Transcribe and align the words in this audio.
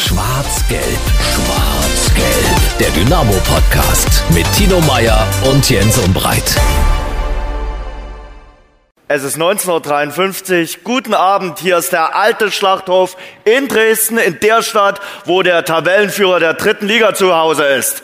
Schwarz-Gelb, 0.00 0.82
Schwarz-Gelb. 1.34 2.78
Der 2.80 2.88
Dynamo-Podcast 2.90 4.24
mit 4.30 4.50
Tino 4.54 4.80
Meyer 4.80 5.26
und 5.44 5.68
Jens 5.68 5.98
Umbreit. 5.98 6.56
Es 9.08 9.22
ist 9.22 9.34
1953. 9.34 10.84
Guten 10.84 11.12
Abend. 11.12 11.58
Hier 11.58 11.76
ist 11.76 11.92
der 11.92 12.16
alte 12.16 12.50
Schlachthof 12.50 13.18
in 13.44 13.68
Dresden, 13.68 14.16
in 14.16 14.40
der 14.40 14.62
Stadt, 14.62 15.00
wo 15.26 15.42
der 15.42 15.66
Tabellenführer 15.66 16.40
der 16.40 16.54
dritten 16.54 16.86
Liga 16.86 17.12
zu 17.12 17.36
Hause 17.36 17.64
ist. 17.64 18.02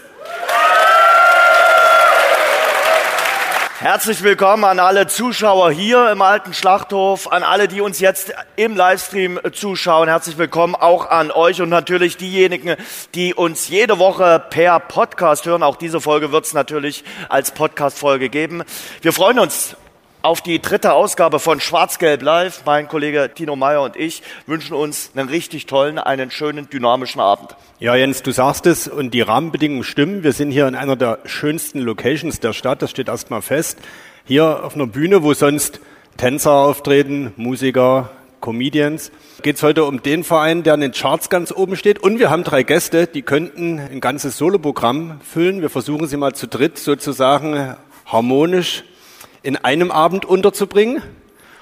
Herzlich 3.89 4.25
willkommen 4.25 4.65
an 4.65 4.81
alle 4.81 5.07
Zuschauer 5.07 5.71
hier 5.71 6.11
im 6.11 6.21
alten 6.21 6.53
Schlachthof, 6.53 7.31
an 7.31 7.45
alle, 7.45 7.69
die 7.69 7.81
uns 7.81 8.01
jetzt 8.01 8.35
im 8.57 8.75
Livestream 8.75 9.39
zuschauen. 9.53 10.09
Herzlich 10.09 10.39
willkommen 10.39 10.75
auch 10.75 11.09
an 11.09 11.31
euch 11.31 11.63
und 11.63 11.69
natürlich 11.69 12.17
diejenigen, 12.17 12.75
die 13.15 13.33
uns 13.33 13.69
jede 13.69 14.01
Woche 14.01 14.45
per 14.51 14.81
Podcast 14.81 15.47
hören. 15.47 15.63
Auch 15.63 15.77
diese 15.77 16.01
Folge 16.01 16.33
wird 16.33 16.47
es 16.47 16.53
natürlich 16.53 17.05
als 17.29 17.53
Podcast-Folge 17.53 18.29
geben. 18.29 18.65
Wir 19.03 19.13
freuen 19.13 19.39
uns 19.39 19.77
auf 20.27 20.41
die 20.41 20.61
dritte 20.61 20.93
Ausgabe 20.93 21.39
von 21.39 21.61
Schwarz-Gelb 21.61 22.21
Live. 22.21 22.63
Mein 22.67 22.89
Kollege 22.89 23.31
Tino 23.33 23.55
Meyer 23.55 23.83
und 23.83 23.95
ich 23.95 24.25
wünschen 24.47 24.75
uns 24.75 25.13
einen 25.15 25.29
richtig 25.29 25.67
tollen, 25.67 26.01
einen 26.01 26.33
schönen, 26.33 26.69
dynamischen 26.69 27.21
Abend. 27.21 27.55
Ja, 27.79 27.95
Jens, 27.95 28.25
du 28.25 28.33
sagst 28.33 28.67
es 28.67 28.89
und 28.89 29.15
die 29.15 29.21
Rahmenbedingungen 29.21 29.85
stimmen. 29.85 30.25
Wir 30.25 30.33
sind 30.33 30.51
hier 30.51 30.67
in 30.67 30.75
einer 30.75 30.97
der 30.97 31.21
schönsten 31.27 31.79
Locations 31.79 32.41
der 32.41 32.55
Stadt, 32.55 32.83
das 32.83 32.91
steht 32.91 33.07
erstmal 33.07 33.41
fest. 33.41 33.79
Hier 34.25 34.65
auf 34.65 34.75
einer 34.75 34.89
Bühne, 34.89 35.23
wo 35.23 35.33
sonst 35.33 35.79
Tänzer 36.17 36.55
auftreten, 36.55 37.33
Musiker, 37.37 38.11
Comedians. 38.41 39.13
Geht 39.43 39.57
es 39.57 39.63
heute 39.63 39.85
um 39.85 40.03
den 40.03 40.25
Verein, 40.25 40.65
der 40.65 40.75
in 40.75 40.81
den 40.81 40.93
Charts 40.93 41.31
ganz 41.31 41.53
oben 41.53 41.77
steht. 41.77 42.01
Und 42.01 42.19
wir 42.19 42.31
haben 42.31 42.43
drei 42.43 42.65
Gäste, 42.65 43.07
die 43.07 43.23
könnten 43.23 43.79
ein 43.79 44.01
ganzes 44.01 44.39
Soloprogramm 44.39 45.21
füllen. 45.21 45.63
Wir 45.63 45.71
versuchen 45.71 46.09
sie 46.09 46.17
mal 46.17 46.35
zu 46.35 46.49
dritt 46.49 46.79
sozusagen 46.79 47.77
harmonisch 48.07 48.83
in 49.47 49.57
einem 49.57 49.93
Abend 49.93 50.25
unterzubringen. 50.25 51.03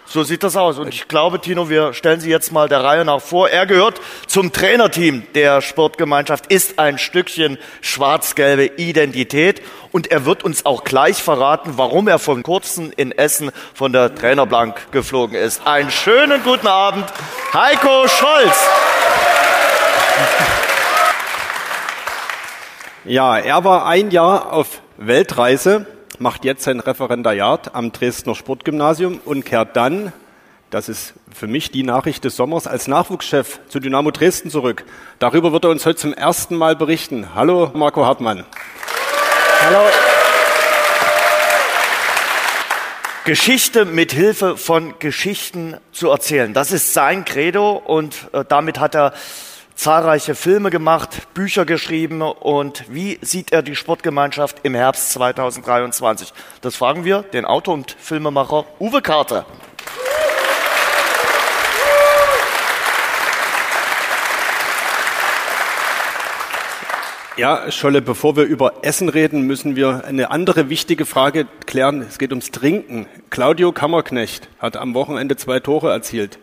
So 0.07 0.23
sieht 0.23 0.43
das 0.43 0.57
aus. 0.57 0.79
Und 0.79 0.89
ich 0.89 1.07
glaube, 1.07 1.39
Tino, 1.41 1.69
wir 1.69 1.93
stellen 1.93 2.21
Sie 2.21 2.31
jetzt 2.31 2.51
mal 2.51 2.69
der 2.69 2.83
Reihe 2.83 3.05
nach 3.05 3.21
vor. 3.21 3.51
Er 3.51 3.67
gehört 3.67 4.01
zum 4.27 4.53
Trainerteam 4.53 5.23
der 5.35 5.61
Sportgemeinschaft, 5.61 6.47
ist 6.47 6.79
ein 6.79 6.99
Stückchen 6.99 7.59
schwarz-gelbe 7.83 8.67
Identität. 8.77 9.63
Und 9.93 10.11
er 10.11 10.25
wird 10.25 10.45
uns 10.45 10.65
auch 10.65 10.85
gleich 10.85 11.23
verraten, 11.23 11.75
warum 11.77 12.09
er 12.09 12.19
von 12.19 12.43
kurzem 12.43 12.91
in 12.97 13.13
Essen 13.13 13.51
von 13.75 13.93
der 13.93 14.15
Trainerblank 14.15 14.91
geflogen 14.91 15.37
ist. 15.37 15.67
Einen 15.67 15.91
schönen 15.91 16.43
guten 16.43 16.67
Abend, 16.67 17.05
Heiko 17.53 18.09
Scholz. 18.09 18.69
Ja, 23.05 23.37
er 23.37 23.65
war 23.65 23.87
ein 23.87 24.11
Jahr 24.11 24.53
auf 24.53 24.81
Weltreise 24.97 25.87
macht 26.21 26.45
jetzt 26.45 26.65
sein 26.65 26.81
Referendariat 26.81 27.75
am 27.75 27.93
Dresdner 27.93 28.35
Sportgymnasium 28.35 29.21
und 29.25 29.45
kehrt 29.45 29.77
dann, 29.77 30.13
das 30.71 30.89
ist 30.89 31.15
für 31.33 31.47
mich 31.47 31.71
die 31.71 31.83
Nachricht 31.83 32.25
des 32.25 32.37
Sommers, 32.37 32.67
als 32.67 32.89
Nachwuchschef 32.89 33.61
zu 33.69 33.81
Dynamo 33.81 34.11
Dresden 34.11 34.51
zurück. 34.51 34.85
Darüber 35.19 35.53
wird 35.53 35.65
er 35.65 35.71
uns 35.71 35.87
heute 35.87 35.99
zum 35.99 36.13
ersten 36.13 36.57
Mal 36.57 36.77
berichten. 36.77 37.35
Hallo, 37.35 37.71
Marco 37.75 38.05
Hartmann. 38.05 38.45
Hallo. 39.61 39.81
Geschichte 43.25 43.85
mit 43.85 44.13
Hilfe 44.13 44.59
von 44.59 44.99
Geschichten 44.99 45.79
zu 45.93 46.11
erzählen. 46.11 46.53
Das 46.53 46.73
ist 46.73 46.93
sein 46.93 47.25
Credo 47.25 47.73
und 47.73 48.29
äh, 48.33 48.45
damit 48.47 48.79
hat 48.79 48.95
er 48.95 49.15
zahlreiche 49.85 50.35
Filme 50.35 50.71
gemacht, 50.71 51.35
Bücher 51.35 51.67
geschrieben 51.67 52.23
und 52.23 52.87
wie 52.89 53.19
sieht 53.21 53.53
er 53.53 53.61
die 53.61 53.77
Sportgemeinschaft 53.77 54.61
im 54.63 54.75
Herbst 54.75 55.11
2023? 55.11 56.33
Das 56.63 56.75
fragen 56.75 57.05
wir 57.05 57.21
den 57.21 57.45
Autor 57.45 57.75
und 57.75 57.91
Filmemacher 57.91 58.65
Uwe 58.81 59.03
Carter. 59.03 59.45
Ja, 67.37 67.71
Scholle, 67.71 68.01
bevor 68.01 68.37
wir 68.37 68.45
über 68.45 68.73
Essen 68.81 69.11
reden, 69.11 69.43
müssen 69.43 69.77
wir 69.77 70.07
eine 70.07 70.31
andere 70.31 70.71
wichtige 70.71 71.05
Frage 71.05 71.47
klären. 71.67 72.01
Es 72.01 72.19
geht 72.19 72.31
ums 72.31 72.51
Trinken. 72.51 73.05
Claudio 73.29 73.73
Kammerknecht 73.73 74.49
hat 74.61 74.79
am 74.79 74.95
Wochenende 74.95 75.37
zwei 75.37 75.61
Tore 75.61 75.93
erzielt. 75.93 76.39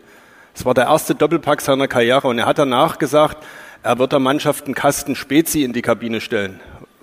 Es 0.54 0.66
war 0.66 0.74
der 0.74 0.84
erste 0.84 1.14
Doppelpack 1.14 1.60
seiner 1.60 1.88
Karriere 1.88 2.28
und 2.28 2.38
er 2.38 2.46
hat 2.46 2.58
danach 2.58 2.98
gesagt, 2.98 3.38
er 3.82 3.98
wird 3.98 4.12
der 4.12 4.18
Mannschaft 4.18 4.66
einen 4.66 4.74
Kasten 4.74 5.16
Spezi 5.16 5.64
in 5.64 5.72
die 5.72 5.82
Kabine 5.82 6.20
stellen. 6.20 6.60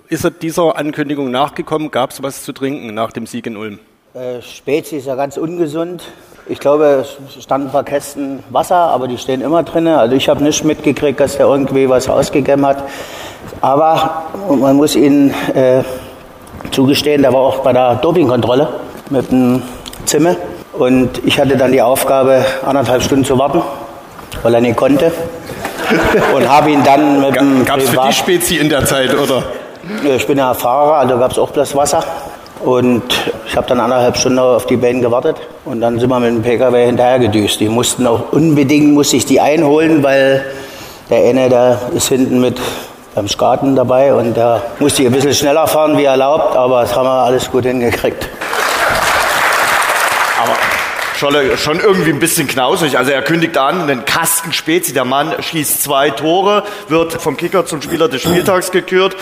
Ist 0.08 0.24
er 0.24 0.30
dieser 0.30 0.76
Ankündigung 0.76 1.30
nachgekommen? 1.30 1.90
Gab 1.90 2.10
es 2.10 2.22
was 2.22 2.44
zu 2.44 2.52
trinken 2.52 2.94
nach 2.94 3.12
dem 3.12 3.26
Sieg 3.26 3.46
in 3.46 3.56
Ulm? 3.56 3.80
Äh, 4.14 4.40
Spezi 4.40 4.96
ist 4.96 5.06
ja 5.06 5.14
ganz 5.14 5.36
ungesund. 5.36 6.04
Ich 6.48 6.58
glaube, 6.58 7.04
es 7.28 7.42
standen 7.42 7.68
ein 7.68 7.72
paar 7.72 7.84
Kästen 7.84 8.42
Wasser, 8.50 8.76
aber 8.76 9.06
die 9.06 9.18
stehen 9.18 9.40
immer 9.40 9.62
drin. 9.62 9.86
Also 9.86 10.16
ich 10.16 10.28
habe 10.28 10.42
nicht 10.42 10.64
mitgekriegt, 10.64 11.20
dass 11.20 11.36
der 11.36 11.46
irgendwie 11.46 11.88
was 11.88 12.08
ausgegeben 12.08 12.66
hat. 12.66 12.82
Aber 13.60 14.24
man 14.48 14.76
muss 14.76 14.96
ihn 14.96 15.34
äh, 15.54 15.82
zugestehen, 16.70 17.22
der 17.22 17.32
war 17.32 17.40
auch 17.40 17.58
bei 17.60 17.72
der 17.72 17.96
Dopingkontrolle 17.96 18.68
mit 19.10 19.30
dem 19.30 19.62
Zimmer. 20.06 20.36
Und 20.72 21.20
ich 21.24 21.38
hatte 21.40 21.56
dann 21.56 21.72
die 21.72 21.82
Aufgabe, 21.82 22.44
anderthalb 22.64 23.02
Stunden 23.02 23.24
zu 23.24 23.38
warten, 23.38 23.62
weil 24.42 24.54
er 24.54 24.60
nicht 24.60 24.76
konnte. 24.76 25.12
Und 26.34 26.48
habe 26.48 26.70
ihn 26.70 26.84
dann 26.84 27.20
mit 27.20 27.34
dem 27.34 27.64
Gab 27.64 27.78
es 27.78 27.90
für 27.90 28.00
die 28.06 28.12
Spezi 28.12 28.56
in 28.56 28.68
der 28.68 28.84
Zeit, 28.84 29.12
oder? 29.18 29.42
Ich 30.04 30.26
bin 30.26 30.38
ja 30.38 30.54
Fahrer, 30.54 30.98
also 30.98 31.18
gab 31.18 31.32
es 31.32 31.38
auch 31.38 31.50
bloß 31.50 31.74
Wasser. 31.74 32.04
Und 32.64 33.02
ich 33.46 33.56
habe 33.56 33.66
dann 33.66 33.80
anderthalb 33.80 34.16
Stunden 34.16 34.38
auf 34.38 34.66
die 34.66 34.76
Beine 34.76 35.00
gewartet 35.00 35.36
und 35.64 35.80
dann 35.80 35.98
sind 35.98 36.10
wir 36.10 36.20
mit 36.20 36.30
dem 36.30 36.42
PKW 36.42 36.86
hinterher 36.86 37.18
gedüst. 37.18 37.58
Die 37.58 37.68
mussten 37.68 38.06
auch 38.06 38.32
unbedingt, 38.32 38.92
musste 38.92 39.16
ich 39.16 39.24
die 39.24 39.40
einholen, 39.40 40.02
weil 40.02 40.44
der 41.08 41.30
eine, 41.30 41.48
der 41.48 41.80
ist 41.94 42.08
hinten 42.08 42.40
mit 42.40 42.60
beim 43.14 43.26
Skaten 43.28 43.74
dabei 43.74 44.14
und 44.14 44.36
da 44.36 44.62
musste 44.78 45.02
ich 45.02 45.08
ein 45.08 45.12
bisschen 45.14 45.34
schneller 45.34 45.66
fahren 45.66 45.96
wie 45.96 46.04
erlaubt, 46.04 46.54
aber 46.54 46.82
das 46.82 46.94
haben 46.94 47.06
wir 47.06 47.24
alles 47.24 47.50
gut 47.50 47.64
hingekriegt. 47.64 48.28
Scholle 51.20 51.58
schon 51.58 51.80
irgendwie 51.80 52.08
ein 52.08 52.18
bisschen 52.18 52.48
knausrig. 52.48 52.96
Also 52.96 53.10
er 53.10 53.20
kündigt 53.20 53.58
an, 53.58 53.82
einen 53.82 54.06
Kasten 54.06 54.54
Spezi, 54.54 54.94
der 54.94 55.04
Mann 55.04 55.34
schießt 55.38 55.82
zwei 55.82 56.08
Tore, 56.08 56.64
wird 56.88 57.12
vom 57.12 57.36
Kicker 57.36 57.66
zum 57.66 57.82
Spieler 57.82 58.08
des 58.08 58.22
Spieltags 58.22 58.70
gekürt 58.70 59.16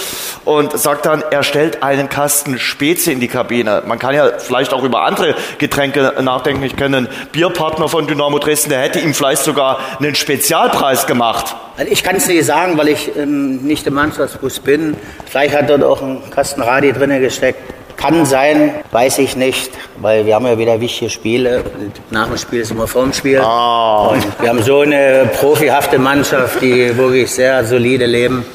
und 0.45 0.79
sagt 0.79 1.07
dann, 1.07 1.25
er 1.33 1.43
stellt 1.43 1.83
einen 1.83 2.09
Kasten 2.09 2.61
Spezi 2.61 3.11
in 3.11 3.19
die 3.19 3.27
Kabine. 3.27 3.83
Man 3.85 3.99
kann 3.99 4.15
ja 4.15 4.39
vielleicht 4.39 4.73
auch 4.73 4.85
über 4.85 5.03
andere 5.03 5.35
Getränke 5.59 6.15
nachdenken. 6.23 6.63
Ich 6.63 6.77
kenne 6.77 6.99
einen 6.99 7.09
Bierpartner 7.33 7.89
von 7.89 8.07
Dynamo 8.07 8.39
Dresden, 8.39 8.71
der 8.71 8.79
hätte 8.79 9.01
ihm 9.01 9.13
vielleicht 9.13 9.43
sogar 9.43 9.81
einen 9.99 10.15
Spezialpreis 10.15 11.09
gemacht. 11.09 11.57
Also 11.77 11.91
ich 11.91 12.05
kann 12.05 12.15
es 12.15 12.29
nicht 12.29 12.45
sagen, 12.45 12.79
weil 12.79 12.91
ich 12.91 13.11
ähm, 13.17 13.57
nicht 13.65 13.85
im 13.89 13.95
Mannschaftsbus 13.95 14.61
bin. 14.61 14.97
Vielleicht 15.29 15.53
hat 15.53 15.69
dort 15.69 15.83
auch 15.83 16.01
ein 16.01 16.23
Kasten 16.31 16.63
Radi 16.63 16.93
drin 16.93 17.11
gesteckt. 17.21 17.61
Kann 17.99 18.25
sein, 18.25 18.75
weiß 18.93 19.19
ich 19.19 19.37
nicht, 19.37 19.73
weil 20.01 20.25
wir 20.25 20.37
haben 20.37 20.47
ja 20.47 20.57
wieder 20.57 20.81
wichtige 20.81 21.11
Spiele 21.11 21.65
nach 22.11 22.29
dem 22.29 22.39
Spiel 22.39 22.61
ist 22.61 22.71
immer 22.71 22.87
vorm 22.87 23.13
Spiel. 23.13 23.41
Oh. 23.41 24.11
Und 24.13 24.25
wir 24.41 24.49
haben 24.49 24.63
so 24.63 24.81
eine 24.81 25.29
profihafte 25.39 25.99
Mannschaft, 25.99 26.63
die 26.63 26.97
wirklich 26.97 27.31
sehr 27.31 27.65
solide 27.65 28.07
leben. 28.07 28.47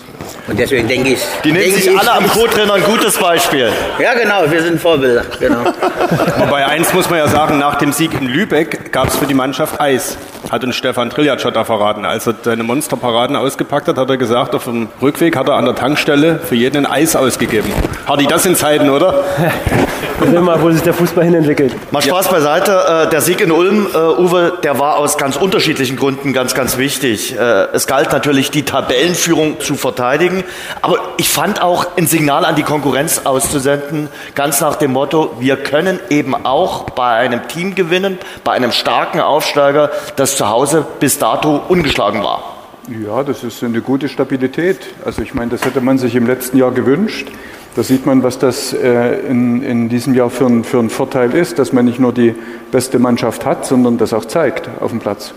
Und 0.48 0.60
deswegen 0.60 0.88
denke 0.88 1.10
ich. 1.10 1.20
Die 1.44 1.52
nehmen 1.52 1.74
sich 1.74 1.90
alle 1.98 2.12
am 2.14 2.28
Co-Trainer 2.28 2.74
ein 2.74 2.84
gutes 2.84 3.18
Beispiel. 3.18 3.70
Ja, 4.00 4.14
genau, 4.14 4.50
wir 4.50 4.62
sind 4.62 4.80
Vorbilder. 4.80 5.24
Genau. 5.40 5.64
Wobei 6.38 6.66
eins 6.66 6.94
muss 6.94 7.10
man 7.10 7.20
ja 7.20 7.28
sagen, 7.28 7.60
nach 7.60 7.76
dem 7.76 7.94
Sieg 7.94 8.14
in 8.20 8.28
Lübeck 8.28 8.92
gab 8.92 9.08
es 9.08 9.16
für 9.16 9.26
die 9.26 9.34
Mannschaft 9.34 9.80
Eis. 9.80 10.18
Hat 10.52 10.64
uns 10.64 10.76
Stefan 10.76 11.10
Triljatschotter 11.10 11.64
verraten. 11.64 12.06
Als 12.06 12.28
er 12.28 12.36
seine 12.42 12.64
Monsterparaden 12.64 13.36
ausgepackt 13.36 13.88
hat, 13.88 13.98
hat 13.98 14.10
er 14.10 14.18
gesagt, 14.18 14.56
auf 14.56 14.66
dem 14.66 14.90
Rückweg 15.02 15.36
hat 15.36 15.48
er 15.48 15.56
an 15.56 15.66
der 15.66 15.76
Tankstelle 15.76 16.40
für 16.40 16.56
jeden 16.56 16.86
ein 16.86 16.92
Eis 16.92 17.16
ausgegeben. 17.16 17.72
Hardy, 18.06 18.28
das 18.28 18.44
sind 18.44 18.58
Zeiten, 18.58 18.90
oder? 18.90 19.24
Wir 20.20 20.30
sehen 20.30 20.44
mal, 20.44 20.62
wo 20.62 20.70
sich 20.72 20.82
der 20.82 20.94
Fußball 20.94 21.24
hinentwickelt. 21.24 21.74
Mal 21.92 22.02
Spaß 22.02 22.26
ja. 22.28 22.32
beiseite. 22.32 23.06
Äh, 23.08 23.10
der 23.10 23.22
Sieg 23.22 23.42
in 23.42 23.52
Ulm, 23.52 23.88
äh, 23.94 23.98
Uwe, 23.98 24.54
der 24.62 24.80
war 24.80 24.98
aus 24.98 25.18
ganz 25.18 25.36
unterschiedlichen 25.38 25.96
Gründen 25.96 26.34
ganz, 26.34 26.54
ganz 26.54 26.78
wichtig. 26.78 27.38
Äh, 27.38 27.68
es 27.74 27.88
galt 27.88 28.12
natürlich, 28.12 28.52
die 28.52 28.64
Tabellenführung 28.64 29.60
zu 29.60 29.76
verteidigen. 29.76 30.44
Aber 30.82 30.98
ich 31.18 31.30
fand 31.30 31.62
auch 31.62 31.98
ein 31.98 32.08
Signal 32.08 32.46
an 32.46 32.56
die 32.56 32.64
Konkurrenz 32.64 33.22
auszusenden, 33.24 34.10
ganz 34.36 34.62
nach 34.62 34.76
dem 34.76 34.94
Motto, 34.94 35.36
wir 35.40 35.58
können 35.58 36.00
eben 36.10 36.46
auch 36.46 36.90
bei 36.92 37.16
einem 37.16 37.48
Team 37.48 37.74
gewinnen, 37.74 38.18
bei 38.44 38.52
einem 38.52 38.72
starken 38.72 39.20
Aufsteiger, 39.20 39.92
das 40.16 40.38
zu 40.38 40.50
Hause 40.50 40.86
bis 41.00 41.20
dato 41.20 41.62
ungeschlagen 41.68 42.24
war. 42.24 42.54
Ja, 42.88 43.24
das 43.24 43.44
ist 43.44 43.64
eine 43.64 43.82
gute 43.82 44.10
Stabilität. 44.10 44.78
Also 45.06 45.22
ich 45.22 45.34
meine, 45.34 45.52
das 45.52 45.64
hätte 45.64 45.80
man 45.80 45.98
sich 45.98 46.16
im 46.16 46.28
letzten 46.28 46.58
Jahr 46.58 46.72
gewünscht. 46.72 47.28
Da 47.76 47.82
sieht 47.82 48.06
man, 48.06 48.22
was 48.22 48.38
das 48.38 48.72
äh, 48.74 49.20
in, 49.28 49.64
in 49.64 49.90
diesem 49.90 50.14
Jahr 50.14 50.30
für 50.30 50.46
ein, 50.46 50.64
für 50.64 50.78
ein 50.78 50.92
Vorteil 50.92 51.34
ist, 51.34 51.58
dass 51.58 51.74
man 51.74 51.86
nicht 51.86 52.00
nur 52.00 52.14
die 52.14 52.36
beste 52.72 53.00
Mannschaft 53.00 53.46
hat, 53.46 53.66
sondern 53.66 53.98
das 53.98 54.14
auch 54.14 54.26
zeigt 54.26 54.70
auf 54.80 54.92
dem 54.92 55.00
Platz. 55.00 55.34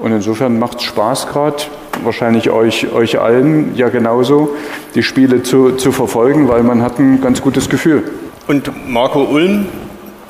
Und 0.00 0.12
insofern 0.12 0.58
macht 0.58 0.78
es 0.78 0.84
Spaß 0.84 1.28
gerade. 1.28 1.62
wahrscheinlich 2.02 2.50
euch, 2.50 2.90
euch 2.92 3.20
allen 3.20 3.76
ja 3.76 3.88
genauso, 3.88 4.56
die 4.94 5.02
Spiele 5.02 5.42
zu, 5.42 5.72
zu 5.72 5.92
verfolgen, 5.92 6.48
weil 6.48 6.62
man 6.62 6.82
hat 6.82 6.98
ein 6.98 7.20
ganz 7.20 7.40
gutes 7.40 7.68
Gefühl. 7.68 8.02
Und 8.48 8.72
Marco 8.88 9.22
Ulm, 9.22 9.66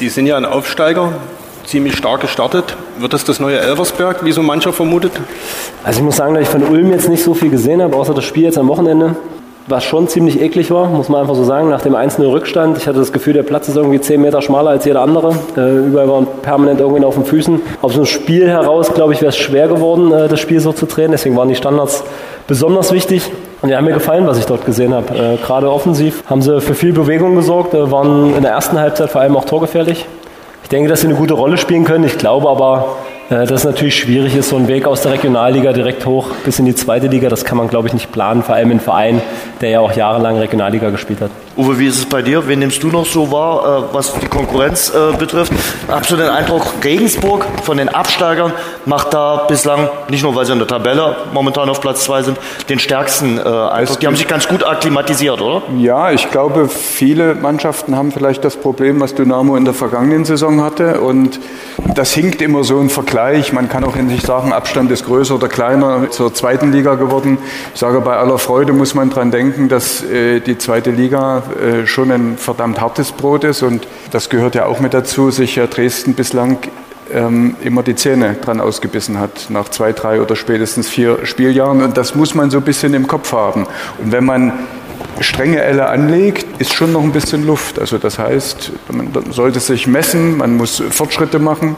die 0.01 0.09
sind 0.09 0.27
ja 0.27 0.37
ein 0.37 0.45
Aufsteiger, 0.45 1.13
ziemlich 1.65 1.97
stark 1.97 2.21
gestartet. 2.21 2.77
Wird 2.99 3.15
das 3.15 3.25
das 3.25 3.41
neue 3.41 3.61
Elversberg, 3.61 4.25
wie 4.25 4.33
so 4.33 4.43
mancher 4.43 4.73
vermutet? 4.73 5.13
Also 5.85 6.01
ich 6.01 6.05
muss 6.05 6.17
sagen, 6.17 6.35
dass 6.35 6.43
ich 6.43 6.49
von 6.49 6.65
Ulm 6.65 6.91
jetzt 6.91 7.09
nicht 7.09 7.23
so 7.23 7.33
viel 7.33 7.49
gesehen 7.49 7.81
habe, 7.81 7.97
außer 7.97 8.13
das 8.13 8.25
Spiel 8.25 8.43
jetzt 8.43 8.59
am 8.59 8.69
Wochenende 8.69 9.17
was 9.71 9.85
schon 9.85 10.09
ziemlich 10.09 10.41
eklig 10.41 10.71
war, 10.71 10.87
muss 10.87 11.09
man 11.09 11.21
einfach 11.23 11.35
so 11.35 11.45
sagen, 11.45 11.69
nach 11.69 11.83
dem 11.83 11.95
einzelnen 11.95 12.31
Rückstand. 12.31 12.77
Ich 12.79 12.87
hatte 12.87 12.99
das 12.99 13.13
Gefühl, 13.13 13.35
der 13.35 13.43
Platz 13.43 13.69
ist 13.69 13.77
irgendwie 13.77 14.01
10 14.01 14.21
Meter 14.21 14.43
schmaler 14.43 14.71
als 14.71 14.85
jeder 14.85 15.03
andere. 15.03 15.35
Äh, 15.57 15.87
überall 15.87 16.09
waren 16.09 16.27
permanent 16.43 16.81
irgendwie 16.81 17.05
auf 17.05 17.15
den 17.15 17.25
Füßen. 17.25 17.61
Aus 17.81 17.93
so 17.93 17.99
einem 17.99 18.07
Spiel 18.07 18.49
heraus, 18.49 18.93
glaube 18.93 19.13
ich, 19.13 19.21
wäre 19.21 19.31
es 19.31 19.37
schwer 19.37 19.69
geworden, 19.69 20.13
äh, 20.13 20.29
das 20.29 20.41
Spiel 20.41 20.61
so 20.61 20.73
zu 20.73 20.87
drehen. 20.87 21.13
Deswegen 21.13 21.37
waren 21.37 21.49
die 21.49 21.55
Standards 21.55 22.05
besonders 22.47 22.93
wichtig. 22.93 23.31
Und 23.63 23.69
ja, 23.69 23.81
mir 23.83 23.93
gefallen, 23.93 24.27
was 24.27 24.39
ich 24.39 24.47
dort 24.47 24.65
gesehen 24.65 24.95
habe. 24.95 25.15
Äh, 25.15 25.37
Gerade 25.37 25.71
offensiv 25.71 26.25
haben 26.27 26.43
sie 26.43 26.61
für 26.61 26.75
viel 26.75 26.93
Bewegung 26.93 27.37
gesorgt, 27.37 27.75
äh, 27.75 27.91
waren 27.91 28.35
in 28.35 28.43
der 28.43 28.53
ersten 28.53 28.79
Halbzeit 28.79 29.11
vor 29.11 29.21
allem 29.21 29.37
auch 29.37 29.45
torgefährlich. 29.45 30.07
Ich 30.63 30.69
denke, 30.69 30.89
dass 30.89 31.03
sie 31.03 31.09
eine 31.09 31.17
gute 31.17 31.35
Rolle 31.35 31.59
spielen 31.59 31.85
können. 31.85 32.05
Ich 32.05 32.19
glaube 32.19 32.49
aber, 32.49 32.97
dass 33.31 33.51
es 33.53 33.65
natürlich 33.65 33.97
schwierig 33.97 34.35
ist, 34.35 34.49
so 34.49 34.57
ein 34.57 34.67
Weg 34.67 34.89
aus 34.89 35.03
der 35.03 35.13
Regionalliga 35.13 35.73
direkt 35.73 36.05
hoch 36.05 36.31
bis 36.45 36.59
in 36.59 36.65
die 36.65 36.75
zweite 36.75 37.07
Liga. 37.07 37.29
Das 37.29 37.45
kann 37.45 37.59
man, 37.59 37.69
glaube 37.69 37.87
ich, 37.87 37.95
nicht 37.95 38.11
planen, 38.11 38.43
vor 38.43 38.57
allem 38.57 38.73
in 38.73 38.81
Verein, 38.81 39.23
der 39.61 39.71
ja 39.71 39.81
auch 39.81 39.93
jahrelang 39.93 40.37
Regionalliga 40.37 40.91
gespielt 40.91 41.21
hat. 41.21 41.31
Uwe, 41.61 41.79
wie 41.79 41.89
ist 41.89 41.99
es 41.99 42.07
bei 42.07 42.23
dir? 42.23 42.49
Wen 42.49 42.61
nimmst 42.61 42.83
du 42.83 42.87
noch 42.89 43.05
so 43.05 43.31
wahr, 43.31 43.91
äh, 43.91 43.95
was 43.95 44.15
die 44.15 44.29
Konkurrenz 44.29 44.91
äh, 44.95 45.15
betrifft? 45.15 45.53
Hast 45.89 46.11
du 46.11 46.17
den 46.17 46.31
Eindruck, 46.31 46.63
Regensburg 46.83 47.45
von 47.65 47.77
den 47.77 47.91
Absteigern 47.91 48.55
macht 48.87 49.13
da 49.13 49.45
bislang, 49.47 49.91
nicht 50.09 50.23
nur 50.23 50.35
weil 50.35 50.47
sie 50.47 50.53
in 50.53 50.59
der 50.59 50.69
Tabelle 50.69 51.17
momentan 51.35 51.69
auf 51.69 51.83
Platz 51.83 52.05
zwei 52.05 52.23
sind, 52.23 52.39
den 52.71 52.79
stärksten 52.79 53.39
Eindruck? 53.39 54.01
Die 54.01 54.07
haben 54.07 54.17
sich 54.17 54.27
ganz 54.27 54.49
gut 54.49 54.65
akklimatisiert, 54.65 55.43
oder? 55.43 55.61
Ja, 55.77 56.11
ich 56.11 56.31
glaube, 56.31 56.67
viele 56.69 57.35
Mannschaften 57.35 57.95
haben 57.95 58.11
vielleicht 58.11 58.43
das 58.43 58.57
Problem, 58.57 58.99
was 58.99 59.15
Dynamo 59.15 59.57
in 59.57 59.67
der 59.67 59.75
vergangenen 59.75 60.25
Saison 60.25 60.63
hatte. 60.63 61.03
Und 61.03 61.41
das 61.95 62.15
hinkt 62.15 62.41
immer 62.41 62.65
so 62.65 62.81
im 62.81 62.89
Vergleich. 62.89 63.53
Man 63.53 63.69
kann 63.69 63.85
auch 63.85 63.97
nicht 63.97 64.25
sagen, 64.25 64.55
Abstand 64.55 64.91
ist 64.91 65.05
größer 65.05 65.35
oder 65.35 65.49
kleiner 65.49 66.11
zur 66.11 66.33
zweiten 66.33 66.73
Liga 66.73 66.95
geworden. 66.95 67.37
Ich 67.75 67.81
sage, 67.81 68.01
bei 68.01 68.17
aller 68.17 68.39
Freude 68.39 68.73
muss 68.73 68.95
man 68.95 69.11
daran 69.11 69.31
denken, 69.31 69.69
dass 69.69 70.03
äh, 70.03 70.41
die 70.41 70.57
zweite 70.57 70.91
Liga 70.91 71.43
äh, 71.53 71.87
schon 71.87 72.11
ein 72.11 72.39
verdammt 72.39 72.81
hartes 72.81 73.13
Brot 73.13 73.45
ist. 73.45 73.63
Und 73.63 73.87
das 74.11 74.29
gehört 74.29 74.55
ja 74.55 74.67
auch 74.67 74.81
mit 74.81 74.95
dazu, 74.95 75.31
sich 75.31 75.57
ja 75.57 75.67
Dresden 75.67 76.15
bislang 76.15 76.59
ähm, 77.13 77.57
immer 77.63 77.83
die 77.83 77.97
Zähne 77.97 78.35
dran 78.35 78.61
ausgebissen 78.61 79.19
hat, 79.19 79.47
nach 79.49 79.69
zwei, 79.69 79.93
drei 79.93 80.21
oder 80.21 80.37
spätestens 80.37 80.89
vier 80.89 81.27
Spieljahren. 81.27 81.83
Und 81.83 81.97
das 81.97 82.15
muss 82.15 82.35
man 82.35 82.51
so 82.51 82.59
ein 82.59 82.65
bisschen 82.65 82.95
im 82.95 83.07
Kopf 83.07 83.33
haben. 83.33 83.67
Und 84.03 84.13
wenn 84.13 84.25
man 84.25 84.53
strenge 85.21 85.63
Elle 85.63 85.89
anlegt, 85.89 86.61
ist 86.61 86.73
schon 86.73 86.93
noch 86.93 87.03
ein 87.03 87.13
bisschen 87.13 87.47
Luft. 87.47 87.79
Also 87.79 87.99
das 87.99 88.19
heißt, 88.19 88.73
man 88.91 89.11
sollte 89.33 89.61
sich 89.61 89.87
messen, 89.87 90.37
man 90.37 90.57
muss 90.57 90.83
Fortschritte 90.91 91.39
machen. 91.39 91.77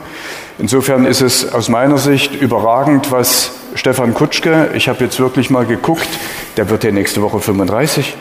Insofern 0.59 1.07
ist 1.07 1.23
es 1.23 1.53
aus 1.53 1.69
meiner 1.69 1.99
Sicht 1.99 2.35
überragend, 2.41 3.11
was 3.11 3.53
Stefan 3.75 4.15
Kutschke, 4.15 4.71
ich 4.75 4.89
habe 4.89 5.03
jetzt 5.05 5.19
wirklich 5.19 5.51
mal 5.51 5.65
geguckt, 5.65 6.09
der 6.57 6.69
wird 6.69 6.85
ja 6.85 6.91
nächste 6.91 7.23
Woche 7.23 7.41
35. 7.41 8.15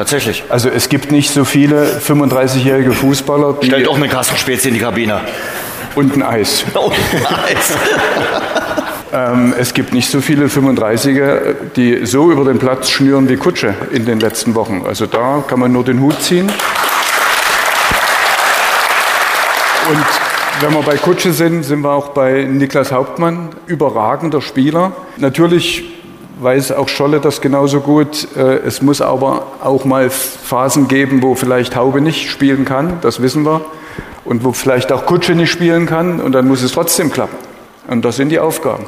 Tatsächlich. 0.00 0.44
Also 0.48 0.70
es 0.70 0.88
gibt 0.88 1.12
nicht 1.12 1.30
so 1.30 1.44
viele 1.44 1.84
35-jährige 1.84 2.92
Fußballer. 2.92 3.58
Die 3.60 3.66
Stellt 3.66 3.86
doch 3.86 3.96
eine 3.96 4.08
Kassenspätzle 4.08 4.68
in 4.68 4.74
die 4.76 4.80
Kabine. 4.80 5.20
Und 5.94 6.16
ein 6.16 6.22
Eis. 6.22 6.64
Und 6.72 6.94
ein 7.12 7.26
Eis. 7.26 7.74
Ähm, 9.12 9.54
es 9.58 9.74
gibt 9.74 9.92
nicht 9.92 10.08
so 10.08 10.20
viele 10.20 10.46
35er, 10.46 11.54
die 11.74 12.06
so 12.06 12.30
über 12.30 12.44
den 12.44 12.60
Platz 12.60 12.90
schnüren 12.90 13.28
wie 13.28 13.36
Kutsche 13.36 13.74
in 13.90 14.06
den 14.06 14.20
letzten 14.20 14.54
Wochen. 14.54 14.84
Also 14.86 15.06
da 15.06 15.42
kann 15.48 15.58
man 15.58 15.72
nur 15.72 15.82
den 15.82 16.00
Hut 16.00 16.22
ziehen. 16.22 16.48
Und 19.88 20.06
wenn 20.60 20.72
wir 20.72 20.82
bei 20.82 20.96
Kutsche 20.96 21.32
sind, 21.32 21.64
sind 21.64 21.80
wir 21.80 21.90
auch 21.90 22.10
bei 22.10 22.44
Niklas 22.44 22.92
Hauptmann, 22.92 23.48
überragender 23.66 24.40
Spieler. 24.40 24.92
Natürlich 25.16 25.99
weiß 26.42 26.72
auch 26.72 26.88
Scholle 26.88 27.20
das 27.20 27.40
genauso 27.40 27.80
gut. 27.80 28.28
Äh, 28.36 28.58
es 28.58 28.82
muss 28.82 29.00
aber 29.00 29.46
auch 29.62 29.84
mal 29.84 30.10
Phasen 30.10 30.88
geben, 30.88 31.22
wo 31.22 31.34
vielleicht 31.34 31.76
Haube 31.76 32.00
nicht 32.00 32.30
spielen 32.30 32.64
kann, 32.64 32.98
das 33.00 33.22
wissen 33.22 33.44
wir. 33.44 33.60
Und 34.24 34.44
wo 34.44 34.52
vielleicht 34.52 34.92
auch 34.92 35.06
Kutsche 35.06 35.34
nicht 35.34 35.50
spielen 35.50 35.86
kann 35.86 36.20
und 36.20 36.32
dann 36.32 36.46
muss 36.46 36.62
es 36.62 36.72
trotzdem 36.72 37.10
klappen. 37.10 37.36
Und 37.88 38.04
das 38.04 38.16
sind 38.16 38.28
die 38.28 38.38
Aufgaben. 38.38 38.86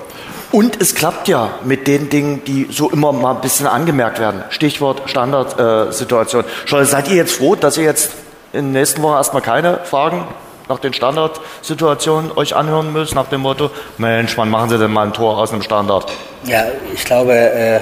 Und 0.53 0.81
es 0.81 0.95
klappt 0.95 1.29
ja 1.29 1.53
mit 1.65 1.87
den 1.87 2.11
Dingen, 2.11 2.45
die 2.47 2.69
so 2.71 2.91
immer 2.91 3.13
mal 3.13 3.35
ein 3.35 3.41
bisschen 3.41 3.67
angemerkt 3.67 4.21
werden. 4.21 4.45
Stichwort 4.51 5.03
Standardsituation. 5.07 6.45
Äh, 6.71 6.85
seid 6.85 7.09
ihr 7.09 7.17
jetzt 7.17 7.33
froh, 7.33 7.55
dass 7.55 7.79
ihr 7.79 7.85
jetzt 7.85 8.13
in 8.53 8.67
den 8.67 8.73
nächsten 8.73 9.03
Wochen 9.03 9.15
erstmal 9.15 9.43
keine 9.43 9.81
Fragen 9.85 10.25
nach 10.73 10.79
den 10.79 10.95
Standardsituationen 10.95 12.33
euch 12.35 12.57
anhören 12.57 12.93
müsst, 12.93 13.15
nach 13.15 13.27
dem 13.27 13.43
Motto, 13.43 13.71
Mensch, 13.99 14.39
wann 14.39 14.49
machen 14.49 14.71
Sie 14.71 14.79
denn 14.79 14.91
mal 14.91 15.07
ein 15.07 15.13
Tor 15.13 15.37
aus 15.37 15.53
einem 15.53 15.61
Standard? 15.61 16.11
Ja, 16.45 16.65
ich 16.95 17.05
glaube, 17.05 17.35
äh, 17.35 17.77
äh, 17.77 17.81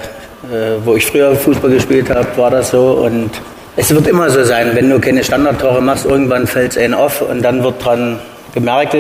wo 0.85 0.97
ich 0.97 1.07
früher 1.07 1.37
Fußball 1.37 1.71
gespielt 1.71 2.11
habe, 2.11 2.27
war 2.37 2.51
das 2.51 2.71
so 2.71 2.93
und 3.05 3.31
es 3.77 3.95
wird 3.95 4.09
immer 4.09 4.29
so 4.29 4.43
sein, 4.43 4.73
wenn 4.75 4.91
du 4.91 4.99
keine 4.99 5.23
Standardtore 5.23 5.81
machst, 5.81 6.05
irgendwann 6.05 6.49
fällt 6.49 6.73
es 6.73 6.79
einen 6.79 6.95
auf 6.95 7.23
und 7.23 7.43
dann 7.43 7.63
wird 7.63 7.85
dran 7.85 8.19
gemerkt 8.53 8.97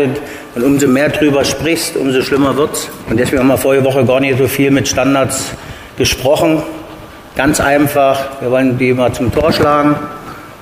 und 0.54 0.62
umso 0.62 0.86
mehr 0.86 1.08
drüber 1.08 1.44
sprichst, 1.44 1.96
umso 1.96 2.22
schlimmer 2.22 2.56
wird's. 2.56 2.88
Und 3.08 3.18
deswegen 3.18 3.40
haben 3.40 3.48
wir 3.48 3.58
vorige 3.58 3.84
Woche 3.84 4.04
gar 4.04 4.20
nicht 4.20 4.38
so 4.38 4.46
viel 4.46 4.70
mit 4.70 4.86
Standards 4.86 5.46
gesprochen. 5.98 6.62
Ganz 7.34 7.60
einfach, 7.60 8.40
wir 8.40 8.52
wollen 8.52 8.78
die 8.78 8.94
mal 8.94 9.12
zum 9.12 9.32
Tor 9.32 9.52
schlagen. 9.52 9.96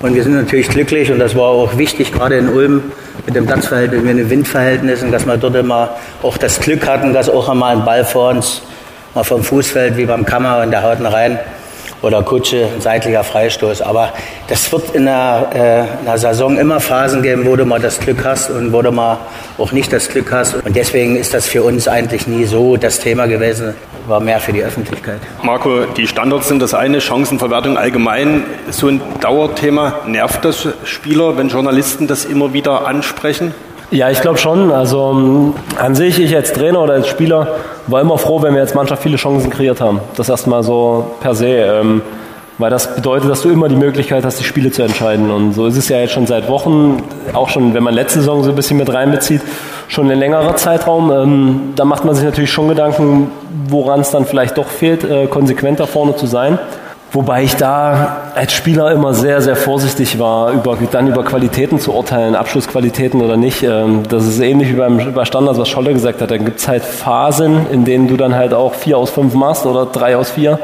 Und 0.00 0.14
wir 0.14 0.22
sind 0.22 0.34
natürlich 0.34 0.68
glücklich 0.68 1.10
und 1.10 1.18
das 1.18 1.34
war 1.34 1.46
auch 1.46 1.76
wichtig, 1.76 2.12
gerade 2.12 2.38
in 2.38 2.48
Ulm 2.48 2.92
mit 3.26 3.34
dem 3.34 3.46
Platzverhältnis, 3.46 4.02
mit 4.02 4.16
den 4.16 4.30
Windverhältnissen, 4.30 5.10
dass 5.10 5.26
wir 5.26 5.36
dort 5.36 5.56
immer 5.56 5.96
auch 6.22 6.36
das 6.38 6.60
Glück 6.60 6.86
hatten, 6.86 7.12
dass 7.12 7.28
auch 7.28 7.48
einmal 7.48 7.76
ein 7.76 7.84
Ball 7.84 8.04
vor 8.04 8.30
uns 8.30 8.62
mal 9.14 9.24
vom 9.24 9.42
Fußfeld 9.42 9.96
wie 9.96 10.06
beim 10.06 10.24
Kammer 10.24 10.62
und 10.62 10.70
der 10.70 10.84
haut 10.84 10.98
rein 11.00 11.40
oder 12.02 12.22
Kutsche, 12.22 12.68
seitlicher 12.78 13.24
Freistoß. 13.24 13.82
Aber 13.82 14.12
das 14.48 14.70
wird 14.72 14.94
in 14.94 15.06
der, 15.06 15.50
äh, 15.54 16.00
in 16.00 16.06
der 16.06 16.18
Saison 16.18 16.58
immer 16.58 16.80
Phasen 16.80 17.22
geben, 17.22 17.46
wo 17.46 17.56
du 17.56 17.64
mal 17.64 17.80
das 17.80 17.98
Glück 18.00 18.24
hast 18.24 18.50
und 18.50 18.72
wo 18.72 18.82
du 18.82 18.92
mal 18.92 19.18
auch 19.58 19.72
nicht 19.72 19.92
das 19.92 20.08
Glück 20.08 20.32
hast. 20.32 20.54
Und 20.54 20.76
deswegen 20.76 21.16
ist 21.16 21.34
das 21.34 21.46
für 21.46 21.62
uns 21.62 21.88
eigentlich 21.88 22.26
nie 22.26 22.44
so 22.44 22.76
das 22.76 23.00
Thema 23.00 23.26
gewesen, 23.26 23.74
war 24.06 24.20
mehr 24.20 24.40
für 24.40 24.52
die 24.52 24.62
Öffentlichkeit. 24.62 25.20
Marco, 25.42 25.84
die 25.96 26.06
Standards 26.06 26.48
sind 26.48 26.60
das 26.60 26.74
eine, 26.74 27.00
Chancenverwertung 27.00 27.76
allgemein, 27.76 28.44
so 28.70 28.88
ein 28.88 29.00
Dauerthema. 29.20 30.00
Nervt 30.06 30.44
das 30.44 30.69
Spieler, 30.84 31.36
wenn 31.36 31.48
Journalisten 31.48 32.06
das 32.06 32.24
immer 32.24 32.52
wieder 32.52 32.86
ansprechen? 32.86 33.55
Ja, 33.90 34.10
ich 34.10 34.20
glaube 34.20 34.38
schon. 34.38 34.70
Also 34.70 35.12
ähm, 35.12 35.54
an 35.78 35.94
sich, 35.94 36.20
ich 36.20 36.36
als 36.36 36.52
Trainer 36.52 36.82
oder 36.82 36.94
als 36.94 37.08
Spieler 37.08 37.56
war 37.86 38.00
immer 38.02 38.18
froh, 38.18 38.42
wenn 38.42 38.54
wir 38.54 38.60
als 38.60 38.74
Mannschaft 38.74 39.02
viele 39.02 39.16
Chancen 39.16 39.50
kreiert 39.50 39.80
haben. 39.80 40.00
Das 40.16 40.28
erstmal 40.28 40.62
so 40.62 41.12
per 41.20 41.34
se. 41.34 41.46
Ähm, 41.46 42.02
weil 42.58 42.70
das 42.70 42.96
bedeutet, 42.96 43.30
dass 43.30 43.42
du 43.42 43.50
immer 43.50 43.68
die 43.68 43.76
Möglichkeit 43.76 44.24
hast, 44.24 44.40
die 44.40 44.44
Spiele 44.44 44.72
zu 44.72 44.82
entscheiden. 44.82 45.30
Und 45.30 45.52
so 45.52 45.66
ist 45.66 45.76
es 45.76 45.88
ja 45.88 46.00
jetzt 46.00 46.12
schon 46.12 46.26
seit 46.26 46.48
Wochen, 46.48 47.02
auch 47.32 47.48
schon, 47.48 47.72
wenn 47.72 47.84
man 47.84 47.94
letzte 47.94 48.18
Saison 48.18 48.42
so 48.42 48.50
ein 48.50 48.56
bisschen 48.56 48.76
mit 48.76 48.92
reinbezieht, 48.92 49.42
schon 49.86 50.10
ein 50.10 50.18
längerer 50.18 50.56
Zeitraum. 50.56 51.10
Ähm, 51.12 51.60
da 51.76 51.84
macht 51.84 52.04
man 52.04 52.16
sich 52.16 52.24
natürlich 52.24 52.50
schon 52.50 52.68
Gedanken, 52.68 53.30
woran 53.68 54.00
es 54.00 54.10
dann 54.10 54.26
vielleicht 54.26 54.58
doch 54.58 54.66
fehlt, 54.66 55.04
äh, 55.04 55.28
konsequenter 55.28 55.86
vorne 55.86 56.16
zu 56.16 56.26
sein. 56.26 56.58
Wobei 57.10 57.43
ich 57.43 57.56
da 57.56 58.32
als 58.34 58.53
Spieler 58.53 58.93
immer 58.93 59.15
sehr, 59.15 59.41
sehr 59.41 59.56
vorsichtig 59.56 60.19
war, 60.19 60.53
über, 60.53 60.77
dann 60.91 61.08
über 61.08 61.24
Qualitäten 61.24 61.79
zu 61.79 61.94
urteilen, 61.94 62.34
Abschlussqualitäten 62.34 63.22
oder 63.22 63.38
nicht. 63.38 63.62
Ähm, 63.62 64.03
das 64.08 64.27
ist 64.27 64.41
ähnlich 64.41 64.69
wie 64.69 64.77
beim, 64.77 65.15
bei 65.15 65.24
Standards, 65.24 65.58
was 65.58 65.70
Scholle 65.70 65.94
gesagt 65.94 66.20
hat. 66.20 66.31
Da 66.31 66.36
gibt 66.36 66.60
es 66.60 66.69
halt 66.69 66.84
Phasen, 66.84 67.67
in 67.72 67.86
denen 67.86 68.08
du 68.08 68.19
dann 68.19 68.34
halt 68.34 68.53
auch 68.53 68.74
vier 68.74 68.98
aus 68.98 69.08
fünf 69.08 69.32
machst 69.32 69.65
oder 69.65 69.86
drei 69.86 70.19
aus 70.19 70.31
vier. 70.31 70.58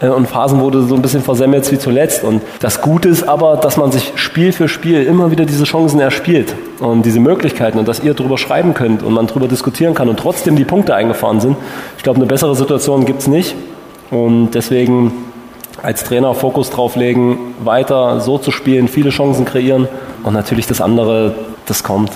Äh, 0.00 0.08
und 0.08 0.28
Phasen, 0.28 0.60
du 0.60 0.82
so 0.82 0.94
ein 0.94 1.00
bisschen 1.00 1.22
versemmelst 1.22 1.72
wie 1.72 1.78
zuletzt. 1.78 2.22
Und 2.22 2.42
das 2.60 2.82
Gute 2.82 3.08
ist 3.08 3.26
aber, 3.26 3.56
dass 3.56 3.78
man 3.78 3.90
sich 3.90 4.12
Spiel 4.16 4.52
für 4.52 4.68
Spiel 4.68 5.02
immer 5.04 5.30
wieder 5.30 5.46
diese 5.46 5.64
Chancen 5.64 6.00
erspielt 6.00 6.54
und 6.80 7.06
diese 7.06 7.18
Möglichkeiten 7.20 7.78
und 7.78 7.88
dass 7.88 8.00
ihr 8.00 8.12
darüber 8.12 8.36
schreiben 8.36 8.74
könnt 8.74 9.02
und 9.02 9.14
man 9.14 9.26
darüber 9.26 9.48
diskutieren 9.48 9.94
kann 9.94 10.10
und 10.10 10.18
trotzdem 10.18 10.54
die 10.54 10.64
Punkte 10.64 10.94
eingefahren 10.94 11.40
sind. 11.40 11.56
Ich 11.96 12.02
glaube, 12.02 12.18
eine 12.18 12.26
bessere 12.26 12.54
Situation 12.54 13.06
gibt 13.06 13.20
es 13.22 13.26
nicht. 13.26 13.54
Und 14.10 14.50
deswegen 14.52 15.12
als 15.82 16.04
Trainer 16.04 16.34
Fokus 16.34 16.70
drauf 16.70 16.96
legen, 16.96 17.54
weiter 17.62 18.20
so 18.20 18.38
zu 18.38 18.50
spielen, 18.50 18.88
viele 18.88 19.10
Chancen 19.10 19.44
kreieren 19.44 19.88
und 20.24 20.34
natürlich 20.34 20.66
das 20.66 20.80
andere, 20.80 21.34
das 21.66 21.82
kommt. 21.82 22.10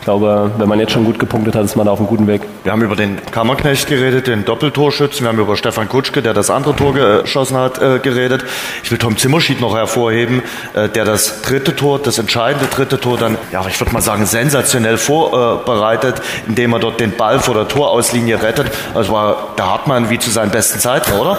Ich 0.00 0.04
glaube, 0.04 0.50
wenn 0.56 0.66
man 0.66 0.80
jetzt 0.80 0.92
schon 0.92 1.04
gut 1.04 1.18
gepunktet 1.18 1.54
hat, 1.54 1.62
ist 1.62 1.76
man 1.76 1.84
da 1.84 1.92
auf 1.92 1.98
einem 1.98 2.08
guten 2.08 2.26
Weg. 2.26 2.40
Wir 2.64 2.72
haben 2.72 2.80
über 2.80 2.96
den 2.96 3.18
Kammerknecht 3.32 3.86
geredet, 3.86 4.28
den 4.28 4.46
Doppeltorschützen. 4.46 5.26
Wir 5.26 5.28
haben 5.28 5.38
über 5.38 5.58
Stefan 5.58 5.90
Kutschke, 5.90 6.22
der 6.22 6.32
das 6.32 6.48
andere 6.48 6.74
Tor 6.74 6.94
geschossen 6.94 7.58
hat, 7.58 7.82
äh, 7.82 7.98
geredet. 7.98 8.42
Ich 8.82 8.90
will 8.90 8.96
Tom 8.96 9.18
Zimmerschied 9.18 9.60
noch 9.60 9.76
hervorheben, 9.76 10.42
äh, 10.72 10.88
der 10.88 11.04
das 11.04 11.42
dritte 11.42 11.76
Tor, 11.76 12.00
das 12.02 12.18
entscheidende 12.18 12.66
dritte 12.74 12.98
Tor 12.98 13.18
dann, 13.18 13.36
ja, 13.52 13.62
ich 13.68 13.78
würde 13.78 13.92
mal 13.92 14.00
sagen, 14.00 14.24
sensationell 14.24 14.96
vorbereitet, 14.96 16.22
indem 16.48 16.72
er 16.72 16.78
dort 16.78 16.98
den 16.98 17.14
Ball 17.14 17.38
vor 17.38 17.54
der 17.54 17.68
Torauslinie 17.68 18.42
rettet. 18.42 18.68
Das 18.94 19.10
war 19.10 19.48
der 19.58 19.70
Hartmann 19.70 20.08
wie 20.08 20.18
zu 20.18 20.30
seinen 20.30 20.50
besten 20.50 20.80
Zeiten, 20.80 21.12
oder? 21.12 21.36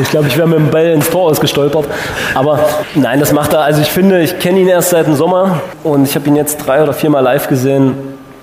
Ich 0.00 0.08
glaube, 0.10 0.28
ich 0.28 0.38
wäre 0.38 0.48
mit 0.48 0.58
dem 0.58 0.70
Ball 0.70 0.86
ins 0.86 1.10
Tor 1.10 1.30
ausgestolpert. 1.30 1.86
Aber 2.34 2.58
nein, 2.94 3.20
das 3.20 3.32
macht 3.32 3.52
er. 3.52 3.60
Also 3.60 3.82
ich 3.82 3.90
finde, 3.90 4.22
ich 4.22 4.38
kenne 4.38 4.60
ihn 4.60 4.68
erst 4.68 4.90
seit 4.90 5.06
dem 5.06 5.16
Sommer 5.16 5.60
und 5.84 6.08
ich 6.08 6.14
habe 6.14 6.26
ihn 6.28 6.36
jetzt 6.36 6.66
drei 6.66 6.82
oder 6.82 6.94
viermal 6.94 7.22
live 7.22 7.41
gesehen 7.48 7.94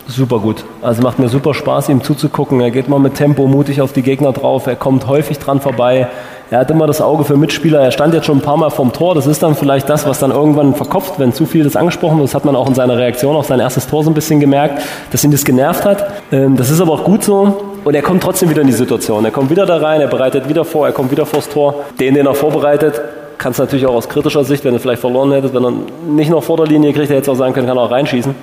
super 0.09 0.39
gut. 0.39 0.65
Also 0.81 1.01
macht 1.01 1.19
mir 1.19 1.29
super 1.29 1.53
Spaß, 1.53 1.89
ihm 1.89 2.03
zuzugucken. 2.03 2.59
Er 2.61 2.71
geht 2.71 2.89
mal 2.89 2.99
mit 2.99 3.15
Tempo 3.15 3.47
mutig 3.47 3.81
auf 3.81 3.93
die 3.93 4.01
Gegner 4.01 4.33
drauf. 4.33 4.67
Er 4.67 4.75
kommt 4.75 5.07
häufig 5.07 5.39
dran 5.39 5.61
vorbei. 5.61 6.07
Er 6.51 6.59
hat 6.59 6.71
immer 6.71 6.87
das 6.87 6.99
Auge 6.99 7.23
für 7.23 7.37
Mitspieler. 7.37 7.79
Er 7.79 7.91
stand 7.91 8.13
jetzt 8.13 8.25
schon 8.25 8.39
ein 8.39 8.41
paar 8.41 8.57
Mal 8.57 8.71
vorm 8.71 8.91
Tor. 8.91 9.13
Das 9.13 9.27
ist 9.27 9.43
dann 9.43 9.55
vielleicht 9.55 9.87
das, 9.87 10.07
was 10.07 10.19
dann 10.19 10.31
irgendwann 10.31 10.73
verkopft, 10.73 11.19
wenn 11.19 11.31
zu 11.31 11.45
viel 11.45 11.63
das 11.63 11.75
angesprochen 11.75 12.17
wird. 12.17 12.27
Das 12.27 12.35
hat 12.35 12.45
man 12.45 12.55
auch 12.55 12.67
in 12.67 12.73
seiner 12.73 12.97
Reaktion 12.97 13.35
auf 13.35 13.45
sein 13.45 13.59
erstes 13.59 13.87
Tor 13.87 14.03
so 14.03 14.09
ein 14.09 14.15
bisschen 14.15 14.39
gemerkt, 14.39 14.81
dass 15.11 15.23
ihn 15.23 15.31
das 15.31 15.45
genervt 15.45 15.85
hat. 15.85 16.07
Ähm, 16.31 16.57
das 16.57 16.71
ist 16.71 16.81
aber 16.81 16.93
auch 16.93 17.03
gut 17.03 17.23
so. 17.23 17.61
Und 17.83 17.93
er 17.93 18.01
kommt 18.01 18.23
trotzdem 18.23 18.49
wieder 18.49 18.61
in 18.61 18.67
die 18.67 18.73
Situation. 18.73 19.23
Er 19.25 19.31
kommt 19.31 19.51
wieder 19.51 19.65
da 19.65 19.77
rein, 19.77 20.01
er 20.01 20.07
bereitet 20.07 20.49
wieder 20.49 20.65
vor, 20.65 20.87
er 20.87 20.91
kommt 20.91 21.11
wieder 21.11 21.25
vors 21.25 21.47
Tor. 21.49 21.75
Den, 21.99 22.15
den 22.15 22.25
er 22.25 22.33
vorbereitet, 22.33 22.99
kann 23.37 23.53
es 23.53 23.57
natürlich 23.57 23.85
auch 23.85 23.93
aus 23.93 24.09
kritischer 24.09 24.43
Sicht, 24.43 24.65
wenn 24.65 24.73
er 24.73 24.81
vielleicht 24.81 24.99
verloren 24.99 25.31
hätte, 25.31 25.53
wenn 25.53 25.63
er 25.63 25.73
nicht 26.09 26.29
noch 26.29 26.43
vor 26.43 26.57
der 26.57 26.65
Linie 26.65 26.91
kriegt, 26.91 27.09
er 27.09 27.17
hätte 27.17 27.31
auch 27.31 27.35
sagen 27.35 27.53
können, 27.53 27.67
kann 27.67 27.77
er 27.77 27.83
auch 27.83 27.91
reinschießen 27.91 28.35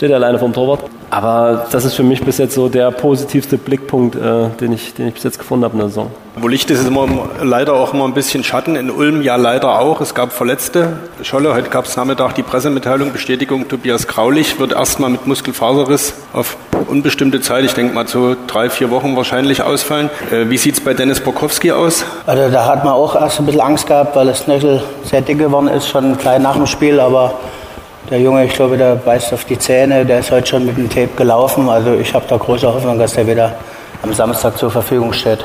steht 0.00 0.12
er 0.12 0.16
alleine 0.16 0.38
vom 0.38 0.54
Torwart. 0.54 0.80
Aber 1.10 1.66
das 1.70 1.84
ist 1.84 1.92
für 1.92 2.02
mich 2.02 2.24
bis 2.24 2.38
jetzt 2.38 2.54
so 2.54 2.70
der 2.70 2.90
positivste 2.90 3.58
Blickpunkt, 3.58 4.16
äh, 4.16 4.48
den, 4.58 4.72
ich, 4.72 4.94
den 4.94 5.08
ich 5.08 5.12
bis 5.12 5.24
jetzt 5.24 5.38
gefunden 5.38 5.62
habe 5.66 5.74
in 5.74 5.80
der 5.80 5.88
Saison. 5.88 6.10
Wo 6.36 6.48
Licht 6.48 6.70
ist, 6.70 6.80
ist 6.80 6.88
immer 6.88 7.06
leider 7.42 7.74
auch 7.74 7.92
immer 7.92 8.06
ein 8.06 8.14
bisschen 8.14 8.42
Schatten. 8.42 8.76
In 8.76 8.90
Ulm 8.90 9.20
ja 9.20 9.36
leider 9.36 9.78
auch. 9.78 10.00
Es 10.00 10.14
gab 10.14 10.32
Verletzte. 10.32 10.94
Scholle, 11.20 11.52
heute 11.52 11.68
gab 11.68 11.84
es 11.84 11.98
Nachmittag 11.98 12.34
die 12.34 12.42
Pressemitteilung, 12.42 13.12
Bestätigung, 13.12 13.68
Tobias 13.68 14.06
Kraulich 14.06 14.58
wird 14.58 14.72
erstmal 14.72 15.10
mit 15.10 15.26
Muskelfaserriss 15.26 16.14
auf 16.32 16.56
unbestimmte 16.88 17.42
Zeit, 17.42 17.64
ich 17.64 17.74
denke 17.74 17.94
mal 17.94 18.08
so 18.08 18.34
drei, 18.46 18.70
vier 18.70 18.90
Wochen 18.90 19.14
wahrscheinlich 19.16 19.62
ausfallen. 19.62 20.08
Äh, 20.32 20.48
wie 20.48 20.56
sieht 20.56 20.78
es 20.78 20.80
bei 20.80 20.94
Dennis 20.94 21.20
Borkowski 21.20 21.72
aus? 21.72 22.06
Also 22.24 22.50
da 22.50 22.64
hat 22.64 22.84
man 22.84 22.94
auch 22.94 23.14
erst 23.16 23.38
ein 23.38 23.44
bisschen 23.44 23.60
Angst 23.60 23.86
gehabt, 23.86 24.16
weil 24.16 24.28
das 24.28 24.44
Knöchel 24.44 24.82
sehr 25.04 25.20
dick 25.20 25.38
geworden 25.38 25.68
ist, 25.68 25.90
schon 25.90 26.16
klein 26.16 26.40
nach 26.40 26.54
dem 26.56 26.66
Spiel, 26.66 26.98
aber 27.00 27.34
der 28.08 28.20
Junge, 28.20 28.44
ich 28.44 28.54
glaube, 28.54 28.76
der 28.76 28.96
beißt 28.96 29.32
auf 29.34 29.44
die 29.44 29.58
Zähne. 29.58 30.06
Der 30.06 30.20
ist 30.20 30.30
heute 30.30 30.46
schon 30.46 30.64
mit 30.64 30.76
dem 30.76 30.88
Tape 30.88 31.10
gelaufen. 31.16 31.68
Also 31.68 31.94
ich 31.94 32.14
habe 32.14 32.24
da 32.28 32.36
große 32.36 32.66
Hoffnung, 32.66 32.98
dass 32.98 33.14
der 33.14 33.26
wieder 33.26 33.52
am 34.02 34.14
Samstag 34.14 34.56
zur 34.56 34.70
Verfügung 34.70 35.12
steht. 35.12 35.44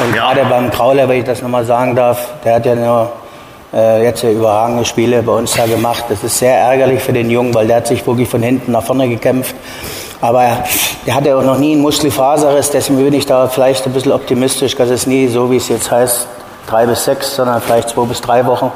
Und 0.00 0.14
ja. 0.14 0.32
gerade 0.32 0.44
beim 0.48 0.70
Krauler, 0.70 1.08
wenn 1.08 1.20
ich 1.20 1.24
das 1.24 1.42
nochmal 1.42 1.64
sagen 1.64 1.96
darf, 1.96 2.28
der 2.44 2.56
hat 2.56 2.66
ja 2.66 2.74
nur 2.74 3.10
äh, 3.72 4.04
jetzt 4.04 4.22
überragende 4.22 4.84
Spiele 4.84 5.22
bei 5.22 5.32
uns 5.32 5.54
da 5.54 5.66
gemacht. 5.66 6.04
Das 6.08 6.22
ist 6.22 6.38
sehr 6.38 6.56
ärgerlich 6.56 7.02
für 7.02 7.12
den 7.12 7.30
Jungen, 7.30 7.54
weil 7.54 7.66
der 7.66 7.78
hat 7.78 7.86
sich 7.86 8.06
wirklich 8.06 8.28
von 8.28 8.42
hinten 8.42 8.72
nach 8.72 8.84
vorne 8.84 9.08
gekämpft. 9.08 9.56
Aber 10.20 10.42
er 11.06 11.14
hatte 11.14 11.36
auch 11.36 11.42
noch 11.42 11.58
nie 11.58 11.72
einen 11.72 11.82
Muskelfaserriss, 11.82 12.70
deswegen 12.70 13.04
bin 13.04 13.14
ich 13.14 13.26
da 13.26 13.46
vielleicht 13.46 13.86
ein 13.86 13.92
bisschen 13.92 14.10
optimistisch, 14.10 14.74
dass 14.74 14.90
es 14.90 15.06
nie 15.06 15.28
so, 15.28 15.48
wie 15.50 15.56
es 15.56 15.68
jetzt 15.68 15.92
heißt, 15.92 16.26
drei 16.68 16.86
bis 16.86 17.04
sechs, 17.04 17.36
sondern 17.36 17.60
vielleicht 17.60 17.90
zwei 17.90 18.04
bis 18.04 18.20
drei 18.20 18.46
Wochen, 18.46 18.70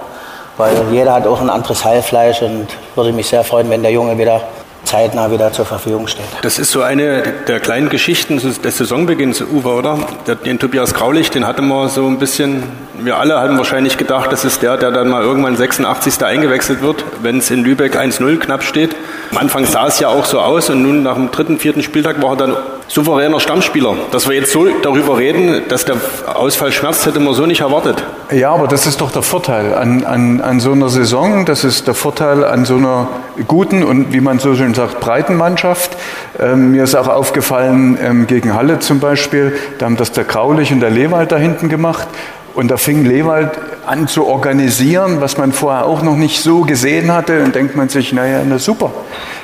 weil 0.56 0.75
jeder 0.90 1.14
hat 1.14 1.26
auch 1.26 1.40
ein 1.40 1.50
anderes 1.50 1.84
Heilfleisch 1.84 2.42
und 2.42 2.68
würde 2.94 3.12
mich 3.12 3.28
sehr 3.28 3.44
freuen, 3.44 3.70
wenn 3.70 3.82
der 3.82 3.92
Junge 3.92 4.18
wieder 4.18 4.40
zeitnah 4.84 5.30
wieder 5.30 5.52
zur 5.52 5.64
Verfügung 5.64 6.06
steht. 6.06 6.25
Das 6.42 6.58
ist 6.58 6.70
so 6.70 6.82
eine 6.82 7.22
der 7.49 7.61
kleinen 7.61 7.88
Geschichten 7.88 8.38
des 8.38 8.76
Saisonbeginns, 8.76 9.40
Uwe, 9.40 9.68
oder? 9.68 9.99
Den 10.44 10.58
Tobias 10.58 10.92
Graulich, 10.92 11.30
den 11.30 11.46
hatten 11.46 11.66
wir 11.68 11.88
so 11.88 12.06
ein 12.06 12.18
bisschen, 12.18 12.64
wir 12.99 13.16
alle 13.16 13.38
haben 13.38 13.56
wahrscheinlich 13.58 13.96
gedacht, 13.96 14.32
das 14.32 14.44
ist 14.44 14.62
der, 14.62 14.76
der 14.76 14.90
dann 14.90 15.08
mal 15.08 15.22
irgendwann 15.22 15.56
86. 15.56 16.22
eingewechselt 16.25 16.82
wird, 16.82 17.04
wenn 17.22 17.38
es 17.38 17.50
in 17.50 17.62
Lübeck 17.62 17.96
1-0 17.96 18.38
knapp 18.38 18.62
steht. 18.62 18.94
Am 19.30 19.38
Anfang 19.38 19.64
sah 19.64 19.87
es 19.87 19.99
ja 19.99 20.08
auch 20.08 20.25
so 20.25 20.40
aus 20.40 20.68
und 20.68 20.82
nun 20.82 21.02
nach 21.02 21.14
dem 21.14 21.30
dritten, 21.30 21.58
vierten 21.58 21.82
Spieltag 21.82 22.20
war 22.20 22.30
er 22.30 22.37
dann 22.37 22.56
souveräner 22.92 23.40
Stammspieler. 23.40 23.96
Dass 24.11 24.28
wir 24.28 24.37
jetzt 24.37 24.52
so 24.52 24.66
darüber 24.82 25.16
reden, 25.16 25.62
dass 25.68 25.87
der 25.87 25.96
Ausfall 26.26 26.72
schmerzt, 26.72 27.06
hätte 27.06 27.20
man 27.20 27.32
so 27.32 27.46
nicht 27.46 27.62
erwartet. 27.62 28.04
Ja, 28.30 28.52
aber 28.52 28.68
das 28.68 28.87
ist 28.87 29.00
doch 29.00 29.11
der 29.11 29.22
Vorteil 29.22 29.75
an, 29.75 30.04
an, 30.04 30.42
an 30.42 30.61
so 30.61 30.72
einer 30.72 30.90
Saison, 30.90 31.46
das 31.46 31.64
ist 31.64 31.87
der 31.87 31.94
Vorteil 31.94 32.44
an 32.44 32.66
so 32.66 32.76
einer 32.76 33.08
guten 33.49 33.82
und 33.82 34.12
wie 34.12 34.20
man 34.20 34.38
so 34.38 34.54
schön 34.54 34.75
sagt, 34.75 35.00
breiten 35.00 35.37
Mannschaft. 35.37 35.96
Ähm, 36.38 36.72
mir 36.72 36.84
ist 36.84 36.94
auch 36.94 37.08
aufgefallen, 37.08 37.96
ähm, 38.02 38.26
gegen 38.26 38.54
Halle 38.54 38.78
zum 38.78 39.00
Beispiel, 39.00 39.56
da 39.78 39.87
haben 39.87 39.96
das 39.96 40.12
der 40.12 40.25
Graulich 40.25 40.70
und 40.70 40.80
der 40.80 40.90
Lewald 40.90 41.32
da 41.32 41.37
hinten 41.38 41.70
gemacht. 41.70 42.08
Und 42.54 42.71
da 42.71 42.76
fing 42.76 43.04
Lewald 43.04 43.50
an 43.87 44.09
zu 44.09 44.26
organisieren, 44.26 45.21
was 45.21 45.38
man 45.38 45.52
vorher 45.52 45.87
auch 45.87 46.02
noch 46.02 46.16
nicht 46.16 46.42
so 46.42 46.62
gesehen 46.62 47.12
hatte. 47.12 47.42
Und 47.42 47.54
denkt 47.54 47.76
man 47.76 47.88
sich, 47.88 48.12
naja, 48.12 48.42
na 48.47 48.59
super. 48.59 48.90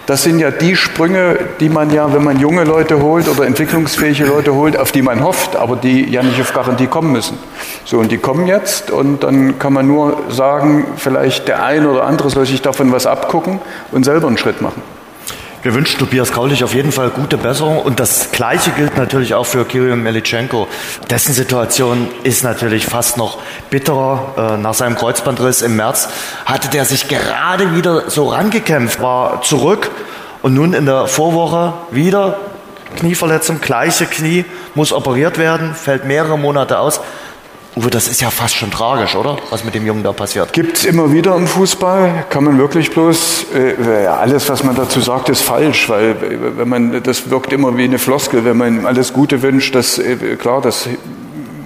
Das 0.09 0.23
sind 0.23 0.39
ja 0.39 0.51
die 0.51 0.75
Sprünge, 0.75 1.39
die 1.61 1.69
man 1.69 1.91
ja, 1.93 2.13
wenn 2.15 2.25
man 2.25 2.39
junge 2.41 2.65
Leute 2.65 3.03
holt 3.03 3.29
oder 3.29 3.45
entwicklungsfähige 3.45 4.25
Leute 4.25 4.55
holt, 4.55 4.79
auf 4.79 4.91
die 4.91 5.03
man 5.03 5.23
hofft, 5.23 5.55
aber 5.55 5.77
die 5.77 6.11
ja 6.11 6.23
nicht 6.23 6.41
auf 6.41 6.55
Garantie 6.55 6.87
kommen 6.87 7.13
müssen. 7.13 7.39
So, 7.85 7.99
und 7.99 8.11
die 8.11 8.17
kommen 8.17 8.47
jetzt 8.47 8.91
und 8.91 9.23
dann 9.23 9.59
kann 9.59 9.75
man 9.75 9.87
nur 9.87 10.17
sagen, 10.31 10.87
vielleicht 10.97 11.47
der 11.49 11.63
ein 11.63 11.87
oder 11.87 12.05
andere 12.05 12.31
soll 12.31 12.47
sich 12.47 12.63
davon 12.63 12.91
was 12.91 13.07
abgucken 13.07 13.61
und 13.93 14.05
selber 14.05 14.29
einen 14.29 14.39
Schritt 14.39 14.63
machen. 14.63 14.83
Wir 15.61 15.75
wünschen 15.75 15.99
Tobias 15.99 16.31
Kraulich 16.31 16.63
auf 16.63 16.73
jeden 16.73 16.93
Fall 16.93 17.11
gute 17.11 17.37
Besserung 17.37 17.81
und 17.81 17.99
das 17.99 18.31
Gleiche 18.31 18.71
gilt 18.71 18.97
natürlich 18.97 19.35
auch 19.35 19.45
für 19.45 19.65
Kirill 19.65 19.97
Melitschenko. 19.97 20.69
Dessen 21.11 21.33
Situation 21.33 22.07
ist 22.23 22.45
natürlich 22.45 22.87
fast 22.87 23.17
noch 23.17 23.39
bitterer. 23.69 24.55
Äh, 24.55 24.57
nach 24.59 24.75
seinem 24.75 24.95
Kreuzbandriss 24.95 25.63
im 25.63 25.75
März 25.75 26.11
hatte 26.45 26.69
der 26.69 26.85
sich 26.85 27.09
gerade 27.09 27.75
wieder 27.75 28.09
so 28.09 28.29
rangekämpft, 28.29 29.03
war 29.03 29.43
zurück 29.43 29.91
und 30.43 30.55
nun 30.55 30.75
in 30.75 30.87
der 30.87 31.09
Vorwoche 31.09 31.73
wieder 31.91 32.39
Knieverletzung, 32.97 33.61
gleiche 33.61 34.07
Knie, 34.07 34.45
muss 34.77 34.93
operiert 34.93 35.39
werden, 35.39 35.75
fällt 35.75 36.05
mehrere 36.05 36.39
Monate 36.39 36.79
aus. 36.79 37.01
Uwe, 37.79 37.91
das 37.91 38.09
ist 38.09 38.21
ja 38.21 38.31
fast 38.31 38.57
schon 38.57 38.73
tragisch, 38.73 39.15
oder? 39.15 39.37
Was 39.51 39.63
mit 39.63 39.73
dem 39.73 39.87
Jungen 39.87 40.03
da 40.03 40.13
passiert. 40.13 40.53
Gibt 40.53 40.79
es 40.79 40.85
immer 40.85 41.13
wieder 41.13 41.37
im 41.37 41.47
Fußball. 41.47 42.25
Kann 42.29 42.43
man 42.43 42.59
wirklich 42.59 42.91
bloß, 42.91 43.47
äh, 43.55 44.07
alles, 44.07 44.49
was 44.49 44.65
man 44.65 44.75
dazu 44.75 45.01
sagt, 45.01 45.29
ist 45.29 45.43
falsch, 45.43 45.89
weil 45.89 46.17
wenn 46.57 46.69
man, 46.69 47.01
das 47.05 47.31
wirkt 47.31 47.53
immer 47.53 47.77
wie 47.77 47.85
eine 47.85 48.01
Floskel, 48.01 48.45
wenn 48.45 48.57
man 48.57 48.85
alles 48.85 49.13
Gute 49.13 49.43
wünscht, 49.43 49.77
das, 49.77 49.99
äh, 49.99 50.17
klar, 50.35 50.61
das 50.61 50.89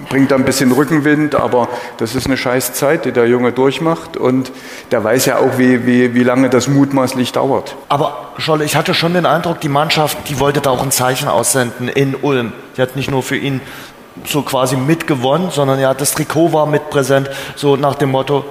bringt 0.07 0.29
da 0.29 0.35
ein 0.35 0.45
bisschen 0.45 0.71
Rückenwind, 0.71 1.33
aber 1.33 1.67
das 1.97 2.13
ist 2.13 2.27
eine 2.27 2.37
scheiß 2.37 2.73
Zeit, 2.73 3.05
die 3.05 3.11
der 3.11 3.27
Junge 3.27 3.51
durchmacht 3.51 4.15
und 4.15 4.51
der 4.91 5.03
weiß 5.03 5.25
ja 5.25 5.39
auch, 5.39 5.57
wie, 5.57 5.87
wie, 5.87 6.13
wie 6.13 6.23
lange 6.23 6.51
das 6.51 6.67
mutmaßlich 6.67 7.31
dauert. 7.31 7.75
Aber 7.89 8.33
Scholle, 8.37 8.65
ich 8.65 8.75
hatte 8.75 8.93
schon 8.93 9.15
den 9.15 9.25
Eindruck, 9.25 9.61
die 9.61 9.69
Mannschaft, 9.69 10.29
die 10.29 10.39
wollte 10.39 10.61
da 10.61 10.69
auch 10.69 10.83
ein 10.83 10.91
Zeichen 10.91 11.27
aussenden 11.27 11.87
in 11.87 12.13
Ulm. 12.13 12.53
Die 12.77 12.83
hat 12.83 12.95
nicht 12.95 13.09
nur 13.09 13.23
für 13.23 13.37
ihn 13.37 13.61
so 14.25 14.41
quasi 14.41 14.75
mitgewonnen, 14.75 15.49
sondern 15.51 15.79
ja, 15.79 15.93
das 15.93 16.13
Trikot 16.13 16.53
war 16.53 16.65
mit 16.65 16.89
präsent, 16.89 17.29
so 17.55 17.75
nach 17.75 17.95
dem 17.95 18.11
Motto, 18.11 18.45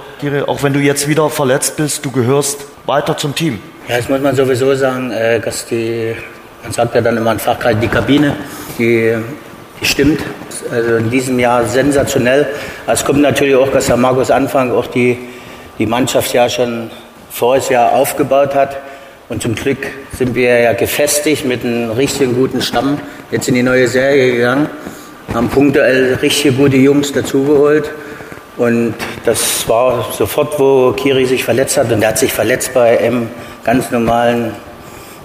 auch 0.47 0.63
wenn 0.63 0.73
du 0.73 0.81
jetzt 0.81 1.09
wieder 1.09 1.31
verletzt 1.31 1.77
bist, 1.77 2.05
du 2.05 2.11
gehörst 2.11 2.59
weiter 2.87 3.17
zum 3.17 3.35
Team. 3.35 3.61
Ja, 3.89 3.97
das 3.97 4.09
muss 4.09 4.21
man 4.21 4.35
sowieso 4.35 4.75
sagen, 4.75 5.11
äh, 5.11 5.41
dass 5.41 5.67
die, 5.67 6.15
man 6.63 6.73
sagt 6.73 6.95
ja 6.95 7.01
dann 7.01 7.17
immer 7.17 7.33
in 7.33 7.39
Fachkreis, 7.39 7.77
die 7.81 7.89
Kabine, 7.89 8.37
die, 8.79 9.15
die 9.81 9.85
stimmt. 9.85 10.21
Also 10.71 10.97
in 10.97 11.11
diesem 11.11 11.39
Jahr 11.39 11.65
sensationell. 11.67 12.47
Es 12.87 13.05
kommt 13.05 13.21
natürlich 13.21 13.57
auch, 13.57 13.69
dass 13.69 13.87
der 13.87 13.97
Markus 13.97 14.31
Anfang 14.31 14.71
auch 14.71 14.87
die, 14.87 15.19
die 15.79 15.87
Mannschaft 15.87 16.33
ja 16.33 16.49
schon 16.49 16.91
voriges 17.31 17.69
Jahr 17.69 17.93
aufgebaut 17.93 18.55
hat. 18.55 18.77
Und 19.29 19.43
zum 19.43 19.55
Glück 19.55 19.79
sind 20.17 20.35
wir 20.35 20.61
ja 20.61 20.73
gefestigt 20.73 21.45
mit 21.45 21.65
einem 21.65 21.91
richtigen 21.91 22.35
guten 22.35 22.63
Stamm 22.63 23.01
jetzt 23.31 23.49
in 23.49 23.55
die 23.55 23.63
neue 23.63 23.89
Serie 23.89 24.33
gegangen 24.33 24.69
haben 25.35 25.49
punktuell 25.49 26.15
richtig 26.21 26.57
gute 26.57 26.77
Jungs 26.77 27.13
dazugeholt. 27.13 27.91
Und 28.57 28.95
das 29.25 29.67
war 29.69 30.07
sofort, 30.13 30.59
wo 30.59 30.93
Kiri 30.93 31.25
sich 31.25 31.43
verletzt 31.43 31.77
hat. 31.77 31.91
Und 31.91 32.01
der 32.01 32.11
hat 32.11 32.19
sich 32.19 32.33
verletzt 32.33 32.75
bei 32.75 32.99
einem 32.99 33.29
ganz 33.65 33.91
normalen, 33.91 34.53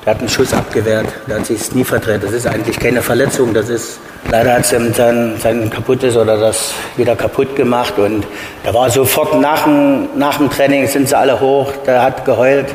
der 0.05 0.13
hat 0.13 0.19
einen 0.19 0.29
Schuss 0.29 0.53
abgewehrt. 0.53 1.07
Der 1.27 1.39
hat 1.39 1.45
sich 1.45 1.69
Knie 1.69 1.83
verdreht. 1.83 2.23
Das 2.23 2.31
ist 2.31 2.47
eigentlich 2.47 2.79
keine 2.79 3.01
Verletzung. 3.01 3.53
Das 3.53 3.67
ist, 3.67 3.99
leider 4.31 4.53
hat 4.53 4.61
es 4.61 4.71
ihm 4.71 4.93
sein, 4.93 5.35
sein 5.41 5.69
kaputtes 5.69 6.15
oder 6.15 6.37
das 6.37 6.73
wieder 6.95 7.15
kaputt 7.15 7.55
gemacht. 7.55 7.99
Und 7.99 8.25
da 8.63 8.73
war 8.73 8.89
sofort 8.89 9.39
nach 9.39 9.65
dem, 9.65 10.07
nach 10.17 10.37
dem 10.37 10.49
Training 10.49 10.87
sind 10.87 11.09
sie 11.09 11.17
alle 11.17 11.39
hoch. 11.39 11.73
Der 11.85 12.01
hat 12.01 12.23
geheult. 12.23 12.67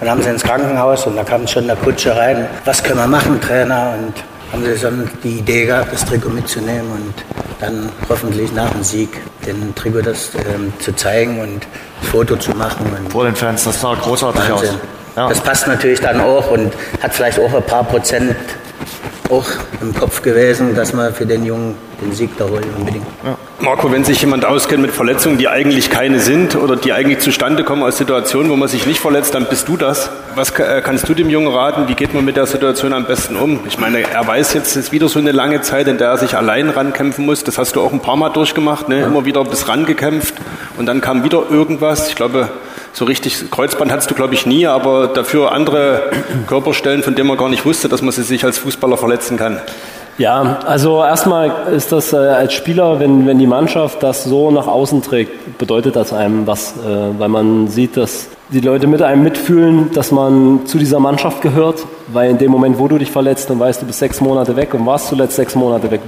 Dann 0.00 0.10
haben 0.10 0.22
sie 0.22 0.30
ins 0.30 0.42
Krankenhaus 0.42 1.06
und 1.06 1.14
da 1.14 1.22
kam 1.22 1.46
schon 1.46 1.68
der 1.68 1.76
Kutsche 1.76 2.16
rein. 2.16 2.48
Was 2.64 2.82
können 2.82 2.98
wir 2.98 3.06
machen, 3.06 3.40
Trainer? 3.40 3.94
Und 3.96 4.14
haben 4.52 4.64
sie 4.64 4.80
dann 4.80 5.10
die 5.24 5.38
Idee 5.38 5.66
gehabt, 5.66 5.92
das 5.92 6.04
Trikot 6.04 6.28
mitzunehmen 6.30 6.90
und 6.92 7.14
dann 7.60 7.88
hoffentlich 8.08 8.52
nach 8.52 8.70
dem 8.70 8.82
Sieg 8.82 9.08
den 9.46 9.74
Tribute 9.74 10.06
ähm, 10.06 10.72
zu 10.78 10.94
zeigen 10.94 11.40
und 11.40 11.48
ein 11.48 12.06
Foto 12.10 12.36
zu 12.36 12.50
machen. 12.52 12.86
Vor 13.08 13.24
den 13.24 13.34
Fans, 13.34 13.64
das 13.64 13.80
sah 13.80 13.94
großartig 13.94 14.50
Wahnsinn. 14.50 14.68
aus. 14.68 14.74
Ja. 15.16 15.28
Das 15.28 15.40
passt 15.40 15.66
natürlich 15.66 16.00
dann 16.00 16.20
auch 16.20 16.50
und 16.50 16.72
hat 17.02 17.12
vielleicht 17.14 17.38
auch 17.38 17.52
ein 17.52 17.62
paar 17.62 17.84
Prozent 17.84 18.34
auch 19.30 19.46
im 19.80 19.94
Kopf 19.94 20.22
gewesen, 20.22 20.74
dass 20.74 20.92
wir 20.92 21.12
für 21.12 21.26
den 21.26 21.44
Jungen 21.44 21.74
den 22.00 22.12
Sieg 22.12 22.36
da 22.36 22.44
holen 22.44 22.64
unbedingt. 22.76 23.06
Ja. 23.24 23.36
Marco, 23.60 23.90
wenn 23.92 24.04
sich 24.04 24.20
jemand 24.20 24.44
auskennt 24.44 24.82
mit 24.82 24.90
Verletzungen, 24.90 25.38
die 25.38 25.48
eigentlich 25.48 25.88
keine 25.88 26.18
sind 26.18 26.56
oder 26.56 26.74
die 26.74 26.92
eigentlich 26.92 27.20
zustande 27.20 27.62
kommen 27.62 27.82
aus 27.82 27.96
Situationen, 27.96 28.50
wo 28.50 28.56
man 28.56 28.68
sich 28.68 28.86
nicht 28.86 29.00
verletzt, 29.00 29.34
dann 29.34 29.46
bist 29.46 29.68
du 29.68 29.76
das. 29.76 30.10
Was 30.34 30.50
äh, 30.58 30.82
kannst 30.84 31.08
du 31.08 31.14
dem 31.14 31.30
Jungen 31.30 31.48
raten? 31.48 31.88
Wie 31.88 31.94
geht 31.94 32.12
man 32.12 32.24
mit 32.24 32.36
der 32.36 32.46
Situation 32.46 32.92
am 32.92 33.04
besten 33.04 33.36
um? 33.36 33.60
Ich 33.66 33.78
meine, 33.78 34.00
er 34.00 34.26
weiß 34.26 34.54
jetzt, 34.54 34.70
es 34.70 34.86
ist 34.86 34.92
wieder 34.92 35.08
so 35.08 35.20
eine 35.20 35.32
lange 35.32 35.60
Zeit, 35.60 35.86
in 35.86 35.96
der 35.96 36.08
er 36.08 36.18
sich 36.18 36.36
allein 36.36 36.70
rankämpfen 36.70 37.24
muss. 37.24 37.44
Das 37.44 37.56
hast 37.56 37.76
du 37.76 37.80
auch 37.80 37.92
ein 37.92 38.00
paar 38.00 38.16
Mal 38.16 38.30
durchgemacht, 38.30 38.88
ne? 38.88 39.02
immer 39.02 39.24
wieder 39.24 39.44
bis 39.44 39.68
rangekämpft 39.68 40.34
und 40.76 40.86
dann 40.86 41.00
kam 41.00 41.22
wieder 41.22 41.44
irgendwas. 41.48 42.08
Ich 42.08 42.16
glaube, 42.16 42.48
so 42.92 43.04
richtig 43.04 43.50
Kreuzband 43.50 43.90
hattest 43.90 44.10
du, 44.10 44.14
glaube 44.14 44.34
ich, 44.34 44.46
nie, 44.46 44.66
aber 44.66 45.08
dafür 45.08 45.52
andere 45.52 46.10
Körperstellen, 46.46 47.02
von 47.02 47.14
denen 47.14 47.28
man 47.28 47.38
gar 47.38 47.48
nicht 47.48 47.64
wusste, 47.64 47.88
dass 47.88 48.02
man 48.02 48.12
sie 48.12 48.22
sich 48.22 48.44
als 48.44 48.58
Fußballer 48.58 48.96
verletzen 48.96 49.36
kann. 49.36 49.60
Ja, 50.18 50.58
also 50.66 51.02
erstmal 51.02 51.72
ist 51.74 51.90
das 51.90 52.12
äh, 52.12 52.16
als 52.16 52.52
Spieler, 52.52 53.00
wenn, 53.00 53.26
wenn 53.26 53.38
die 53.38 53.46
Mannschaft 53.46 54.02
das 54.02 54.24
so 54.24 54.50
nach 54.50 54.66
außen 54.66 55.00
trägt, 55.02 55.56
bedeutet 55.56 55.96
das 55.96 56.12
einem 56.12 56.46
was, 56.46 56.74
äh, 56.76 57.18
weil 57.18 57.30
man 57.30 57.68
sieht, 57.68 57.96
dass 57.96 58.28
die 58.50 58.60
Leute 58.60 58.86
mit 58.86 59.00
einem 59.00 59.22
mitfühlen, 59.22 59.90
dass 59.94 60.12
man 60.12 60.66
zu 60.66 60.76
dieser 60.76 61.00
Mannschaft 61.00 61.40
gehört, 61.40 61.86
weil 62.08 62.30
in 62.30 62.36
dem 62.36 62.50
Moment, 62.50 62.78
wo 62.78 62.88
du 62.88 62.98
dich 62.98 63.10
verletzt 63.10 63.50
und 63.50 63.58
weißt, 63.58 63.80
du 63.80 63.86
bist 63.86 64.00
sechs 64.00 64.20
Monate 64.20 64.54
weg 64.54 64.74
und 64.74 64.84
warst 64.84 65.08
zuletzt 65.08 65.36
sechs 65.36 65.54
Monate 65.54 65.90
weg, 65.90 66.02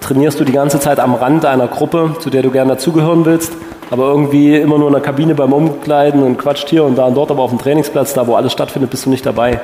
trainierst 0.00 0.38
du 0.38 0.44
die 0.44 0.52
ganze 0.52 0.78
Zeit 0.78 1.00
am 1.00 1.14
Rand 1.14 1.44
einer 1.44 1.66
Gruppe, 1.66 2.14
zu 2.20 2.30
der 2.30 2.42
du 2.42 2.52
gerne 2.52 2.74
dazugehören 2.74 3.24
willst 3.24 3.52
aber 3.90 4.08
irgendwie 4.08 4.56
immer 4.56 4.78
nur 4.78 4.88
in 4.88 4.92
der 4.94 5.02
Kabine 5.02 5.34
beim 5.34 5.52
Umkleiden 5.52 6.22
und 6.22 6.38
quatscht 6.38 6.68
hier 6.68 6.84
und 6.84 6.96
da 6.96 7.06
und 7.06 7.16
dort, 7.16 7.30
aber 7.30 7.42
auf 7.42 7.50
dem 7.50 7.58
Trainingsplatz, 7.58 8.14
da 8.14 8.26
wo 8.26 8.34
alles 8.34 8.52
stattfindet, 8.52 8.90
bist 8.90 9.06
du 9.06 9.10
nicht 9.10 9.24
dabei. 9.24 9.60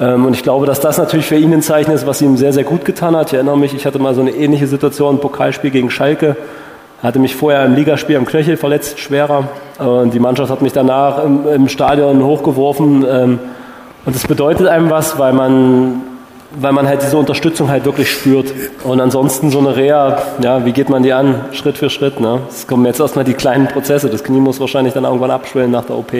Ähm, 0.00 0.26
und 0.26 0.34
ich 0.34 0.42
glaube, 0.42 0.66
dass 0.66 0.80
das 0.80 0.98
natürlich 0.98 1.26
für 1.26 1.36
ihn 1.36 1.52
ein 1.52 1.62
Zeichen 1.62 1.92
ist, 1.92 2.06
was 2.06 2.20
ihm 2.22 2.36
sehr, 2.36 2.52
sehr 2.52 2.64
gut 2.64 2.84
getan 2.84 3.16
hat. 3.16 3.28
Ich 3.28 3.34
erinnere 3.34 3.56
mich, 3.56 3.74
ich 3.74 3.86
hatte 3.86 3.98
mal 3.98 4.14
so 4.14 4.20
eine 4.20 4.30
ähnliche 4.30 4.66
Situation, 4.66 5.16
ein 5.16 5.20
Pokalspiel 5.20 5.70
gegen 5.70 5.90
Schalke. 5.90 6.36
Hatte 7.02 7.18
mich 7.18 7.34
vorher 7.34 7.64
im 7.64 7.74
Ligaspiel 7.74 8.16
am 8.16 8.26
Knöchel 8.26 8.56
verletzt, 8.56 9.00
schwerer. 9.00 9.48
Und 9.78 10.14
die 10.14 10.20
Mannschaft 10.20 10.50
hat 10.50 10.62
mich 10.62 10.72
danach 10.72 11.24
im, 11.24 11.46
im 11.48 11.68
Stadion 11.68 12.24
hochgeworfen. 12.24 13.04
Ähm, 13.08 13.38
und 14.04 14.16
das 14.16 14.26
bedeutet 14.26 14.66
einem 14.66 14.90
was, 14.90 15.18
weil 15.18 15.32
man 15.32 16.02
weil 16.60 16.72
man 16.72 16.86
halt 16.86 17.02
diese 17.02 17.16
Unterstützung 17.16 17.68
halt 17.70 17.84
wirklich 17.84 18.10
spürt. 18.10 18.52
Und 18.84 19.00
ansonsten 19.00 19.50
so 19.50 19.58
eine 19.58 19.76
Reha, 19.76 20.22
ja, 20.42 20.64
wie 20.64 20.72
geht 20.72 20.88
man 20.88 21.02
die 21.02 21.12
an? 21.12 21.46
Schritt 21.52 21.78
für 21.78 21.90
Schritt. 21.90 22.20
Ne? 22.20 22.40
Es 22.48 22.66
kommen 22.66 22.84
jetzt 22.86 23.00
erstmal 23.00 23.24
die 23.24 23.34
kleinen 23.34 23.68
Prozesse. 23.68 24.08
Das 24.08 24.24
Knie 24.24 24.40
muss 24.40 24.60
wahrscheinlich 24.60 24.94
dann 24.94 25.04
irgendwann 25.04 25.30
abschwellen 25.30 25.70
nach 25.70 25.84
der 25.84 25.96
OP. 25.96 26.12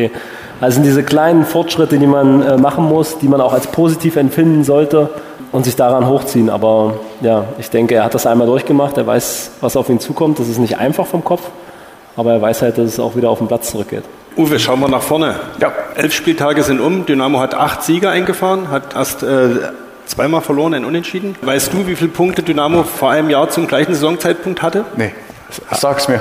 Also 0.61 0.75
sind 0.77 0.85
diese 0.85 1.03
kleinen 1.03 1.45
Fortschritte, 1.45 1.99
die 1.99 2.07
man 2.07 2.43
äh, 2.43 2.57
machen 2.57 2.85
muss, 2.85 3.19
die 3.19 3.29
man 3.29 3.41
auch 3.41 3.53
als 3.53 3.67
positiv 3.67 4.17
empfinden 4.17 4.65
sollte 4.65 5.11
und 5.53 5.65
sich 5.65 5.77
daran 5.77 6.09
hochziehen. 6.09 6.51
Aber 6.51 6.95
ja, 7.21 7.45
ich 7.59 7.71
denke, 7.71 7.95
er 7.97 8.05
hat 8.05 8.15
das 8.15 8.27
einmal 8.27 8.47
durchgemacht. 8.47 8.97
Er 8.97 9.07
weiß, 9.07 9.53
was 9.61 9.77
auf 9.77 9.89
ihn 9.89 10.01
zukommt. 10.01 10.39
Das 10.39 10.49
ist 10.49 10.59
nicht 10.59 10.79
einfach 10.79 11.07
vom 11.07 11.25
Kopf. 11.25 11.43
Aber 12.17 12.33
er 12.33 12.43
weiß 12.43 12.63
halt, 12.63 12.79
dass 12.79 12.87
es 12.87 13.01
auch 13.01 13.17
wieder 13.17 13.31
auf 13.31 13.39
den 13.39 13.49
Platz 13.49 13.71
zurückgeht. 13.71 14.05
Uwe, 14.37 14.59
schauen 14.59 14.81
wir 14.81 14.89
nach 14.89 15.03
vorne. 15.03 15.35
Ja. 15.61 15.73
Elf 15.95 16.15
Spieltage 16.15 16.63
sind 16.63 16.81
um. 16.81 17.05
Dynamo 17.05 17.41
hat 17.41 17.55
acht 17.55 17.83
Siege 17.83 18.09
eingefahren, 18.09 18.71
hat 18.71 18.95
erst 18.95 19.23
äh, 19.23 19.49
Zweimal 20.07 20.41
verloren, 20.41 20.75
ein 20.75 20.85
Unentschieden. 20.85 21.37
Weißt 21.43 21.73
du, 21.73 21.87
wie 21.87 21.97
viele 21.97 22.11
Punkte 22.11 22.43
Dynamo 22.43 22.83
vor 22.83 23.11
einem 23.11 23.31
Jahr 23.31 23.49
zum 23.51 23.67
gleichen 23.67 23.95
Saisonzeitpunkt 23.95 24.63
hatte? 24.63 24.85
Nee, 24.97 25.13
sag's 25.71 26.09
mir. 26.09 26.21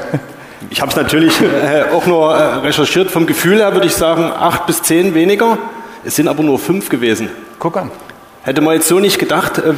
Ich 0.69 0.79
habe 0.79 0.91
es 0.91 0.95
natürlich 0.95 1.33
äh, 1.41 1.91
auch 1.91 2.05
nur 2.05 2.33
äh, 2.35 2.57
recherchiert. 2.59 3.09
Vom 3.09 3.25
Gefühl 3.25 3.57
her 3.57 3.73
würde 3.73 3.87
ich 3.87 3.95
sagen, 3.95 4.23
acht 4.23 4.67
bis 4.67 4.83
zehn 4.83 5.13
weniger. 5.13 5.57
Es 6.05 6.15
sind 6.15 6.27
aber 6.27 6.43
nur 6.43 6.59
fünf 6.59 6.89
gewesen. 6.89 7.29
Guck 7.59 7.77
an. 7.77 7.91
Hätte 8.43 8.61
man 8.61 8.75
jetzt 8.75 8.87
so 8.87 8.99
nicht 8.99 9.19
gedacht. 9.19 9.57
Äh, 9.57 9.73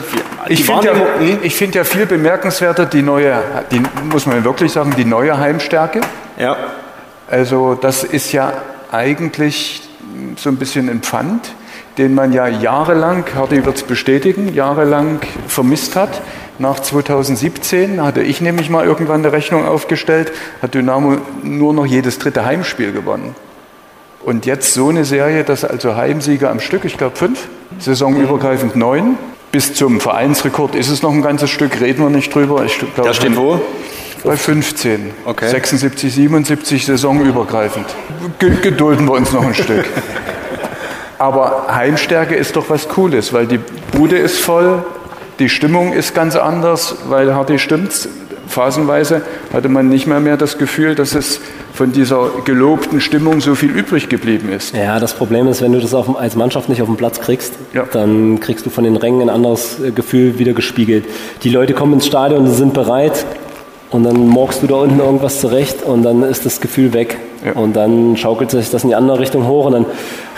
ich 0.49 0.63
finde 0.65 0.87
ja, 0.87 0.93
hm? 1.19 1.49
find 1.49 1.75
ja 1.75 1.83
viel 1.83 2.05
bemerkenswerter 2.05 2.85
die 2.85 3.01
neue, 3.01 3.41
die, 3.71 3.81
muss 4.11 4.25
man 4.25 4.43
wirklich 4.43 4.71
sagen, 4.71 4.93
die 4.97 5.05
neue 5.05 5.37
Heimstärke. 5.37 6.01
Ja. 6.37 6.57
Also 7.29 7.75
das 7.75 8.03
ist 8.03 8.31
ja 8.31 8.53
eigentlich 8.91 9.81
so 10.35 10.49
ein 10.49 10.57
bisschen 10.57 10.89
ein 10.89 11.01
Pfand 11.01 11.49
den 11.97 12.13
man 12.13 12.33
ja 12.33 12.47
jahrelang, 12.47 13.25
Hardy 13.35 13.65
wird 13.65 13.77
es 13.77 13.83
bestätigen, 13.83 14.53
jahrelang 14.53 15.19
vermisst 15.47 15.95
hat. 15.95 16.21
Nach 16.59 16.79
2017 16.79 18.01
hatte 18.01 18.21
ich 18.21 18.41
nämlich 18.41 18.69
mal 18.69 18.85
irgendwann 18.85 19.21
eine 19.21 19.31
Rechnung 19.31 19.65
aufgestellt, 19.65 20.31
hat 20.61 20.73
Dynamo 20.73 21.17
nur 21.43 21.73
noch 21.73 21.85
jedes 21.85 22.19
dritte 22.19 22.45
Heimspiel 22.45 22.91
gewonnen. 22.91 23.35
Und 24.23 24.45
jetzt 24.45 24.73
so 24.73 24.89
eine 24.89 25.03
Serie, 25.03 25.43
dass 25.43 25.65
also 25.65 25.95
Heimsieger 25.95 26.49
am 26.49 26.59
Stück, 26.59 26.85
ich 26.85 26.97
glaube 26.97 27.15
fünf, 27.15 27.47
saisonübergreifend 27.79 28.75
neun. 28.75 29.17
Bis 29.51 29.73
zum 29.73 29.99
Vereinsrekord 29.99 30.75
ist 30.75 30.89
es 30.89 31.03
noch 31.03 31.11
ein 31.11 31.21
ganzes 31.21 31.49
Stück, 31.49 31.79
reden 31.79 32.01
wir 32.01 32.09
nicht 32.09 32.33
drüber. 32.33 32.63
Ich 32.63 32.79
glaub, 32.79 33.05
Der 33.05 33.13
steht 33.13 33.35
wo? 33.35 33.61
Bei 34.23 34.37
15. 34.37 35.11
Okay. 35.25 35.49
76, 35.49 36.13
77 36.13 36.85
saisonübergreifend. 36.85 37.85
Gedulden 38.39 39.05
wir 39.07 39.13
uns 39.13 39.33
noch 39.33 39.45
ein 39.45 39.53
Stück. 39.53 39.85
Aber 41.17 41.67
Heimstärke 41.69 42.35
ist 42.35 42.55
doch 42.55 42.69
was 42.69 42.89
Cooles, 42.89 43.33
weil 43.33 43.47
die 43.47 43.59
Bude 43.91 44.17
ist 44.17 44.39
voll, 44.39 44.83
die 45.39 45.49
Stimmung 45.49 45.93
ist 45.93 46.13
ganz 46.13 46.35
anders, 46.35 46.95
weil 47.09 47.33
Hardy 47.33 47.59
stimmt's. 47.59 48.07
Phasenweise 48.47 49.23
hatte 49.51 49.69
man 49.69 49.89
nicht 49.89 50.05
mehr 50.05 50.19
mehr 50.19 50.37
das 50.37 50.57
Gefühl, 50.57 50.95
dass 50.95 51.15
es 51.15 51.39
von 51.73 51.91
dieser 51.91 52.29
gelobten 52.45 53.01
Stimmung 53.01 53.41
so 53.41 53.55
viel 53.55 53.71
übrig 53.71 54.09
geblieben 54.09 54.51
ist. 54.51 54.75
Ja, 54.75 54.99
das 54.99 55.15
Problem 55.15 55.47
ist, 55.47 55.61
wenn 55.61 55.71
du 55.71 55.79
das 55.79 55.93
auf, 55.93 56.19
als 56.19 56.35
Mannschaft 56.35 56.69
nicht 56.69 56.81
auf 56.81 56.87
den 56.87 56.97
Platz 56.97 57.19
kriegst, 57.19 57.53
ja. 57.73 57.83
dann 57.91 58.39
kriegst 58.39 58.65
du 58.65 58.69
von 58.69 58.83
den 58.83 58.95
Rängen 58.95 59.21
ein 59.21 59.29
anderes 59.29 59.79
äh, 59.79 59.91
Gefühl 59.91 60.37
wieder 60.37 60.53
gespiegelt. 60.53 61.05
Die 61.41 61.49
Leute 61.49 61.73
kommen 61.73 61.93
ins 61.93 62.05
Stadion 62.05 62.45
und 62.45 62.51
sind 62.51 62.73
bereit 62.73 63.25
und 63.93 64.03
dann 64.03 64.27
morgst 64.27 64.63
du 64.63 64.67
da 64.67 64.75
unten 64.75 64.99
irgendwas 64.99 65.39
zurecht 65.39 65.83
und 65.83 66.01
dann 66.01 66.23
ist 66.23 66.45
das 66.45 66.59
Gefühl 66.59 66.93
weg. 66.93 67.19
Ja. 67.45 67.53
Und 67.53 67.75
dann 67.75 68.17
schaukelt 68.17 68.49
sich 68.49 68.71
das 68.71 68.83
in 68.83 68.89
die 68.89 68.95
andere 68.95 69.19
Richtung 69.19 69.47
hoch 69.47 69.65
und 69.65 69.73
dann 69.73 69.85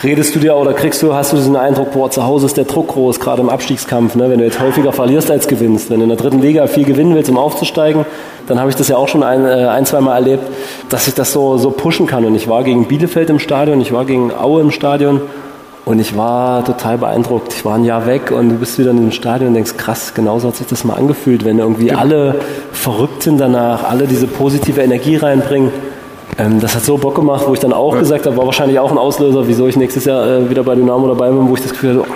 redest 0.03 0.35
du 0.35 0.39
dir 0.39 0.55
oder 0.55 0.73
kriegst 0.73 1.01
du, 1.01 1.13
hast 1.13 1.31
du 1.31 1.37
diesen 1.37 1.55
Eindruck, 1.55 1.91
boah, 1.93 2.11
zu 2.11 2.25
Hause 2.25 2.47
ist 2.47 2.57
der 2.57 2.65
Druck 2.65 2.89
groß, 2.89 3.19
gerade 3.19 3.41
im 3.41 3.49
Abstiegskampf, 3.49 4.15
ne? 4.15 4.29
wenn 4.29 4.39
du 4.39 4.45
jetzt 4.45 4.59
häufiger 4.59 4.91
verlierst 4.91 5.31
als 5.31 5.47
gewinnst. 5.47 5.89
Wenn 5.89 5.99
du 5.99 6.03
in 6.03 6.09
der 6.09 6.17
dritten 6.17 6.41
Liga 6.41 6.67
viel 6.67 6.83
gewinnen 6.83 7.15
willst, 7.15 7.29
um 7.29 7.37
aufzusteigen, 7.37 8.05
dann 8.47 8.59
habe 8.59 8.69
ich 8.69 8.75
das 8.75 8.89
ja 8.89 8.97
auch 8.97 9.07
schon 9.07 9.23
ein, 9.23 9.45
äh, 9.45 9.67
ein 9.67 9.85
zwei 9.85 10.01
Mal 10.01 10.15
erlebt, 10.15 10.43
dass 10.89 11.07
ich 11.07 11.13
das 11.13 11.31
so, 11.31 11.57
so 11.57 11.71
pushen 11.71 12.07
kann. 12.07 12.25
Und 12.25 12.35
ich 12.35 12.49
war 12.49 12.63
gegen 12.63 12.87
Bielefeld 12.87 13.29
im 13.29 13.39
Stadion, 13.39 13.79
ich 13.79 13.93
war 13.93 14.03
gegen 14.03 14.33
Aue 14.33 14.61
im 14.61 14.71
Stadion 14.71 15.21
und 15.85 15.99
ich 15.99 16.17
war 16.17 16.65
total 16.65 16.97
beeindruckt. 16.97 17.53
Ich 17.53 17.63
war 17.63 17.75
ein 17.75 17.85
Jahr 17.85 18.07
weg 18.07 18.31
und 18.31 18.49
du 18.49 18.55
bist 18.55 18.79
wieder 18.79 18.91
in 18.91 18.97
dem 18.97 19.11
Stadion 19.11 19.49
und 19.49 19.53
denkst, 19.53 19.77
krass, 19.77 20.13
genauso 20.15 20.47
hat 20.47 20.55
sich 20.55 20.65
das 20.67 20.83
mal 20.83 20.95
angefühlt, 20.95 21.45
wenn 21.45 21.59
irgendwie 21.59 21.91
alle 21.91 22.41
verrückt 22.71 23.21
sind 23.21 23.37
danach, 23.37 23.83
alle 23.83 24.07
diese 24.07 24.25
positive 24.25 24.81
Energie 24.81 25.15
reinbringen. 25.15 25.71
Ähm, 26.39 26.59
das 26.59 26.75
hat 26.75 26.83
so 26.83 26.97
Bock 26.97 27.15
gemacht, 27.15 27.45
wo 27.47 27.53
ich 27.53 27.59
dann 27.59 27.71
auch 27.71 27.93
ja. 27.93 27.99
gesagt 27.99 28.25
habe, 28.25 28.35
war 28.35 28.45
wahrscheinlich 28.47 28.79
auch 28.79 28.91
ein 28.91 28.97
Auslöser, 28.97 29.47
wieso 29.47 29.67
ich 29.67 29.77
nächstes 29.77 30.05
Jahr 30.05 30.27
äh, 30.27 30.49
wieder 30.49 30.63
bei 30.63 30.73
Dynamo 30.73 31.07
dabei 31.07 31.29
bin, 31.29 31.47
wo 31.47 31.53
ich 31.53 31.61
das 31.61 31.71
Gefühl 31.71 31.99
hatte, 31.99 32.09
oh, 32.09 32.15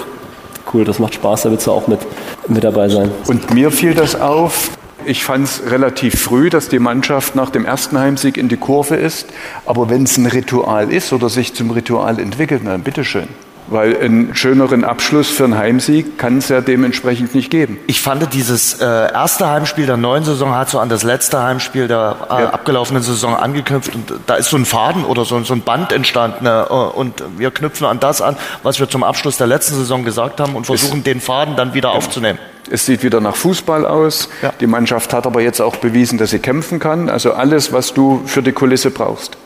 cool, 0.74 0.84
das 0.84 0.98
macht 0.98 1.14
Spaß, 1.14 1.44
da 1.44 1.52
willst 1.52 1.68
du 1.68 1.72
auch 1.72 1.88
mit, 1.88 2.00
mit 2.48 2.64
dabei 2.64 2.90
sein. 2.90 3.12
Und 3.28 3.54
mir 3.54 3.70
fiel 3.70 3.94
das 3.94 4.20
auf, 4.20 4.72
ich 5.06 5.24
fand 5.24 5.46
es 5.46 5.62
relativ 5.70 6.20
früh, 6.20 6.50
dass 6.50 6.70
die 6.70 6.80
Mannschaft 6.80 7.36
nach 7.36 7.52
dem 7.52 7.66
ersten 7.66 7.98
Heimsieg 7.98 8.36
in 8.36 8.50
die 8.50 8.58
Kurve 8.58 8.96
ist. 8.96 9.28
Aber 9.66 9.90
wenn 9.90 10.04
es 10.04 10.18
ein 10.18 10.26
Ritual 10.26 10.92
ist 10.92 11.14
oder 11.14 11.30
sich 11.30 11.54
zum 11.54 11.72
Ritual 11.72 12.20
entwickelt, 12.20 12.64
dann 12.66 12.82
bitteschön. 12.82 13.28
Weil 13.70 13.98
einen 14.00 14.36
schöneren 14.36 14.84
Abschluss 14.84 15.30
für 15.30 15.44
einen 15.44 15.58
Heimsieg 15.58 16.18
kann 16.18 16.40
es 16.40 16.50
ja 16.50 16.60
dementsprechend 16.62 17.36
nicht 17.36 17.52
geben. 17.52 17.78
Ich 17.88 18.02
fand 18.02 18.34
dieses 18.34 18.82
äh, 18.82 18.86
erste 18.86 19.48
Heimspiel 19.48 19.86
der 19.86 19.98
neuen 19.98 20.24
Saison 20.24 20.56
hat 20.56 20.70
so 20.70 20.80
an 20.80 20.90
das 20.90 21.04
letzte 21.04 21.42
Heimspiel 21.42 21.88
der 21.88 22.16
äh, 22.30 22.42
ja. 22.42 22.50
abgelaufenen 22.50 23.04
Saison 23.04 23.36
angeknüpft 23.36 23.94
und 23.94 24.12
da 24.26 24.36
ist 24.36 24.50
so 24.50 24.58
ein 24.58 24.66
Faden 24.66 25.06
oder 25.06 25.24
so, 25.24 25.40
so 25.44 25.54
ein 25.54 25.62
Band 25.62 25.92
entstanden 25.92 26.46
ne? 26.46 26.68
und 26.68 27.24
wir 27.38 27.52
knüpfen 27.52 27.86
an 27.86 28.00
das 28.00 28.22
an, 28.22 28.36
was 28.64 28.80
wir 28.80 28.90
zum 28.90 29.04
Abschluss 29.04 29.38
der 29.38 29.48
letzten 29.48 29.76
Saison 29.76 30.04
gesagt 30.04 30.40
haben 30.40 30.56
und 30.56 30.66
versuchen 30.66 31.00
es, 31.00 31.04
den 31.04 31.22
Faden 31.22 31.56
dann 31.56 31.74
wieder 31.74 31.90
ja. 31.90 31.96
aufzunehmen. 31.96 32.40
Es 32.72 32.86
sieht 32.86 33.04
wieder 33.04 33.22
nach 33.22 33.36
Fußball 33.36 33.86
aus. 33.86 34.30
Ja. 34.42 34.52
Die 34.60 34.68
Mannschaft 34.68 35.14
hat 35.14 35.26
aber 35.26 35.42
jetzt 35.42 35.62
auch 35.62 35.78
bewiesen, 35.78 36.18
dass 36.18 36.32
sie 36.32 36.40
kämpfen 36.40 36.80
kann. 36.80 37.10
Also 37.10 37.34
alles, 37.34 37.74
was 37.74 37.94
du 37.94 38.22
für 38.26 38.44
die 38.44 38.52
Kulisse 38.52 38.92
brauchst. 38.92 39.38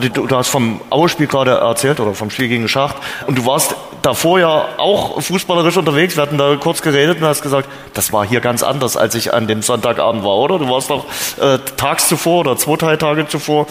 Du, 0.00 0.26
du 0.26 0.36
hast 0.36 0.48
vom 0.48 0.80
Aue-Spiel 0.90 1.26
gerade 1.26 1.52
erzählt 1.52 2.00
oder 2.00 2.14
vom 2.14 2.30
Spiel 2.30 2.48
gegen 2.48 2.68
Schacht 2.68 2.96
und 3.26 3.38
du 3.38 3.46
warst 3.46 3.74
davor 4.02 4.40
ja 4.40 4.64
auch 4.78 5.20
fußballerisch 5.20 5.76
unterwegs. 5.76 6.16
Wir 6.16 6.22
hatten 6.22 6.38
da 6.38 6.56
kurz 6.56 6.82
geredet 6.82 7.18
und 7.20 7.26
hast 7.26 7.42
gesagt, 7.42 7.68
das 7.94 8.12
war 8.12 8.26
hier 8.26 8.40
ganz 8.40 8.62
anders, 8.62 8.96
als 8.96 9.14
ich 9.14 9.34
an 9.34 9.46
dem 9.46 9.62
Sonntagabend 9.62 10.24
war, 10.24 10.36
oder? 10.36 10.58
Du 10.58 10.68
warst 10.68 10.90
doch 10.90 11.04
äh, 11.40 11.58
tags 11.76 12.08
zuvor 12.08 12.40
oder 12.40 12.56
zwei, 12.56 12.76
drei 12.76 12.96
Tage 12.96 13.26
zuvor 13.28 13.66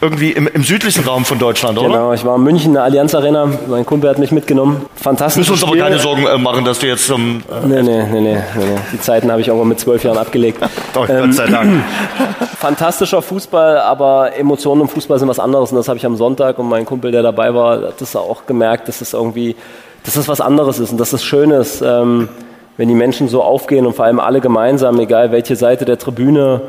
irgendwie 0.00 0.32
im, 0.32 0.46
im 0.48 0.62
südlichen 0.62 1.04
Raum 1.04 1.24
von 1.24 1.38
Deutschland, 1.38 1.78
oder? 1.78 1.88
Genau, 1.88 2.12
ich 2.12 2.24
war 2.24 2.36
in 2.36 2.42
München 2.42 2.68
in 2.68 2.74
der 2.74 2.84
Allianz 2.84 3.14
Arena. 3.14 3.48
Mein 3.68 3.86
Kumpel 3.86 4.10
hat 4.10 4.18
mich 4.18 4.32
mitgenommen. 4.32 4.86
Fantastisch. 4.96 5.48
Müssen 5.48 5.52
uns 5.52 5.64
aber 5.64 5.76
keine 5.76 5.98
Sorgen 5.98 6.26
äh, 6.26 6.38
machen, 6.38 6.64
dass 6.64 6.78
du 6.78 6.86
jetzt 6.86 7.06
zum. 7.06 7.42
Äh, 7.50 7.66
nee, 7.66 7.82
nee, 7.82 8.04
nee, 8.04 8.20
nee, 8.20 8.42
nee. 8.56 8.78
Die 8.92 9.00
Zeiten 9.00 9.30
habe 9.30 9.40
ich 9.40 9.50
auch 9.50 9.64
mit 9.64 9.80
zwölf 9.80 10.04
Jahren 10.04 10.18
abgelegt. 10.18 10.60
Doch, 10.92 11.08
ähm, 11.08 11.26
Gott 11.26 11.34
sei 11.34 11.46
Dank. 11.46 11.84
Fantastischer 12.58 13.22
Fußball, 13.22 13.78
aber 13.78 14.36
Emotionen 14.36 14.82
im 14.82 14.88
Fußball 14.88 15.18
sind 15.18 15.28
was 15.28 15.38
anderes. 15.38 15.70
Und 15.70 15.78
das 15.78 15.88
habe 15.88 15.98
ich 15.98 16.06
am 16.06 16.16
Sonntag 16.16 16.58
und 16.58 16.68
mein 16.68 16.84
Kumpel, 16.84 17.10
der 17.10 17.22
dabei 17.22 17.54
war, 17.54 17.80
hat 17.80 18.00
das 18.00 18.14
auch 18.16 18.46
gemerkt, 18.46 18.88
dass 18.88 19.00
es 19.00 19.12
irgendwie, 19.14 19.56
dass 20.04 20.16
es 20.16 20.28
was 20.28 20.40
anderes 20.40 20.78
ist 20.78 20.92
und 20.92 20.98
dass 20.98 21.12
es 21.12 21.22
schön 21.22 21.50
ist, 21.50 21.82
ähm, 21.82 22.28
wenn 22.76 22.88
die 22.88 22.94
Menschen 22.94 23.28
so 23.28 23.42
aufgehen 23.42 23.86
und 23.86 23.94
vor 23.94 24.06
allem 24.06 24.20
alle 24.20 24.40
gemeinsam, 24.40 24.98
egal 25.00 25.32
welche 25.32 25.56
Seite 25.56 25.84
der 25.84 25.98
Tribüne. 25.98 26.62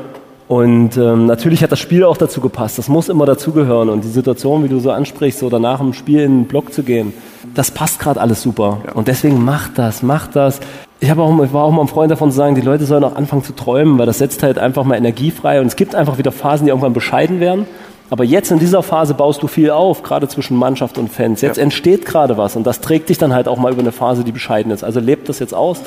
Und 0.48 0.98
ähm, 0.98 1.24
natürlich 1.24 1.62
hat 1.62 1.72
das 1.72 1.78
Spiel 1.78 2.04
auch 2.04 2.18
dazu 2.18 2.42
gepasst. 2.42 2.76
Das 2.76 2.88
muss 2.88 3.08
immer 3.08 3.24
dazugehören. 3.24 3.88
Und 3.88 4.04
die 4.04 4.08
Situation, 4.08 4.62
wie 4.62 4.68
du 4.68 4.80
so 4.80 4.90
ansprichst, 4.90 5.38
so 5.38 5.48
danach 5.48 5.80
im 5.80 5.94
Spiel 5.94 6.20
in 6.20 6.40
den 6.40 6.44
Block 6.44 6.74
zu 6.74 6.82
gehen, 6.82 7.14
das 7.54 7.70
passt 7.70 7.98
gerade 7.98 8.20
alles 8.20 8.42
super. 8.42 8.82
Ja. 8.86 8.92
Und 8.92 9.08
deswegen 9.08 9.42
macht 9.42 9.78
das, 9.78 10.02
macht 10.02 10.36
das. 10.36 10.60
Ich, 11.00 11.10
auch, 11.10 11.42
ich 11.42 11.52
war 11.54 11.64
auch 11.64 11.70
mal 11.70 11.80
ein 11.80 11.88
Freund 11.88 12.10
davon 12.10 12.30
zu 12.30 12.36
sagen, 12.36 12.54
die 12.54 12.60
Leute 12.60 12.84
sollen 12.84 13.02
auch 13.04 13.16
anfangen 13.16 13.44
zu 13.44 13.54
träumen, 13.54 13.98
weil 13.98 14.04
das 14.04 14.18
setzt 14.18 14.42
halt 14.42 14.58
einfach 14.58 14.84
mal 14.84 14.96
Energie 14.96 15.30
frei. 15.30 15.60
Und 15.60 15.66
es 15.68 15.76
gibt 15.76 15.94
einfach 15.94 16.18
wieder 16.18 16.32
Phasen, 16.32 16.66
die 16.66 16.70
irgendwann 16.70 16.92
bescheiden 16.92 17.40
werden. 17.40 17.66
Aber 18.12 18.24
jetzt 18.24 18.50
in 18.50 18.58
dieser 18.58 18.82
Phase 18.82 19.14
baust 19.14 19.42
du 19.42 19.46
viel 19.46 19.70
auf, 19.70 20.02
gerade 20.02 20.28
zwischen 20.28 20.54
Mannschaft 20.54 20.98
und 20.98 21.10
Fans. 21.10 21.40
Jetzt 21.40 21.56
ja. 21.56 21.62
entsteht 21.62 22.04
gerade 22.04 22.36
was 22.36 22.56
und 22.56 22.66
das 22.66 22.82
trägt 22.82 23.08
dich 23.08 23.16
dann 23.16 23.32
halt 23.32 23.48
auch 23.48 23.56
mal 23.56 23.72
über 23.72 23.80
eine 23.80 23.90
Phase, 23.90 24.22
die 24.22 24.32
bescheiden 24.32 24.70
ist. 24.70 24.84
Also 24.84 25.00
lebt 25.00 25.30
das 25.30 25.38
jetzt 25.38 25.54
aus. 25.54 25.80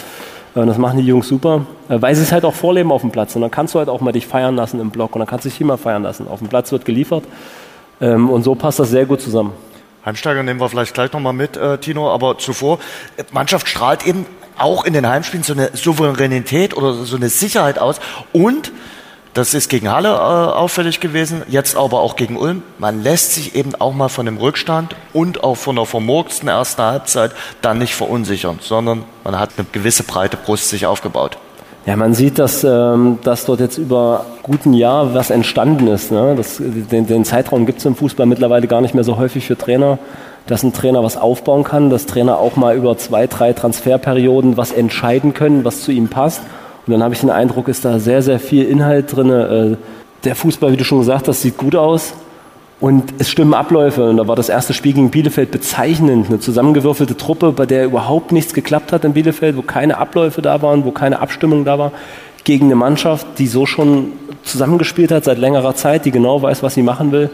Und 0.55 0.63
äh, 0.63 0.65
das 0.65 0.79
machen 0.79 0.97
die 0.97 1.05
Jungs 1.05 1.27
super, 1.27 1.67
äh, 1.87 2.01
weil 2.01 2.15
sie 2.15 2.23
es 2.23 2.31
halt 2.31 2.43
auch 2.43 2.55
vorleben 2.55 2.91
auf 2.91 3.01
dem 3.01 3.11
Platz. 3.11 3.35
Und 3.35 3.43
dann 3.43 3.51
kannst 3.51 3.75
du 3.75 3.77
halt 3.77 3.89
auch 3.89 4.01
mal 4.01 4.11
dich 4.11 4.25
feiern 4.25 4.55
lassen 4.55 4.79
im 4.79 4.89
Block 4.89 5.15
und 5.15 5.19
dann 5.19 5.27
kannst 5.27 5.45
du 5.45 5.49
dich 5.49 5.57
hier 5.59 5.67
mal 5.67 5.77
feiern 5.77 6.01
lassen. 6.01 6.27
Auf 6.27 6.39
dem 6.39 6.47
Platz 6.47 6.71
wird 6.71 6.83
geliefert 6.83 7.25
ähm, 8.01 8.31
und 8.31 8.41
so 8.41 8.55
passt 8.55 8.79
das 8.79 8.89
sehr 8.89 9.05
gut 9.05 9.21
zusammen. 9.21 9.51
Heimsteiger 10.03 10.41
nehmen 10.41 10.59
wir 10.59 10.67
vielleicht 10.67 10.95
gleich 10.95 11.13
nochmal 11.13 11.33
mit, 11.33 11.57
äh, 11.57 11.77
Tino, 11.77 12.09
aber 12.09 12.39
zuvor, 12.39 12.79
Mannschaft 13.33 13.67
strahlt 13.67 14.03
eben 14.07 14.25
auch 14.57 14.83
in 14.83 14.93
den 14.93 15.07
Heimspielen 15.07 15.43
so 15.43 15.53
eine 15.53 15.69
Souveränität 15.73 16.75
oder 16.75 16.93
so 16.93 17.17
eine 17.17 17.29
Sicherheit 17.29 17.77
aus 17.77 17.99
und 18.33 18.71
das 19.35 19.53
ist 19.53 19.69
gegen 19.69 19.91
Halle 19.91 20.07
äh, 20.07 20.11
auffällig 20.11 21.01
gewesen, 21.01 21.43
jetzt 21.49 21.75
aber 21.75 21.99
auch 21.99 22.15
gegen 22.15 22.37
Ulm. 22.37 22.63
Man 22.79 23.03
lässt 23.03 23.33
sich 23.33 23.53
eben 23.53 23.75
auch 23.75 23.93
mal 23.93 24.07
von 24.07 24.25
dem 24.25 24.37
Rückstand 24.37 24.95
und 25.11 25.43
auch 25.43 25.55
von 25.55 25.75
der 25.75 25.85
vermurksten 25.85 26.47
ersten 26.47 26.81
Halbzeit 26.81 27.31
dann 27.61 27.77
nicht 27.77 27.95
verunsichern, 27.95 28.59
sondern 28.61 29.03
man 29.25 29.37
hat 29.37 29.51
eine 29.57 29.67
gewisse 29.69 30.03
breite 30.03 30.37
Brust 30.37 30.69
sich 30.69 30.85
aufgebaut. 30.85 31.37
Ja, 31.85 31.97
man 31.97 32.13
sieht, 32.13 32.39
dass, 32.39 32.63
ähm, 32.63 33.19
dass 33.23 33.45
dort 33.45 33.59
jetzt 33.59 33.77
über 33.77 34.25
guten 34.41 34.73
Jahr 34.73 35.13
was 35.13 35.29
entstanden 35.29 35.87
ist. 35.87 36.13
Ne? 36.13 36.33
Das, 36.37 36.55
den, 36.57 37.05
den 37.05 37.25
Zeitraum 37.25 37.65
gibt 37.65 37.79
es 37.79 37.85
im 37.85 37.95
Fußball 37.95 38.25
mittlerweile 38.25 38.67
gar 38.67 38.79
nicht 38.79 38.95
mehr 38.95 39.03
so 39.03 39.17
häufig 39.17 39.45
für 39.45 39.57
Trainer, 39.57 39.99
dass 40.47 40.63
ein 40.63 40.71
Trainer 40.71 41.03
was 41.03 41.17
aufbauen 41.17 41.65
kann, 41.65 41.89
dass 41.89 42.05
Trainer 42.05 42.37
auch 42.39 42.55
mal 42.55 42.75
über 42.75 42.97
zwei, 42.97 43.27
drei 43.27 43.51
Transferperioden 43.51 44.55
was 44.55 44.71
entscheiden 44.71 45.33
können, 45.33 45.65
was 45.65 45.81
zu 45.81 45.91
ihm 45.91 46.07
passt 46.07 46.41
und 46.87 46.93
dann 46.93 47.03
habe 47.03 47.13
ich 47.13 47.21
den 47.21 47.31
Eindruck, 47.31 47.67
ist 47.67 47.83
da 47.83 47.99
sehr, 47.99 48.21
sehr 48.21 48.39
viel 48.39 48.65
Inhalt 48.65 49.15
drin. 49.15 49.29
Äh, 49.29 49.77
der 50.23 50.35
Fußball, 50.35 50.71
wie 50.71 50.77
du 50.77 50.83
schon 50.83 50.99
gesagt 50.99 51.27
hast, 51.27 51.41
sieht 51.41 51.57
gut 51.57 51.75
aus. 51.75 52.13
Und 52.79 53.13
es 53.17 53.29
stimmen 53.29 53.53
Abläufe. 53.53 54.07
Und 54.09 54.17
da 54.17 54.27
war 54.27 54.35
das 54.35 54.49
erste 54.49 54.73
Spiel 54.73 54.93
gegen 54.93 55.09
Bielefeld 55.09 55.49
bezeichnend. 55.49 56.27
Eine 56.27 56.39
zusammengewürfelte 56.39 57.17
Truppe, 57.17 57.53
bei 57.53 57.65
der 57.65 57.85
überhaupt 57.85 58.31
nichts 58.31 58.53
geklappt 58.53 58.91
hat 58.91 59.03
in 59.03 59.13
Bielefeld, 59.13 59.57
wo 59.57 59.61
keine 59.61 59.97
Abläufe 59.97 60.41
da 60.41 60.61
waren, 60.61 60.85
wo 60.85 60.91
keine 60.91 61.19
Abstimmung 61.21 61.65
da 61.65 61.79
war. 61.79 61.91
Gegen 62.43 62.65
eine 62.65 62.75
Mannschaft, 62.75 63.25
die 63.39 63.47
so 63.47 63.65
schon 63.65 64.11
zusammengespielt 64.43 65.11
hat 65.11 65.23
seit 65.23 65.39
längerer 65.39 65.75
Zeit, 65.75 66.05
die 66.05 66.11
genau 66.11 66.41
weiß, 66.41 66.61
was 66.61 66.75
sie 66.75 66.83
machen 66.83 67.11
will. 67.11 67.31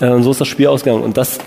Äh, 0.00 0.10
und 0.10 0.22
so 0.22 0.32
ist 0.32 0.40
das 0.40 0.48
Spiel 0.48 0.66
ausgegangen. 0.66 1.02
Und 1.02 1.16
das 1.16 1.38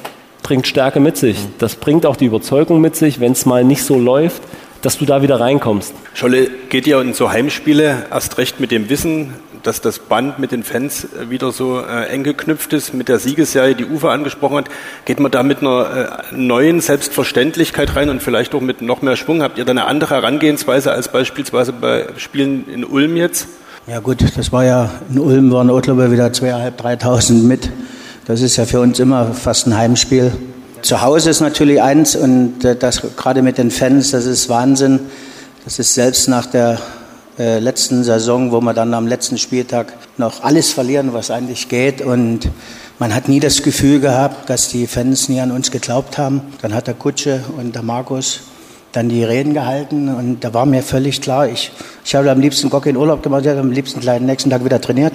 bringt 0.42 0.66
Stärke 0.66 1.00
mit 1.00 1.18
sich. 1.18 1.38
Das 1.60 1.76
bringt 1.76 2.08
auch 2.08 2.16
die 2.16 2.26
Überzeugung 2.26 2.82
mit 2.82 2.96
sich, 2.96 3.20
wenn 3.20 3.34
es 3.34 3.46
mal 3.46 3.64
nicht 3.64 3.84
so 3.84 4.00
läuft, 4.00 4.42
dass 4.86 5.00
du 5.00 5.06
da 5.06 5.24
wieder 5.24 5.40
reinkommst. 5.40 5.96
Scholle, 6.14 6.48
geht 6.70 6.86
ja 6.86 7.02
in 7.02 7.16
so 7.16 7.32
Heimspiele 7.32 8.06
erst 8.12 8.38
recht 8.38 8.60
mit 8.60 8.70
dem 8.70 8.88
Wissen, 8.88 9.34
dass 9.64 9.82
das 9.82 9.98
Band 9.98 10.38
mit 10.38 10.52
den 10.52 10.64
Fans 10.64 11.08
wieder 11.28 11.52
so 11.52 11.80
äh, 11.80 12.06
eng 12.10 12.24
geknüpft 12.24 12.72
ist, 12.72 12.94
mit 12.94 13.10
der 13.10 13.18
Siegesserie, 13.18 13.74
die 13.74 13.86
Uwe 13.86 14.12
angesprochen 14.12 14.58
hat, 14.58 14.70
geht 15.06 15.20
man 15.20 15.32
da 15.32 15.42
mit 15.42 15.62
einer 15.62 16.22
äh, 16.32 16.36
neuen 16.36 16.82
Selbstverständlichkeit 16.82 17.96
rein 17.96 18.10
und 18.10 18.22
vielleicht 18.22 18.54
auch 18.54 18.62
mit 18.62 18.84
noch 18.84 19.02
mehr 19.02 19.16
Schwung? 19.16 19.42
Habt 19.42 19.58
ihr 19.58 19.66
da 19.66 19.72
eine 19.72 19.86
andere 19.86 20.14
Herangehensweise 20.14 20.92
als 20.92 21.08
beispielsweise 21.08 21.74
bei 21.74 22.06
Spielen 22.18 22.70
in 22.72 22.86
Ulm 22.86 23.18
jetzt? 23.18 23.48
Ja 23.88 24.00
gut, 24.02 24.24
das 24.38 24.52
war 24.52 24.66
ja, 24.66 24.92
in 25.10 25.18
Ulm 25.18 25.52
waren 25.52 25.72
auch 25.72 25.82
glaube 25.82 26.06
ich 26.06 26.12
wieder 26.12 26.32
zweieinhalb, 26.32 26.78
dreitausend 26.78 27.46
mit. 27.46 27.72
Das 28.26 28.42
ist 28.42 28.56
ja 28.56 28.66
für 28.66 28.82
uns 28.82 29.00
immer 29.00 29.34
fast 29.34 29.66
ein 29.66 29.76
Heimspiel. 29.76 30.32
Zu 30.86 31.02
Hause 31.02 31.32
ist 31.32 31.40
natürlich 31.40 31.82
eins 31.82 32.16
und 32.16 32.64
äh, 32.64 32.76
das 32.76 33.02
gerade 33.18 33.42
mit 33.42 33.58
den 33.58 33.72
Fans, 33.72 34.12
das 34.12 34.28
ist 34.28 34.50
Wahnsinn. 34.50 35.00
Das 35.64 35.80
ist 35.80 35.96
selbst 35.96 36.28
nach 36.28 36.46
der 36.46 36.78
äh, 37.40 37.58
letzten 37.58 38.04
Saison, 38.04 38.52
wo 38.52 38.62
wir 38.62 38.76
dann 38.76 38.94
am 38.94 39.08
letzten 39.08 39.40
Spieltag 39.40 39.94
noch 40.18 40.44
alles 40.44 40.74
verlieren, 40.74 41.12
was 41.12 41.32
eigentlich 41.32 41.70
geht. 41.70 42.04
Und 42.04 42.52
man 43.00 43.16
hat 43.16 43.28
nie 43.28 43.40
das 43.40 43.64
Gefühl 43.64 44.00
gehabt, 44.00 44.48
dass 44.48 44.70
die 44.70 44.86
Fans 44.86 45.28
nie 45.28 45.40
an 45.40 45.50
uns 45.50 45.72
geglaubt 45.72 46.20
haben. 46.20 46.42
Dann 46.62 46.76
hat 46.76 46.86
der 46.86 46.94
Kutsche 46.94 47.44
und 47.58 47.74
der 47.74 47.82
Markus 47.82 48.42
dann 48.92 49.10
die 49.10 49.24
Reden 49.24 49.56
gehalten 49.56 50.08
und 50.14 50.44
da 50.44 50.54
war 50.54 50.68
mir 50.68 50.84
völlig 50.84 51.20
klar, 51.20 51.48
ich, 51.48 51.72
ich 52.06 52.14
habe 52.14 52.30
am 52.30 52.40
liebsten 52.40 52.70
Gocke 52.70 52.92
in 52.92 52.96
Urlaub 52.96 53.24
gemacht, 53.24 53.42
ich 53.42 53.50
habe 53.50 53.60
am 53.60 53.72
liebsten 53.72 54.02
gleich 54.02 54.20
den 54.20 54.28
nächsten 54.28 54.52
Tag 54.52 54.64
wieder 54.64 54.80
trainiert. 54.80 55.14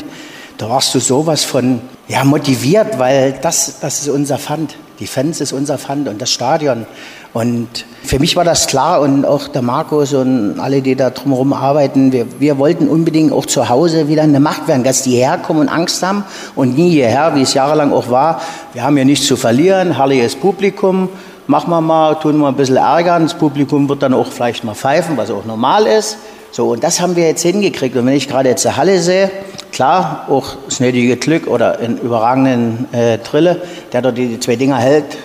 Da 0.58 0.68
warst 0.68 0.92
du 0.96 0.98
sowas 0.98 1.44
von 1.44 1.80
ja, 2.08 2.24
motiviert, 2.24 2.98
weil 2.98 3.38
das, 3.40 3.78
das 3.80 4.00
ist 4.00 4.08
unser 4.08 4.36
Pfand. 4.36 4.74
Die 5.00 5.06
Fans 5.06 5.40
ist 5.40 5.54
unser 5.54 5.78
Pfand 5.78 6.08
und 6.08 6.20
das 6.20 6.30
Stadion. 6.30 6.86
Und 7.32 7.86
für 8.04 8.18
mich 8.18 8.36
war 8.36 8.44
das 8.44 8.66
klar 8.66 9.00
und 9.00 9.24
auch 9.24 9.48
der 9.48 9.62
Markus 9.62 10.12
und 10.12 10.60
alle, 10.60 10.82
die 10.82 10.94
da 10.94 11.08
drumherum 11.08 11.54
arbeiten, 11.54 12.12
wir, 12.12 12.26
wir 12.38 12.58
wollten 12.58 12.86
unbedingt 12.86 13.32
auch 13.32 13.46
zu 13.46 13.70
Hause 13.70 14.08
wieder 14.08 14.22
eine 14.22 14.40
Macht 14.40 14.68
werden, 14.68 14.84
dass 14.84 15.02
die 15.02 15.12
herkommen 15.12 15.62
und 15.62 15.68
Angst 15.68 16.02
haben 16.02 16.24
und 16.54 16.76
nie 16.76 16.90
hierher, 16.90 17.34
wie 17.34 17.42
es 17.42 17.54
jahrelang 17.54 17.92
auch 17.92 18.10
war. 18.10 18.42
Wir 18.74 18.82
haben 18.82 18.98
ja 18.98 19.04
nichts 19.04 19.26
zu 19.26 19.36
verlieren, 19.36 19.96
herrliches 19.96 20.36
Publikum, 20.36 21.08
machen 21.46 21.70
wir 21.70 21.80
mal, 21.80 22.14
tun 22.16 22.38
wir 22.38 22.48
ein 22.48 22.56
bisschen 22.56 22.76
ärgern, 22.76 23.22
das 23.22 23.34
Publikum 23.34 23.88
wird 23.88 24.02
dann 24.02 24.12
auch 24.12 24.26
vielleicht 24.26 24.64
mal 24.64 24.74
pfeifen, 24.74 25.16
was 25.16 25.30
auch 25.30 25.46
normal 25.46 25.86
ist. 25.86 26.18
So, 26.52 26.70
und 26.70 26.82
das 26.82 27.00
haben 27.00 27.16
wir 27.16 27.26
jetzt 27.26 27.42
hingekriegt. 27.42 27.96
Und 27.96 28.06
wenn 28.06 28.14
ich 28.14 28.28
gerade 28.28 28.48
jetzt 28.48 28.64
die 28.64 28.72
Halle 28.72 29.00
sehe, 29.00 29.30
klar, 29.70 30.26
auch 30.28 30.56
das 30.68 30.80
nötige 30.80 31.16
Glück 31.16 31.46
oder 31.46 31.78
einen 31.78 31.98
überragenden 31.98 32.92
äh, 32.92 33.18
Trille, 33.18 33.62
der 33.92 34.02
dort 34.02 34.18
die, 34.18 34.40
zwei 34.40 34.56
Dinger 34.56 34.76
hält. 34.76 35.16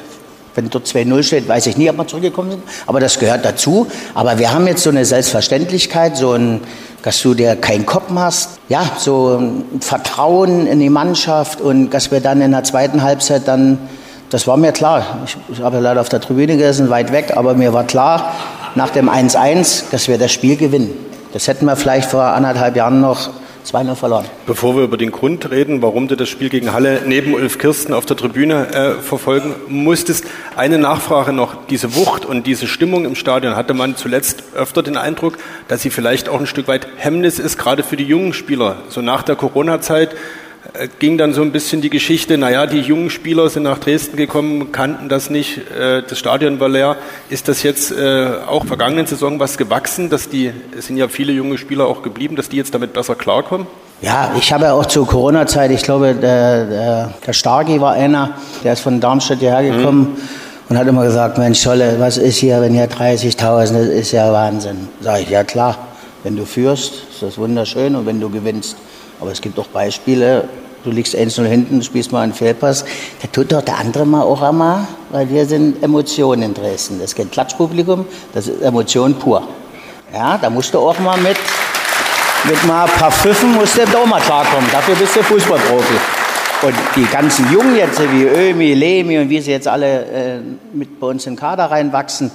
Wenn 0.53 0.69
dort 0.69 0.87
2-0 0.87 1.23
steht, 1.23 1.49
weiß 1.49 1.67
ich 1.67 1.75
nie, 1.75 1.89
ob 1.89 1.97
wir 1.97 2.07
zurückgekommen 2.07 2.51
sind. 2.51 2.63
Aber 2.87 3.01
das 3.01 3.19
gehört 3.19 3.43
dazu. 3.43 3.87
Aber 4.13 4.39
wir 4.39 4.53
haben 4.53 4.65
jetzt 4.67 4.83
so 4.83 4.89
eine 4.89 5.03
Selbstverständlichkeit, 5.03 6.15
so 6.15 6.31
ein, 6.31 6.61
dass 7.03 7.21
du 7.21 7.33
dir 7.33 7.57
keinen 7.57 7.85
Kopf 7.85 8.09
machst. 8.09 8.51
Ja, 8.69 8.89
so 8.97 9.37
ein 9.37 9.81
Vertrauen 9.81 10.65
in 10.65 10.79
die 10.79 10.89
Mannschaft 10.89 11.59
und 11.59 11.89
dass 11.89 12.09
wir 12.11 12.21
dann 12.21 12.39
in 12.39 12.51
der 12.51 12.63
zweiten 12.63 13.03
Halbzeit 13.03 13.49
dann, 13.49 13.79
das 14.29 14.47
war 14.47 14.55
mir 14.55 14.71
klar. 14.71 15.23
Ich, 15.25 15.35
ich 15.51 15.61
habe 15.61 15.79
leider 15.79 15.99
auf 15.99 16.07
der 16.07 16.21
Tribüne 16.21 16.55
gesessen, 16.55 16.89
weit 16.89 17.11
weg, 17.11 17.33
aber 17.35 17.53
mir 17.55 17.73
war 17.73 17.83
klar, 17.83 18.33
nach 18.75 18.91
dem 18.91 19.09
1-1, 19.09 19.85
dass 19.91 20.07
wir 20.07 20.17
das 20.17 20.31
Spiel 20.31 20.55
gewinnen. 20.55 21.14
Das 21.35 21.49
hätten 21.49 21.65
wir 21.65 21.75
vielleicht 21.75 22.11
vor 22.11 22.23
anderthalb 22.23 22.77
Jahren 22.77 23.01
noch 23.01 23.29
2-0 23.65 23.95
verloren. 23.95 24.25
Bevor 24.45 24.77
wir 24.77 24.83
über 24.83 24.95
den 24.95 25.11
Grund 25.11 25.51
reden, 25.51 25.81
warum 25.81 26.07
du 26.07 26.15
das 26.15 26.29
Spiel 26.29 26.47
gegen 26.47 26.71
Halle 26.71 27.01
neben 27.05 27.33
Ulf 27.33 27.57
Kirsten 27.57 27.93
auf 27.93 28.05
der 28.05 28.15
Tribüne 28.15 28.73
äh, 28.73 29.01
verfolgen 29.01 29.53
musstest, 29.67 30.23
eine 30.55 30.77
Nachfrage 30.77 31.33
noch. 31.33 31.65
Diese 31.69 31.93
Wucht 31.93 32.23
und 32.23 32.47
diese 32.47 32.67
Stimmung 32.67 33.03
im 33.03 33.15
Stadion 33.15 33.57
hatte 33.57 33.73
man 33.73 33.97
zuletzt 33.97 34.43
öfter 34.55 34.81
den 34.81 34.95
Eindruck, 34.95 35.37
dass 35.67 35.81
sie 35.81 35.89
vielleicht 35.89 36.29
auch 36.29 36.39
ein 36.39 36.47
Stück 36.47 36.69
weit 36.69 36.87
Hemmnis 36.95 37.37
ist, 37.37 37.57
gerade 37.57 37.83
für 37.83 37.97
die 37.97 38.05
jungen 38.05 38.31
Spieler. 38.31 38.77
So 38.87 39.01
nach 39.01 39.21
der 39.21 39.35
Corona-Zeit 39.35 40.15
ging 40.99 41.17
dann 41.17 41.33
so 41.33 41.41
ein 41.41 41.51
bisschen 41.51 41.81
die 41.81 41.89
Geschichte, 41.89 42.37
naja, 42.37 42.65
die 42.65 42.79
jungen 42.79 43.09
Spieler 43.09 43.49
sind 43.49 43.63
nach 43.63 43.77
Dresden 43.77 44.17
gekommen, 44.17 44.71
kannten 44.71 45.09
das 45.09 45.29
nicht, 45.29 45.57
äh, 45.71 46.03
das 46.07 46.17
Stadion 46.19 46.59
war 46.59 46.69
leer. 46.69 46.97
Ist 47.29 47.47
das 47.47 47.63
jetzt 47.63 47.91
äh, 47.91 48.27
auch 48.47 48.65
vergangenen 48.65 49.05
Saison 49.05 49.39
was 49.39 49.57
gewachsen, 49.57 50.09
dass 50.09 50.29
die, 50.29 50.51
es 50.77 50.87
sind 50.87 50.97
ja 50.97 51.07
viele 51.07 51.33
junge 51.33 51.57
Spieler 51.57 51.87
auch 51.87 52.01
geblieben, 52.01 52.35
dass 52.35 52.49
die 52.49 52.57
jetzt 52.57 52.73
damit 52.73 52.93
besser 52.93 53.15
klarkommen? 53.15 53.67
Ja, 54.01 54.35
ich 54.37 54.51
habe 54.51 54.65
ja 54.65 54.73
auch 54.73 54.85
zur 54.85 55.07
Corona-Zeit, 55.07 55.71
ich 55.71 55.81
glaube, 55.81 56.13
der, 56.13 56.65
der, 56.65 57.13
der 57.25 57.33
Stargi 57.33 57.79
war 57.79 57.93
einer, 57.93 58.31
der 58.63 58.73
ist 58.73 58.81
von 58.81 58.99
Darmstadt 58.99 59.39
hierher 59.39 59.63
gekommen 59.63 60.15
mhm. 60.15 60.69
und 60.69 60.77
hat 60.77 60.87
immer 60.87 61.03
gesagt, 61.03 61.37
Mensch, 61.37 61.61
Scholle, 61.61 61.95
was 61.99 62.17
ist 62.17 62.37
hier, 62.37 62.59
wenn 62.61 62.73
hier 62.73 62.89
30.000, 62.89 63.39
das 63.39 63.71
ist 63.71 64.11
ja 64.11 64.31
Wahnsinn. 64.33 64.89
Sag 64.99 65.21
ich, 65.21 65.29
ja 65.29 65.43
klar, 65.43 65.77
wenn 66.23 66.35
du 66.35 66.45
führst, 66.45 66.93
ist 67.11 67.21
das 67.21 67.37
wunderschön 67.37 67.95
und 67.95 68.05
wenn 68.05 68.19
du 68.19 68.29
gewinnst. 68.29 68.75
Aber 69.21 69.31
es 69.31 69.39
gibt 69.39 69.57
auch 69.57 69.67
Beispiele, 69.67 70.43
du 70.85 70.91
liegst 70.91 71.15
1-0 71.15 71.43
hinten, 71.45 71.81
spielst 71.81 72.11
mal 72.11 72.21
einen 72.21 72.33
Fehlpass, 72.33 72.85
da 73.21 73.27
tut 73.31 73.51
doch 73.51 73.61
der 73.61 73.77
andere 73.77 74.05
mal 74.05 74.21
auch 74.21 74.41
einmal, 74.41 74.87
weil 75.09 75.29
wir 75.29 75.45
sind 75.45 75.83
Emotionen 75.83 76.43
in 76.43 76.53
Dresden. 76.53 76.99
Das 76.99 77.11
ist 77.11 77.15
kein 77.15 77.31
Klatschpublikum, 77.31 78.05
das 78.33 78.47
ist 78.47 78.61
Emotion 78.61 79.15
pur. 79.15 79.47
Ja, 80.13 80.37
da 80.37 80.49
musst 80.49 80.73
du 80.73 80.79
auch 80.79 80.97
mal 80.99 81.17
mit, 81.17 81.37
mit 82.47 82.63
mal 82.67 82.85
ein 82.85 82.91
paar 82.91 83.11
Pfiffen 83.11 83.53
musst 83.55 83.77
du 83.77 83.81
auch 83.81 84.05
mal 84.05 84.21
klarkommen. 84.21 84.69
Dafür 84.71 84.95
bist 84.95 85.15
du 85.15 85.23
Fußballprofi. 85.23 85.95
Und 86.61 86.73
die 86.95 87.05
ganzen 87.05 87.51
Jungen 87.51 87.75
jetzt, 87.75 87.99
wie 88.13 88.23
Ömi, 88.23 88.73
Lemi 88.73 89.17
und 89.17 89.29
wie 89.29 89.41
sie 89.41 89.51
jetzt 89.51 89.67
alle 89.67 90.05
äh, 90.05 90.39
mit 90.73 90.99
bei 90.99 91.07
uns 91.07 91.25
in 91.25 91.33
den 91.33 91.39
Kader 91.39 91.65
reinwachsen, 91.65 92.31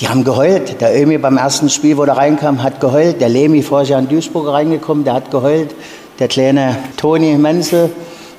die 0.00 0.08
haben 0.08 0.24
geheult. 0.24 0.80
Der 0.80 0.98
Ömi 1.00 1.18
beim 1.18 1.36
ersten 1.36 1.68
Spiel, 1.68 1.98
wo 1.98 2.04
der 2.04 2.16
reinkam, 2.16 2.62
hat 2.62 2.80
geheult. 2.80 3.20
Der 3.20 3.28
Lemi 3.28 3.62
vorher 3.62 3.98
in 3.98 4.08
Duisburg 4.08 4.48
reingekommen, 4.48 5.04
der 5.04 5.14
hat 5.14 5.30
geheult. 5.30 5.74
Der 6.22 6.28
kleine 6.28 6.78
Toni 6.96 7.36
Menzel, 7.36 7.90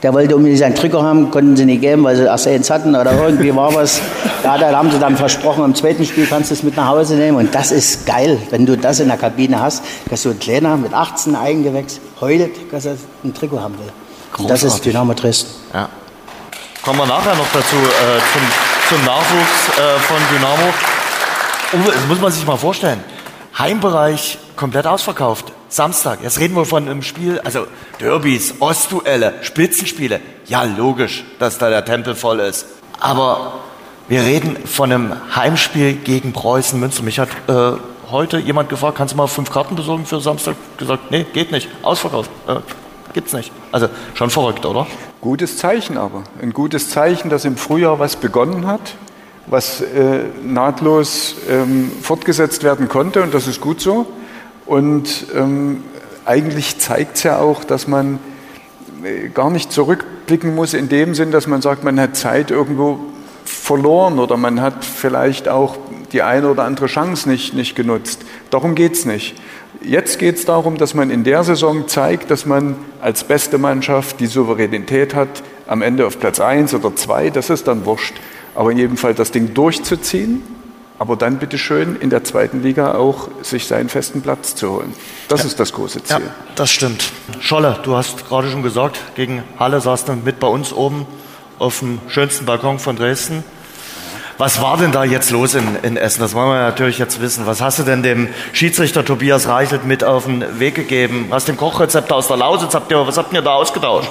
der 0.04 0.14
wollte 0.14 0.38
unbedingt 0.38 0.60
sein 0.60 0.74
Trikot 0.74 1.02
haben, 1.02 1.30
konnten 1.32 1.58
sie 1.58 1.66
nicht 1.66 1.82
geben, 1.82 2.06
weil 2.06 2.16
sie 2.16 2.24
erst 2.24 2.48
eins 2.48 2.70
hatten 2.70 2.96
oder 2.96 3.12
irgendwie 3.12 3.54
war 3.54 3.76
was. 3.76 4.00
Ja, 4.42 4.58
da 4.58 4.72
haben 4.72 4.90
sie 4.90 5.00
dann 5.00 5.18
versprochen, 5.18 5.66
im 5.66 5.76
zweiten 5.76 6.06
Spiel 6.06 6.26
kannst 6.26 6.50
du 6.50 6.54
es 6.54 6.64
mit 6.64 6.78
nach 6.78 6.88
Hause 6.88 7.16
nehmen. 7.16 7.38
Und 7.38 7.54
das 7.54 7.74
ist 7.74 8.06
geil, 8.06 8.40
wenn 8.52 8.66
du 8.66 8.78
das 8.78 9.02
in 9.02 9.10
der 9.10 9.18
Kabine 9.18 9.60
hast, 9.60 9.84
dass 10.10 10.22
so 10.22 10.30
ein 10.30 10.40
Kleiner 10.40 10.78
mit 10.78 10.94
18 10.94 11.36
Eigengewächs 11.36 12.00
heult, 12.22 12.52
dass 12.72 12.86
er 12.86 12.96
ein 13.22 13.34
Trikot 13.34 13.60
haben 13.60 13.78
will. 13.78 13.92
Und 14.38 14.50
das 14.50 14.64
ist 14.64 14.86
Dynamo 14.86 15.14
Dresden. 15.14 15.52
Ja. 15.74 15.90
Kommen 16.84 17.00
wir 17.00 17.06
nachher 17.06 17.36
noch 17.36 17.52
dazu, 17.52 17.76
äh, 17.76 18.22
zum, 18.32 18.96
zum 18.96 19.06
Nachwuchs 19.06 19.78
äh, 19.78 20.00
von 20.00 20.18
Dynamo. 20.34 20.74
Und 21.74 21.88
das 21.90 22.08
muss 22.08 22.22
man 22.22 22.32
sich 22.32 22.46
mal 22.46 22.56
vorstellen. 22.56 23.04
Heimbereich 23.60 24.38
komplett 24.56 24.88
ausverkauft. 24.88 25.52
Samstag. 25.74 26.20
Jetzt 26.22 26.40
reden 26.40 26.56
wir 26.56 26.66
von 26.66 26.88
einem 26.88 27.02
Spiel, 27.02 27.40
also 27.44 27.66
Derbys, 28.00 28.56
Ostduelle, 28.60 29.34
Spitzenspiele. 29.42 30.20
Ja, 30.46 30.64
logisch, 30.64 31.26
dass 31.40 31.58
da 31.58 31.70
der 31.72 31.84
Tempel 31.84 32.14
voll 32.14 32.42
ist. 32.42 32.68
Aber 33.00 33.62
wir 34.08 34.22
reden 34.22 34.56
von 34.66 34.92
einem 34.92 35.36
Heimspiel 35.36 35.94
gegen 35.94 36.32
Preußen 36.32 36.80
Münster. 36.80 37.02
Mich 37.02 37.18
hat 37.18 37.30
äh, 37.48 37.72
heute 38.12 38.38
jemand 38.38 38.70
gefragt, 38.70 38.98
kannst 38.98 39.14
du 39.14 39.18
mal 39.18 39.26
fünf 39.26 39.50
Karten 39.50 39.76
besorgen 39.76 40.06
für 40.06 40.22
Samstag? 40.22 40.56
Gesagt, 40.78 41.10
nee, 41.10 41.26
geht 41.34 41.52
nicht. 41.52 41.68
Ausverkauft. 41.82 42.30
Äh, 42.48 42.58
gibt's 43.14 43.34
nicht. 43.34 43.52
Also 43.72 43.90
schon 44.14 44.30
verrückt, 44.30 44.68
oder? 44.68 44.86
Gutes 45.22 45.58
Zeichen 45.58 45.98
aber. 45.98 46.24
Ein 46.40 46.54
gutes 46.54 46.92
Zeichen, 46.92 47.32
dass 47.32 47.46
im 47.46 47.58
Frühjahr 47.58 47.98
was 47.98 48.16
begonnen 48.16 48.68
hat, 48.68 48.94
was 49.48 49.82
äh, 49.82 50.26
nahtlos 50.44 51.34
ähm, 51.50 51.92
fortgesetzt 52.00 52.62
werden 52.62 52.90
konnte 52.90 53.24
und 53.24 53.34
das 53.34 53.48
ist 53.48 53.60
gut 53.60 53.82
so. 53.82 54.06
Und 54.66 55.28
ähm, 55.36 55.84
eigentlich 56.26 56.80
zeigt 56.80 57.18
es 57.18 57.24
ja 57.24 57.40
auch, 57.40 57.64
dass 57.64 57.88
man 57.88 58.20
äh, 59.04 59.30
gar 59.30 59.50
nicht 59.50 59.72
zurückblicken 59.72 60.56
muss 60.56 60.74
in 60.74 60.90
dem 60.90 61.16
Sinn, 61.16 61.32
dass 61.32 61.48
man 61.48 61.62
sagt, 61.62 61.84
man 61.84 62.00
hat 62.00 62.16
Zeit 62.16 62.52
irgendwo 62.52 63.00
verloren 63.46 64.20
oder 64.20 64.38
man 64.38 64.62
hat 64.62 64.86
vielleicht 64.86 65.50
auch 65.50 65.78
die 66.12 66.22
eine 66.22 66.50
oder 66.50 66.64
andere 66.64 66.86
Chance 66.86 67.28
nicht, 67.30 67.54
nicht 67.54 67.76
genutzt. 67.76 68.22
Darum 68.50 68.76
geht 68.76 68.94
es 68.94 69.06
nicht. 69.06 69.36
Jetzt 69.82 70.20
geht 70.20 70.36
es 70.36 70.46
darum, 70.46 70.78
dass 70.78 70.94
man 70.94 71.10
in 71.10 71.24
der 71.24 71.44
Saison 71.44 71.88
zeigt, 71.88 72.32
dass 72.32 72.46
man 72.46 72.76
als 73.02 73.24
beste 73.24 73.58
Mannschaft 73.58 74.20
die 74.20 74.28
Souveränität 74.28 75.16
hat, 75.16 75.44
am 75.68 75.82
Ende 75.82 76.06
auf 76.06 76.20
Platz 76.20 76.40
1 76.40 76.74
oder 76.74 76.96
2, 76.96 77.32
das 77.32 77.50
ist 77.50 77.68
dann 77.68 77.86
wurscht. 77.86 78.14
Aber 78.56 78.72
in 78.72 78.78
jedem 78.78 78.98
Fall 78.98 79.14
das 79.14 79.32
Ding 79.32 79.54
durchzuziehen 79.54 80.44
aber 81.04 81.18
dann 81.18 81.38
bitte 81.38 81.58
schön 81.58 81.98
in 81.98 82.10
der 82.10 82.24
zweiten 82.24 82.64
Liga 82.64 82.96
auch 82.96 83.28
sich 83.42 83.68
seinen 83.68 83.90
festen 83.90 84.22
Platz 84.22 84.56
zu 84.56 84.72
holen. 84.72 84.94
Das 85.28 85.42
ja. 85.42 85.48
ist 85.48 85.60
das 85.60 85.74
große 85.74 86.02
Ziel. 86.02 86.16
Ja, 86.16 86.32
das 86.56 86.72
stimmt. 86.72 87.12
Scholle, 87.42 87.78
du 87.84 87.98
hast 87.98 88.26
gerade 88.30 88.50
schon 88.50 88.64
gesagt, 88.64 89.02
gegen 89.16 89.44
Halle 89.60 89.82
saß 89.82 90.06
du 90.06 90.14
mit 90.14 90.40
bei 90.40 90.48
uns 90.48 90.72
oben 90.72 91.06
auf 91.60 91.80
dem 91.80 92.00
schönsten 92.08 92.46
Balkon 92.46 92.80
von 92.80 92.96
Dresden. 92.96 93.44
Was 94.38 94.62
war 94.62 94.78
denn 94.78 94.94
da 94.94 95.04
jetzt 95.04 95.30
los 95.30 95.56
in, 95.56 95.76
in, 95.84 95.98
Essen? 95.98 96.22
Das 96.22 96.34
wollen 96.34 96.48
wir 96.48 96.62
natürlich 96.62 97.00
jetzt 97.00 97.20
wissen. 97.20 97.46
Was 97.48 97.60
hast 97.60 97.80
du 97.80 97.84
denn 97.84 98.02
dem 98.02 98.30
Schiedsrichter 98.54 99.04
Tobias 99.04 99.50
Reichelt 99.50 99.84
mit 99.84 100.06
auf 100.06 100.24
den 100.24 100.58
Weg 100.58 100.76
gegeben? 100.76 101.28
Hast 101.32 101.50
du 101.50 101.52
den 101.52 101.58
Kochrezept 101.58 102.14
aus 102.14 102.30
der 102.30 102.38
Lausitz? 102.38 102.74
Habt 102.76 102.90
ihr, 102.90 103.06
was 103.06 103.18
habt 103.18 103.34
ihr 103.34 103.42
da 103.42 103.56
ausgetauscht? 103.56 104.10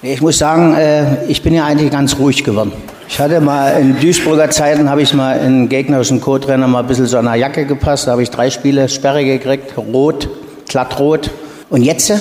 Ich 0.00 0.22
muss 0.22 0.38
sagen, 0.38 0.74
äh, 0.76 1.26
ich 1.26 1.42
bin 1.42 1.52
ja 1.52 1.66
eigentlich 1.66 1.90
ganz 1.90 2.16
ruhig 2.16 2.42
geworden. 2.42 2.72
Ich 3.08 3.20
hatte 3.20 3.40
mal 3.40 3.80
in 3.80 3.98
Duisburger 4.00 4.50
Zeiten, 4.50 4.90
habe 4.90 5.00
ich 5.00 5.14
mal 5.14 5.38
in 5.38 5.68
gegnerischen 5.68 6.20
Co-Trainer 6.20 6.66
mal 6.66 6.80
ein 6.80 6.86
bisschen 6.86 7.06
so 7.06 7.18
an 7.18 7.26
der 7.26 7.36
Jacke 7.36 7.64
gepasst. 7.64 8.06
Da 8.06 8.12
habe 8.12 8.22
ich 8.22 8.30
drei 8.30 8.50
Spiele 8.50 8.88
Sperre 8.88 9.24
gekriegt, 9.24 9.76
rot, 9.78 10.28
glattrot. 10.68 11.30
Und 11.70 11.82
jetzt, 11.82 12.12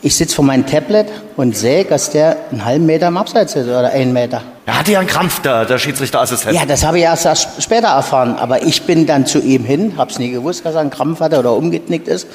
ich 0.00 0.16
sitze 0.16 0.34
vor 0.34 0.44
meinem 0.44 0.66
Tablet 0.66 1.06
und 1.36 1.56
sehe, 1.56 1.84
dass 1.84 2.10
der 2.10 2.36
einen 2.50 2.64
halben 2.64 2.86
Meter 2.86 3.08
im 3.08 3.18
Abseits 3.18 3.54
ist 3.54 3.66
oder 3.66 3.90
einen 3.90 4.12
Meter. 4.12 4.42
Er 4.64 4.78
hatte 4.78 4.92
ja 4.92 5.00
einen 5.00 5.08
Krampf, 5.08 5.42
der, 5.42 5.66
der 5.66 5.78
Schiedsrichterassistent. 5.78 6.56
Ja, 6.56 6.64
das 6.66 6.84
habe 6.84 6.98
ich 6.98 7.04
erst, 7.04 7.26
erst 7.26 7.62
später 7.62 7.88
erfahren. 7.88 8.36
Aber 8.36 8.62
ich 8.62 8.82
bin 8.82 9.06
dann 9.06 9.26
zu 9.26 9.38
ihm 9.38 9.64
hin, 9.64 9.94
habe 9.98 10.10
es 10.10 10.18
nie 10.18 10.30
gewusst, 10.30 10.64
dass 10.64 10.74
er 10.74 10.80
einen 10.80 10.90
Krampf 10.90 11.20
hatte 11.20 11.38
oder 11.38 11.52
umgeknickt 11.52 12.08
ist 12.08 12.26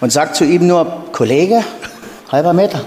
und 0.00 0.12
sage 0.12 0.32
zu 0.34 0.44
ihm 0.44 0.66
nur, 0.66 1.04
Kollege, 1.12 1.62
halber 2.30 2.52
Meter. 2.52 2.82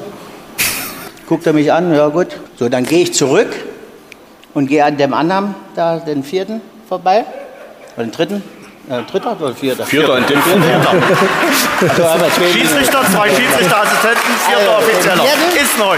Guckt 1.28 1.48
er 1.48 1.54
mich 1.54 1.74
an, 1.74 1.94
ja 1.94 2.08
gut. 2.08 2.28
So, 2.58 2.70
dann 2.70 2.86
gehe 2.86 3.02
ich 3.02 3.14
zurück 3.14 3.48
und 4.54 4.68
gehe 4.68 4.84
an 4.84 4.98
dem 4.98 5.14
anderen, 5.14 5.56
da 5.76 5.98
den 5.98 6.24
vierten 6.24 6.62
vorbei. 6.88 7.26
Oder 7.96 8.06
den 8.06 8.12
dritten. 8.12 8.44
Äh, 8.90 9.04
dritter 9.04 9.38
oder 9.40 9.54
vierter? 9.54 9.86
Vierter 9.86 10.16
und 10.16 10.30
den 10.30 10.42
vierten. 10.42 10.64
so, 11.82 11.88
Schiedsrichter, 12.52 13.02
zwei 13.12 13.30
Schiedsrichterassistenten, 13.30 14.22
vierter 14.48 14.76
also, 14.76 14.90
Offizieller. 14.90 15.24
Ist 15.62 15.78
neu. 15.78 15.98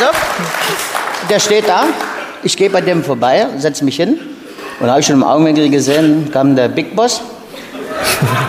So. 0.00 1.28
Der 1.30 1.38
steht 1.38 1.68
da. 1.68 1.84
Ich 2.42 2.56
gehe 2.56 2.68
bei 2.68 2.80
dem 2.80 3.04
vorbei, 3.04 3.46
setze 3.56 3.84
mich 3.84 3.96
hin. 3.96 4.18
Und 4.80 4.86
da 4.86 4.92
habe 4.92 5.00
ich 5.00 5.06
schon 5.06 5.16
im 5.16 5.22
Augenwinkel 5.22 5.70
gesehen, 5.70 6.30
kam 6.32 6.56
der 6.56 6.68
Big 6.68 6.96
Boss. 6.96 7.20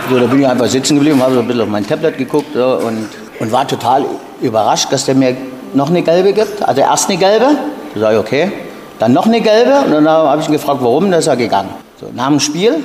So, 0.10 0.19
da 0.19 0.25
bin 0.25 0.41
ich 0.41 0.47
einfach 0.47 0.67
sitzen 0.67 0.95
geblieben, 0.95 1.21
habe 1.21 1.36
so 1.36 1.39
ein 1.41 1.47
bisschen 1.47 1.62
auf 1.62 1.69
mein 1.69 1.88
Tablet 1.88 2.17
geguckt 2.17 2.47
so, 2.53 2.65
und, 2.65 3.08
und 3.39 3.51
war 3.51 3.67
total 3.67 4.05
überrascht, 4.41 4.91
dass 4.91 5.05
der 5.05 5.15
mir 5.15 5.38
noch 5.73 5.89
eine 5.89 6.01
gelbe 6.01 6.34
gibt. 6.34 6.62
Also 6.63 6.81
erst 6.81 7.10
eine 7.10 7.19
gelbe. 7.19 7.49
Da 7.93 7.99
sage 7.99 8.15
ich, 8.15 8.19
okay. 8.19 8.51
Dann 8.99 9.13
noch 9.13 9.25
eine 9.25 9.41
gelbe. 9.41 9.79
Und 9.86 9.91
dann 9.91 10.08
habe 10.08 10.41
ich 10.41 10.47
ihn 10.47 10.53
gefragt, 10.53 10.79
warum. 10.81 11.12
Dann 11.12 11.19
ist 11.19 11.27
er 11.27 11.36
gegangen. 11.36 11.69
So, 11.99 12.08
nach 12.13 12.27
dem 12.27 12.39
Spiel 12.39 12.84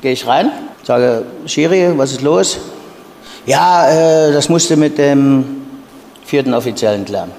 gehe 0.00 0.12
ich 0.12 0.26
rein, 0.26 0.50
sage, 0.84 1.24
Schiri, 1.46 1.92
was 1.96 2.12
ist 2.12 2.22
los? 2.22 2.58
Ja, 3.46 3.88
äh, 3.88 4.32
das 4.32 4.48
musste 4.48 4.76
mit 4.76 4.98
dem 4.98 5.62
vierten 6.24 6.54
Offiziellen 6.54 7.04
klären. 7.04 7.30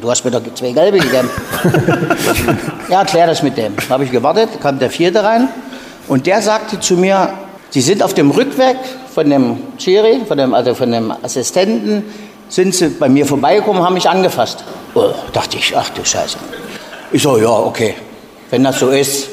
Du 0.00 0.10
hast 0.10 0.24
mir 0.24 0.30
doch 0.32 0.42
zwei 0.54 0.72
gelbe 0.72 0.98
gegeben. 0.98 1.30
ja, 2.88 3.04
klär 3.04 3.26
das 3.26 3.42
mit 3.42 3.56
dem. 3.56 3.74
Habe 3.88 4.04
ich 4.04 4.10
gewartet, 4.10 4.48
kam 4.60 4.78
der 4.78 4.90
vierte 4.90 5.22
rein 5.22 5.48
und 6.08 6.26
der 6.26 6.42
sagte 6.42 6.80
zu 6.80 6.94
mir, 6.94 7.28
Sie 7.70 7.80
sind 7.80 8.02
auf 8.02 8.14
dem 8.14 8.32
Rückweg 8.32 8.76
von 9.14 9.30
dem 9.30 9.58
Schiri, 9.78 10.22
von 10.26 10.36
dem, 10.36 10.54
also 10.54 10.74
von 10.74 10.90
dem 10.90 11.12
Assistenten, 11.22 12.02
sind 12.48 12.74
sie 12.74 12.88
bei 12.88 13.08
mir 13.08 13.24
vorbeigekommen, 13.24 13.82
haben 13.84 13.94
mich 13.94 14.08
angefasst. 14.08 14.64
Oh, 14.94 15.10
dachte 15.32 15.56
ich, 15.56 15.76
ach 15.76 15.88
du 15.90 16.04
Scheiße. 16.04 16.36
Ich 17.12 17.22
so, 17.22 17.38
ja, 17.38 17.50
okay. 17.50 17.94
Wenn 18.50 18.62
das 18.62 18.78
so 18.78 18.90
ist, 18.90 19.28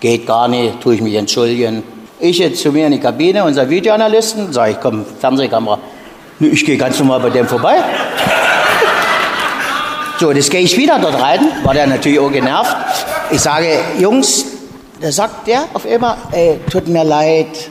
geht 0.00 0.26
gar 0.26 0.48
nicht, 0.48 0.80
tue 0.80 0.94
ich 0.94 1.02
mich 1.02 1.14
entschuldigen. 1.14 1.82
Ich 2.18 2.38
jetzt 2.38 2.62
zu 2.62 2.72
mir 2.72 2.86
in 2.86 2.92
die 2.92 3.00
Kabine, 3.00 3.44
unser 3.44 3.68
Videoanalysten, 3.68 4.50
sage 4.52 4.72
ich, 4.72 4.80
komm, 4.80 5.04
Fernsehkamera. 5.20 5.78
Ich 6.40 6.64
gehe 6.64 6.78
ganz 6.78 6.98
normal 6.98 7.20
bei 7.20 7.30
dem 7.30 7.46
vorbei. 7.46 7.76
So, 10.18 10.32
das 10.32 10.48
gehe 10.48 10.62
ich 10.62 10.76
wieder 10.76 10.98
dort 10.98 11.20
rein, 11.20 11.40
war 11.64 11.74
der 11.74 11.86
natürlich 11.86 12.18
auch 12.18 12.32
genervt. 12.32 12.74
Ich 13.30 13.40
sage, 13.40 13.78
Jungs, 13.98 14.46
da 15.00 15.12
sagt 15.12 15.46
der 15.46 15.64
auf 15.74 15.86
einmal, 15.86 16.16
ey, 16.32 16.58
tut 16.70 16.88
mir 16.88 17.04
leid, 17.04 17.70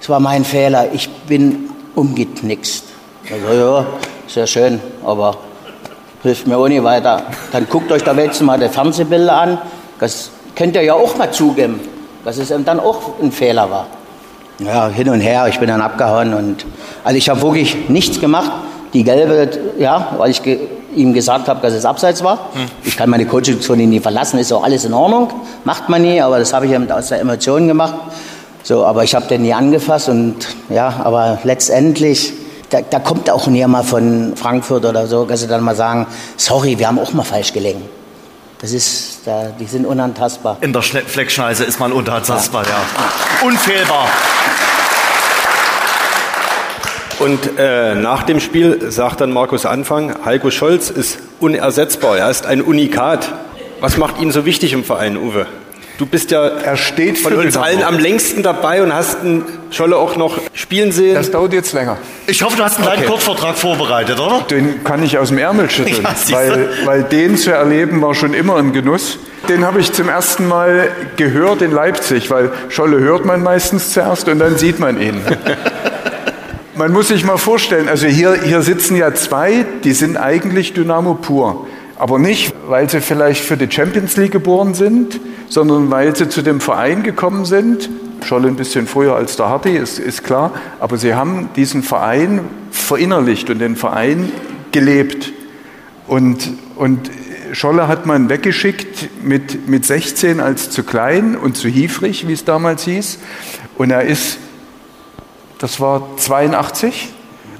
es 0.00 0.08
war 0.08 0.20
mein 0.20 0.44
Fehler, 0.44 0.88
ich 0.92 1.08
bin 1.26 1.68
umgeknickst. 1.94 2.84
Also, 3.30 3.58
ja, 3.58 3.86
sehr 4.28 4.46
schön, 4.46 4.80
aber 5.04 5.36
hilft 6.24 6.46
mir 6.46 6.56
auch 6.56 6.66
nicht 6.66 6.82
weiter. 6.82 7.22
Dann 7.52 7.68
guckt 7.68 7.92
euch 7.92 8.02
da 8.02 8.12
jetzt 8.14 8.42
mal 8.42 8.58
die 8.58 8.68
Fernsehbilder 8.68 9.36
an. 9.36 9.58
Das 10.00 10.30
könnt 10.56 10.74
ihr 10.74 10.82
ja 10.82 10.94
auch 10.94 11.16
mal 11.16 11.30
zugeben, 11.30 11.80
dass 12.24 12.38
es 12.38 12.48
dann 12.48 12.80
auch 12.80 13.20
ein 13.22 13.30
Fehler 13.30 13.70
war. 13.70 13.86
Ja, 14.58 14.88
hin 14.88 15.08
und 15.10 15.20
her, 15.20 15.46
ich 15.48 15.58
bin 15.58 15.68
dann 15.68 15.82
abgehauen 15.82 16.32
und 16.32 16.64
also 17.04 17.16
ich 17.16 17.28
habe 17.28 17.42
wirklich 17.42 17.88
nichts 17.88 18.20
gemacht. 18.20 18.50
Die 18.94 19.04
gelbe, 19.04 19.50
ja, 19.78 20.14
weil 20.16 20.30
ich 20.30 20.42
ge 20.42 20.58
ihm 20.94 21.12
gesagt 21.12 21.48
habe, 21.48 21.60
dass 21.60 21.72
es 21.72 21.84
abseits 21.84 22.22
war. 22.22 22.50
Hm. 22.54 22.66
Ich 22.84 22.96
kann 22.96 23.10
meine 23.10 23.26
Coaching-Zone 23.26 23.84
nie 23.84 23.98
verlassen, 23.98 24.38
ist 24.38 24.52
auch 24.52 24.62
alles 24.62 24.84
in 24.84 24.94
Ordnung, 24.94 25.28
macht 25.64 25.88
man 25.88 26.02
nie, 26.02 26.22
aber 26.22 26.38
das 26.38 26.52
habe 26.52 26.66
ich 26.66 26.72
eben 26.72 26.88
aus 26.88 27.08
der 27.08 27.20
Emotion 27.20 27.66
gemacht. 27.66 27.96
So, 28.62 28.86
aber 28.86 29.02
ich 29.02 29.14
habe 29.16 29.26
den 29.26 29.42
nie 29.42 29.52
angefasst 29.52 30.08
und 30.08 30.36
ja, 30.70 31.00
aber 31.02 31.40
letztendlich 31.42 32.32
da, 32.70 32.80
da 32.82 32.98
kommt 32.98 33.30
auch 33.30 33.46
nie 33.46 33.66
mal 33.66 33.82
von 33.82 34.34
Frankfurt 34.36 34.84
oder 34.84 35.06
so, 35.06 35.24
dass 35.24 35.40
sie 35.40 35.48
dann 35.48 35.62
mal 35.62 35.76
sagen, 35.76 36.06
sorry, 36.36 36.78
wir 36.78 36.88
haben 36.88 36.98
auch 36.98 37.12
mal 37.12 37.24
falsch 37.24 37.52
gelegen. 37.52 37.82
Das 38.60 38.72
ist, 38.72 39.20
da, 39.26 39.52
die 39.58 39.66
sind 39.66 39.84
unantastbar. 39.84 40.56
In 40.60 40.72
der 40.72 40.82
Fleckschneise 40.82 41.64
ist 41.64 41.80
man 41.80 41.92
unantastbar, 41.92 42.64
ja. 42.64 42.70
ja. 42.70 43.46
Unfehlbar. 43.46 44.08
Und 47.18 47.58
äh, 47.58 47.94
nach 47.94 48.24
dem 48.24 48.40
Spiel 48.40 48.90
sagt 48.90 49.20
dann 49.20 49.32
Markus 49.32 49.66
Anfang, 49.66 50.14
Heiko 50.24 50.50
Scholz 50.50 50.90
ist 50.90 51.18
unersetzbar, 51.40 52.18
er 52.18 52.30
ist 52.30 52.46
ein 52.46 52.60
Unikat. 52.60 53.32
Was 53.80 53.96
macht 53.98 54.20
ihn 54.20 54.30
so 54.30 54.46
wichtig 54.46 54.72
im 54.72 54.82
Verein, 54.82 55.16
Uwe? 55.16 55.46
Du 55.96 56.06
bist 56.06 56.32
ja 56.32 56.44
Er 56.44 56.76
steht 56.76 57.18
von 57.18 57.34
uns 57.34 57.56
allen 57.56 57.82
am 57.84 57.98
längsten 57.98 58.42
dabei 58.42 58.82
und 58.82 58.92
hast 58.92 59.20
einen 59.20 59.44
Scholle 59.70 59.96
auch 59.96 60.16
noch 60.16 60.38
spielen 60.52 60.90
sehen. 60.90 61.14
Das 61.14 61.30
dauert 61.30 61.52
jetzt 61.52 61.72
länger. 61.72 61.98
Ich 62.26 62.42
hoffe, 62.42 62.56
du 62.56 62.64
hast 62.64 62.76
einen 62.76 62.86
kleinen 62.86 63.02
Okay. 63.02 63.10
Kurzvertrag 63.10 63.56
vorbereitet, 63.56 64.18
oder? 64.18 64.40
Den 64.50 64.82
kann 64.82 65.04
ich 65.04 65.18
aus 65.18 65.28
dem 65.28 65.38
Ärmel 65.38 65.70
schütteln, 65.70 66.02
Ja, 66.02 66.36
weil, 66.36 66.68
weil 66.84 67.02
den 67.04 67.36
zu 67.36 67.52
erleben 67.52 68.02
war 68.02 68.14
schon 68.14 68.34
immer 68.34 68.56
ein 68.56 68.72
Genuss. 68.72 69.18
Den 69.48 69.64
habe 69.64 69.78
ich 69.80 69.92
zum 69.92 70.08
ersten 70.08 70.48
Mal 70.48 70.88
gehört 71.16 71.62
in 71.62 71.70
Leipzig, 71.70 72.30
weil 72.30 72.50
Scholle 72.70 72.98
hört 73.00 73.24
man 73.24 73.42
meistens 73.42 73.92
zuerst 73.92 74.28
und 74.28 74.38
dann 74.38 74.56
sieht 74.56 74.78
man 74.80 75.00
ihn. 75.00 75.20
Man 76.76 76.92
muss 76.92 77.06
sich 77.08 77.24
mal 77.24 77.36
vorstellen, 77.36 77.88
also 77.88 78.08
hier, 78.08 78.34
hier 78.42 78.60
sitzen 78.62 78.96
ja 78.96 79.14
zwei, 79.14 79.64
die 79.84 79.92
sind 79.92 80.16
eigentlich 80.16 80.72
Dynamo 80.72 81.14
pur. 81.14 81.68
Aber 81.96 82.18
nicht, 82.18 82.52
weil 82.68 82.88
sie 82.88 83.00
vielleicht 83.00 83.44
für 83.44 83.56
die 83.56 83.70
Champions 83.70 84.16
League 84.16 84.32
geboren 84.32 84.74
sind, 84.74 85.20
sondern 85.48 85.90
weil 85.90 86.14
sie 86.16 86.28
zu 86.28 86.42
dem 86.42 86.60
Verein 86.60 87.02
gekommen 87.02 87.44
sind. 87.44 87.88
Scholle 88.24 88.48
ein 88.48 88.56
bisschen 88.56 88.86
früher 88.86 89.14
als 89.16 89.36
der 89.36 89.48
Hardy, 89.48 89.76
ist, 89.76 89.98
ist 89.98 90.24
klar. 90.24 90.52
Aber 90.80 90.96
sie 90.96 91.14
haben 91.14 91.50
diesen 91.56 91.82
Verein 91.82 92.40
verinnerlicht 92.70 93.50
und 93.50 93.58
den 93.58 93.76
Verein 93.76 94.32
gelebt. 94.72 95.32
Und, 96.06 96.52
und 96.76 97.10
Scholle 97.52 97.86
hat 97.86 98.06
man 98.06 98.28
weggeschickt 98.28 99.22
mit, 99.22 99.68
mit 99.68 99.84
16 99.84 100.40
als 100.40 100.70
zu 100.70 100.82
klein 100.82 101.36
und 101.36 101.56
zu 101.56 101.68
hiefrig, 101.68 102.26
wie 102.26 102.32
es 102.32 102.44
damals 102.44 102.84
hieß. 102.84 103.18
Und 103.76 103.90
er 103.90 104.02
ist 104.02 104.38
das 105.64 105.80
war 105.80 106.16
82 106.16 107.14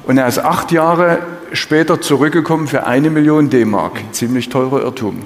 und 0.06 0.18
er 0.18 0.26
ist 0.26 0.38
acht 0.38 0.72
Jahre 0.72 1.20
später 1.54 2.00
zurückgekommen 2.00 2.66
für 2.68 2.86
eine 2.86 3.10
Million 3.10 3.50
D-Mark. 3.50 3.92
Ziemlich 4.12 4.48
teurer 4.48 4.80
Irrtum. 4.82 5.22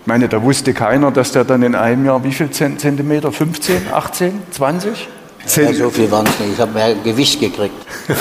Ich 0.00 0.06
meine, 0.06 0.28
da 0.28 0.42
wusste 0.42 0.72
keiner, 0.72 1.10
dass 1.10 1.32
der 1.32 1.44
dann 1.44 1.62
in 1.62 1.74
einem 1.74 2.04
Jahr 2.06 2.22
wie 2.24 2.32
viel 2.32 2.50
Zent- 2.50 2.80
Zentimeter? 2.80 3.32
15, 3.32 3.88
18, 3.92 4.42
20? 4.52 5.08
Ja, 5.56 5.72
so 5.72 5.90
viel 5.90 6.10
waren 6.10 6.26
es 6.26 6.38
nicht. 6.40 6.52
Ich 6.54 6.60
habe 6.60 6.72
mehr 6.72 6.94
Gewicht 6.96 7.38
gekriegt. 7.40 7.74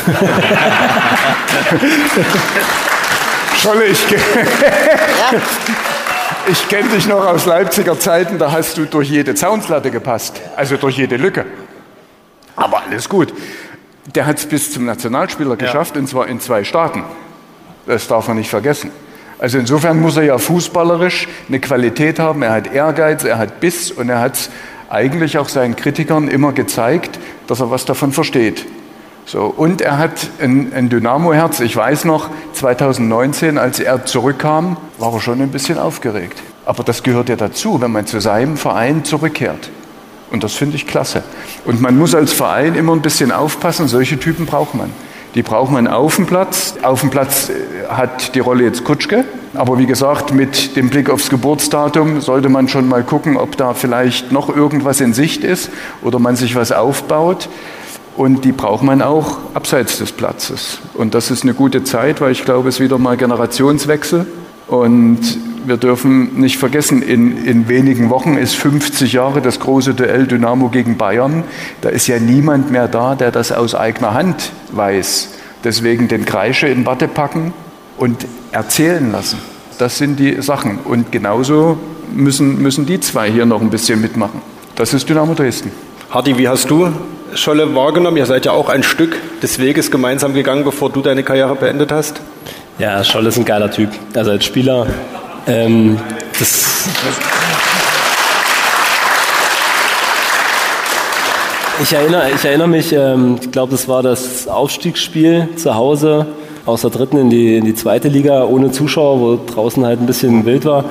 Scholle, 3.57 3.85
ich, 3.85 4.07
ke- 4.07 4.19
ich 6.51 6.67
kenne 6.67 6.89
dich 6.89 7.07
noch 7.07 7.25
aus 7.25 7.45
Leipziger 7.45 7.99
Zeiten, 7.99 8.37
da 8.37 8.51
hast 8.51 8.77
du 8.77 8.85
durch 8.85 9.09
jede 9.09 9.33
Zaunslatte 9.35 9.89
gepasst, 9.91 10.41
also 10.55 10.77
durch 10.77 10.97
jede 10.97 11.17
Lücke. 11.17 11.45
Aber 12.55 12.83
alles 12.87 13.09
gut. 13.09 13.33
Der 14.13 14.25
hat 14.25 14.37
es 14.37 14.45
bis 14.45 14.71
zum 14.71 14.85
Nationalspieler 14.85 15.55
geschafft, 15.55 15.97
und 15.97 16.07
zwar 16.07 16.27
in 16.27 16.39
zwei 16.39 16.63
Staaten. 16.63 17.03
Das 17.87 18.07
darf 18.07 18.27
man 18.27 18.37
nicht 18.37 18.49
vergessen. 18.49 18.91
Also 19.39 19.57
insofern 19.57 19.99
muss 19.99 20.15
er 20.17 20.23
ja 20.23 20.37
fußballerisch 20.37 21.27
eine 21.47 21.59
Qualität 21.59 22.19
haben. 22.19 22.41
Er 22.41 22.53
hat 22.53 22.73
Ehrgeiz, 22.73 23.23
er 23.23 23.37
hat 23.37 23.59
Biss 23.59 23.91
und 23.91 24.09
er 24.09 24.19
hat 24.19 24.49
eigentlich 24.89 25.37
auch 25.37 25.49
seinen 25.49 25.75
Kritikern 25.75 26.27
immer 26.27 26.53
gezeigt, 26.53 27.19
dass 27.47 27.59
er 27.59 27.71
was 27.71 27.85
davon 27.85 28.11
versteht. 28.11 28.65
So, 29.25 29.45
und 29.45 29.81
er 29.81 29.97
hat 29.97 30.29
ein, 30.39 30.71
ein 30.73 30.89
Dynamo-Herz. 30.89 31.59
Ich 31.59 31.75
weiß 31.75 32.05
noch, 32.05 32.29
2019, 32.53 33.57
als 33.57 33.79
er 33.79 34.05
zurückkam, 34.05 34.77
war 34.99 35.13
er 35.13 35.19
schon 35.19 35.41
ein 35.41 35.49
bisschen 35.49 35.79
aufgeregt. 35.79 36.41
Aber 36.65 36.83
das 36.83 37.01
gehört 37.01 37.29
ja 37.29 37.35
dazu, 37.35 37.81
wenn 37.81 37.91
man 37.91 38.05
zu 38.05 38.21
seinem 38.21 38.55
Verein 38.55 39.03
zurückkehrt. 39.03 39.71
Und 40.35 40.43
das 40.43 40.53
finde 40.53 40.75
ich 40.75 40.85
klasse. 40.85 41.23
Und 41.63 41.79
man 41.79 41.97
muss 41.97 42.13
als 42.13 42.33
Verein 42.33 42.75
immer 42.75 42.91
ein 42.91 43.01
bisschen 43.01 43.31
aufpassen, 43.31 43.87
solche 43.87 44.19
Typen 44.19 44.45
braucht 44.45 44.75
man. 44.75 44.89
Die 45.33 45.43
braucht 45.43 45.71
man 45.71 45.87
auf 45.87 46.17
dem 46.17 46.25
Platz. 46.25 46.75
Auf 46.81 46.99
dem 46.99 47.09
Platz 47.09 47.49
äh, 47.49 47.87
hat 47.87 48.35
die 48.35 48.41
Rolle 48.41 48.65
jetzt 48.65 48.83
Kutschke. 48.83 49.23
Aber 49.53 49.77
wie 49.77 49.85
gesagt, 49.85 50.33
mit 50.33 50.75
dem 50.75 50.89
Blick 50.89 51.09
aufs 51.09 51.29
Geburtsdatum 51.29 52.19
sollte 52.19 52.49
man 52.49 52.67
schon 52.67 52.89
mal 52.89 53.01
gucken, 53.01 53.37
ob 53.37 53.55
da 53.55 53.73
vielleicht 53.73 54.33
noch 54.33 54.53
irgendwas 54.53 54.99
in 54.99 55.13
Sicht 55.13 55.45
ist 55.45 55.69
oder 56.01 56.19
man 56.19 56.35
sich 56.35 56.53
was 56.57 56.73
aufbaut. 56.73 57.47
Und 58.17 58.43
die 58.43 58.51
braucht 58.51 58.83
man 58.83 59.01
auch 59.01 59.37
abseits 59.53 59.99
des 59.99 60.11
Platzes. 60.11 60.79
Und 60.95 61.15
das 61.15 61.31
ist 61.31 61.43
eine 61.43 61.53
gute 61.53 61.85
Zeit, 61.85 62.19
weil 62.19 62.33
ich 62.33 62.43
glaube, 62.43 62.67
es 62.67 62.75
ist 62.75 62.81
wieder 62.81 62.97
mal 62.97 63.15
Generationswechsel. 63.15 64.25
Und 64.67 65.21
wir 65.67 65.77
dürfen 65.77 66.39
nicht 66.39 66.57
vergessen, 66.57 67.01
in, 67.01 67.45
in 67.45 67.67
wenigen 67.67 68.09
Wochen 68.09 68.37
ist 68.37 68.55
50 68.55 69.13
Jahre 69.13 69.41
das 69.41 69.59
große 69.59 69.93
Duell 69.93 70.27
Dynamo 70.27 70.69
gegen 70.69 70.97
Bayern. 70.97 71.43
Da 71.81 71.89
ist 71.89 72.07
ja 72.07 72.19
niemand 72.19 72.71
mehr 72.71 72.87
da, 72.87 73.15
der 73.15 73.31
das 73.31 73.51
aus 73.51 73.75
eigener 73.75 74.13
Hand 74.13 74.51
weiß. 74.71 75.29
Deswegen 75.63 76.07
den 76.07 76.25
Kreische 76.25 76.67
in 76.67 76.85
Watte 76.85 77.07
packen 77.07 77.53
und 77.97 78.25
erzählen 78.51 79.11
lassen. 79.11 79.39
Das 79.77 79.97
sind 79.97 80.19
die 80.19 80.41
Sachen. 80.41 80.79
Und 80.79 81.11
genauso 81.11 81.77
müssen, 82.13 82.61
müssen 82.61 82.85
die 82.85 82.99
zwei 82.99 83.29
hier 83.31 83.45
noch 83.45 83.61
ein 83.61 83.69
bisschen 83.69 84.01
mitmachen. 84.01 84.41
Das 84.75 84.93
ist 84.93 85.09
Dynamo 85.09 85.33
Dresden. 85.33 85.71
Hardy, 86.09 86.37
wie 86.37 86.47
hast 86.47 86.69
du 86.69 86.89
Scholle 87.33 87.75
wahrgenommen? 87.75 88.17
Ihr 88.17 88.25
seid 88.25 88.45
ja 88.45 88.51
auch 88.51 88.69
ein 88.69 88.83
Stück 88.83 89.17
des 89.41 89.59
Weges 89.59 89.91
gemeinsam 89.91 90.33
gegangen, 90.33 90.63
bevor 90.63 90.89
du 90.89 91.01
deine 91.01 91.23
Karriere 91.23 91.55
beendet 91.55 91.91
hast. 91.91 92.21
Ja, 92.77 93.03
Scholl 93.03 93.25
ist 93.25 93.37
ein 93.37 93.45
geiler 93.45 93.71
Typ. 93.71 93.89
Also 94.13 94.31
als 94.31 94.45
Spieler, 94.45 94.87
ähm, 95.47 95.99
das. 96.39 96.89
Ich 101.81 101.91
erinnere, 101.91 102.31
ich 102.33 102.45
erinnere 102.45 102.67
mich, 102.69 102.93
ähm, 102.93 103.37
ich 103.41 103.51
glaube, 103.51 103.71
das 103.71 103.87
war 103.87 104.01
das 104.01 104.47
Aufstiegsspiel 104.47 105.49
zu 105.57 105.75
Hause 105.75 106.25
aus 106.65 106.81
der 106.81 106.89
dritten 106.89 107.17
in 107.17 107.29
die, 107.29 107.57
in 107.57 107.65
die 107.65 107.75
zweite 107.75 108.07
Liga 108.07 108.45
ohne 108.45 108.71
Zuschauer, 108.71 109.19
wo 109.19 109.39
draußen 109.53 109.85
halt 109.85 109.99
ein 109.99 110.05
bisschen 110.05 110.45
wild 110.45 110.65
war. 110.65 110.85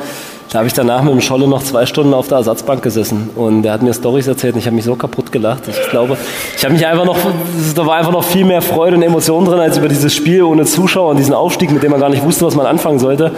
Da 0.54 0.58
habe 0.58 0.68
ich 0.68 0.74
danach 0.74 1.02
mit 1.02 1.12
dem 1.12 1.20
Scholle 1.20 1.48
noch 1.48 1.64
zwei 1.64 1.84
Stunden 1.84 2.14
auf 2.14 2.28
der 2.28 2.38
Ersatzbank 2.38 2.80
gesessen 2.80 3.30
und 3.34 3.62
der 3.62 3.72
hat 3.72 3.82
mir 3.82 3.92
Storys 3.92 4.28
erzählt 4.28 4.54
und 4.54 4.60
ich 4.60 4.66
habe 4.66 4.76
mich 4.76 4.84
so 4.84 4.94
kaputt 4.94 5.32
gelacht. 5.32 5.64
Ich 5.66 5.90
glaube, 5.90 6.16
ich 6.56 6.64
habe 6.64 6.74
mich 6.74 6.86
einfach 6.86 7.04
noch, 7.04 7.16
da 7.74 7.86
war 7.86 7.96
einfach 7.96 8.12
noch 8.12 8.22
viel 8.22 8.44
mehr 8.44 8.62
Freude 8.62 8.96
und 8.96 9.02
Emotionen 9.02 9.46
drin 9.46 9.58
als 9.58 9.78
über 9.78 9.88
dieses 9.88 10.14
Spiel 10.14 10.44
ohne 10.44 10.64
Zuschauer 10.64 11.10
und 11.10 11.16
diesen 11.16 11.34
Aufstieg, 11.34 11.72
mit 11.72 11.82
dem 11.82 11.90
man 11.90 11.98
gar 11.98 12.10
nicht 12.10 12.22
wusste, 12.22 12.46
was 12.46 12.54
man 12.54 12.66
anfangen 12.66 13.00
sollte, 13.00 13.32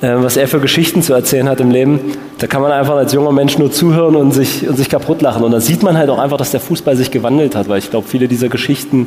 was 0.00 0.36
er 0.36 0.46
für 0.46 0.60
Geschichten 0.60 1.02
zu 1.02 1.14
erzählen 1.14 1.48
hat 1.48 1.60
im 1.60 1.70
Leben. 1.70 2.00
Da 2.38 2.46
kann 2.46 2.60
man 2.60 2.70
einfach 2.70 2.96
als 2.96 3.12
junger 3.12 3.32
Mensch 3.32 3.56
nur 3.56 3.72
zuhören 3.72 4.16
und 4.16 4.32
sich, 4.32 4.68
und 4.68 4.76
sich 4.76 4.90
kaputt 4.90 5.22
lachen. 5.22 5.42
Und 5.42 5.52
da 5.52 5.60
sieht 5.60 5.82
man 5.82 5.96
halt 5.96 6.10
auch 6.10 6.18
einfach, 6.18 6.36
dass 6.36 6.50
der 6.50 6.60
Fußball 6.60 6.96
sich 6.96 7.10
gewandelt 7.10 7.54
hat, 7.56 7.68
weil 7.68 7.78
ich 7.78 7.90
glaube, 7.90 8.06
viele 8.06 8.28
dieser 8.28 8.48
Geschichten 8.48 9.06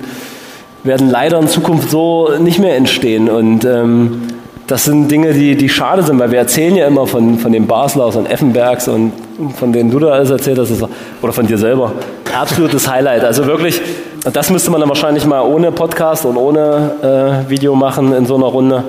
werden 0.83 1.09
leider 1.09 1.39
in 1.39 1.47
Zukunft 1.47 1.91
so 1.91 2.29
nicht 2.39 2.59
mehr 2.59 2.75
entstehen. 2.75 3.29
Und 3.29 3.65
ähm, 3.65 4.21
das 4.65 4.85
sind 4.85 5.09
Dinge, 5.09 5.33
die, 5.33 5.55
die 5.55 5.69
schade 5.69 6.03
sind, 6.03 6.19
weil 6.19 6.31
wir 6.31 6.39
erzählen 6.39 6.75
ja 6.75 6.87
immer 6.87 7.07
von, 7.07 7.37
von 7.37 7.51
den 7.51 7.67
Baslers 7.67 8.15
und 8.15 8.29
Effenbergs 8.29 8.87
und 8.87 9.11
von 9.55 9.73
denen 9.73 9.91
du 9.91 9.99
da 9.99 10.09
alles 10.09 10.29
erzählt 10.29 10.59
hast, 10.59 10.71
oder 11.21 11.33
von 11.33 11.47
dir 11.47 11.57
selber. 11.57 11.93
Absolutes 12.39 12.87
Highlight. 12.89 13.23
Also 13.23 13.45
wirklich, 13.45 13.81
das 14.31 14.49
müsste 14.49 14.69
man 14.69 14.79
dann 14.79 14.89
wahrscheinlich 14.89 15.25
mal 15.25 15.41
ohne 15.41 15.71
Podcast 15.71 16.25
und 16.25 16.37
ohne 16.37 17.43
äh, 17.47 17.49
Video 17.49 17.75
machen 17.75 18.13
in 18.13 18.25
so 18.25 18.35
einer 18.35 18.45
Runde. 18.45 18.83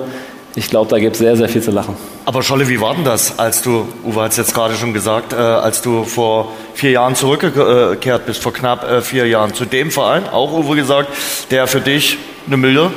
Ich 0.53 0.69
glaube, 0.69 0.89
da 0.89 0.99
gibt 0.99 1.13
es 1.13 1.19
sehr, 1.19 1.37
sehr 1.37 1.47
viel 1.47 1.61
zu 1.61 1.71
lachen. 1.71 1.95
Aber 2.25 2.43
Scholle, 2.43 2.67
wie 2.67 2.81
war 2.81 2.93
denn 2.93 3.05
das, 3.05 3.39
als 3.39 3.61
du, 3.61 3.87
Uwe 4.03 4.21
hat 4.21 4.31
es 4.31 4.37
jetzt 4.37 4.53
gerade 4.53 4.75
schon 4.75 4.93
gesagt, 4.93 5.31
äh, 5.31 5.37
als 5.37 5.81
du 5.81 6.03
vor 6.03 6.51
vier 6.73 6.91
Jahren 6.91 7.15
zurückgekehrt 7.15 8.25
bist, 8.25 8.43
vor 8.43 8.51
knapp 8.51 8.83
äh, 8.83 9.01
vier 9.01 9.27
Jahren, 9.27 9.53
zu 9.53 9.63
dem 9.63 9.91
Verein, 9.91 10.27
auch 10.27 10.51
Uwe 10.51 10.75
gesagt, 10.75 11.09
der 11.51 11.67
für 11.67 11.79
dich 11.79 12.17
eine 12.47 12.57
Million 12.57 12.91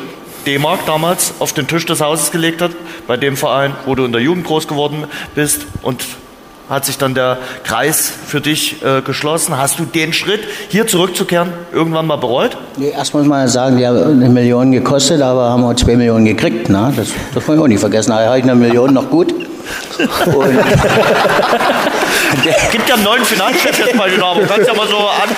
D-Mark 0.46 0.80
damals 0.86 1.34
auf 1.38 1.52
den 1.52 1.68
Tisch 1.68 1.86
des 1.86 2.00
Hauses 2.00 2.32
gelegt 2.32 2.60
hat, 2.60 2.72
bei 3.06 3.16
dem 3.16 3.36
Verein, 3.36 3.74
wo 3.86 3.94
du 3.94 4.04
in 4.04 4.12
der 4.12 4.20
Jugend 4.20 4.46
groß 4.46 4.66
geworden 4.66 5.04
bist 5.34 5.66
und 5.82 6.04
hat 6.68 6.84
sich 6.84 6.98
dann 6.98 7.14
der 7.14 7.38
Kreis 7.62 8.10
für 8.26 8.40
dich 8.40 8.82
äh, 8.82 9.02
geschlossen. 9.02 9.56
Hast 9.56 9.78
du 9.78 9.84
den 9.84 10.12
Schritt, 10.12 10.40
hier 10.68 10.86
zurückzukehren, 10.86 11.52
irgendwann 11.72 12.06
mal 12.06 12.16
bereut? 12.16 12.56
Nee, 12.76 12.90
Erst 12.90 13.14
muss 13.14 13.26
man 13.26 13.48
sagen, 13.48 13.76
die 13.76 13.86
haben 13.86 13.98
eine 13.98 14.28
Million 14.28 14.72
gekostet, 14.72 15.20
aber 15.20 15.50
haben 15.50 15.62
wir 15.62 15.76
zwei 15.76 15.96
Millionen 15.96 16.24
gekriegt. 16.24 16.68
Ne? 16.70 16.92
Das 16.96 17.08
darf 17.34 17.46
man 17.48 17.58
auch 17.58 17.68
nicht 17.68 17.80
vergessen. 17.80 18.10
Da 18.10 18.24
habe 18.24 18.38
ich 18.38 18.44
eine 18.44 18.54
Million 18.54 18.94
noch 18.94 19.10
gut. 19.10 19.32
Und 19.32 20.58
Gibt 22.72 22.88
ja 22.88 22.94
einen 22.94 23.04
neuen 23.04 23.24
Finanzchef 23.24 23.78
jetzt 23.78 23.96
bei 23.96 24.08
Dynamo. 24.08 24.40
Kannst 24.46 24.66
ja 24.66 24.74
mal 24.74 24.88
so 24.88 24.96
an. 24.98 25.28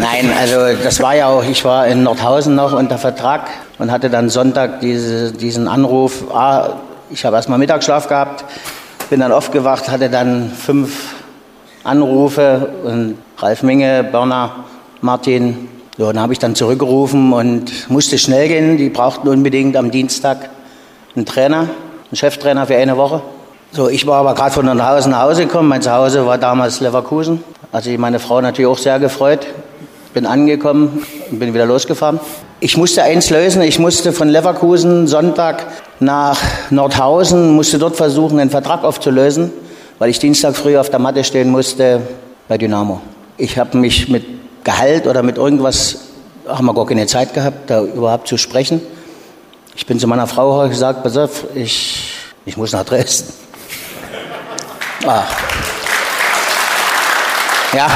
Nein, 0.00 0.32
also 0.38 0.82
das 0.82 1.00
war 1.00 1.14
ja 1.14 1.26
auch, 1.28 1.44
ich 1.44 1.64
war 1.64 1.86
in 1.86 2.02
Nordhausen 2.02 2.54
noch 2.54 2.72
unter 2.72 2.98
Vertrag 2.98 3.48
und 3.78 3.90
hatte 3.90 4.10
dann 4.10 4.28
Sonntag 4.30 4.80
diese, 4.80 5.32
diesen 5.32 5.68
Anruf. 5.68 6.24
Ah, 6.32 6.70
ich 7.10 7.24
habe 7.24 7.36
erstmal 7.36 7.58
Mittagsschlaf 7.58 8.08
gehabt, 8.08 8.44
bin 9.08 9.20
dann 9.20 9.32
aufgewacht, 9.32 9.88
hatte 9.88 10.10
dann 10.10 10.50
fünf 10.50 11.14
Anrufe 11.84 12.70
und 12.84 13.18
Ralf 13.38 13.62
Minge, 13.62 14.04
Berner, 14.04 14.64
Martin. 15.00 15.68
Ja, 15.98 16.06
dann 16.12 16.20
habe 16.20 16.32
ich 16.32 16.38
dann 16.38 16.54
zurückgerufen 16.54 17.32
und 17.32 17.88
musste 17.88 18.18
schnell 18.18 18.48
gehen. 18.48 18.76
Die 18.76 18.88
brauchten 18.88 19.28
unbedingt 19.28 19.76
am 19.76 19.90
Dienstag 19.90 20.50
einen 21.14 21.24
Trainer, 21.24 21.60
einen 21.60 22.16
Cheftrainer 22.16 22.66
für 22.66 22.76
eine 22.76 22.96
Woche. 22.96 23.22
So, 23.72 23.88
ich 23.88 24.06
war 24.06 24.16
aber 24.20 24.34
gerade 24.34 24.50
von 24.50 24.66
Nordhausen 24.66 25.12
nach 25.12 25.22
Hause 25.22 25.46
gekommen. 25.46 25.68
Mein 25.68 25.82
Zuhause 25.82 26.26
war 26.26 26.38
damals 26.38 26.80
Leverkusen. 26.80 27.44
Also 27.72 27.90
meine 27.98 28.18
Frau 28.18 28.40
natürlich 28.40 28.70
auch 28.70 28.78
sehr 28.78 28.98
gefreut. 28.98 29.46
bin 30.14 30.26
angekommen 30.26 31.04
und 31.30 31.38
bin 31.38 31.52
wieder 31.54 31.66
losgefahren. 31.66 32.18
Ich 32.58 32.78
musste 32.78 33.02
eins 33.02 33.28
lösen. 33.28 33.60
Ich 33.60 33.78
musste 33.78 34.14
von 34.14 34.28
Leverkusen 34.28 35.06
Sonntag 35.06 35.66
nach 36.00 36.40
Nordhausen, 36.70 37.50
musste 37.50 37.78
dort 37.78 37.96
versuchen, 37.96 38.40
einen 38.40 38.48
Vertrag 38.48 38.82
aufzulösen, 38.82 39.52
weil 39.98 40.08
ich 40.08 40.18
Dienstag 40.18 40.56
früh 40.56 40.78
auf 40.78 40.88
der 40.88 40.98
Matte 40.98 41.22
stehen 41.22 41.50
musste 41.50 42.00
bei 42.48 42.56
Dynamo. 42.56 43.02
Ich 43.36 43.58
habe 43.58 43.76
mich 43.76 44.08
mit 44.08 44.24
Gehalt 44.64 45.06
oder 45.06 45.22
mit 45.22 45.36
irgendwas, 45.36 45.98
haben 46.48 46.64
wir 46.64 46.72
gar 46.72 46.86
keine 46.86 47.06
Zeit 47.06 47.34
gehabt, 47.34 47.68
da 47.68 47.82
überhaupt 47.82 48.26
zu 48.26 48.38
sprechen. 48.38 48.80
Ich 49.76 49.84
bin 49.84 49.98
zu 49.98 50.06
meiner 50.06 50.26
Frau 50.26 50.66
gesagt, 50.66 51.02
pass 51.02 51.18
auf, 51.18 51.44
ich, 51.54 52.14
ich 52.46 52.56
muss 52.56 52.72
nach 52.72 52.84
Dresden. 52.84 53.34
Ah. 55.06 55.24
Ja, 57.74 57.90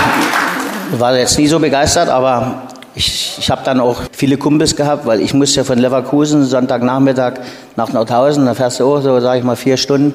war 0.98 1.16
jetzt 1.16 1.38
nie 1.38 1.46
so 1.46 1.58
begeistert, 1.58 2.10
aber 2.10 2.68
ich, 2.94 3.36
ich 3.38 3.50
habe 3.50 3.62
dann 3.64 3.80
auch 3.80 4.02
viele 4.12 4.36
Kumpels 4.36 4.74
gehabt, 4.76 5.06
weil 5.06 5.20
ich 5.20 5.34
musste 5.34 5.60
ja 5.60 5.64
von 5.64 5.78
Leverkusen 5.78 6.44
Sonntagnachmittag 6.44 7.34
nach 7.76 7.92
Nordhausen, 7.92 8.46
da 8.46 8.54
fährst 8.54 8.80
du 8.80 8.84
auch 8.84 9.00
so, 9.00 9.20
sage 9.20 9.38
ich 9.38 9.44
mal, 9.44 9.56
vier 9.56 9.76
Stunden. 9.76 10.14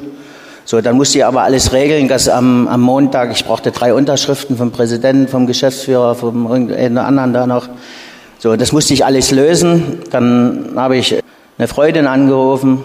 So, 0.66 0.82
dann 0.82 0.98
musste 0.98 1.20
ich 1.20 1.26
aber 1.26 1.44
alles 1.44 1.74
regeln, 1.74 2.08
dass 2.08 2.28
am, 2.28 2.68
am 2.68 2.82
Montag, 2.82 3.32
ich 3.32 3.46
brauchte 3.46 3.72
drei 3.72 3.94
Unterschriften 3.94 4.58
vom 4.58 4.72
Präsidenten, 4.72 5.28
vom 5.28 5.46
Geschäftsführer, 5.46 6.16
vom 6.16 6.48
anderen 6.48 7.34
da 7.34 7.46
noch. 7.46 7.70
So, 8.40 8.56
das 8.56 8.72
musste 8.72 8.94
ich 8.96 9.06
alles 9.06 9.30
lösen. 9.30 10.00
Dann 10.10 10.74
habe 10.76 10.98
ich 10.98 11.20
eine 11.58 11.68
Freundin 11.68 12.08
angerufen, 12.08 12.82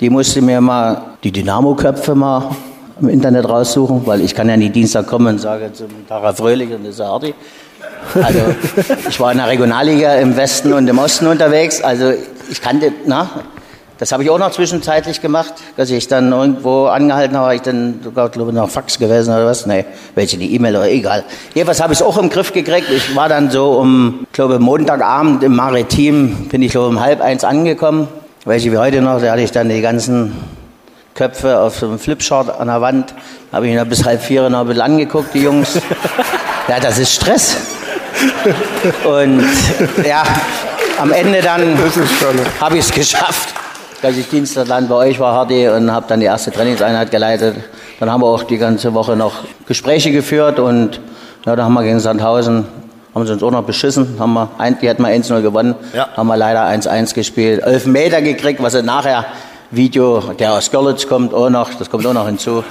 die 0.00 0.08
musste 0.08 0.40
mir 0.40 0.60
mal 0.60 1.02
die 1.24 1.32
Dynamo-Köpfe 1.32 2.14
mal 2.14 2.56
im 3.00 3.08
Internet 3.08 3.48
raussuchen, 3.48 4.06
weil 4.06 4.20
ich 4.20 4.34
kann 4.34 4.48
ja 4.48 4.56
nicht 4.56 4.74
Dienstag 4.74 5.06
kommen 5.06 5.26
und 5.26 5.38
sage 5.38 5.72
zum 5.72 5.88
Tara 6.08 6.32
Fröhlich 6.32 6.72
und 6.72 6.86
das 6.86 6.94
ist 6.94 7.00
Hardy. 7.00 7.34
Also 8.14 8.40
ich 9.08 9.20
war 9.20 9.32
in 9.32 9.38
der 9.38 9.48
Regionalliga 9.48 10.14
im 10.14 10.36
Westen 10.36 10.72
und 10.72 10.88
im 10.88 10.98
Osten 10.98 11.26
unterwegs. 11.26 11.82
Also 11.82 12.12
ich 12.50 12.60
kannte, 12.60 12.92
na, 13.06 13.30
das 14.00 14.12
habe 14.12 14.22
ich 14.22 14.30
auch 14.30 14.38
noch 14.38 14.50
zwischenzeitlich 14.50 15.20
gemacht, 15.20 15.52
dass 15.76 15.90
ich 15.90 16.08
dann 16.08 16.32
irgendwo 16.32 16.86
angehalten 16.86 17.36
habe, 17.36 17.54
ich 17.54 17.60
dann 17.60 18.00
sogar, 18.02 18.30
glaube 18.30 18.50
ich, 18.50 18.56
noch 18.56 18.70
Fax 18.70 18.98
gewesen 18.98 19.30
oder 19.30 19.44
was. 19.44 19.66
Nee, 19.66 19.84
welche, 20.14 20.38
die 20.38 20.54
E-Mail 20.54 20.76
oder 20.76 20.90
egal. 20.90 21.22
Jedenfalls 21.52 21.82
habe 21.82 21.92
ich 21.92 22.00
es 22.00 22.02
auch 22.02 22.16
im 22.16 22.30
Griff 22.30 22.54
gekriegt. 22.54 22.88
Ich 22.90 23.14
war 23.14 23.28
dann 23.28 23.50
so 23.50 23.72
um, 23.72 24.26
glaube 24.32 24.58
Montagabend 24.58 25.42
im 25.42 25.54
Maritim, 25.54 26.48
bin 26.48 26.62
ich, 26.62 26.72
glaube 26.72 26.88
um 26.88 27.00
halb 27.00 27.20
eins 27.20 27.44
angekommen. 27.44 28.08
Welche 28.46 28.72
wie 28.72 28.78
heute 28.78 29.02
noch, 29.02 29.20
da 29.20 29.32
hatte 29.32 29.42
ich 29.42 29.52
dann 29.52 29.68
die 29.68 29.82
ganzen 29.82 30.32
Köpfe 31.14 31.58
auf 31.60 31.76
so 31.76 31.86
einem 31.86 31.98
Flipchart 31.98 32.58
an 32.58 32.68
der 32.68 32.80
Wand. 32.80 33.14
Habe 33.52 33.68
ich 33.68 33.74
mir 33.74 33.84
bis 33.84 34.06
halb 34.06 34.22
vier 34.22 34.48
noch 34.48 34.60
ein 34.60 34.66
bisschen 34.66 34.80
angeguckt, 34.80 35.34
die 35.34 35.42
Jungs. 35.42 35.78
Ja, 36.70 36.78
das 36.78 37.00
ist 37.00 37.14
Stress. 37.14 37.56
Und 39.02 39.42
ja, 40.06 40.22
am 41.00 41.10
Ende 41.10 41.42
dann 41.42 41.76
habe 42.60 42.78
ich 42.78 42.84
es 42.84 42.92
geschafft, 42.92 43.48
dass 44.02 44.16
ich 44.16 44.28
Dienstag 44.28 44.68
dann 44.68 44.86
bei 44.86 44.94
euch 44.94 45.18
war, 45.18 45.34
Hardy, 45.34 45.68
und 45.68 45.90
habe 45.90 46.06
dann 46.08 46.20
die 46.20 46.26
erste 46.26 46.52
Trainingseinheit 46.52 47.10
geleitet. 47.10 47.56
Dann 47.98 48.08
haben 48.08 48.20
wir 48.20 48.28
auch 48.28 48.44
die 48.44 48.56
ganze 48.56 48.94
Woche 48.94 49.16
noch 49.16 49.32
Gespräche 49.66 50.12
geführt 50.12 50.60
und 50.60 51.00
ja, 51.44 51.56
da 51.56 51.64
haben 51.64 51.74
wir 51.74 51.82
gegen 51.82 51.98
Sandhausen 51.98 52.66
haben 53.16 53.26
sie 53.26 53.32
uns 53.32 53.42
auch 53.42 53.50
noch 53.50 53.64
beschissen, 53.64 54.14
haben 54.20 54.34
wir, 54.34 54.48
die 54.80 54.86
hätten 54.86 55.02
wir 55.02 55.10
1-0 55.10 55.42
gewonnen, 55.42 55.74
ja. 55.92 56.06
haben 56.16 56.28
wir 56.28 56.36
leider 56.36 56.64
1-1 56.68 57.14
gespielt, 57.14 57.64
11 57.64 57.86
Meter 57.86 58.22
gekriegt, 58.22 58.62
was 58.62 58.74
sie 58.74 58.84
nachher 58.84 59.26
Video, 59.72 60.20
der 60.36 60.54
aus 60.54 60.70
Görlitz 60.70 61.06
kommt, 61.06 61.32
auch 61.32 61.48
noch, 61.48 61.72
das 61.74 61.88
kommt 61.88 62.04
auch 62.04 62.12
noch 62.12 62.26
hinzu. 62.26 62.64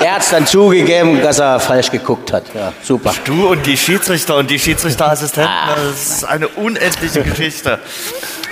er 0.00 0.14
hat 0.14 0.22
es 0.22 0.30
dann 0.30 0.46
zugegeben, 0.46 1.20
dass 1.20 1.40
er 1.40 1.58
falsch 1.58 1.90
geguckt 1.90 2.32
hat. 2.32 2.44
Ja, 2.54 2.72
super. 2.82 3.12
Du 3.24 3.48
und 3.48 3.66
die 3.66 3.76
Schiedsrichter 3.76 4.36
und 4.36 4.48
die 4.48 4.58
Schiedsrichterassistenten, 4.58 5.52
ah. 5.52 5.74
das 5.74 6.18
ist 6.18 6.24
eine 6.24 6.46
unendliche 6.46 7.22
Geschichte. 7.24 7.80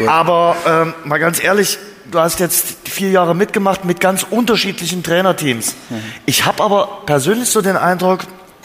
Aber 0.06 0.56
ähm, 0.66 0.94
mal 1.04 1.18
ganz 1.18 1.42
ehrlich, 1.42 1.78
du 2.10 2.18
hast 2.18 2.40
jetzt 2.40 2.88
vier 2.88 3.10
Jahre 3.10 3.36
mitgemacht 3.36 3.84
mit 3.84 4.00
ganz 4.00 4.26
unterschiedlichen 4.28 5.04
Trainerteams. 5.04 5.74
Mhm. 5.88 6.02
Ich 6.26 6.44
habe 6.44 6.62
aber 6.62 7.02
persönlich 7.06 7.50
so 7.50 7.62
den 7.62 7.76
Eindruck, 7.76 8.20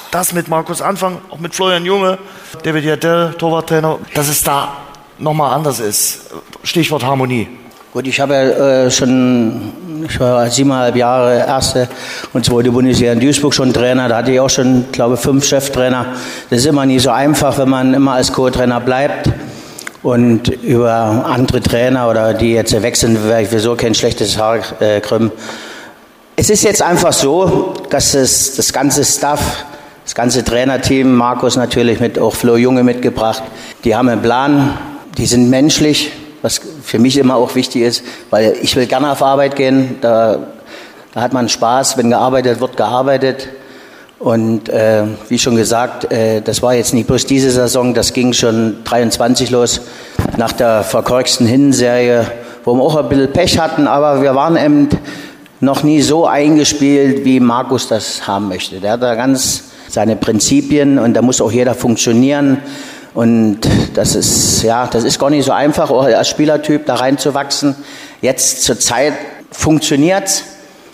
dass 0.09 0.33
mit 0.33 0.47
Markus 0.47 0.81
Anfang, 0.81 1.21
auch 1.29 1.37
mit 1.37 1.53
Florian 1.53 1.85
Junge, 1.85 2.17
David 2.63 2.85
Jadell, 2.85 3.35
Torwarttrainer, 3.37 3.99
dass 4.15 4.29
es 4.29 4.41
da 4.43 4.77
nochmal 5.19 5.53
anders 5.53 5.79
ist. 5.79 6.31
Stichwort 6.63 7.03
Harmonie. 7.03 7.47
Gut, 7.97 8.05
ich 8.05 8.19
habe 8.19 8.35
äh, 8.35 8.91
schon, 8.91 9.71
ich 10.07 10.19
war 10.19 10.47
siebeneinhalb 10.51 10.95
Jahre 10.95 11.37
erste 11.37 11.89
und 12.31 12.45
zweite 12.45 12.69
Bundesliga 12.69 13.11
in 13.11 13.19
Duisburg 13.19 13.55
schon 13.55 13.73
Trainer. 13.73 14.07
Da 14.07 14.17
hatte 14.17 14.31
ich 14.33 14.39
auch 14.39 14.51
schon, 14.51 14.85
glaube 14.91 15.15
ich, 15.15 15.19
fünf 15.19 15.43
Cheftrainer. 15.43 16.05
Das 16.51 16.59
ist 16.59 16.67
immer 16.67 16.85
nie 16.85 16.99
so 16.99 17.09
einfach, 17.09 17.57
wenn 17.57 17.69
man 17.69 17.95
immer 17.95 18.11
als 18.11 18.31
Co-Trainer 18.31 18.81
bleibt 18.81 19.31
und 20.03 20.47
über 20.47 21.25
andere 21.27 21.59
Trainer 21.59 22.07
oder 22.07 22.35
die 22.35 22.51
jetzt 22.51 22.79
wechseln, 22.79 23.17
werde 23.27 23.41
ich 23.41 23.49
sowieso 23.49 23.75
kein 23.75 23.95
schlechtes 23.95 24.37
Haar 24.37 24.59
äh, 24.79 25.01
krümmen. 25.01 25.31
Es 26.35 26.51
ist 26.51 26.63
jetzt 26.65 26.83
einfach 26.83 27.13
so, 27.13 27.73
dass 27.89 28.13
es, 28.13 28.57
das 28.57 28.71
ganze 28.73 29.03
Staff, 29.03 29.65
das 30.03 30.13
ganze 30.13 30.43
Trainerteam, 30.43 31.15
Markus 31.15 31.55
natürlich 31.55 31.99
mit 31.99 32.19
auch 32.19 32.35
Flo 32.35 32.57
Junge 32.57 32.83
mitgebracht, 32.83 33.41
die 33.83 33.95
haben 33.95 34.07
einen 34.07 34.21
Plan, 34.21 34.77
die 35.17 35.25
sind 35.25 35.49
menschlich, 35.49 36.11
für 36.87 36.99
mich 36.99 37.17
immer 37.17 37.35
auch 37.35 37.53
wichtig 37.55 37.81
ist, 37.81 38.03
weil 38.29 38.55
ich 38.61 38.73
will 38.77 38.85
gerne 38.85 39.11
auf 39.11 39.21
Arbeit 39.21 39.57
gehen. 39.57 39.97
Da, 39.99 40.39
da 41.13 41.21
hat 41.21 41.33
man 41.33 41.49
Spaß, 41.49 41.97
wenn 41.97 42.09
gearbeitet 42.09 42.61
wird, 42.61 42.77
gearbeitet. 42.77 43.49
Und 44.19 44.69
äh, 44.69 45.03
wie 45.27 45.37
schon 45.37 45.57
gesagt, 45.57 46.09
äh, 46.13 46.41
das 46.41 46.61
war 46.61 46.75
jetzt 46.75 46.93
nicht 46.93 47.05
bloß 47.07 47.25
diese 47.25 47.51
Saison, 47.51 47.93
das 47.93 48.13
ging 48.13 48.31
schon 48.31 48.77
23 48.85 49.49
los 49.51 49.81
nach 50.37 50.53
der 50.53 50.83
verkorksten 50.83 51.45
Hinserie, 51.45 52.25
wo 52.63 52.73
wir 52.73 52.83
auch 52.83 52.95
ein 52.95 53.09
bisschen 53.09 53.33
Pech 53.33 53.59
hatten, 53.59 53.85
aber 53.85 54.21
wir 54.21 54.33
waren 54.33 54.55
eben 54.55 54.87
noch 55.59 55.83
nie 55.83 56.01
so 56.01 56.25
eingespielt, 56.25 57.25
wie 57.25 57.41
Markus 57.41 57.89
das 57.89 58.25
haben 58.25 58.47
möchte. 58.47 58.79
Der 58.79 58.93
hat 58.93 59.03
da 59.03 59.13
ganz 59.15 59.65
seine 59.89 60.15
Prinzipien 60.15 60.99
und 60.99 61.15
da 61.15 61.21
muss 61.21 61.41
auch 61.41 61.51
jeder 61.51 61.75
funktionieren. 61.75 62.59
Und 63.17 63.61
das 63.95 64.13
ist, 64.13 64.61
ja, 64.61 64.85
das 64.85 65.03
ist 65.03 65.17
gar 65.17 65.31
nicht 65.31 65.43
so 65.43 65.51
einfach, 65.51 65.89
auch 65.89 66.03
als 66.03 66.29
Spielertyp 66.29 66.85
da 66.85 66.93
reinzuwachsen. 66.93 67.75
Jetzt 68.21 68.63
zur 68.63 68.79
Zeit 68.79 69.13
funktioniert's. 69.49 70.43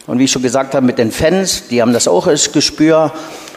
Und 0.08 0.20
wie 0.20 0.24
ich 0.24 0.32
schon 0.32 0.42
gesagt 0.42 0.74
habe, 0.74 0.86
mit 0.86 0.98
den 1.00 1.12
Fans, 1.12 1.68
die 1.68 1.82
haben 1.82 1.92
das 1.92 2.08
auch 2.08 2.26
als 2.26 2.54
Gespür. 2.54 3.12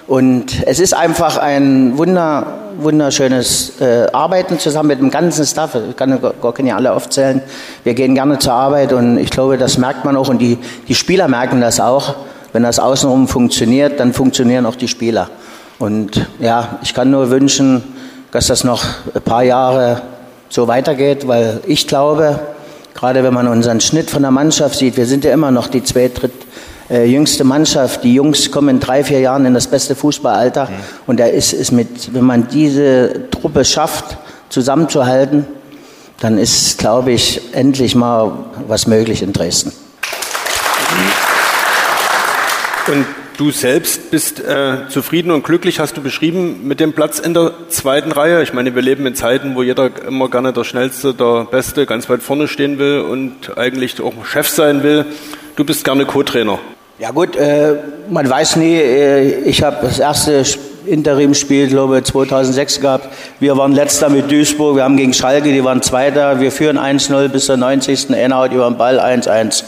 Und 0.09 0.67
es 0.67 0.81
ist 0.81 0.95
einfach 0.95 1.37
ein 1.37 1.97
wunder, 1.97 2.59
wunderschönes 2.79 3.81
äh, 3.81 4.09
Arbeiten 4.13 4.59
zusammen 4.59 4.89
mit 4.89 4.99
dem 4.99 5.13
ganzen 5.13 5.47
Staff. 5.47 5.77
Ich 5.89 5.97
kann 5.97 6.21
gar 6.21 6.53
keine 6.53 6.75
alle 6.75 6.93
aufzählen. 6.93 7.43
Wir 7.85 7.95
gehen 7.95 8.17
gerne 8.17 8.41
zur 8.41 8.55
Arbeit 8.55 8.93
und 8.93 9.17
ich 9.19 9.31
glaube, 9.31 9.59
das 9.59 9.79
merkt 9.79 10.05
man 10.05 10.17
auch 10.17 10.29
und 10.29 10.39
die, 10.39 10.59
die 10.89 10.97
Spieler 10.97 11.29
merken 11.29 11.61
das 11.61 11.79
auch. 11.79 12.17
Wenn 12.53 12.65
das 12.65 12.81
außenrum 12.81 13.29
funktioniert, 13.29 14.01
dann 14.01 14.13
funktionieren 14.13 14.67
auch 14.67 14.75
die 14.75 14.89
Spieler. 14.89 15.31
Und 15.79 16.27
ja, 16.41 16.81
ich 16.83 16.95
kann 16.95 17.13
nur 17.13 17.31
wünschen, 17.31 17.85
dass 18.37 18.49
das 18.49 18.65
noch 18.65 18.85
ein 19.15 19.23
paar 19.23 19.45
Jahre 19.45 20.03
so 20.51 20.69
weitergeht, 20.69 21.27
weil 21.27 21.61
ich 21.67 21.89
glaube, 21.89 22.39
gerade 22.93 23.25
wenn 23.25 23.33
man 23.33 23.49
unseren 23.49 23.81
Schnitt 23.81 24.11
von 24.11 24.21
der 24.21 24.31
Mannschaft 24.31 24.75
sieht, 24.75 24.99
wir 24.99 25.07
sind 25.07 25.25
ja 25.25 25.33
immer 25.33 25.51
noch 25.51 25.69
die 25.69 25.83
zwei, 25.83 26.09
dritt, 26.09 26.35
äh, 26.91 27.07
jüngste 27.07 27.45
Mannschaft. 27.45 28.05
Die 28.05 28.13
Jungs 28.13 28.51
kommen 28.51 28.69
in 28.69 28.79
drei, 28.79 29.03
vier 29.05 29.21
Jahren 29.21 29.47
in 29.47 29.55
das 29.55 29.69
beste 29.69 29.95
Fußballalter. 29.95 30.67
Mhm. 30.67 30.75
Und 31.07 31.19
da 31.19 31.25
ist 31.25 31.55
es 31.55 31.73
mit, 31.73 32.13
wenn 32.13 32.25
man 32.25 32.47
diese 32.49 33.31
Truppe 33.31 33.65
schafft, 33.65 34.19
zusammenzuhalten, 34.51 35.47
dann 36.21 36.37
ist, 36.37 36.77
glaube 36.77 37.13
ich, 37.13 37.41
endlich 37.55 37.95
mal 37.95 38.33
was 38.69 38.87
möglich 38.87 39.23
in 39.23 39.33
Dresden. 39.33 39.73
Und 42.87 43.07
Du 43.37 43.51
selbst 43.51 44.11
bist 44.11 44.41
äh, 44.41 44.89
zufrieden 44.89 45.31
und 45.31 45.45
glücklich, 45.45 45.79
hast 45.79 45.95
du 45.95 46.01
beschrieben, 46.01 46.67
mit 46.67 46.81
dem 46.81 46.95
Platz 46.95 47.19
in 47.19 47.35
der 47.35 47.53
zweiten 47.69 48.11
Reihe. 48.11 48.43
Ich 48.43 48.55
meine, 48.55 48.75
wir 48.75 48.81
leben 48.81 49.05
in 49.05 49.15
Zeiten, 49.15 49.55
wo 49.55 49.63
jeder 49.63 49.91
immer 50.09 50.31
gerne 50.31 50.55
der 50.55 50.65
Schnellste, 50.65 51.13
der 51.13 51.45
Beste 51.45 51.85
ganz 51.85 52.09
weit 52.09 52.23
vorne 52.23 52.49
stehen 52.49 52.79
will 52.79 53.01
und 53.01 53.59
eigentlich 53.59 54.01
auch 54.01 54.25
Chef 54.25 54.49
sein 54.49 54.83
will. 54.83 55.05
Du 55.55 55.65
bist 55.65 55.85
gerne 55.85 56.07
Co-Trainer. 56.07 56.59
Ja 56.99 57.11
gut, 57.11 57.37
äh, 57.37 57.75
man 58.09 58.29
weiß 58.29 58.57
nie. 58.57 58.75
Äh, 58.75 59.41
ich 59.43 59.63
habe 59.63 59.79
das 59.83 59.99
erste 59.99 60.43
Interimspiel, 60.87 61.69
glaube 61.69 61.99
ich, 61.99 62.05
2006 62.05 62.81
gehabt. 62.81 63.09
Wir 63.39 63.55
waren 63.59 63.73
letzter 63.73 64.09
mit 64.09 64.31
Duisburg, 64.31 64.77
wir 64.77 64.85
haben 64.85 64.97
gegen 64.97 65.13
Schalke, 65.13 65.53
die 65.53 65.63
waren 65.63 65.83
Zweiter. 65.83 66.41
Wir 66.41 66.51
führen 66.51 66.79
1-0 66.79 67.29
bis 67.29 67.45
zur 67.45 67.59
90. 67.59 68.15
Einer 68.15 68.39
haut 68.39 68.53
über 68.53 68.67
den 68.67 68.79
Ball 68.79 68.99
1-1. 68.99 69.63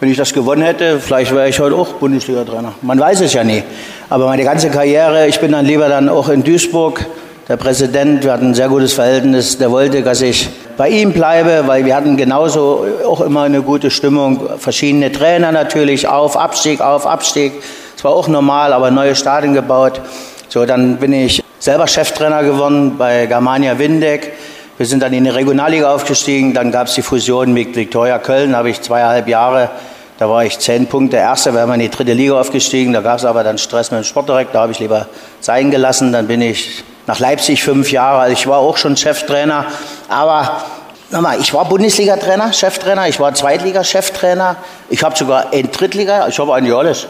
Wenn 0.00 0.12
ich 0.12 0.16
das 0.16 0.32
gewonnen 0.32 0.62
hätte, 0.62 1.00
vielleicht 1.00 1.34
wäre 1.34 1.48
ich 1.48 1.58
heute 1.58 1.74
auch 1.74 1.94
Bundesliga-Trainer. 1.94 2.72
Man 2.82 3.00
weiß 3.00 3.20
es 3.20 3.32
ja 3.32 3.42
nie. 3.42 3.64
Aber 4.08 4.26
meine 4.26 4.44
ganze 4.44 4.70
Karriere, 4.70 5.26
ich 5.26 5.40
bin 5.40 5.50
dann 5.50 5.66
lieber 5.66 5.88
dann 5.88 6.08
auch 6.08 6.28
in 6.28 6.44
Duisburg. 6.44 7.04
Der 7.48 7.56
Präsident, 7.56 8.22
wir 8.22 8.32
hatten 8.32 8.50
ein 8.50 8.54
sehr 8.54 8.68
gutes 8.68 8.92
Verhältnis, 8.92 9.58
der 9.58 9.72
wollte, 9.72 10.02
dass 10.02 10.20
ich 10.20 10.48
bei 10.76 10.88
ihm 10.88 11.12
bleibe, 11.12 11.64
weil 11.66 11.84
wir 11.84 11.96
hatten 11.96 12.16
genauso 12.16 12.86
auch 13.08 13.22
immer 13.22 13.42
eine 13.42 13.62
gute 13.62 13.90
Stimmung. 13.90 14.40
Verschiedene 14.58 15.10
Trainer 15.10 15.50
natürlich, 15.50 16.06
auf, 16.06 16.36
Abstieg, 16.36 16.80
auf, 16.80 17.04
Abstieg. 17.04 17.54
Das 17.96 18.04
war 18.04 18.12
auch 18.12 18.28
normal, 18.28 18.72
aber 18.72 18.92
neue 18.92 19.16
Stadien 19.16 19.52
gebaut. 19.52 20.00
So, 20.48 20.64
dann 20.64 20.98
bin 20.98 21.12
ich 21.12 21.42
selber 21.58 21.88
Cheftrainer 21.88 22.44
geworden 22.44 22.94
bei 22.98 23.26
Germania 23.26 23.76
Windeck. 23.80 24.32
Wir 24.78 24.86
sind 24.86 25.02
dann 25.02 25.12
in 25.12 25.24
die 25.24 25.30
Regionalliga 25.30 25.92
aufgestiegen. 25.92 26.54
Dann 26.54 26.72
gab 26.72 26.86
es 26.86 26.94
die 26.94 27.02
Fusion 27.02 27.52
mit 27.52 27.76
Viktoria 27.76 28.18
Köln. 28.18 28.52
Da 28.52 28.58
habe 28.58 28.70
ich 28.70 28.80
zweieinhalb 28.80 29.28
Jahre 29.28 29.70
da 30.18 30.28
war 30.28 30.44
ich 30.44 30.58
zehn 30.58 30.88
Punkte 30.88 31.16
Erster, 31.16 31.54
wir 31.54 31.60
haben 31.60 31.72
in 31.74 31.78
die 31.78 31.90
dritte 31.90 32.12
Liga 32.12 32.40
aufgestiegen. 32.40 32.92
Da 32.92 33.02
gab 33.02 33.18
es 33.18 33.24
aber 33.24 33.44
dann 33.44 33.56
Stress 33.56 33.92
mit 33.92 34.00
dem 34.00 34.04
Sportdirektor, 34.04 34.54
da 34.54 34.60
habe 34.62 34.72
ich 34.72 34.80
lieber 34.80 35.06
sein 35.40 35.70
gelassen. 35.70 36.10
Dann 36.10 36.26
bin 36.26 36.42
ich 36.42 36.82
nach 37.06 37.20
Leipzig 37.20 37.62
fünf 37.62 37.92
Jahre. 37.92 38.22
Also 38.22 38.32
ich 38.32 38.48
war 38.48 38.58
auch 38.58 38.76
schon 38.76 38.96
Cheftrainer. 38.96 39.66
Aber 40.08 40.64
nochmal, 41.10 41.40
ich 41.40 41.52
war 41.54 41.64
Bundesliga-Trainer, 41.68 42.52
Cheftrainer, 42.52 43.08
ich 43.08 43.18
war 43.20 43.34
Zweitliga-Cheftrainer. 43.34 44.56
Ich 44.90 45.02
habe 45.02 45.16
sogar 45.16 45.52
in 45.52 45.70
Drittliga, 45.70 46.28
ich 46.28 46.38
habe 46.38 46.54
eigentlich 46.54 46.74
alles. 46.74 47.06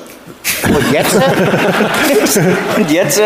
Und 0.65 0.93
jetzt, 0.93 1.15
und 2.77 2.91
jetzt, 2.91 3.21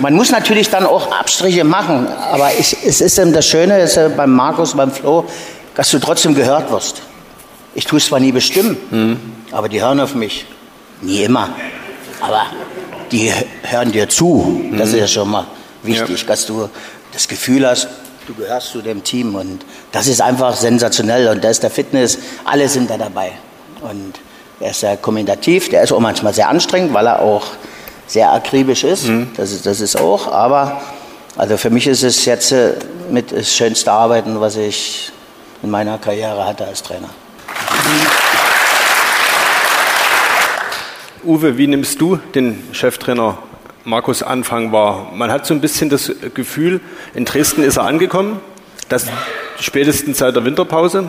man 0.00 0.14
muss 0.14 0.30
natürlich 0.30 0.70
dann 0.70 0.86
auch 0.86 1.10
Abstriche 1.12 1.64
machen. 1.64 2.06
Aber 2.30 2.50
ich, 2.58 2.76
es 2.84 3.00
ist 3.00 3.18
eben 3.18 3.32
das 3.32 3.46
Schöne 3.46 3.80
ist 3.80 3.98
beim 4.16 4.32
Markus, 4.32 4.74
beim 4.74 4.90
Flo, 4.90 5.24
dass 5.74 5.90
du 5.90 5.98
trotzdem 5.98 6.34
gehört 6.34 6.70
wirst. 6.70 7.02
Ich 7.74 7.84
tue 7.84 7.98
es 7.98 8.06
zwar 8.06 8.20
nie 8.20 8.32
bestimmen, 8.32 8.76
mhm. 8.90 9.20
aber 9.52 9.68
die 9.68 9.80
hören 9.80 10.00
auf 10.00 10.14
mich. 10.14 10.46
Nie 11.02 11.24
immer. 11.24 11.50
Aber 12.20 12.46
die 13.12 13.32
hören 13.62 13.92
dir 13.92 14.08
zu. 14.08 14.64
Das 14.72 14.88
mhm. 14.88 14.94
ist 14.94 15.00
ja 15.00 15.06
schon 15.06 15.30
mal 15.30 15.46
wichtig, 15.82 16.22
ja. 16.22 16.26
dass 16.26 16.46
du 16.46 16.68
das 17.12 17.28
Gefühl 17.28 17.66
hast, 17.66 17.88
du 18.28 18.34
gehörst 18.34 18.70
zu 18.70 18.82
dem 18.82 19.02
Team. 19.02 19.34
Und 19.34 19.64
das 19.92 20.06
ist 20.06 20.20
einfach 20.20 20.54
sensationell. 20.54 21.28
Und 21.28 21.42
da 21.42 21.50
ist 21.50 21.62
der 21.62 21.70
Fitness, 21.70 22.18
alle 22.44 22.68
sind 22.68 22.90
da 22.90 22.98
dabei. 22.98 23.32
Und 23.80 24.14
er 24.60 24.70
ist 24.70 24.80
sehr 24.80 24.96
kommentativ, 24.96 25.68
der 25.68 25.82
ist 25.82 25.92
auch 25.92 26.00
manchmal 26.00 26.34
sehr 26.34 26.48
anstrengend, 26.48 26.92
weil 26.92 27.06
er 27.06 27.20
auch 27.20 27.46
sehr 28.06 28.32
akribisch 28.32 28.84
ist. 28.84 29.06
Mhm. 29.06 29.30
Das, 29.36 29.52
ist 29.52 29.66
das 29.66 29.80
ist 29.80 29.96
auch. 29.96 30.30
Aber 30.30 30.80
also 31.36 31.56
für 31.56 31.70
mich 31.70 31.86
ist 31.86 32.02
es 32.02 32.24
jetzt 32.24 32.52
äh, 32.52 32.74
mit 33.10 33.32
das 33.32 33.52
schönste 33.52 33.92
Arbeiten, 33.92 34.40
was 34.40 34.56
ich 34.56 35.12
in 35.62 35.70
meiner 35.70 35.98
Karriere 35.98 36.44
hatte 36.44 36.66
als 36.66 36.82
Trainer. 36.82 37.08
Uwe, 41.24 41.56
wie 41.56 41.66
nimmst 41.66 42.00
du 42.00 42.16
den 42.34 42.68
Cheftrainer 42.72 43.38
Markus 43.84 44.22
Anfang 44.22 44.72
wahr? 44.72 45.12
Man 45.14 45.30
hat 45.30 45.46
so 45.46 45.54
ein 45.54 45.60
bisschen 45.60 45.88
das 45.88 46.12
Gefühl, 46.34 46.80
in 47.14 47.24
Dresden 47.24 47.62
ist 47.62 47.76
er 47.76 47.84
angekommen, 47.84 48.40
das 48.88 49.06
spätestens 49.60 50.18
seit 50.18 50.36
der 50.36 50.44
Winterpause, 50.44 51.04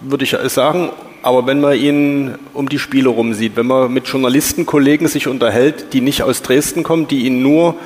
würde 0.00 0.24
ich 0.24 0.36
sagen. 0.48 0.90
Aber 1.22 1.46
wenn 1.46 1.60
man 1.60 1.74
ihn 1.74 2.34
um 2.52 2.68
die 2.68 2.78
Spiele 2.78 3.08
rum 3.08 3.32
sieht, 3.32 3.56
wenn 3.56 3.66
man 3.66 3.92
mit 3.92 4.06
Journalisten, 4.06 4.66
Kollegen 4.66 5.08
sich 5.08 5.26
unterhält, 5.26 5.92
die 5.92 6.02
nicht 6.02 6.22
aus 6.22 6.42
Dresden 6.42 6.82
kommen, 6.82 7.08
die 7.08 7.24
ihn 7.24 7.42
nur 7.42 7.76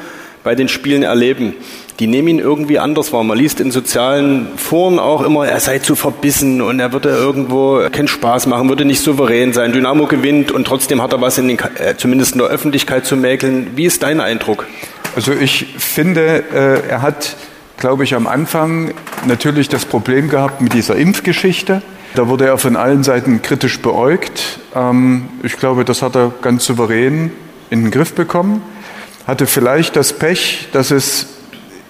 bei 0.44 0.54
den 0.54 0.68
Spielen 0.68 1.02
erleben, 1.02 1.54
die 1.98 2.06
nehmen 2.06 2.28
ihn 2.28 2.38
irgendwie 2.38 2.78
anders 2.78 3.12
wahr. 3.12 3.24
Man 3.24 3.36
liest 3.36 3.60
in 3.60 3.70
sozialen 3.70 4.46
Foren 4.56 4.98
auch 4.98 5.22
immer, 5.22 5.48
er 5.48 5.58
sei 5.58 5.80
zu 5.80 5.96
verbissen 5.96 6.62
und 6.62 6.78
er 6.78 6.92
würde 6.92 7.08
irgendwo 7.08 7.82
keinen 7.90 8.08
Spaß 8.08 8.46
machen, 8.46 8.68
würde 8.68 8.84
nicht 8.84 9.02
souverän 9.02 9.52
sein. 9.52 9.72
Dynamo 9.72 10.06
gewinnt 10.06 10.52
und 10.52 10.66
trotzdem 10.66 11.02
hat 11.02 11.12
er 11.12 11.20
was 11.20 11.38
in 11.38 11.48
den, 11.48 11.58
äh, 11.58 11.96
zumindest 11.96 12.32
in 12.32 12.38
der 12.38 12.48
Öffentlichkeit 12.48 13.04
zu 13.04 13.16
mäkeln. 13.16 13.72
Wie 13.74 13.84
ist 13.84 14.02
dein 14.04 14.20
Eindruck? 14.20 14.66
Also 15.16 15.32
ich 15.32 15.66
finde, 15.78 16.44
äh, 16.54 16.88
er 16.88 17.02
hat, 17.02 17.36
glaube 17.78 18.04
ich, 18.04 18.14
am 18.14 18.28
Anfang 18.28 18.94
natürlich 19.26 19.68
das 19.68 19.84
Problem 19.84 20.28
gehabt 20.28 20.60
mit 20.60 20.74
dieser 20.74 20.94
Impfgeschichte. 20.94 21.82
Da 22.14 22.28
wurde 22.28 22.46
er 22.46 22.58
von 22.58 22.76
allen 22.76 23.02
Seiten 23.02 23.42
kritisch 23.42 23.80
beäugt. 23.80 24.60
Ähm, 24.74 25.28
ich 25.42 25.56
glaube, 25.56 25.84
das 25.84 26.02
hat 26.02 26.14
er 26.14 26.32
ganz 26.42 26.64
souverän 26.64 27.32
in 27.70 27.82
den 27.82 27.90
Griff 27.90 28.14
bekommen. 28.14 28.62
Hatte 29.28 29.46
vielleicht 29.46 29.94
das 29.94 30.14
Pech, 30.14 30.68
dass 30.72 30.90
es 30.90 31.26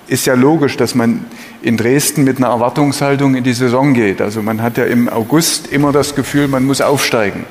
ist 0.08 0.26
ja 0.26 0.34
logisch, 0.34 0.76
dass 0.76 0.96
man 0.96 1.24
in 1.62 1.76
Dresden 1.76 2.24
mit 2.24 2.38
einer 2.38 2.48
Erwartungshaltung 2.48 3.36
in 3.36 3.44
die 3.44 3.52
Saison 3.52 3.94
geht. 3.94 4.20
Also 4.20 4.42
man 4.42 4.60
hat 4.60 4.76
ja 4.76 4.84
im 4.84 5.08
August 5.08 5.68
immer 5.68 5.92
das 5.92 6.16
Gefühl, 6.16 6.48
man 6.48 6.64
muss 6.64 6.80
aufsteigen. 6.80 7.44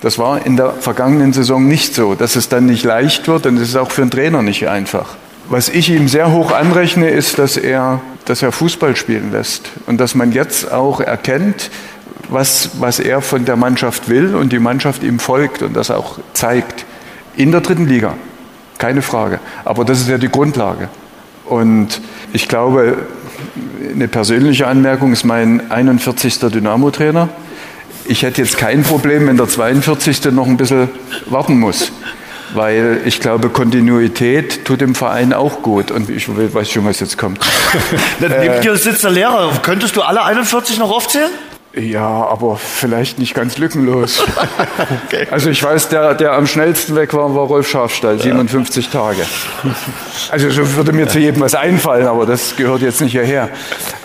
Das 0.00 0.18
war 0.18 0.44
in 0.44 0.56
der 0.56 0.72
vergangenen 0.72 1.32
Saison 1.32 1.68
nicht 1.68 1.94
so. 1.94 2.16
Dass 2.16 2.34
es 2.34 2.48
dann 2.48 2.66
nicht 2.66 2.84
leicht 2.84 3.28
wird, 3.28 3.46
ist 3.46 3.60
es 3.60 3.76
auch 3.76 3.92
für 3.92 4.02
einen 4.02 4.10
Trainer 4.10 4.42
nicht 4.42 4.66
einfach. 4.66 5.16
Was 5.48 5.68
ich 5.68 5.88
ihm 5.88 6.08
sehr 6.08 6.32
hoch 6.32 6.50
anrechne, 6.50 7.08
ist, 7.08 7.38
dass 7.38 7.56
er, 7.56 8.00
dass 8.24 8.42
er 8.42 8.50
Fußball 8.50 8.96
spielen 8.96 9.30
lässt 9.30 9.70
und 9.86 10.00
dass 10.00 10.16
man 10.16 10.32
jetzt 10.32 10.72
auch 10.72 11.00
erkennt, 11.00 11.70
was, 12.28 12.70
was 12.80 12.98
er 12.98 13.22
von 13.22 13.44
der 13.44 13.54
Mannschaft 13.54 14.08
will 14.08 14.34
und 14.34 14.52
die 14.52 14.58
Mannschaft 14.58 15.04
ihm 15.04 15.20
folgt 15.20 15.62
und 15.62 15.74
das 15.74 15.92
auch 15.92 16.18
zeigt. 16.32 16.86
In 17.36 17.52
der 17.52 17.60
dritten 17.60 17.86
Liga, 17.86 18.14
keine 18.78 19.02
Frage. 19.02 19.40
Aber 19.64 19.84
das 19.84 20.00
ist 20.00 20.08
ja 20.08 20.18
die 20.18 20.28
Grundlage. 20.28 20.88
Und 21.44 22.00
ich 22.32 22.48
glaube, 22.48 23.06
eine 23.92 24.08
persönliche 24.08 24.66
Anmerkung 24.66 25.12
ist 25.12 25.24
mein 25.24 25.70
41. 25.70 26.38
Dynamo-Trainer. 26.40 27.28
Ich 28.04 28.22
hätte 28.22 28.42
jetzt 28.42 28.56
kein 28.56 28.82
Problem, 28.82 29.26
wenn 29.26 29.36
der 29.36 29.48
42. 29.48 30.26
noch 30.32 30.46
ein 30.46 30.56
bisschen 30.56 30.88
warten 31.26 31.58
muss. 31.58 31.92
Weil 32.54 33.02
ich 33.04 33.20
glaube, 33.20 33.50
Kontinuität 33.50 34.64
tut 34.64 34.80
dem 34.80 34.94
Verein 34.94 35.34
auch 35.34 35.62
gut. 35.62 35.90
Und 35.90 36.08
ich 36.08 36.28
weiß 36.28 36.70
schon, 36.70 36.86
was 36.86 37.00
jetzt 37.00 37.18
kommt. 37.18 37.40
Neben 38.20 38.32
äh, 38.32 38.60
dir 38.60 38.76
sitzt 38.76 39.04
der 39.04 39.10
Lehrer. 39.10 39.52
Könntest 39.62 39.96
du 39.96 40.02
alle 40.02 40.24
41 40.24 40.78
noch 40.78 40.90
aufzählen? 40.90 41.30
Ja, 41.78 42.26
aber 42.26 42.56
vielleicht 42.56 43.18
nicht 43.18 43.34
ganz 43.34 43.56
lückenlos. 43.58 44.24
okay. 45.06 45.26
Also 45.30 45.50
ich 45.50 45.62
weiß, 45.62 45.88
der, 45.88 46.14
der 46.14 46.32
am 46.32 46.46
schnellsten 46.46 46.96
weg 46.96 47.14
war, 47.14 47.34
war 47.34 47.46
Rolf 47.46 47.68
Schafstall, 47.68 48.18
57 48.18 48.86
ja. 48.86 48.90
Tage. 48.90 49.22
Also 50.30 50.50
so 50.50 50.74
würde 50.74 50.92
mir 50.92 51.08
zu 51.08 51.20
jedem 51.20 51.40
was 51.40 51.54
einfallen, 51.54 52.06
aber 52.06 52.26
das 52.26 52.56
gehört 52.56 52.82
jetzt 52.82 53.00
nicht 53.00 53.12
hierher. 53.12 53.48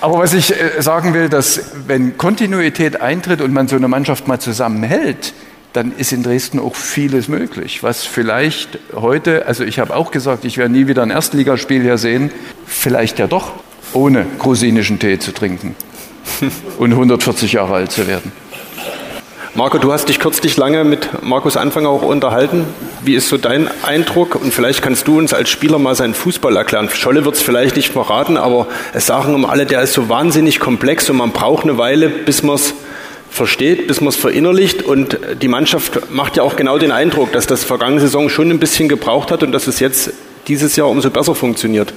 Aber 0.01 0.19
was 0.19 0.33
ich 0.33 0.51
äh, 0.51 0.81
sagen 0.81 1.13
will, 1.13 1.29
dass 1.29 1.71
wenn 1.87 2.17
Kontinuität 2.17 3.01
eintritt 3.01 3.41
und 3.41 3.53
man 3.53 3.67
so 3.67 3.75
eine 3.75 3.87
Mannschaft 3.87 4.27
mal 4.27 4.39
zusammenhält, 4.39 5.33
dann 5.71 5.93
ist 5.97 6.11
in 6.11 6.21
Dresden 6.21 6.59
auch 6.59 6.75
vieles 6.75 7.27
möglich, 7.27 7.81
was 7.81 8.03
vielleicht 8.03 8.77
heute, 8.93 9.47
also 9.47 9.63
ich 9.63 9.79
habe 9.79 9.95
auch 9.95 10.11
gesagt, 10.11 10.45
ich 10.45 10.59
werde 10.59 10.71
nie 10.71 10.87
wieder 10.87 11.01
ein 11.01 11.09
Erstligaspiel 11.09 11.81
hier 11.81 11.97
sehen, 11.97 12.31
vielleicht 12.67 13.17
ja 13.17 13.25
doch 13.25 13.53
ohne 13.93 14.27
grusinischen 14.37 14.99
Tee 14.99 15.17
zu 15.17 15.31
trinken 15.31 15.75
und 16.79 16.91
140 16.91 17.53
Jahre 17.53 17.75
alt 17.75 17.91
zu 17.91 18.07
werden. 18.07 18.31
Marco, 19.55 19.77
du 19.77 19.93
hast 19.93 20.09
dich 20.09 20.17
kürzlich 20.17 20.57
lange 20.57 20.83
mit 20.83 21.21
Markus 21.21 21.57
Anfang 21.57 21.85
auch 21.85 22.01
unterhalten. 22.01 22.65
Wie 23.03 23.13
ist 23.13 23.29
so 23.29 23.37
dein 23.37 23.69
Eindruck? 23.83 24.33
Und 24.33 24.51
vielleicht 24.51 24.81
kannst 24.81 25.07
du 25.07 25.19
uns 25.19 25.31
als 25.31 25.51
Spieler 25.51 25.77
mal 25.77 25.93
seinen 25.93 26.15
Fußball 26.15 26.57
erklären. 26.57 26.89
Scholle 26.91 27.23
wird 27.23 27.35
es 27.35 27.43
vielleicht 27.43 27.75
nicht 27.75 27.93
verraten, 27.93 28.37
aber 28.37 28.65
es 28.93 29.05
sagen 29.05 29.35
um 29.35 29.45
alle, 29.45 29.67
der 29.67 29.83
ist 29.83 29.93
so 29.93 30.09
wahnsinnig 30.09 30.59
komplex 30.59 31.07
und 31.11 31.17
man 31.17 31.29
braucht 31.29 31.65
eine 31.65 31.77
Weile, 31.77 32.09
bis 32.09 32.41
man 32.41 32.55
es 32.55 32.73
versteht, 33.29 33.85
bis 33.85 34.01
man 34.01 34.09
es 34.09 34.15
verinnerlicht. 34.15 34.81
Und 34.81 35.19
die 35.39 35.47
Mannschaft 35.47 36.11
macht 36.11 36.35
ja 36.35 36.41
auch 36.41 36.55
genau 36.55 36.79
den 36.79 36.91
Eindruck, 36.91 37.31
dass 37.31 37.45
das 37.45 37.63
vergangene 37.63 38.01
Saison 38.01 38.29
schon 38.29 38.49
ein 38.49 38.57
bisschen 38.57 38.89
gebraucht 38.89 39.29
hat 39.29 39.43
und 39.43 39.51
dass 39.51 39.67
es 39.67 39.79
jetzt 39.79 40.13
dieses 40.47 40.75
Jahr 40.77 40.89
umso 40.89 41.11
besser 41.11 41.35
funktioniert. 41.35 41.93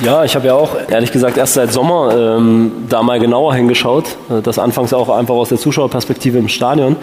Ja, 0.00 0.24
ich 0.24 0.34
habe 0.34 0.46
ja 0.46 0.54
auch 0.54 0.76
ehrlich 0.88 1.12
gesagt 1.12 1.36
erst 1.36 1.54
seit 1.54 1.72
Sommer 1.72 2.36
ähm, 2.36 2.72
da 2.88 3.02
mal 3.02 3.20
genauer 3.20 3.54
hingeschaut. 3.54 4.16
Äh, 4.30 4.40
das 4.42 4.58
anfangs 4.58 4.92
auch 4.92 5.08
einfach 5.10 5.34
aus 5.34 5.50
der 5.50 5.58
Zuschauerperspektive 5.58 6.38
im 6.38 6.48
Stadion. 6.48 6.96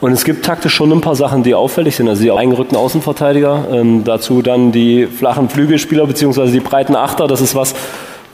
Und 0.00 0.12
es 0.12 0.24
gibt 0.24 0.44
taktisch 0.44 0.74
schon 0.74 0.90
ein 0.90 1.00
paar 1.00 1.14
Sachen, 1.14 1.44
die 1.44 1.54
auffällig 1.54 1.94
sind. 1.94 2.08
Also 2.08 2.22
die 2.22 2.32
eingerückten 2.32 2.76
Außenverteidiger, 2.76 3.66
ähm, 3.70 4.02
dazu 4.02 4.42
dann 4.42 4.72
die 4.72 5.06
flachen 5.06 5.48
Flügelspieler 5.48 6.06
beziehungsweise 6.06 6.52
die 6.52 6.60
breiten 6.60 6.96
Achter. 6.96 7.28
Das 7.28 7.40
ist 7.40 7.54
was, 7.54 7.74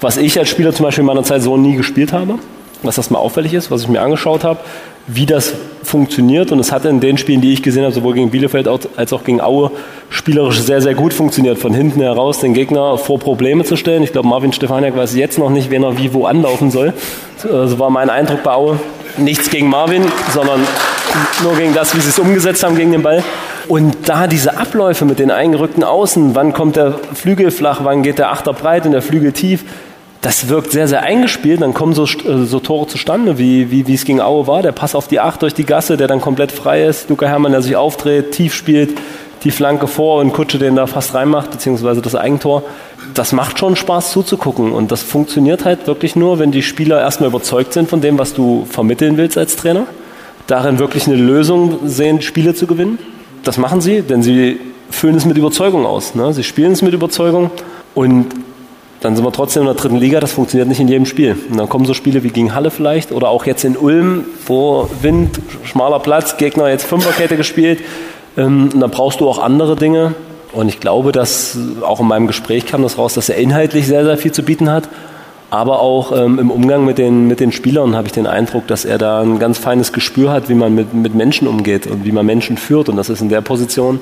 was 0.01 0.17
ich 0.17 0.39
als 0.39 0.49
Spieler 0.49 0.73
zum 0.73 0.87
Beispiel 0.87 1.03
in 1.03 1.07
meiner 1.07 1.25
Zeit 1.25 1.43
so 1.43 1.57
nie 1.59 1.77
gespielt 1.77 2.13
habe. 2.13 2.37
Was 2.83 2.95
das 2.95 3.11
mal 3.11 3.19
auffällig 3.19 3.53
ist, 3.53 3.71
was 3.71 3.83
ich 3.83 3.89
mir 3.89 4.01
angeschaut 4.01 4.45
habe 4.45 4.61
wie 5.09 5.27
das 5.27 5.55
funktioniert. 5.83 6.53
Und 6.53 6.61
es 6.61 6.71
hat 6.71 6.85
in 6.85 7.01
den 7.01 7.19
Spielen, 7.19 7.41
die 7.41 7.53
ich 7.53 7.63
gesehen 7.63 7.83
habe, 7.83 7.95
sowohl 7.95 8.15
gegen 8.15 8.31
Bielefeld 8.31 8.69
als 8.69 9.13
auch 9.13 9.25
gegen 9.25 9.41
Aue, 9.41 9.71
spielerisch 10.11 10.61
sehr, 10.61 10.81
sehr 10.81 10.95
gut 10.95 11.13
funktioniert. 11.13 11.59
Von 11.59 11.75
hinten 11.75 12.01
heraus 12.01 12.41
den 12.41 12.55
Gegner 12.55 12.99
vor 12.99 13.19
Probleme 13.19 13.65
zu 13.65 13.77
stellen. 13.77 14.03
Ich 14.03 14.13
glaube, 14.13 14.29
Marvin 14.29 14.53
Stefaniak 14.53 14.97
weiß 14.97 15.17
jetzt 15.17 15.39
noch 15.39 15.51
nicht, 15.51 15.71
wen 15.71 15.83
er 15.83 15.99
wie 15.99 16.13
wo 16.13 16.27
anlaufen 16.27 16.71
soll. 16.71 16.93
So 17.43 17.79
war 17.79 17.91
mein 17.91 18.11
Eindruck 18.11 18.43
bei 18.43 18.53
Aue. 18.53 18.79
Nichts 19.17 19.51
gegen 19.51 19.69
Marvin, 19.69 20.05
sondern 20.33 20.61
nur 21.43 21.57
gegen 21.57 21.75
das, 21.75 21.97
wie 21.97 22.01
sie 22.01 22.11
es 22.11 22.19
umgesetzt 22.19 22.63
haben 22.63 22.77
gegen 22.77 22.93
den 22.93 23.03
Ball. 23.03 23.25
Und 23.67 24.09
da 24.09 24.27
diese 24.27 24.59
Abläufe 24.59 25.05
mit 25.05 25.19
den 25.19 25.31
eingerückten 25.31 25.83
Außen, 25.85 26.35
wann 26.35 26.53
kommt 26.53 26.77
der 26.77 26.99
Flügel 27.15 27.51
flach, 27.51 27.81
wann 27.83 28.03
geht 28.03 28.19
der 28.19 28.31
Achter 28.31 28.53
breit 28.53 28.87
und 28.87 28.93
der 28.93 29.03
Flügel 29.03 29.33
tief, 29.33 29.65
das 30.21 30.49
wirkt 30.49 30.73
sehr, 30.73 30.89
sehr 30.89 31.03
eingespielt. 31.03 31.61
Dann 31.61 31.75
kommen 31.75 31.95
so, 31.95 32.05
äh, 32.05 32.45
so 32.45 32.61
Tore 32.61 32.87
zustande, 32.89 33.39
wie, 33.39 33.71
wie, 33.71 33.87
wie 33.87 33.95
es 33.95 34.05
gegen 34.05 34.21
Aue 34.21 34.47
war. 34.47 34.63
Der 34.63 34.73
Pass 34.73 34.95
auf 34.95 35.09
die 35.09 35.21
Acht 35.21 35.43
durch 35.43 35.55
die 35.55 35.65
Gasse, 35.65 35.97
der 35.97 36.09
dann 36.09 36.21
komplett 36.21 36.53
frei 36.53 36.85
ist. 36.85 37.09
Luca 37.09 37.27
Herrmann, 37.27 37.53
der 37.53 37.63
sich 37.63 37.77
aufdreht, 37.77 38.33
tief 38.33 38.55
spielt, 38.55 38.99
die 39.45 39.53
Flanke 39.53 39.87
vor 39.87 40.21
und 40.21 40.33
Kutsche 40.33 40.59
den 40.59 40.75
da 40.75 40.87
fast 40.87 41.15
reinmacht, 41.15 41.53
beziehungsweise 41.53 42.03
das 42.03 42.17
Eigentor. 42.17 42.65
Das 43.15 43.33
macht 43.33 43.59
schon 43.59 43.77
Spaß 43.77 44.11
zuzugucken. 44.11 44.73
Und 44.73 44.91
das 44.91 45.03
funktioniert 45.03 45.65
halt 45.65 45.87
wirklich 45.87 46.17
nur, 46.17 46.41
wenn 46.41 46.51
die 46.51 46.63
Spieler 46.63 47.01
erstmal 47.01 47.29
überzeugt 47.29 47.73
sind 47.73 47.89
von 47.89 48.01
dem, 48.01 48.19
was 48.19 48.35
du 48.35 48.67
vermitteln 48.69 49.17
willst 49.17 49.39
als 49.39 49.55
Trainer. 49.55 49.87
Darin 50.49 50.79
wirklich 50.79 51.07
eine 51.07 51.17
Lösung 51.17 51.79
sehen, 51.85 52.23
Spiele 52.23 52.55
zu 52.55 52.67
gewinnen. 52.67 52.99
Das 53.45 53.59
machen 53.59 53.81
sie, 53.81 54.03
denn 54.03 54.23
sie 54.23 54.59
füllen 54.91 55.15
es 55.15 55.27
mit 55.27 55.37
Überzeugung 55.37 55.87
aus. 55.87 56.15
Ne? 56.15 56.33
Sie 56.33 56.43
spielen 56.43 56.73
es 56.73 56.83
mit 56.83 56.95
Überzeugung. 56.95 57.51
Und 57.95 58.27
dann 59.01 59.15
sind 59.15 59.25
wir 59.25 59.33
trotzdem 59.33 59.63
in 59.63 59.67
der 59.67 59.77
dritten 59.77 59.97
Liga, 59.97 60.19
das 60.19 60.33
funktioniert 60.33 60.69
nicht 60.69 60.81
in 60.81 60.89
jedem 60.89 61.07
Spiel. 61.07 61.37
Und 61.51 61.57
dann 61.57 61.69
kommen 61.69 61.85
so 61.85 61.95
Spiele 61.95 62.25
wie 62.25 62.31
gegen 62.31 62.55
Halle 62.55 62.71
vielleicht 62.71 63.13
oder 63.13 63.29
auch 63.29 63.47
jetzt 63.47 63.65
in 63.65 63.77
Ulm, 63.77 64.25
wo 64.47 64.89
Wind, 65.03 65.39
schmaler 65.65 66.01
Platz, 66.01 66.37
Gegner 66.37 66.69
jetzt 66.69 66.85
Fünferkette 66.85 67.37
gespielt. 67.37 67.81
Ähm, 68.37 68.71
und 68.73 68.81
dann 68.81 68.91
brauchst 68.91 69.21
du 69.21 69.29
auch 69.29 69.39
andere 69.39 69.77
Dinge. 69.77 70.15
Und 70.53 70.69
ich 70.69 70.81
glaube, 70.81 71.13
dass 71.13 71.57
auch 71.83 72.01
in 72.01 72.07
meinem 72.07 72.27
Gespräch 72.27 72.67
kam 72.67 72.83
das 72.83 72.99
raus, 72.99 73.15
dass 73.15 73.29
er 73.29 73.37
inhaltlich 73.37 73.87
sehr, 73.87 74.05
sehr 74.05 74.17
viel 74.17 74.33
zu 74.33 74.43
bieten 74.43 74.71
hat. 74.71 74.89
Aber 75.51 75.81
auch 75.81 76.13
ähm, 76.13 76.39
im 76.39 76.51
Umgang 76.51 76.85
mit 76.85 76.99
den, 76.99 77.27
mit 77.27 77.41
den 77.41 77.53
Spielern 77.53 77.97
habe 77.97 78.09
ich 78.09 78.13
den 78.13 78.27
Eindruck, 78.27 78.67
dass 78.67 78.85
er 78.85 78.99
da 78.99 79.23
ein 79.23 79.39
ganz 79.39 79.59
feines 79.59 79.93
Gespür 79.93 80.31
hat, 80.31 80.49
wie 80.49 80.55
man 80.55 80.75
mit, 80.75 80.93
mit 80.93 81.15
Menschen 81.15 81.49
umgeht 81.49 81.87
und 81.87 82.05
wie 82.05 82.13
man 82.13 82.27
Menschen 82.27 82.59
führt. 82.59 82.89
Und 82.89 82.97
das 82.97 83.09
ist 83.09 83.23
in 83.23 83.31
der 83.31 83.41
Position, 83.41 84.01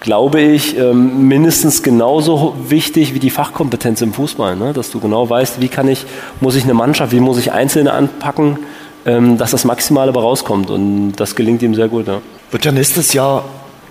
glaube 0.00 0.40
ich, 0.40 0.76
ähm, 0.78 1.26
mindestens 1.28 1.82
genauso 1.82 2.54
wichtig 2.68 3.14
wie 3.14 3.18
die 3.18 3.30
Fachkompetenz 3.30 4.00
im 4.00 4.12
Fußball. 4.12 4.56
Ne? 4.56 4.72
Dass 4.72 4.90
du 4.90 5.00
genau 5.00 5.28
weißt, 5.28 5.60
wie 5.60 5.68
kann 5.68 5.88
ich, 5.88 6.06
muss 6.40 6.54
ich 6.54 6.64
eine 6.64 6.74
Mannschaft, 6.74 7.12
wie 7.12 7.20
muss 7.20 7.38
ich 7.38 7.52
Einzelne 7.52 7.92
anpacken, 7.92 8.58
ähm, 9.06 9.38
dass 9.38 9.50
das 9.50 9.64
Maximale 9.64 10.10
aber 10.10 10.22
rauskommt. 10.22 10.70
Und 10.70 11.12
das 11.12 11.34
gelingt 11.34 11.62
ihm 11.62 11.74
sehr 11.74 11.88
gut. 11.88 12.06
Ja. 12.06 12.20
Wird 12.50 12.64
ja 12.64 12.72
nächstes 12.72 13.12
Jahr 13.12 13.44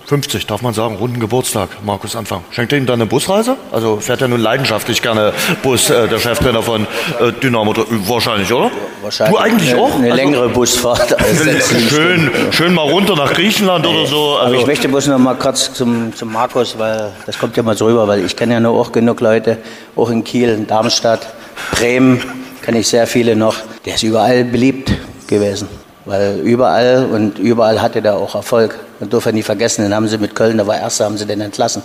50, 0.07 0.47
darf 0.47 0.61
man 0.61 0.73
sagen, 0.73 0.95
runden 0.95 1.19
Geburtstag, 1.19 1.67
Markus 1.85 2.15
Anfang. 2.15 2.41
Schenkt 2.51 2.71
er 2.71 2.77
ihm 2.77 2.85
dann 2.85 3.01
eine 3.01 3.07
Busreise? 3.07 3.57
Also 3.73 3.97
fährt 3.99 4.21
er 4.21 4.29
nun 4.29 4.39
leidenschaftlich 4.39 5.01
gerne 5.01 5.33
Bus, 5.63 5.89
äh, 5.89 6.07
der 6.07 6.17
Cheftrainer 6.17 6.63
von 6.63 6.87
äh, 7.19 7.33
Dynamo? 7.43 7.73
Wahrscheinlich, 8.07 8.51
oder? 8.53 8.71
Wahrscheinlich. 9.01 9.35
Du 9.37 9.43
eigentlich 9.43 9.71
eine, 9.73 9.81
auch? 9.81 9.93
Eine 9.95 10.05
Also- 10.05 10.15
längere 10.15 10.47
Busfahrt. 10.49 11.19
Als 11.19 11.43
Schön, 11.43 11.59
Stunden. 11.89 12.53
schön 12.53 12.73
mal 12.73 12.83
runter 12.89 13.17
nach 13.17 13.33
Griechenland 13.33 13.85
oder 13.85 14.05
so. 14.05 14.37
Aber 14.37 14.43
Also, 14.45 14.55
ich 14.61 14.65
möchte 14.65 14.87
bloß 14.87 15.07
noch 15.07 15.19
mal 15.19 15.35
kurz 15.35 15.73
zum, 15.73 16.15
zum 16.15 16.31
Markus, 16.31 16.79
weil 16.79 17.11
das 17.25 17.37
kommt 17.37 17.57
ja 17.57 17.63
mal 17.63 17.75
so 17.75 17.87
rüber, 17.87 18.07
weil 18.07 18.23
ich 18.25 18.33
kenne 18.33 18.53
ja 18.53 18.59
nur 18.61 18.79
auch 18.79 18.93
genug 18.93 19.19
Leute, 19.19 19.57
auch 19.97 20.09
in 20.09 20.23
Kiel, 20.23 20.47
in 20.47 20.67
Darmstadt, 20.67 21.27
Bremen, 21.71 22.21
kenne 22.61 22.79
ich 22.79 22.87
sehr 22.87 23.07
viele 23.07 23.35
noch. 23.35 23.55
Der 23.85 23.95
ist 23.95 24.03
überall 24.03 24.45
beliebt 24.45 24.89
gewesen. 25.27 25.67
Weil 26.07 26.39
überall 26.39 27.05
und 27.11 27.37
überall 27.37 27.81
hatte 27.81 28.01
der 28.01 28.15
auch 28.15 28.33
Erfolg. 28.33 28.79
Man 29.01 29.09
darf 29.09 29.25
ja 29.25 29.33
nie 29.33 29.43
vergessen, 29.43 29.83
den 29.83 29.93
haben 29.93 30.07
sie 30.07 30.17
mit 30.17 30.35
Köln, 30.35 30.57
da 30.57 30.65
war 30.65 30.79
Erster, 30.79 31.03
haben 31.03 31.17
sie 31.17 31.25
den 31.25 31.41
entlassen. 31.41 31.83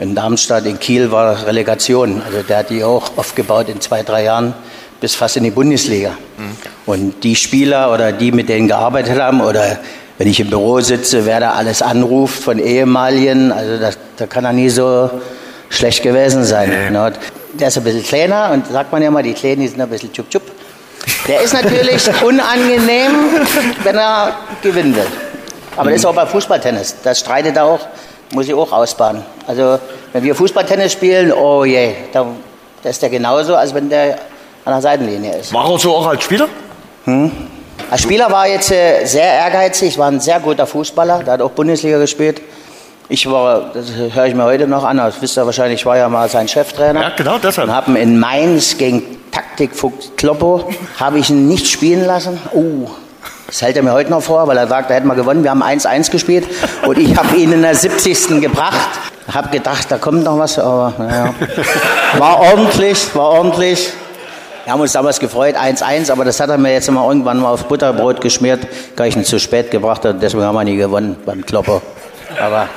In 0.00 0.16
Darmstadt, 0.16 0.66
in 0.66 0.80
Kiel 0.80 1.12
war 1.12 1.46
Relegation. 1.46 2.20
Also 2.26 2.42
der 2.42 2.58
hat 2.58 2.70
die 2.70 2.82
auch 2.82 3.16
aufgebaut 3.16 3.68
in 3.68 3.80
zwei, 3.80 4.02
drei 4.02 4.24
Jahren 4.24 4.54
bis 5.00 5.14
fast 5.14 5.36
in 5.36 5.44
die 5.44 5.52
Bundesliga. 5.52 6.10
Und 6.84 7.22
die 7.22 7.36
Spieler 7.36 7.92
oder 7.94 8.10
die, 8.10 8.32
mit 8.32 8.48
denen 8.48 8.66
gearbeitet 8.66 9.20
haben, 9.20 9.40
oder 9.40 9.78
wenn 10.18 10.26
ich 10.26 10.40
im 10.40 10.50
Büro 10.50 10.80
sitze, 10.80 11.24
wer 11.24 11.38
da 11.38 11.52
alles 11.52 11.80
anruft 11.80 12.42
von 12.42 12.58
ehemaligen, 12.58 13.52
also 13.52 13.78
da, 13.78 13.90
da 14.16 14.26
kann 14.26 14.44
er 14.44 14.52
nie 14.52 14.68
so 14.68 15.10
schlecht 15.68 16.02
gewesen 16.02 16.42
sein. 16.42 16.92
Ne? 16.92 17.12
Der 17.54 17.68
ist 17.68 17.76
ein 17.78 17.84
bisschen 17.84 18.02
kleiner 18.02 18.50
und 18.52 18.66
sagt 18.66 18.90
man 18.90 19.00
ja 19.00 19.12
mal, 19.12 19.22
die 19.22 19.32
Kleinen 19.32 19.60
die 19.60 19.68
sind 19.68 19.80
ein 19.80 19.88
bisschen 19.88 20.12
tschup 20.12 20.28
tschup. 20.28 20.42
Der 21.28 21.40
ist 21.40 21.52
natürlich 21.52 22.08
unangenehm, 22.22 23.12
wenn 23.82 23.96
er 23.96 24.36
gewinnen 24.62 24.94
will. 24.94 25.06
Aber 25.76 25.90
das 25.90 26.00
ist 26.00 26.06
auch 26.06 26.14
bei 26.14 26.26
Fußballtennis. 26.26 26.96
Das 27.02 27.20
streitet 27.20 27.56
er 27.56 27.64
auch, 27.64 27.80
muss 28.32 28.46
ich 28.46 28.54
auch 28.54 28.70
ausbaden. 28.72 29.22
Also, 29.46 29.78
wenn 30.12 30.22
wir 30.22 30.34
Fußballtennis 30.34 30.92
spielen, 30.92 31.32
oh 31.32 31.64
je, 31.64 31.94
da, 32.12 32.26
da 32.82 32.88
ist 32.88 33.00
der 33.02 33.10
genauso, 33.10 33.56
als 33.56 33.74
wenn 33.74 33.88
der 33.88 34.18
an 34.64 34.74
der 34.74 34.82
Seitenlinie 34.82 35.38
ist. 35.38 35.52
war 35.52 35.70
er 35.70 35.78
so 35.78 35.94
auch 35.96 36.06
als 36.06 36.22
Spieler? 36.22 36.48
Als 37.90 38.02
Spieler 38.02 38.30
war 38.30 38.46
er 38.46 38.54
jetzt 38.54 38.70
äh, 38.70 39.04
sehr 39.04 39.24
ehrgeizig, 39.24 39.98
war 39.98 40.08
ein 40.08 40.20
sehr 40.20 40.38
guter 40.40 40.66
Fußballer, 40.66 41.24
der 41.24 41.34
hat 41.34 41.42
auch 41.42 41.50
Bundesliga 41.50 41.98
gespielt. 41.98 42.40
Ich 43.08 43.30
war, 43.30 43.72
das 43.74 43.86
höre 44.14 44.26
ich 44.26 44.34
mir 44.34 44.44
heute 44.44 44.66
noch 44.66 44.84
an, 44.84 44.96
das 44.96 45.20
wisst 45.20 45.36
ihr 45.36 45.44
wahrscheinlich, 45.44 45.80
ich 45.80 45.86
war 45.86 45.96
ja 45.96 46.08
mal 46.08 46.28
sein 46.28 46.48
Cheftrainer. 46.48 47.00
Ja, 47.00 47.12
genau, 47.16 47.38
deshalb. 47.38 47.68
Und 47.68 47.74
habe 47.74 47.90
ihn 47.90 47.96
in 47.96 48.18
Mainz 48.18 48.78
gegen 48.78 49.02
Taktikfuchs 49.30 50.12
Kloppo, 50.16 50.70
habe 50.98 51.18
ich 51.18 51.30
ihn 51.30 51.48
nicht 51.48 51.66
spielen 51.66 52.06
lassen. 52.06 52.38
Oh, 52.52 52.88
das 53.46 53.60
hält 53.60 53.76
er 53.76 53.82
mir 53.82 53.92
heute 53.92 54.10
noch 54.10 54.22
vor, 54.22 54.46
weil 54.48 54.56
er 54.56 54.66
sagt, 54.66 54.88
da 54.88 54.94
hätten 54.94 55.08
wir 55.08 55.14
gewonnen. 55.14 55.42
Wir 55.42 55.50
haben 55.50 55.62
1-1 55.62 56.10
gespielt 56.10 56.46
und 56.86 56.96
ich 56.96 57.16
habe 57.16 57.36
ihn 57.36 57.52
in 57.52 57.62
der 57.62 57.74
70. 57.74 58.40
gebracht. 58.40 58.88
Habe 59.32 59.50
gedacht, 59.50 59.86
da 59.90 59.98
kommt 59.98 60.24
noch 60.24 60.38
was, 60.38 60.58
aber 60.58 60.94
naja. 60.98 61.34
War 62.18 62.40
ordentlich, 62.40 63.14
war 63.14 63.30
ordentlich. 63.30 63.92
Wir 64.64 64.72
haben 64.72 64.80
uns 64.80 64.92
damals 64.92 65.18
gefreut, 65.20 65.56
1-1, 65.56 66.10
aber 66.10 66.24
das 66.24 66.40
hat 66.40 66.48
er 66.48 66.56
mir 66.56 66.72
jetzt 66.72 66.88
immer 66.88 67.06
irgendwann 67.06 67.40
mal 67.40 67.50
auf 67.50 67.64
Butterbrot 67.64 68.20
geschmiert, 68.20 68.66
weil 68.96 69.08
ich 69.08 69.16
ihn 69.16 69.24
zu 69.24 69.38
spät 69.38 69.70
gebracht 69.70 70.04
habe. 70.04 70.18
Deswegen 70.20 70.44
haben 70.44 70.54
wir 70.54 70.64
nie 70.64 70.76
gewonnen 70.76 71.16
beim 71.26 71.44
Kloppo. 71.44 71.82
Aber 72.40 72.68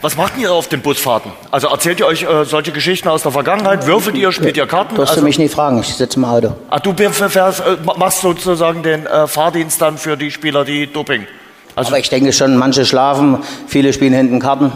Was 0.00 0.16
macht 0.16 0.38
ihr 0.38 0.52
auf 0.52 0.68
den 0.68 0.80
Busfahrten? 0.80 1.32
Also 1.50 1.66
erzählt 1.68 1.98
ihr 1.98 2.06
euch 2.06 2.22
äh, 2.22 2.44
solche 2.44 2.70
Geschichten 2.70 3.08
aus 3.08 3.22
der 3.24 3.32
Vergangenheit? 3.32 3.84
Würfelt 3.86 4.16
ihr, 4.16 4.30
spielt 4.30 4.56
ihr 4.56 4.66
Karten? 4.66 4.94
du 4.94 5.02
hast 5.02 5.10
Also, 5.10 5.22
du 5.22 5.26
mich 5.26 5.38
nie 5.40 5.48
fragen, 5.48 5.80
ich 5.80 5.92
sitze 5.92 6.18
im 6.18 6.24
Auto. 6.24 6.54
ach, 6.70 6.78
du 6.80 6.94
fährst, 6.94 7.60
äh, 7.60 7.76
machst 7.96 8.20
sozusagen 8.20 8.84
den 8.84 9.06
äh, 9.06 9.26
Fahrdienst 9.26 9.82
dann 9.82 9.98
für 9.98 10.16
die 10.16 10.30
Spieler, 10.30 10.64
die 10.64 10.86
Doping. 10.86 11.26
Also 11.74 11.88
Aber 11.88 11.98
ich 11.98 12.08
denke 12.10 12.32
schon, 12.32 12.56
manche 12.56 12.86
schlafen, 12.86 13.38
viele 13.66 13.92
spielen 13.92 14.12
hinten 14.12 14.38
Karten 14.38 14.70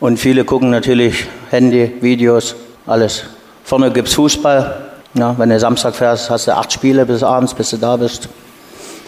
und 0.00 0.18
viele 0.18 0.44
gucken 0.44 0.68
natürlich 0.70 1.26
Handy, 1.50 1.94
Videos, 2.02 2.54
alles. 2.86 3.24
Vorne 3.64 3.90
gibt's 3.90 4.14
Fußball. 4.14 4.88
Ja, 5.14 5.34
wenn 5.38 5.48
du 5.48 5.58
Samstag 5.60 5.94
fährst, 5.94 6.28
hast 6.30 6.46
du 6.46 6.54
acht 6.54 6.72
Spiele 6.72 7.06
bis 7.06 7.22
abends, 7.22 7.54
bis 7.54 7.70
du 7.70 7.76
da 7.78 7.96
bist. 7.96 8.28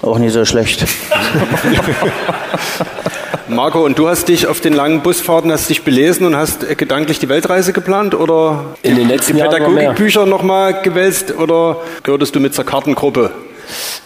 Auch 0.02 0.18
nicht 0.18 0.32
so 0.32 0.44
schlecht. 0.44 0.84
Marco, 3.48 3.84
und 3.84 3.98
du 3.98 4.08
hast 4.08 4.28
dich 4.28 4.46
auf 4.46 4.60
den 4.60 4.72
langen 4.72 5.02
Busfahrten 5.02 5.52
hast 5.52 5.68
dich 5.68 5.82
belesen 5.84 6.26
und 6.26 6.34
hast 6.34 6.78
gedanklich 6.78 7.18
die 7.18 7.28
Weltreise 7.28 7.74
geplant 7.74 8.14
oder 8.14 8.76
In 8.82 8.96
den 8.96 9.08
letzten 9.08 9.36
die. 9.36 9.42
Pädagogikbücher 9.42 10.24
nochmal 10.24 10.80
gewälzt 10.80 11.36
oder 11.36 11.76
gehörtest 12.02 12.34
du 12.34 12.40
mit 12.40 12.54
zur 12.54 12.64
Kartengruppe? 12.64 13.32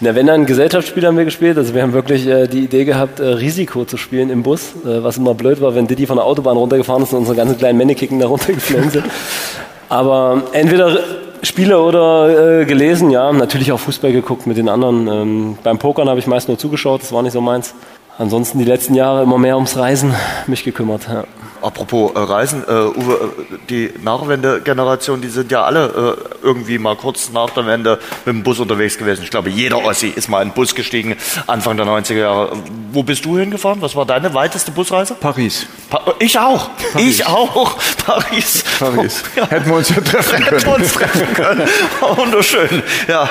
Na, 0.01 0.15
wenn 0.17 0.27
dann 0.27 0.45
Gesellschaftsspiel 0.45 1.07
haben 1.07 1.17
wir 1.17 1.25
gespielt, 1.25 1.57
also 1.57 1.73
wir 1.73 1.83
haben 1.83 1.93
wirklich 1.93 2.27
äh, 2.27 2.49
die 2.49 2.65
Idee 2.65 2.85
gehabt, 2.85 3.21
äh, 3.21 3.25
Risiko 3.25 3.85
zu 3.85 3.97
spielen 3.97 4.31
im 4.31 4.43
Bus, 4.43 4.73
äh, 4.85 5.05
was 5.05 5.19
immer 5.19 5.35
blöd 5.35 5.61
war, 5.61 5.75
wenn 5.75 5.87
Didi 5.87 6.07
von 6.07 6.17
der 6.17 6.25
Autobahn 6.25 6.57
runtergefahren 6.57 7.05
ist 7.05 7.13
und 7.13 7.21
unsere 7.21 7.37
ganzen 7.37 7.59
kleinen 7.59 7.79
Männekicken 7.79 8.19
da 8.19 8.27
runtergeflogen 8.27 8.91
sind. 8.91 9.05
Aber 9.89 10.43
entweder 10.53 10.99
Spiele 11.43 11.81
oder 11.81 12.61
äh, 12.61 12.65
gelesen, 12.65 13.11
ja, 13.11 13.33
natürlich 13.33 13.71
auch 13.71 13.81
Fußball 13.81 14.13
geguckt 14.13 14.47
mit 14.47 14.57
den 14.57 14.69
anderen. 14.69 15.07
Ähm, 15.07 15.59
beim 15.63 15.79
Pokern 15.79 16.09
habe 16.09 16.19
ich 16.19 16.27
meist 16.27 16.49
nur 16.49 16.59
zugeschaut, 16.59 17.03
das 17.03 17.13
war 17.13 17.23
nicht 17.23 17.33
so 17.33 17.41
meins. 17.41 17.75
Ansonsten 18.19 18.59
die 18.59 18.65
letzten 18.65 18.95
Jahre 18.95 19.23
immer 19.23 19.39
mehr 19.39 19.55
ums 19.55 19.77
Reisen 19.77 20.13
mich 20.49 20.65
gekümmert. 20.65 21.07
Ja. 21.09 21.25
Apropos 21.63 22.13
äh, 22.15 22.19
Reisen, 22.19 22.63
äh, 22.69 22.73
Uwe, 22.73 23.15
äh, 23.15 23.57
die 23.69 23.93
Nachwende-Generation, 24.03 25.21
die 25.21 25.29
sind 25.29 25.51
ja 25.51 25.65
alle 25.65 26.17
äh, 26.43 26.47
irgendwie 26.47 26.79
mal 26.79 26.95
kurz 26.97 27.31
nach 27.33 27.51
der 27.51 27.67
Wende 27.67 27.99
mit 28.25 28.35
dem 28.35 28.43
Bus 28.43 28.61
unterwegs 28.61 28.97
gewesen. 28.99 29.23
Ich 29.25 29.31
glaube, 29.31 29.51
jeder 29.51 29.85
Ossi 29.85 30.09
ist 30.09 30.29
mal 30.29 30.43
in 30.43 30.49
den 30.49 30.55
Bus 30.55 30.75
gestiegen, 30.75 31.17
Anfang 31.47 31.77
der 31.77 31.87
90er 31.87 32.15
Jahre. 32.15 32.53
Wo 32.93 33.03
bist 33.03 33.25
du 33.25 33.39
hingefahren? 33.39 33.83
Was 33.83 33.97
war 33.97 34.07
deine 34.07 34.35
weiteste 34.35 34.71
Busreise? 34.71 35.15
Paris. 35.15 35.67
Pa 35.91 36.01
ich 36.21 36.39
auch. 36.39 36.71
Ich 36.97 37.27
auch. 37.27 37.77
Paris. 38.07 38.65
Paris. 38.79 39.23
Ja. 39.37 39.49
Hätten 39.49 39.71
wir 39.71 39.77
uns 39.77 39.89
ja 39.91 40.01
treffen 40.01 40.43
Hätten 40.43 40.51
wir 40.57 40.59
können. 40.61 40.83
uns 40.83 40.93
treffen 40.93 41.35
können. 41.35 41.69
Wunderschön. 42.17 42.83
Ja. 43.07 43.29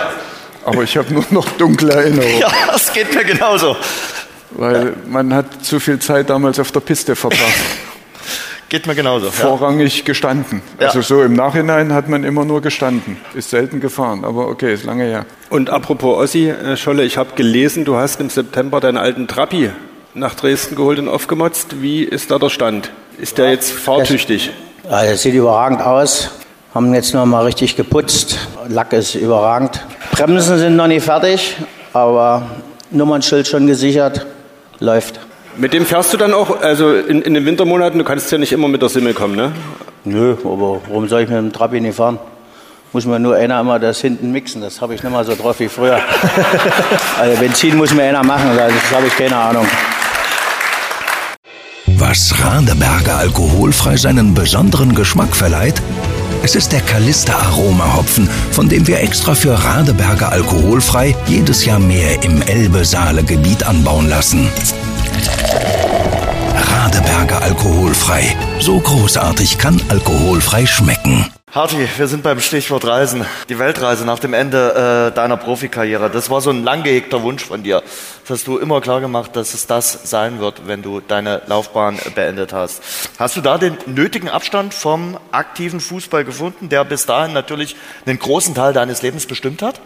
Aber 0.66 0.84
ich 0.84 0.96
habe 0.98 1.14
nur 1.14 1.26
noch 1.30 1.48
dunkle 1.52 1.94
Erinnerungen, 1.94 2.40
ja, 2.40 2.50
es 2.76 2.92
geht 2.92 3.14
mir 3.14 3.24
genauso. 3.24 3.76
Weil 4.52 4.94
man 5.08 5.34
hat 5.34 5.66
zu 5.66 5.80
viel 5.80 6.00
Zeit 6.00 6.30
damals 6.30 6.60
auf 6.60 6.72
der 6.72 6.80
Piste 6.80 7.16
verbracht. 7.16 7.42
Geht 8.70 8.86
mir 8.86 8.96
genauso. 8.96 9.28
Ja. 9.28 9.32
Vorrangig 9.32 10.04
gestanden. 10.04 10.62
Ja. 10.80 10.88
Also 10.88 11.02
so 11.02 11.24
im 11.24 11.34
Nachhinein 11.34 11.94
hat 11.94 12.10
man 12.10 12.26
immer 12.26 12.44
nur 12.44 12.62
gestanden. 12.62 13.16
Ist 13.34 13.50
selten 13.50 13.80
gefahren, 13.80 14.26
aber 14.26 14.50
okay, 14.50 14.74
ist 14.74 14.84
lange 14.84 15.06
her. 15.06 15.26
Und 15.50 15.70
apropos 15.70 16.18
Ossi, 16.18 16.50
äh, 16.50 16.76
Scholle, 16.76 17.04
ich 17.04 17.18
habe 17.18 17.30
gelesen, 17.36 17.86
du 17.86 17.96
hast 17.96 18.20
im 18.20 18.30
September 18.30 18.82
deinen 18.82 18.98
alten 18.98 19.28
Trabi 19.30 19.72
nach 20.14 20.36
Dresden 20.36 20.76
geholt 20.76 21.00
und 21.00 21.08
aufgemotzt. 21.08 21.82
Wie 21.82 22.04
ist 22.04 22.30
da 22.30 22.40
der 22.40 22.50
Stand? 22.50 22.92
Ist 23.18 23.38
der 23.38 23.52
jetzt 23.52 23.72
fahrtüchtig? 23.72 24.52
Ja, 24.90 25.06
das 25.06 25.22
sieht 25.22 25.34
überragend 25.34 25.82
aus. 25.82 26.32
Haben 26.74 26.94
jetzt 26.94 27.14
noch 27.14 27.26
mal 27.26 27.46
richtig 27.46 27.78
geputzt. 27.78 28.38
Lack 28.68 28.92
ist 28.92 29.16
überragend. 29.16 29.86
Bremsen 30.12 30.58
sind 30.60 30.76
noch 30.76 30.88
nicht 30.88 31.04
fertig, 31.04 31.56
aber 31.94 32.50
Nummernschild 32.92 33.48
schon 33.48 33.66
gesichert. 33.66 34.26
Läuft. 34.80 35.20
Mit 35.58 35.74
dem 35.74 35.86
fährst 35.86 36.14
du 36.14 36.18
dann 36.18 36.34
auch, 36.34 36.62
also 36.62 36.94
in, 36.94 37.22
in 37.24 37.34
den 37.34 37.46
Wintermonaten, 37.46 37.98
du 37.98 38.06
kannst 38.06 38.32
ja 38.32 38.38
nicht 38.38 38.52
immer 38.52 38.68
mit 38.68 38.82
der 38.82 38.90
Simmel 38.90 39.14
kommen, 39.14 39.36
ne? 39.36 39.52
Nö, 40.06 40.36
aber 40.44 40.82
warum 40.88 41.08
soll 41.08 41.22
ich 41.22 41.30
mit 41.30 41.38
dem 41.38 41.52
Trabi 41.52 41.82
nicht 41.82 41.96
fahren? 41.96 42.20
Muss 42.94 43.06
mir 43.06 43.20
nur 43.20 43.36
einer 43.36 43.60
immer 43.60 43.80
das 43.80 44.00
hinten 44.00 44.32
mixen. 44.32 44.62
Das 44.62 44.80
habe 44.80 44.96
ich 44.96 45.04
nicht 45.04 45.12
mal 45.12 45.26
so 45.26 45.36
drauf 45.36 45.60
wie 45.60 45.68
früher. 45.68 46.00
also 47.20 47.40
Benzin 47.40 47.76
muss 47.76 47.94
mir 47.94 48.04
einer 48.04 48.24
machen, 48.24 48.50
also 48.50 48.76
das 48.76 48.96
habe 48.96 49.08
ich 49.08 49.18
keine 49.18 49.36
Ahnung. 49.36 49.68
Was 51.88 52.34
Radeberger 52.40 53.18
alkoholfrei 53.18 53.98
seinen 53.98 54.34
besonderen 54.34 54.94
Geschmack 54.94 55.36
verleiht? 55.36 55.82
Es 56.48 56.56
ist 56.56 56.72
der 56.72 56.80
Kalista 56.80 57.34
Aroma 57.34 57.98
Hopfen, 57.98 58.30
von 58.52 58.70
dem 58.70 58.88
wir 58.88 59.02
extra 59.02 59.36
für 59.36 59.52
Radeberger 59.52 60.32
alkoholfrei 60.32 61.14
jedes 61.26 61.66
Jahr 61.66 61.78
mehr 61.78 62.24
im 62.24 62.42
Elbe-Saale-Gebiet 62.42 63.64
anbauen 63.64 64.08
lassen. 64.08 64.48
Radeberger 66.88 67.42
alkoholfrei. 67.42 68.34
So 68.60 68.80
großartig 68.80 69.58
kann 69.58 69.82
alkoholfrei 69.90 70.66
schmecken. 70.66 71.26
Harti, 71.52 71.86
wir 71.98 72.08
sind 72.08 72.24
beim 72.24 72.40
Stichwort 72.40 72.86
Reisen. 72.86 73.26
Die 73.50 73.60
Weltreise 73.60 74.06
nach 74.06 74.20
dem 74.20 74.34
Ende 74.34 75.10
äh, 75.12 75.14
deiner 75.14 75.36
Profikarriere. 75.36 76.10
Das 76.10 76.30
war 76.30 76.40
so 76.40 76.50
ein 76.50 76.64
lang 76.64 76.84
gehegter 76.84 77.24
Wunsch 77.24 77.44
von 77.44 77.62
dir. 77.62 77.84
Das 78.22 78.40
hast 78.40 78.48
du 78.48 78.58
immer 78.58 78.80
klar 78.80 79.02
gemacht, 79.02 79.36
dass 79.36 79.54
es 79.54 79.68
das 79.68 80.10
sein 80.10 80.40
wird, 80.40 80.66
wenn 80.68 80.82
du 80.82 81.02
deine 81.02 81.42
Laufbahn 81.48 82.00
beendet 82.16 82.54
hast. 82.54 82.82
Hast 83.20 83.36
du 83.36 83.42
da 83.42 83.58
den 83.58 83.78
nötigen 83.86 84.30
Abstand 84.30 84.74
vom 84.74 85.18
aktiven 85.34 85.82
Fußball 85.82 86.24
gefunden, 86.24 86.70
der 86.70 86.86
bis 86.86 87.06
dahin 87.06 87.34
natürlich 87.34 87.76
einen 88.06 88.18
großen 88.18 88.56
Teil 88.56 88.72
deines 88.72 89.02
Lebens 89.02 89.26
bestimmt 89.26 89.62
hat? 89.62 89.82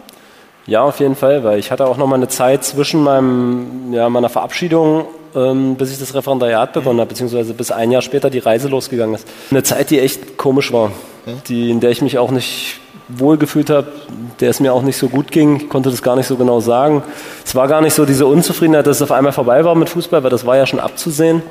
Ja, 0.66 0.82
auf 0.82 1.00
jeden 1.00 1.16
Fall, 1.16 1.42
weil 1.44 1.58
ich 1.58 1.70
hatte 1.70 1.86
auch 1.86 1.96
noch 1.96 2.06
mal 2.06 2.16
eine 2.16 2.28
Zeit 2.28 2.64
zwischen 2.64 3.02
meinem, 3.02 3.92
ja, 3.92 4.08
meiner 4.08 4.28
Verabschiedung 4.28 5.06
ähm, 5.34 5.76
bis 5.76 5.92
ich 5.92 5.98
das 5.98 6.14
Referendariat 6.14 6.72
begonnen 6.72 7.00
habe, 7.00 7.08
beziehungsweise 7.08 7.54
bis 7.54 7.70
ein 7.70 7.90
Jahr 7.90 8.02
später 8.02 8.30
die 8.30 8.38
Reise 8.38 8.68
losgegangen 8.68 9.14
ist. 9.14 9.26
Eine 9.50 9.62
Zeit, 9.62 9.90
die 9.90 10.00
echt 10.00 10.36
komisch 10.36 10.72
war, 10.72 10.92
die, 11.48 11.70
in 11.70 11.80
der 11.80 11.90
ich 11.90 12.02
mich 12.02 12.18
auch 12.18 12.30
nicht 12.30 12.80
wohlgefühlt 13.08 13.70
habe, 13.70 13.88
der 14.40 14.50
es 14.50 14.60
mir 14.60 14.72
auch 14.72 14.82
nicht 14.82 14.96
so 14.96 15.08
gut 15.08 15.30
ging. 15.30 15.56
Ich 15.56 15.68
konnte 15.68 15.90
das 15.90 16.02
gar 16.02 16.16
nicht 16.16 16.26
so 16.26 16.36
genau 16.36 16.60
sagen. 16.60 17.02
Es 17.44 17.54
war 17.54 17.68
gar 17.68 17.80
nicht 17.80 17.94
so 17.94 18.06
diese 18.06 18.26
Unzufriedenheit, 18.26 18.86
dass 18.86 18.96
es 18.96 19.02
auf 19.02 19.12
einmal 19.12 19.32
vorbei 19.32 19.64
war 19.64 19.74
mit 19.74 19.88
Fußball, 19.90 20.22
weil 20.22 20.30
das 20.30 20.46
war 20.46 20.56
ja 20.56 20.66
schon 20.66 20.80
abzusehen. 20.80 21.42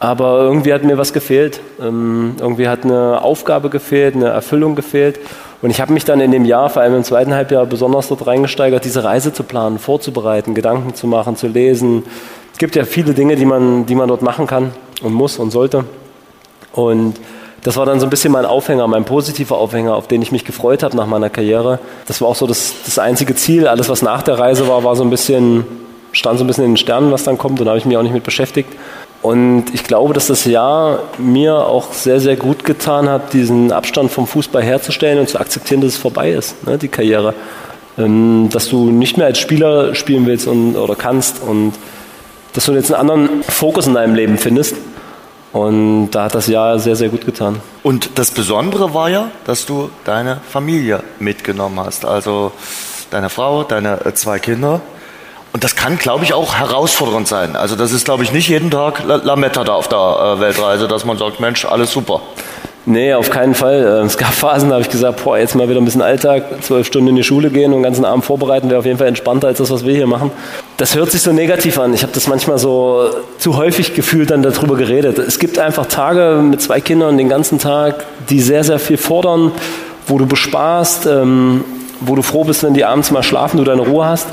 Aber 0.00 0.40
irgendwie 0.40 0.72
hat 0.72 0.82
mir 0.82 0.98
was 0.98 1.12
gefehlt. 1.12 1.60
Ähm, 1.80 2.34
irgendwie 2.40 2.68
hat 2.68 2.84
eine 2.84 3.22
Aufgabe 3.22 3.70
gefehlt, 3.70 4.16
eine 4.16 4.28
Erfüllung 4.28 4.74
gefehlt. 4.74 5.20
Und 5.62 5.70
ich 5.70 5.80
habe 5.80 5.92
mich 5.92 6.04
dann 6.04 6.20
in 6.20 6.32
dem 6.32 6.46
Jahr, 6.46 6.70
vor 6.70 6.82
allem 6.82 6.96
im 6.96 7.04
zweiten 7.04 7.34
Halbjahr, 7.34 7.66
besonders 7.66 8.08
dort 8.08 8.26
reingesteigert, 8.26 8.84
diese 8.84 9.04
Reise 9.04 9.32
zu 9.32 9.42
planen, 9.42 9.78
vorzubereiten, 9.78 10.54
Gedanken 10.54 10.94
zu 10.94 11.06
machen, 11.06 11.36
zu 11.36 11.46
lesen, 11.46 12.04
gibt 12.60 12.76
ja 12.76 12.84
viele 12.84 13.14
Dinge, 13.14 13.36
die 13.36 13.46
man, 13.46 13.86
die 13.86 13.94
man 13.94 14.06
dort 14.06 14.20
machen 14.20 14.46
kann 14.46 14.72
und 15.02 15.14
muss 15.14 15.38
und 15.38 15.50
sollte. 15.50 15.84
Und 16.72 17.14
das 17.62 17.76
war 17.78 17.86
dann 17.86 18.00
so 18.00 18.06
ein 18.06 18.10
bisschen 18.10 18.32
mein 18.32 18.44
Aufhänger, 18.44 18.86
mein 18.86 19.04
positiver 19.04 19.56
Aufhänger, 19.56 19.96
auf 19.96 20.08
den 20.08 20.20
ich 20.20 20.30
mich 20.30 20.44
gefreut 20.44 20.82
habe 20.82 20.94
nach 20.94 21.06
meiner 21.06 21.30
Karriere. 21.30 21.78
Das 22.06 22.20
war 22.20 22.28
auch 22.28 22.36
so 22.36 22.46
das, 22.46 22.74
das 22.84 22.98
einzige 22.98 23.34
Ziel. 23.34 23.66
Alles, 23.66 23.88
was 23.88 24.02
nach 24.02 24.22
der 24.22 24.38
Reise 24.38 24.68
war, 24.68 24.84
war 24.84 24.94
so 24.94 25.02
ein 25.02 25.10
bisschen, 25.10 25.64
stand 26.12 26.38
so 26.38 26.44
ein 26.44 26.46
bisschen 26.46 26.64
in 26.64 26.72
den 26.72 26.76
Sternen, 26.76 27.12
was 27.12 27.24
dann 27.24 27.38
kommt. 27.38 27.60
Und 27.60 27.64
da 27.64 27.70
habe 27.70 27.78
ich 27.78 27.86
mich 27.86 27.96
auch 27.96 28.02
nicht 28.02 28.14
mit 28.14 28.24
beschäftigt. 28.24 28.70
Und 29.22 29.66
ich 29.74 29.84
glaube, 29.84 30.14
dass 30.14 30.28
das 30.28 30.46
Jahr 30.46 31.00
mir 31.18 31.54
auch 31.54 31.92
sehr, 31.92 32.20
sehr 32.20 32.36
gut 32.36 32.64
getan 32.64 33.08
hat, 33.08 33.34
diesen 33.34 33.70
Abstand 33.70 34.10
vom 34.10 34.26
Fußball 34.26 34.62
herzustellen 34.62 35.18
und 35.18 35.28
zu 35.28 35.38
akzeptieren, 35.38 35.82
dass 35.82 35.92
es 35.92 35.98
vorbei 35.98 36.30
ist, 36.30 36.66
ne, 36.66 36.78
die 36.78 36.88
Karriere. 36.88 37.34
Ähm, 37.98 38.48
dass 38.50 38.68
du 38.68 38.90
nicht 38.90 39.18
mehr 39.18 39.26
als 39.26 39.38
Spieler 39.38 39.94
spielen 39.94 40.24
willst 40.24 40.46
und, 40.46 40.76
oder 40.76 40.94
kannst 40.94 41.42
und 41.42 41.74
dass 42.54 42.64
du 42.66 42.72
jetzt 42.72 42.92
einen 42.92 43.10
anderen 43.10 43.42
Fokus 43.42 43.86
in 43.86 43.94
deinem 43.94 44.14
Leben 44.14 44.38
findest. 44.38 44.76
Und 45.52 46.12
da 46.12 46.24
hat 46.24 46.34
das 46.34 46.46
Jahr 46.46 46.78
sehr, 46.78 46.94
sehr 46.94 47.08
gut 47.08 47.26
getan. 47.26 47.60
Und 47.82 48.10
das 48.14 48.30
Besondere 48.30 48.94
war 48.94 49.10
ja, 49.10 49.30
dass 49.44 49.66
du 49.66 49.90
deine 50.04 50.40
Familie 50.48 51.02
mitgenommen 51.18 51.80
hast. 51.80 52.04
Also 52.04 52.52
deine 53.10 53.28
Frau, 53.28 53.64
deine 53.64 54.04
äh, 54.04 54.14
zwei 54.14 54.38
Kinder. 54.38 54.80
Und 55.52 55.64
das 55.64 55.74
kann, 55.74 55.98
glaube 55.98 56.24
ich, 56.24 56.32
auch 56.32 56.54
herausfordernd 56.54 57.26
sein. 57.26 57.56
Also 57.56 57.74
das 57.74 57.92
ist, 57.92 58.04
glaube 58.04 58.22
ich, 58.22 58.32
nicht 58.32 58.48
jeden 58.48 58.70
Tag 58.70 59.02
Lametta 59.04 59.64
da 59.64 59.72
auf 59.74 59.88
der 59.88 59.98
äh, 60.36 60.40
Weltreise, 60.40 60.86
dass 60.86 61.04
man 61.04 61.18
sagt, 61.18 61.40
Mensch, 61.40 61.64
alles 61.64 61.90
super. 61.90 62.20
Nee, 62.86 63.12
auf 63.14 63.30
keinen 63.30 63.54
Fall. 63.54 63.98
Ähm, 64.00 64.06
es 64.06 64.16
gab 64.16 64.32
Phasen, 64.32 64.68
da 64.68 64.76
habe 64.76 64.82
ich 64.82 64.90
gesagt, 64.90 65.22
boah, 65.22 65.38
jetzt 65.38 65.54
mal 65.54 65.68
wieder 65.68 65.80
ein 65.80 65.84
bisschen 65.84 66.02
Alltag, 66.02 66.62
zwölf 66.62 66.86
Stunden 66.86 67.08
in 67.08 67.16
die 67.16 67.24
Schule 67.24 67.50
gehen 67.50 67.72
und 67.72 67.78
den 67.78 67.82
ganzen 67.82 68.04
Abend 68.04 68.24
vorbereiten, 68.24 68.68
wäre 68.70 68.78
auf 68.78 68.86
jeden 68.86 68.98
Fall 68.98 69.08
entspannter 69.08 69.48
als 69.48 69.58
das, 69.58 69.70
was 69.70 69.84
wir 69.84 69.94
hier 69.94 70.06
machen. 70.06 70.30
Das 70.76 70.94
hört 70.94 71.10
sich 71.10 71.20
so 71.20 71.32
negativ 71.32 71.78
an. 71.78 71.92
Ich 71.94 72.02
habe 72.02 72.12
das 72.12 72.26
manchmal 72.26 72.58
so 72.58 73.10
zu 73.38 73.56
häufig 73.56 73.94
gefühlt 73.94 74.30
dann 74.30 74.42
darüber 74.42 74.76
geredet. 74.76 75.18
Es 75.18 75.38
gibt 75.38 75.58
einfach 75.58 75.86
Tage 75.86 76.40
mit 76.42 76.62
zwei 76.62 76.80
Kindern 76.80 77.18
den 77.18 77.28
ganzen 77.28 77.58
Tag, 77.58 78.06
die 78.30 78.40
sehr, 78.40 78.64
sehr 78.64 78.78
viel 78.78 78.96
fordern, 78.96 79.52
wo 80.06 80.18
du 80.18 80.26
besparst, 80.26 81.06
ähm, 81.06 81.64
wo 82.00 82.16
du 82.16 82.22
froh 82.22 82.44
bist, 82.44 82.62
wenn 82.62 82.74
die 82.74 82.84
abends 82.84 83.10
mal 83.10 83.22
schlafen, 83.22 83.58
du 83.58 83.64
deine 83.64 83.82
Ruhe 83.82 84.06
hast. 84.06 84.28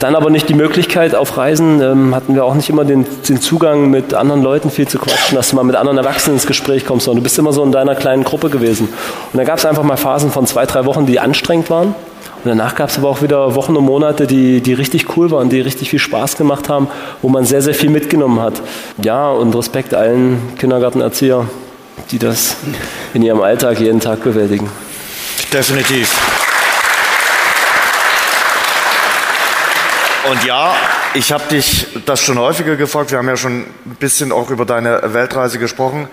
Dann 0.00 0.16
aber 0.16 0.30
nicht 0.30 0.48
die 0.48 0.54
Möglichkeit 0.54 1.14
auf 1.14 1.36
Reisen, 1.36 1.80
ähm, 1.80 2.14
hatten 2.14 2.34
wir 2.34 2.44
auch 2.44 2.54
nicht 2.54 2.68
immer 2.68 2.84
den, 2.84 3.06
den, 3.28 3.40
Zugang 3.40 3.90
mit 3.90 4.14
anderen 4.14 4.42
Leuten 4.42 4.70
viel 4.70 4.88
zu 4.88 4.98
quatschen, 4.98 5.36
dass 5.36 5.50
du 5.50 5.56
mal 5.56 5.64
mit 5.64 5.76
anderen 5.76 5.98
Erwachsenen 5.98 6.36
ins 6.36 6.46
Gespräch 6.46 6.86
kommst, 6.86 7.04
sondern 7.04 7.20
du 7.20 7.24
bist 7.24 7.38
immer 7.38 7.52
so 7.52 7.62
in 7.62 7.72
deiner 7.72 7.94
kleinen 7.94 8.24
Gruppe 8.24 8.50
gewesen. 8.50 8.88
Und 9.32 9.38
da 9.38 9.44
gab 9.44 9.58
es 9.58 9.66
einfach 9.66 9.82
mal 9.82 9.96
Phasen 9.96 10.30
von 10.30 10.46
zwei, 10.46 10.66
drei 10.66 10.84
Wochen, 10.86 11.06
die 11.06 11.20
anstrengend 11.20 11.70
waren. 11.70 11.88
Und 11.88 12.50
danach 12.50 12.74
gab 12.74 12.90
es 12.90 12.98
aber 12.98 13.08
auch 13.08 13.22
wieder 13.22 13.54
Wochen 13.54 13.74
und 13.76 13.84
Monate, 13.84 14.26
die, 14.26 14.60
die 14.60 14.74
richtig 14.74 15.16
cool 15.16 15.30
waren, 15.30 15.48
die 15.48 15.60
richtig 15.60 15.90
viel 15.90 15.98
Spaß 15.98 16.36
gemacht 16.36 16.68
haben, 16.68 16.88
wo 17.22 17.28
man 17.28 17.44
sehr, 17.46 17.62
sehr 17.62 17.74
viel 17.74 17.90
mitgenommen 17.90 18.40
hat. 18.40 18.60
Ja, 19.02 19.30
und 19.30 19.54
Respekt 19.56 19.94
allen 19.94 20.38
Kindergartenerzieher, 20.58 21.46
die 22.10 22.18
das 22.18 22.56
in 23.14 23.22
ihrem 23.22 23.40
Alltag 23.40 23.80
jeden 23.80 24.00
Tag 24.00 24.22
bewältigen. 24.22 24.68
Definitiv. 25.52 26.43
Und 30.30 30.42
ja, 30.46 30.74
ich 31.12 31.32
habe 31.32 31.44
dich 31.50 31.86
das 32.06 32.20
schon 32.20 32.38
häufiger 32.38 32.76
gefragt. 32.76 33.10
Wir 33.10 33.18
haben 33.18 33.28
ja 33.28 33.36
schon 33.36 33.66
ein 33.84 33.96
bisschen 34.00 34.32
auch 34.32 34.48
über 34.48 34.64
deine 34.64 35.00
Weltreise 35.12 35.58
gesprochen. 35.58 36.08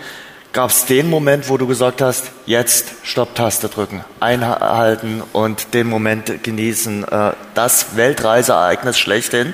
Gab 0.51 0.69
es 0.69 0.85
den 0.85 1.09
Moment, 1.09 1.47
wo 1.47 1.55
du 1.55 1.65
gesagt 1.65 2.01
hast, 2.01 2.31
jetzt 2.45 2.87
Stopp-Taste 3.03 3.69
drücken, 3.69 4.03
einhalten 4.19 5.23
und 5.31 5.73
den 5.73 5.87
Moment 5.87 6.43
genießen, 6.43 7.05
äh, 7.07 7.31
das 7.53 7.95
Weltreiseereignis 7.95 8.99
schlechthin? 8.99 9.53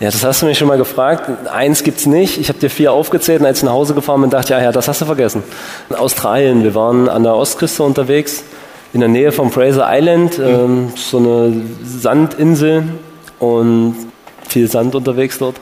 Ja, 0.00 0.10
das 0.10 0.24
hast 0.24 0.40
du 0.40 0.46
mich 0.46 0.56
schon 0.56 0.68
mal 0.68 0.78
gefragt. 0.78 1.28
Eins 1.52 1.84
gibt's 1.84 2.06
nicht. 2.06 2.40
Ich 2.40 2.48
habe 2.48 2.58
dir 2.58 2.70
vier 2.70 2.92
aufgezählt 2.92 3.40
und 3.40 3.46
als 3.46 3.58
ich 3.58 3.64
nach 3.64 3.72
Hause 3.72 3.92
gefahren 3.92 4.22
bin, 4.22 4.30
dachte 4.30 4.44
ich, 4.44 4.50
ja, 4.58 4.62
ja, 4.62 4.72
das 4.72 4.88
hast 4.88 5.02
du 5.02 5.04
vergessen. 5.04 5.42
In 5.90 5.96
Australien, 5.96 6.64
wir 6.64 6.74
waren 6.74 7.10
an 7.10 7.24
der 7.24 7.34
Ostküste 7.34 7.82
unterwegs, 7.82 8.42
in 8.94 9.00
der 9.00 9.10
Nähe 9.10 9.32
vom 9.32 9.52
Fraser 9.52 9.86
Island, 9.90 10.38
ähm, 10.38 10.92
so 10.96 11.18
eine 11.18 11.62
Sandinsel 11.84 12.84
und 13.42 13.96
viel 14.48 14.70
Sand 14.70 14.94
unterwegs 14.94 15.38
dort. 15.38 15.56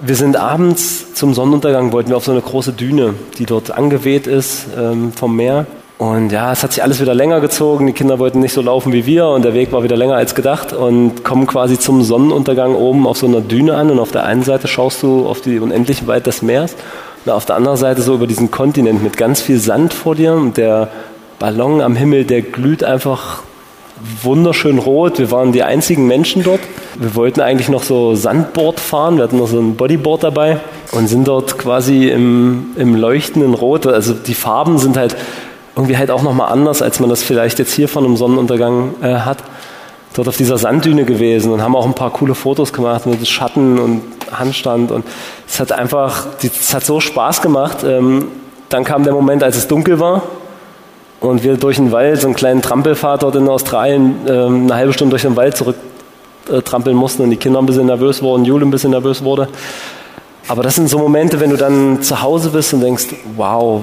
Wir 0.00 0.16
sind 0.16 0.36
abends 0.36 1.14
zum 1.14 1.34
Sonnenuntergang, 1.34 1.92
wollten 1.92 2.10
wir 2.10 2.16
auf 2.16 2.24
so 2.24 2.32
eine 2.32 2.40
große 2.40 2.72
Düne, 2.72 3.14
die 3.38 3.46
dort 3.46 3.70
angeweht 3.70 4.26
ist 4.26 4.66
ähm, 4.78 5.12
vom 5.12 5.36
Meer. 5.36 5.66
Und 5.98 6.30
ja, 6.30 6.52
es 6.52 6.62
hat 6.62 6.72
sich 6.72 6.82
alles 6.82 7.00
wieder 7.00 7.14
länger 7.14 7.40
gezogen. 7.40 7.86
Die 7.86 7.94
Kinder 7.94 8.18
wollten 8.18 8.40
nicht 8.40 8.52
so 8.52 8.60
laufen 8.60 8.92
wie 8.92 9.06
wir 9.06 9.28
und 9.28 9.44
der 9.44 9.54
Weg 9.54 9.72
war 9.72 9.82
wieder 9.82 9.96
länger 9.96 10.16
als 10.16 10.34
gedacht 10.34 10.74
und 10.74 11.24
kommen 11.24 11.46
quasi 11.46 11.78
zum 11.78 12.02
Sonnenuntergang 12.02 12.74
oben 12.74 13.06
auf 13.06 13.16
so 13.16 13.26
einer 13.26 13.40
Düne 13.40 13.74
an 13.74 13.90
und 13.90 13.98
auf 13.98 14.12
der 14.12 14.24
einen 14.24 14.42
Seite 14.42 14.68
schaust 14.68 15.02
du 15.02 15.26
auf 15.26 15.40
die 15.40 15.58
unendliche 15.58 16.06
Weite 16.06 16.24
des 16.24 16.42
Meeres 16.42 16.76
und 17.24 17.32
auf 17.32 17.46
der 17.46 17.56
anderen 17.56 17.78
Seite 17.78 18.02
so 18.02 18.14
über 18.14 18.26
diesen 18.26 18.50
Kontinent 18.50 19.02
mit 19.02 19.16
ganz 19.16 19.40
viel 19.40 19.58
Sand 19.58 19.94
vor 19.94 20.14
dir 20.14 20.34
und 20.34 20.58
der 20.58 20.90
Ballon 21.38 21.80
am 21.80 21.96
Himmel, 21.96 22.24
der 22.24 22.42
glüht 22.42 22.84
einfach 22.84 23.42
wunderschön 24.22 24.78
rot. 24.78 25.18
Wir 25.18 25.30
waren 25.30 25.52
die 25.52 25.62
einzigen 25.62 26.06
Menschen 26.06 26.42
dort. 26.42 26.60
Wir 26.98 27.14
wollten 27.14 27.40
eigentlich 27.40 27.68
noch 27.68 27.82
so 27.82 28.14
Sandboard 28.14 28.80
fahren. 28.80 29.16
Wir 29.16 29.24
hatten 29.24 29.38
noch 29.38 29.48
so 29.48 29.58
ein 29.58 29.76
Bodyboard 29.76 30.24
dabei 30.24 30.60
und 30.92 31.08
sind 31.08 31.26
dort 31.26 31.58
quasi 31.58 32.08
im, 32.08 32.68
im 32.76 32.94
leuchtenden 32.94 33.54
Rot. 33.54 33.86
Also 33.86 34.12
die 34.12 34.34
Farben 34.34 34.78
sind 34.78 34.96
halt 34.96 35.16
irgendwie 35.74 35.96
halt 35.96 36.10
auch 36.10 36.22
nochmal 36.22 36.52
anders, 36.52 36.82
als 36.82 37.00
man 37.00 37.10
das 37.10 37.22
vielleicht 37.22 37.58
jetzt 37.58 37.72
hier 37.72 37.88
von 37.88 38.04
einem 38.04 38.16
Sonnenuntergang 38.16 38.94
äh, 39.02 39.14
hat. 39.14 39.38
Dort 40.14 40.28
auf 40.28 40.36
dieser 40.36 40.56
Sanddüne 40.56 41.04
gewesen 41.04 41.52
und 41.52 41.62
haben 41.62 41.76
auch 41.76 41.84
ein 41.84 41.94
paar 41.94 42.10
coole 42.10 42.34
Fotos 42.34 42.72
gemacht 42.72 43.04
mit 43.06 43.26
Schatten 43.28 43.78
und 43.78 44.02
Handstand 44.32 44.90
und 44.90 45.04
es 45.46 45.60
hat 45.60 45.72
einfach, 45.72 46.26
es 46.42 46.72
hat 46.72 46.84
so 46.84 47.00
Spaß 47.00 47.42
gemacht. 47.42 47.84
Ähm, 47.84 48.28
dann 48.70 48.84
kam 48.84 49.04
der 49.04 49.12
Moment, 49.12 49.42
als 49.42 49.56
es 49.56 49.68
dunkel 49.68 50.00
war 50.00 50.22
und 51.20 51.42
wir 51.42 51.56
durch 51.56 51.76
den 51.76 51.92
Wald, 51.92 52.20
so 52.20 52.26
einen 52.26 52.36
kleinen 52.36 52.62
Trampelfahrt 52.62 53.22
dort 53.22 53.36
in 53.36 53.48
Australien, 53.48 54.16
ähm, 54.28 54.64
eine 54.64 54.74
halbe 54.74 54.92
Stunde 54.92 55.10
durch 55.10 55.22
den 55.22 55.36
Wald 55.36 55.56
zurück 55.56 55.76
äh, 56.48 56.90
mussten 56.92 57.22
und 57.22 57.30
die 57.30 57.36
Kinder 57.36 57.58
ein 57.58 57.66
bisschen 57.66 57.86
nervös 57.86 58.22
wurden, 58.22 58.44
Jule 58.44 58.66
ein 58.66 58.70
bisschen 58.70 58.90
nervös 58.90 59.24
wurde. 59.24 59.48
Aber 60.48 60.62
das 60.62 60.76
sind 60.76 60.88
so 60.88 60.98
Momente, 60.98 61.40
wenn 61.40 61.50
du 61.50 61.56
dann 61.56 62.02
zu 62.02 62.22
Hause 62.22 62.50
bist 62.50 62.72
und 62.72 62.80
denkst, 62.80 63.06
wow, 63.34 63.82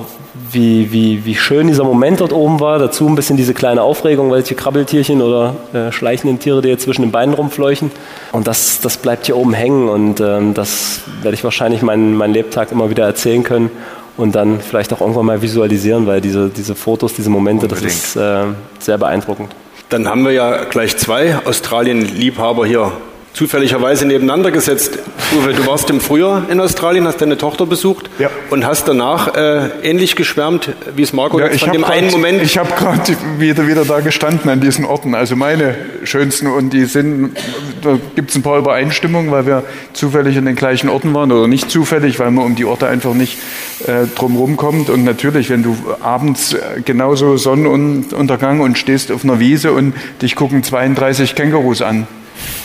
wie, 0.50 0.92
wie, 0.94 1.26
wie 1.26 1.36
schön 1.36 1.68
dieser 1.68 1.84
Moment 1.84 2.22
dort 2.22 2.32
oben 2.32 2.62
war. 2.62 2.80
Dazu 2.80 3.06
ein 3.06 3.16
bisschen 3.16 3.36
diese 3.36 3.54
kleine 3.54 3.82
Aufregung, 3.82 4.32
welche 4.32 4.56
Krabbeltierchen 4.56 5.22
oder 5.22 5.56
äh, 5.74 5.92
schleichenden 5.92 6.40
Tiere 6.40 6.62
dir 6.62 6.80
zwischen 6.80 7.02
den 7.02 7.12
Beinen 7.12 7.34
rumfleuchen. 7.34 7.92
Und 8.32 8.48
das, 8.48 8.80
das 8.80 8.96
bleibt 8.96 9.26
hier 9.26 9.36
oben 9.36 9.54
hängen 9.54 9.90
und 9.90 10.22
ähm, 10.22 10.54
das 10.54 11.02
werde 11.22 11.36
ich 11.36 11.44
wahrscheinlich 11.44 11.82
meinen, 11.82 12.16
meinen 12.16 12.34
Lebtag 12.34 12.72
immer 12.72 12.90
wieder 12.90 13.04
erzählen 13.04 13.44
können 13.44 13.70
und 14.18 14.36
dann 14.36 14.59
vielleicht 14.59 14.93
auch 14.93 15.01
irgendwann 15.01 15.26
mal 15.26 15.41
visualisieren, 15.41 16.05
weil 16.05 16.22
diese, 16.22 16.49
diese 16.49 16.76
Fotos, 16.76 17.14
diese 17.14 17.30
Momente, 17.30 17.66
Unbedingt. 17.66 17.91
das 17.91 18.05
ist 18.09 18.16
äh, 18.16 18.45
sehr 18.80 18.97
beeindruckend. 18.97 19.49
Dann 19.89 20.07
haben 20.07 20.24
wir 20.26 20.32
ja 20.32 20.64
gleich 20.66 20.97
zwei 20.97 21.38
Australien-Liebhaber 21.45 22.66
hier 22.66 22.91
zufälligerweise 23.34 24.06
nebeneinander 24.06 24.52
gesetzt. 24.52 25.00
Uwe, 25.36 25.54
du 25.54 25.66
warst 25.66 25.90
im 25.90 26.00
Frühjahr 26.00 26.44
in 26.50 26.60
Australien, 26.60 27.08
hast 27.08 27.20
deine 27.20 27.38
Tochter 27.38 27.66
besucht 27.66 28.10
Ja. 28.20 28.30
und 28.52 28.66
hast 28.66 28.88
danach 28.88 29.36
äh, 29.36 29.70
ähnlich 29.82 30.16
geschwärmt, 30.16 30.70
wie 30.96 31.02
es 31.02 31.14
Marco 31.14 31.40
Ja, 31.40 31.46
jetzt 31.46 31.56
ich 31.56 31.62
von 31.62 31.70
habe 31.70 31.80
dem 31.80 31.86
einen 31.86 32.08
grad- 32.10 32.12
Moment. 32.16 32.42
ich 32.44 32.58
habe 32.60 32.70
gerade 32.78 33.16
wieder, 33.40 33.68
wieder 33.68 33.86
da 33.86 34.02
gestanden 34.02 34.50
an 34.52 34.62
diesen 34.62 34.86
Orten. 34.86 35.16
Also 35.16 35.36
meine 35.36 35.76
schönsten 36.04 36.46
und 36.48 36.72
die 36.74 36.86
sind, 36.86 37.36
da 37.82 37.98
gibt 38.16 38.30
es 38.30 38.36
ein 38.36 38.44
paar 38.44 38.60
Übereinstimmungen, 38.60 39.32
weil 39.32 39.48
wir 39.48 39.64
zufällig 39.94 40.38
in 40.38 40.46
den 40.46 40.56
gleichen 40.56 40.88
Orten 40.90 41.14
waren 41.16 41.32
oder 41.32 41.48
nicht 41.48 41.72
zufällig, 41.72 42.20
weil 42.20 42.30
man 42.30 42.46
um 42.46 42.56
die 42.56 42.66
Orte 42.66 42.88
einfach 42.88 43.16
nicht 43.16 43.40
äh, 43.88 44.06
drumherum 44.16 44.58
kommt. 44.58 44.92
Und 44.92 45.04
natürlich, 45.04 45.50
wenn 45.50 45.64
du 45.64 45.76
abends 46.02 46.54
äh, 46.54 46.82
genauso 46.86 47.36
Sonnenuntergang 47.38 48.60
und 48.60 48.78
stehst 48.78 49.12
auf 49.12 49.24
einer 49.24 49.40
Wiese 49.40 49.72
und 49.74 49.94
dich 50.22 50.36
gucken 50.36 50.62
32 50.64 51.34
Kängurus 51.34 51.82
an. 51.82 52.06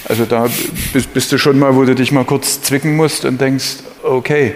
Also 0.09 0.25
da 0.25 0.47
bist, 0.93 1.33
du 1.33 1.39
schon 1.39 1.59
mal, 1.59 1.77
wo 1.77 1.85
du 1.85 1.95
dich 1.95 2.13
mal 2.13 2.25
kurz 2.25 2.63
zwicken 2.63 2.97
musst 2.97 3.25
und 3.25 3.41
denkst, 3.41 3.79
okay. 4.03 4.55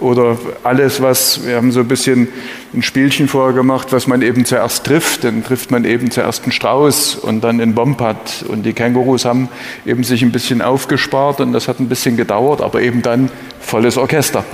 Oder 0.00 0.36
alles, 0.64 1.00
was, 1.00 1.46
wir 1.46 1.56
haben 1.56 1.70
so 1.70 1.80
ein 1.80 1.88
bisschen 1.88 2.26
ein 2.72 2.82
Spielchen 2.82 3.28
vorher 3.28 3.54
gemacht, 3.54 3.88
was 3.92 4.08
man 4.08 4.22
eben 4.22 4.44
zuerst 4.44 4.84
trifft. 4.84 5.22
Dann 5.22 5.44
trifft 5.44 5.70
man 5.70 5.84
eben 5.84 6.10
zuerst 6.10 6.42
einen 6.42 6.52
Strauß 6.52 7.16
und 7.16 7.42
dann 7.44 7.60
einen 7.60 7.74
Bombat. 7.74 8.44
Und 8.48 8.64
die 8.64 8.72
Kängurus 8.72 9.24
haben 9.24 9.48
eben 9.86 10.02
sich 10.02 10.22
ein 10.22 10.32
bisschen 10.32 10.62
aufgespart 10.62 11.40
und 11.40 11.52
das 11.52 11.68
hat 11.68 11.78
ein 11.78 11.88
bisschen 11.88 12.16
gedauert, 12.16 12.60
aber 12.60 12.80
eben 12.82 13.02
dann 13.02 13.30
volles 13.60 13.96
Orchester. 13.96 14.44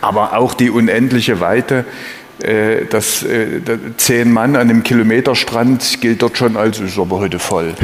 Aber 0.00 0.36
auch 0.36 0.54
die 0.54 0.70
unendliche 0.70 1.40
Weite, 1.40 1.84
äh, 2.42 2.84
das 2.90 3.22
äh, 3.22 3.60
da- 3.64 3.78
zehn 3.96 4.32
Mann 4.32 4.56
an 4.56 4.68
einem 4.70 4.82
Kilometerstrand 4.82 6.00
gilt 6.00 6.22
dort 6.22 6.36
schon 6.38 6.56
als, 6.56 6.80
ist 6.80 6.98
aber 6.98 7.18
heute 7.18 7.38
voll. 7.38 7.74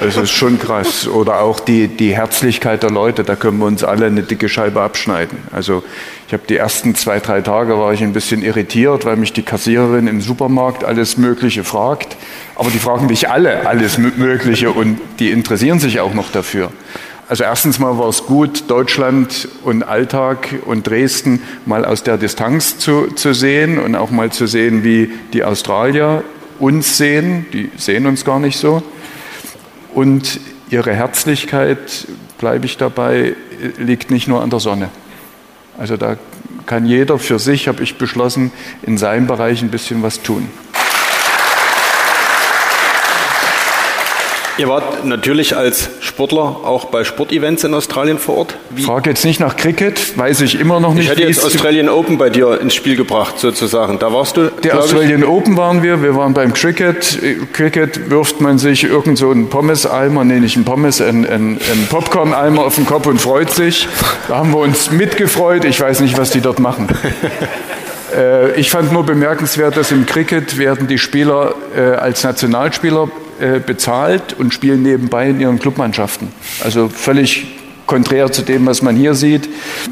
Das 0.00 0.16
ist 0.22 0.30
schon 0.30 0.58
krass. 0.58 1.06
Oder 1.08 1.40
auch 1.40 1.60
die, 1.60 1.88
die 1.88 2.14
Herzlichkeit 2.14 2.82
der 2.82 2.90
Leute, 2.90 3.24
da 3.24 3.36
können 3.36 3.58
wir 3.58 3.66
uns 3.66 3.84
alle 3.84 4.06
eine 4.06 4.22
dicke 4.22 4.48
Scheibe 4.48 4.80
abschneiden. 4.82 5.38
Also 5.52 5.82
ich 6.26 6.32
habe 6.32 6.42
die 6.48 6.56
ersten 6.56 6.94
zwei, 6.94 7.20
drei 7.20 7.40
Tage 7.40 7.78
war 7.78 7.92
ich 7.92 8.02
ein 8.02 8.12
bisschen 8.12 8.42
irritiert, 8.42 9.04
weil 9.04 9.16
mich 9.16 9.32
die 9.32 9.42
Kassiererin 9.42 10.06
im 10.08 10.20
Supermarkt 10.20 10.84
alles 10.84 11.16
Mögliche 11.16 11.64
fragt. 11.64 12.16
Aber 12.56 12.70
die 12.70 12.78
fragen 12.78 13.06
mich 13.06 13.30
alle 13.30 13.66
alles 13.66 13.98
Mö- 13.98 14.16
Mögliche 14.16 14.70
und 14.72 14.98
die 15.20 15.30
interessieren 15.30 15.78
sich 15.78 16.00
auch 16.00 16.12
noch 16.14 16.30
dafür. 16.32 16.70
Also 17.28 17.44
erstens 17.44 17.78
mal 17.78 17.98
war 17.98 18.08
es 18.08 18.24
gut, 18.24 18.70
Deutschland 18.70 19.48
und 19.62 19.82
Alltag 19.82 20.48
und 20.64 20.86
Dresden 20.86 21.42
mal 21.66 21.84
aus 21.84 22.02
der 22.02 22.16
Distanz 22.16 22.78
zu, 22.78 23.08
zu 23.08 23.34
sehen 23.34 23.78
und 23.78 23.96
auch 23.96 24.10
mal 24.10 24.32
zu 24.32 24.46
sehen, 24.46 24.82
wie 24.82 25.12
die 25.34 25.44
Australier 25.44 26.24
uns 26.58 26.96
sehen. 26.96 27.44
Die 27.52 27.70
sehen 27.76 28.06
uns 28.06 28.24
gar 28.24 28.40
nicht 28.40 28.56
so. 28.56 28.82
Und 29.92 30.40
ihre 30.70 30.94
Herzlichkeit, 30.94 32.06
bleibe 32.38 32.64
ich 32.64 32.78
dabei, 32.78 33.36
liegt 33.76 34.10
nicht 34.10 34.26
nur 34.26 34.42
an 34.42 34.48
der 34.48 34.60
Sonne. 34.60 34.88
Also 35.76 35.98
da 35.98 36.16
kann 36.64 36.86
jeder 36.86 37.18
für 37.18 37.38
sich, 37.38 37.68
habe 37.68 37.82
ich 37.82 37.98
beschlossen, 37.98 38.52
in 38.82 38.96
seinem 38.96 39.26
Bereich 39.26 39.60
ein 39.60 39.70
bisschen 39.70 40.02
was 40.02 40.22
tun. 40.22 40.48
Ihr 44.58 44.68
wart 44.68 45.04
natürlich 45.04 45.56
als 45.56 45.88
Sportler 46.00 46.42
auch 46.42 46.86
bei 46.86 47.04
Sportevents 47.04 47.62
in 47.62 47.72
Australien 47.74 48.18
vor 48.18 48.38
Ort. 48.38 48.56
Wie, 48.70 48.82
Frage 48.82 49.10
jetzt 49.10 49.24
nicht 49.24 49.38
nach 49.38 49.56
Cricket, 49.56 50.18
weiß 50.18 50.40
ich 50.40 50.58
immer 50.58 50.80
noch 50.80 50.94
nicht. 50.94 51.04
ich 51.04 51.10
hätte 51.10 51.22
jetzt 51.22 51.44
Australian 51.44 51.88
Open 51.88 52.18
bei 52.18 52.28
dir 52.28 52.60
ins 52.60 52.74
Spiel 52.74 52.96
gebracht, 52.96 53.38
sozusagen. 53.38 54.00
Da 54.00 54.12
warst 54.12 54.36
du. 54.36 54.50
Der 54.50 54.50
glaub 54.50 54.64
ich, 54.64 54.78
Australian 54.78 55.22
Open 55.22 55.56
waren 55.56 55.84
wir, 55.84 56.02
wir 56.02 56.16
waren 56.16 56.34
beim 56.34 56.52
Cricket. 56.52 57.20
Cricket 57.52 58.10
wirft 58.10 58.40
man 58.40 58.58
sich 58.58 58.82
irgend 58.82 59.16
so 59.16 59.30
einen 59.30 59.48
Pommeseimer, 59.48 60.24
nee, 60.24 60.40
nicht 60.40 60.56
einen 60.56 60.64
Pommes, 60.64 61.00
einen, 61.00 61.24
einen, 61.24 61.60
einen 61.70 61.86
Popcorn-Eimer 61.88 62.64
auf 62.64 62.74
den 62.74 62.84
Kopf 62.84 63.06
und 63.06 63.20
freut 63.20 63.50
sich. 63.50 63.86
Da 64.26 64.38
haben 64.38 64.50
wir 64.50 64.58
uns 64.58 64.90
mitgefreut. 64.90 65.64
Ich 65.66 65.80
weiß 65.80 66.00
nicht, 66.00 66.18
was 66.18 66.30
die 66.30 66.40
dort 66.40 66.58
machen. 66.58 66.88
Äh, 68.16 68.58
Ich 68.58 68.70
fand 68.70 68.90
nur 68.90 69.04
bemerkenswert, 69.04 69.76
dass 69.76 69.92
im 69.92 70.06
Cricket 70.06 70.56
werden 70.56 70.88
die 70.88 70.96
Spieler 70.96 71.54
äh, 71.76 71.80
als 71.80 72.24
Nationalspieler 72.24 73.10
äh, 73.40 73.60
bezahlt 73.60 74.34
und 74.38 74.54
spielen 74.54 74.82
nebenbei 74.82 75.28
in 75.30 75.40
ihren 75.40 75.58
Clubmannschaften. 75.58 76.28
Also 76.62 76.88
völlig 76.88 77.46
konträr 77.88 78.30
zu 78.30 78.42
dem, 78.42 78.66
was 78.66 78.82
man 78.82 78.94
hier 78.94 79.14
sieht. 79.14 79.48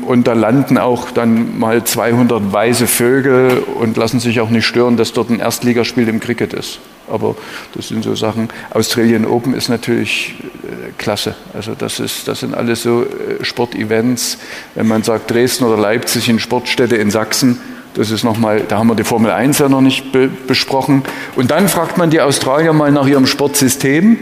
Und 0.07 0.29
da 0.29 0.35
landen 0.35 0.79
auch 0.79 1.11
dann 1.11 1.59
mal 1.59 1.83
200 1.83 2.53
weiße 2.53 2.87
Vögel 2.87 3.59
und 3.59 3.97
lassen 3.97 4.21
sich 4.21 4.41
auch 4.41 4.51
nicht 4.51 4.67
stören, 4.67 4.97
dass 4.97 5.13
dort 5.13 5.31
ein 5.31 5.41
Erstligaspiel 5.41 6.07
im 6.07 6.21
Cricket 6.21 6.53
ist. 6.53 6.79
Aber 7.09 7.37
das 7.75 7.89
sind 7.89 8.05
so 8.05 8.15
Sachen. 8.15 8.49
Australian 8.71 9.25
Open 9.25 9.55
ist 9.55 9.69
natürlich 9.69 10.35
äh, 10.65 10.93
klasse. 10.99 11.35
Also 11.55 11.75
das, 11.77 11.99
ist, 11.99 12.29
das 12.29 12.41
sind 12.41 12.55
alles 12.55 12.83
so 12.83 13.03
äh, 13.03 13.45
Sportevents. 13.45 14.39
Wenn 14.75 14.87
man 14.87 15.03
sagt 15.03 15.31
Dresden 15.31 15.65
oder 15.65 15.81
Leipzig 15.81 16.29
in 16.29 16.39
Sportstätte 16.39 16.97
in 16.97 17.11
Sachsen, 17.11 17.61
das 17.97 18.11
ist 18.11 18.25
nochmal, 18.25 18.63
da 18.69 18.79
haben 18.79 18.89
wir 18.89 18.95
die 18.95 19.05
Formel 19.05 19.31
1 19.31 19.59
ja 19.59 19.69
noch 19.69 19.81
nicht 19.81 20.13
be 20.13 20.29
besprochen. 20.29 21.03
Und 21.35 21.51
dann 21.51 21.69
fragt 21.69 21.99
man 21.99 22.11
die 22.11 22.21
Australier 22.21 22.73
mal 22.73 22.93
nach 22.93 23.07
ihrem 23.07 23.27
Sportsystem 23.27 24.19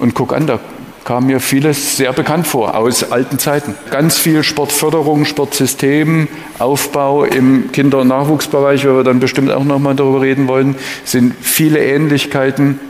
und 0.00 0.14
guck 0.14 0.32
an, 0.32 0.46
da 0.46 0.58
kam 1.04 1.26
mir 1.26 1.40
vieles 1.40 1.96
sehr 1.96 2.12
bekannt 2.12 2.46
vor 2.46 2.74
aus 2.74 3.12
alten 3.12 3.38
Zeiten. 3.38 3.74
Ganz 3.90 4.18
viel 4.18 4.42
Sportförderung, 4.42 5.24
Sportsystem, 5.24 6.28
Aufbau 6.58 7.24
im 7.24 7.72
Kinder- 7.72 7.98
und 7.98 8.08
Nachwuchsbereich, 8.08 8.86
wo 8.86 8.96
wir 8.96 9.04
dann 9.04 9.20
bestimmt 9.20 9.50
auch 9.50 9.64
nochmal 9.64 9.94
darüber 9.94 10.20
reden 10.20 10.48
wollen, 10.48 10.76
sind 11.04 11.34
viele 11.40 11.82
Ähnlichkeiten 11.82 12.80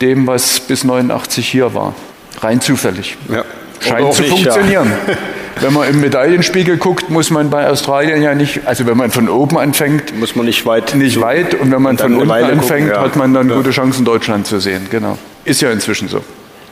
dem, 0.00 0.26
was 0.26 0.60
bis 0.60 0.84
89 0.84 1.46
hier 1.46 1.74
war. 1.74 1.94
Rein 2.40 2.60
zufällig. 2.60 3.16
Ja. 3.32 3.44
Scheint 3.80 4.12
zu 4.12 4.22
nicht, 4.22 4.44
ja. 4.70 4.86
Wenn 5.60 5.72
man 5.72 5.88
im 5.88 6.00
Medaillenspiegel 6.00 6.76
guckt, 6.76 7.10
muss 7.10 7.30
man 7.30 7.50
bei 7.50 7.68
Australien 7.68 8.22
ja 8.22 8.34
nicht, 8.34 8.66
also 8.66 8.86
wenn 8.86 8.96
man 8.96 9.10
von 9.10 9.28
oben 9.28 9.58
anfängt, 9.58 10.18
Muss 10.18 10.36
man 10.36 10.46
nicht 10.46 10.64
weit. 10.66 10.94
nicht 10.94 11.20
weit 11.20 11.54
und 11.54 11.70
wenn 11.70 11.82
man 11.82 11.96
dann 11.96 12.10
von 12.12 12.16
unten 12.20 12.28
Weile 12.28 12.44
gucken, 12.48 12.60
anfängt, 12.60 12.88
ja. 12.90 13.00
hat 13.00 13.16
man 13.16 13.34
dann 13.34 13.48
Ja. 13.48 13.56
gute 13.56 13.70
Chancen, 13.70 14.04
Deutschland 14.04 14.46
zu 14.46 14.60
sehen. 14.60 14.86
Genau. 14.90 15.18
Ist 15.44 15.60
ja 15.62 15.70
inzwischen 15.70 16.08
so. 16.08 16.20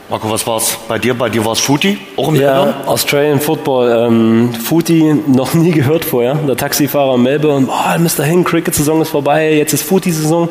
Marco, 0.09 0.31
was 0.31 0.47
war's 0.47 0.77
bei 0.87 0.97
dir? 0.99 1.13
Bei 1.15 1.27
dir 1.27 1.43
war 1.43 1.51
es 1.51 1.59
Footy? 1.59 1.97
Auch 2.15 2.29
im 2.29 2.35
Ja, 2.35 2.75
Australian 2.85 3.41
Football, 3.41 4.07
ähm, 4.07 4.53
Footy 4.53 5.13
noch 5.27 5.53
nie 5.53 5.71
gehört 5.71 6.05
vorher. 6.05 6.35
Der 6.35 6.55
Taxifahrer 6.55 7.15
in 7.15 7.23
Melbourne, 7.23 7.67
oh, 7.69 7.99
Mr. 7.99 8.23
Hin, 8.23 8.45
Cricket-Saison 8.45 9.01
ist 9.01 9.09
vorbei, 9.09 9.53
jetzt 9.55 9.73
ist 9.73 9.83
Footy-Saison. 9.83 10.47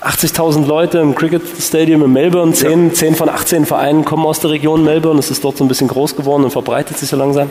80.000 0.00 0.66
Leute 0.66 0.98
im 0.98 1.14
Cricket 1.14 1.42
Stadium 1.60 2.04
in 2.04 2.12
Melbourne, 2.12 2.52
10, 2.52 2.94
10 2.94 3.16
von 3.16 3.28
18 3.28 3.66
Vereinen 3.66 4.04
kommen 4.04 4.26
aus 4.26 4.38
der 4.38 4.50
Region 4.50 4.84
Melbourne. 4.84 5.18
Es 5.18 5.30
ist 5.30 5.42
dort 5.42 5.56
so 5.56 5.64
ein 5.64 5.68
bisschen 5.68 5.88
groß 5.88 6.14
geworden 6.14 6.44
und 6.44 6.50
verbreitet 6.50 6.96
sich 6.98 7.08
so 7.08 7.16
langsam. 7.16 7.50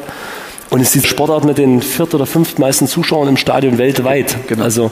Und 0.69 0.79
es 0.79 0.95
ist 0.95 1.03
die 1.03 1.07
Sportart 1.09 1.43
mit 1.43 1.57
den 1.57 1.81
viert- 1.81 2.13
oder 2.13 2.25
fünftmeisten 2.25 2.87
Zuschauern 2.87 3.27
im 3.27 3.37
Stadion 3.37 3.77
weltweit. 3.77 4.37
Also, 4.61 4.91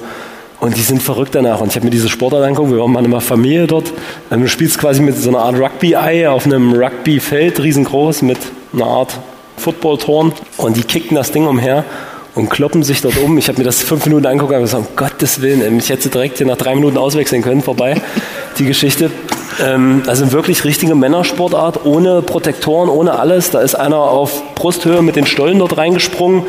und 0.60 0.76
die 0.76 0.82
sind 0.82 1.01
verrückt 1.01 1.34
danach. 1.36 1.62
Und 1.62 1.70
ich 1.70 1.76
habe 1.76 1.86
mir 1.86 1.91
diese 1.91 2.10
Sportart 2.10 2.43
angeguckt. 2.43 2.72
Wir 2.72 2.80
waren 2.80 2.91
mal 2.91 2.99
in 2.99 3.12
einer 3.12 3.22
Familie 3.22 3.68
dort. 3.68 3.91
Ähm, 4.32 4.41
Du 4.41 4.49
spielst 4.49 4.78
quasi 4.78 5.01
mit 5.01 5.18
so 5.18 5.30
einer 5.30 5.39
Art 5.39 5.58
Rugby-Ei 5.58 6.30
auf 6.30 6.45
einem 6.45 6.74
Rugby-Feld, 6.74 7.62
riesengroß, 7.62 8.22
mit 8.22 8.39
einer 8.74 8.86
Art 8.86 9.18
Football-Torn. 9.58 10.34
Und 10.58 10.76
die 10.76 10.84
kicken 10.84 11.16
das 11.16 11.32
Ding 11.32 11.47
umher 11.47 11.86
und 12.36 12.49
kloppen 12.49 12.83
sich 12.83 13.01
dort 13.01 13.17
um. 13.17 13.38
Ich 13.38 13.47
habe 13.47 13.57
mir 13.57 13.63
das 13.63 13.81
fünf 13.81 14.05
Minuten 14.05 14.25
angeguckt 14.25 14.53
und 14.53 14.61
gesagt, 14.61 14.88
um 14.89 14.95
Gottes 14.95 15.41
Willen, 15.41 15.79
ich 15.79 15.89
hätte 15.89 16.09
direkt 16.09 16.38
hier 16.38 16.47
nach 16.47 16.57
drei 16.57 16.75
Minuten 16.75 16.97
auswechseln 16.97 17.41
können, 17.41 17.61
vorbei, 17.61 18.01
die 18.59 18.65
Geschichte. 18.65 19.09
Ähm, 19.63 20.03
also 20.05 20.31
wirklich 20.31 20.65
richtige 20.65 20.95
Männersportart, 20.95 21.86
ohne 21.86 22.21
Protektoren, 22.21 22.89
ohne 22.89 23.17
alles. 23.17 23.51
Da 23.51 23.61
ist 23.61 23.75
einer 23.75 23.97
auf 23.97 24.55
Brusthöhe 24.55 25.01
mit 25.01 25.15
den 25.15 25.25
Stollen 25.25 25.59
dort 25.59 25.77
reingesprungen. 25.77 26.43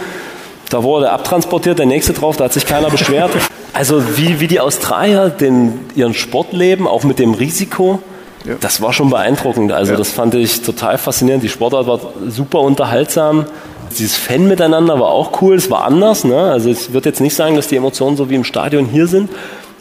Da 0.70 0.82
wurde 0.82 1.06
er 1.06 1.12
abtransportiert, 1.12 1.78
der 1.78 1.86
nächste 1.86 2.12
drauf, 2.12 2.36
da 2.36 2.44
hat 2.44 2.52
sich 2.52 2.66
keiner 2.66 2.90
beschwert. 2.90 3.30
Also 3.72 4.02
wie, 4.16 4.40
wie 4.40 4.48
die 4.48 4.58
Australier 4.58 5.28
den, 5.28 5.80
ihren 5.94 6.14
Sport 6.14 6.52
leben, 6.52 6.88
auch 6.88 7.04
mit 7.04 7.20
dem 7.20 7.34
Risiko, 7.34 8.00
das 8.60 8.80
war 8.80 8.92
schon 8.92 9.10
beeindruckend. 9.10 9.72
Also 9.72 9.96
das 9.96 10.10
fand 10.10 10.34
ich 10.34 10.62
total 10.62 10.98
faszinierend. 10.98 11.44
Die 11.44 11.48
Sportart 11.48 11.86
war 11.86 12.00
super 12.28 12.60
unterhaltsam. 12.60 13.46
Dieses 13.98 14.16
Fan 14.16 14.48
miteinander 14.48 14.98
war 14.98 15.08
auch 15.08 15.40
cool, 15.42 15.56
es 15.56 15.70
war 15.70 15.84
anders. 15.84 16.24
Ne? 16.24 16.38
Also 16.38 16.70
ich 16.70 16.92
würde 16.92 17.08
jetzt 17.08 17.20
nicht 17.20 17.34
sagen, 17.34 17.56
dass 17.56 17.68
die 17.68 17.76
Emotionen 17.76 18.16
so 18.16 18.30
wie 18.30 18.34
im 18.34 18.44
Stadion 18.44 18.86
hier 18.86 19.06
sind, 19.06 19.30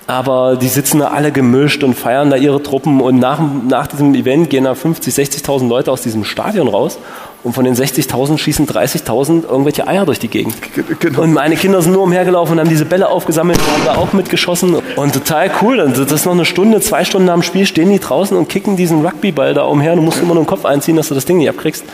aber 0.08 0.56
die 0.56 0.68
sitzen 0.68 1.00
da 1.00 1.08
alle 1.08 1.32
gemischt 1.32 1.84
und 1.84 1.96
feiern 1.96 2.30
da 2.30 2.38
ihre 2.38 2.62
Truppen 2.62 3.02
und 3.02 3.18
nach, 3.20 3.40
nach 3.68 3.88
diesem 3.88 4.14
Event 4.14 4.50
gehen 4.50 4.66
da 4.66 4.76
50, 4.76 5.14
60.000 5.14 5.68
Leute 5.68 5.92
aus 5.92 6.02
diesem 6.02 6.24
Stadion 6.24 6.68
raus 6.68 7.00
und 7.46 7.54
von 7.54 7.64
den 7.64 7.76
60.000 7.76 8.40
schießen 8.40 8.66
30.000 8.66 9.44
irgendwelche 9.48 9.88
Eier 9.88 10.04
durch 10.08 10.18
die 10.18 10.30
Gegend. 10.30 10.56
genau. 11.00 11.22
Und 11.22 11.32
meine 11.32 11.56
Kinder 11.56 11.80
sind 11.80 11.92
nur 11.94 12.02
umhergelaufen 12.02 12.54
und 12.54 12.60
haben 12.60 12.70
diese 12.70 12.86
Bälle 12.86 13.08
aufgesammelt 13.08 13.60
und 13.60 13.72
haben 13.72 13.86
da 13.86 14.02
auch 14.02 14.14
mitgeschossen. 14.14 14.76
Und 14.96 15.14
total 15.14 15.52
cool. 15.62 15.80
Und 15.80 15.96
Das 15.96 16.12
ist 16.12 16.26
noch 16.26 16.32
eine 16.34 16.46
Stunde, 16.46 16.82
zwei 16.82 17.06
Stunden 17.06 17.28
nach 17.28 17.36
dem 17.36 17.44
Spiel 17.44 17.68
stehen 17.68 17.92
die 17.92 18.00
draußen 18.00 18.36
und 18.36 18.50
kicken 18.50 18.76
diesen 18.78 19.06
Rugbyball 19.06 19.54
da 19.54 19.66
umher. 19.66 19.96
Du 19.96 20.02
musst 20.02 20.18
immer 20.18 20.34
nur 20.34 20.44
den 20.44 20.48
Kopf 20.48 20.66
einziehen, 20.66 20.96
dass 20.96 21.10
du 21.10 21.14
das 21.14 21.26
Ding 21.26 21.38
nicht 21.38 21.50
abkriegst. 21.50 21.86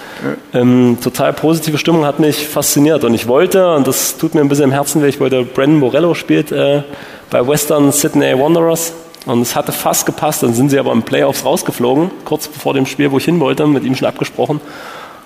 Ähm, 0.54 0.98
total 1.04 1.34
positive 1.34 1.78
Stimmung 1.78 2.06
hat 2.06 2.22
mich 2.22 2.48
fasziniert. 2.48 3.04
Und 3.04 3.14
ich 3.14 3.28
wollte, 3.28 3.76
und 3.76 3.86
das 3.86 4.16
tut 4.18 4.34
mir 4.34 4.40
ein 4.40 4.48
bisschen 4.48 4.66
im 4.66 4.72
Herzen 4.72 5.04
weh, 5.04 5.10
ich 5.10 5.20
wollte, 5.20 5.44
Brandon 5.44 5.80
Morello 5.80 6.14
spielt 6.14 6.54
äh, 6.54 6.84
bei 7.30 7.46
Western 7.46 7.92
Sydney 7.92 8.40
Wanderers. 8.40 8.94
Und 9.26 9.42
es 9.42 9.54
hatte 9.54 9.74
fast 9.74 10.06
gepasst, 10.06 10.44
dann 10.44 10.54
sind 10.54 10.70
sie 10.70 10.80
aber 10.80 10.94
im 10.94 11.04
Playoffs 11.04 11.44
rausgeflogen, 11.44 12.10
kurz 12.24 12.48
vor 12.48 12.74
dem 12.74 12.86
Spiel, 12.86 13.12
wo 13.12 13.18
ich 13.18 13.26
hin 13.26 13.42
wollte, 13.42 13.68
mit 13.68 13.84
ihm 13.84 13.96
schon 13.96 14.08
abgesprochen. 14.08 14.62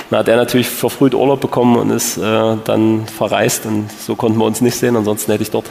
Dann 0.10 0.20
hat 0.20 0.28
er 0.28 0.36
natürlich 0.36 0.70
verfrüht 0.70 1.16
Urlaub 1.16 1.42
bekommen 1.42 1.78
und 1.78 1.90
ist 1.90 2.18
äh, 2.18 2.56
dann 2.64 3.08
verreist 3.08 3.66
und 3.66 3.90
so 3.92 4.16
konnten 4.16 4.38
wir 4.38 4.46
uns 4.46 4.62
nicht 4.62 4.78
sehen, 4.78 4.96
ansonsten 4.96 5.32
hätte 5.32 5.44
ich 5.44 5.52
dort 5.52 5.66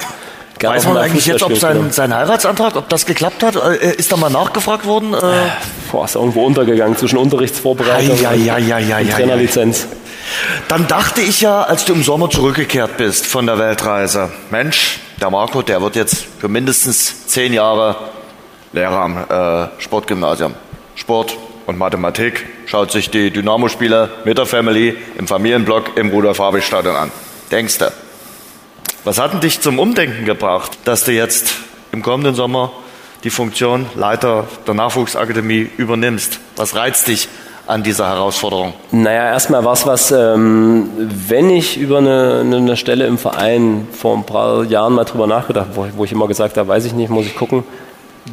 gerne 0.59 0.77
Weiß 0.77 0.87
man 0.87 0.97
eigentlich 0.97 1.27
jetzt, 1.27 1.43
ob 1.43 1.57
sein, 1.57 1.93
sein 1.93 2.15
Heiratsantrag, 2.15 2.77
ob 2.77 2.89
das 2.89 3.07
geklappt 3.07 3.43
hat? 3.43 3.57
Äh, 3.57 3.95
ist 3.95 4.11
da 4.11 4.17
mal 4.17 4.31
nachgefragt 4.31 4.87
worden? 4.87 5.15
Äh? 5.15 5.19
Boah, 5.93 6.05
ist 6.05 6.17
irgendwo 6.17 6.45
untergegangen 6.45 6.97
zwischen 6.97 7.19
Unterrichtsvorbereitung 7.19 8.19
und 8.19 9.11
Trainerlizenz. 9.11 9.87
Dann 10.69 10.87
dachte 10.89 11.21
ich 11.21 11.43
ja, 11.43 11.63
als 11.63 11.85
du 11.85 11.93
im 11.93 12.03
Sommer 12.03 12.31
zurückgekehrt 12.31 12.97
bist 12.97 13.27
von 13.27 13.47
der 13.47 13.59
Weltreise, 13.59 14.31
Mensch, 14.51 15.01
der 15.21 15.31
Marco, 15.31 15.63
der 15.63 15.81
wird 15.83 15.97
jetzt 15.97 16.27
für 16.39 16.49
mindestens 16.49 17.27
zehn 17.27 17.53
Jahre 17.53 17.97
Lehrer 18.73 19.01
am 19.01 19.17
äh, 19.17 19.81
Sportgymnasium. 19.81 20.55
Sport 20.97 21.37
und 21.67 21.79
Mathematik, 21.79 22.47
schaut 22.67 22.91
sich 22.91 23.11
die 23.11 23.31
Dynamo-Spiele 23.31 24.11
mit 24.25 24.39
der 24.39 24.47
Family 24.47 24.97
im 25.19 25.27
Familienblock 25.27 25.97
im 25.97 26.11
Rudolf-Habich-Stadion 26.11 26.97
an. 26.97 27.11
Denkste, 27.51 27.93
was 29.05 29.19
hat 29.19 29.33
denn 29.33 29.41
dich 29.41 29.61
zum 29.61 29.79
Umdenken 29.79 30.25
gebracht, 30.25 30.79
dass 30.85 31.05
du 31.05 31.13
jetzt 31.13 31.57
im 31.93 32.03
kommenden 32.03 32.35
Sommer 32.35 32.73
die 33.23 33.31
Funktion 33.31 33.87
Leiter 33.95 34.47
der 34.67 34.75
Nachwuchsakademie 34.75 35.69
übernimmst? 35.77 36.41
Was 36.57 36.75
reizt 36.75 37.09
dich 37.09 37.29
an 37.67 37.83
dieser 37.83 38.09
Herausforderung? 38.09 38.75
Naja, 38.91 39.27
erstmal 39.27 39.65
war 39.65 39.73
es 39.73 39.87
was, 39.87 40.11
ähm, 40.11 40.89
wenn 41.29 41.51
ich 41.51 41.79
über 41.79 41.99
eine, 41.99 42.41
eine, 42.45 42.77
Stelle 42.77 43.07
im 43.07 43.19
Verein 43.19 43.89
vor 43.93 44.17
ein 44.17 44.25
paar 44.25 44.65
Jahren 44.65 44.95
mal 44.95 45.05
drüber 45.05 45.27
nachgedacht 45.27 45.69
wo, 45.75 45.87
wo 45.97 46.05
ich 46.05 46.13
immer 46.13 46.29
gesagt 46.29 46.57
habe, 46.57 46.69
weiß 46.69 46.85
ich 46.85 46.93
nicht, 46.93 47.11
muss 47.11 47.27
ich 47.27 47.37
gucken, 47.37 47.65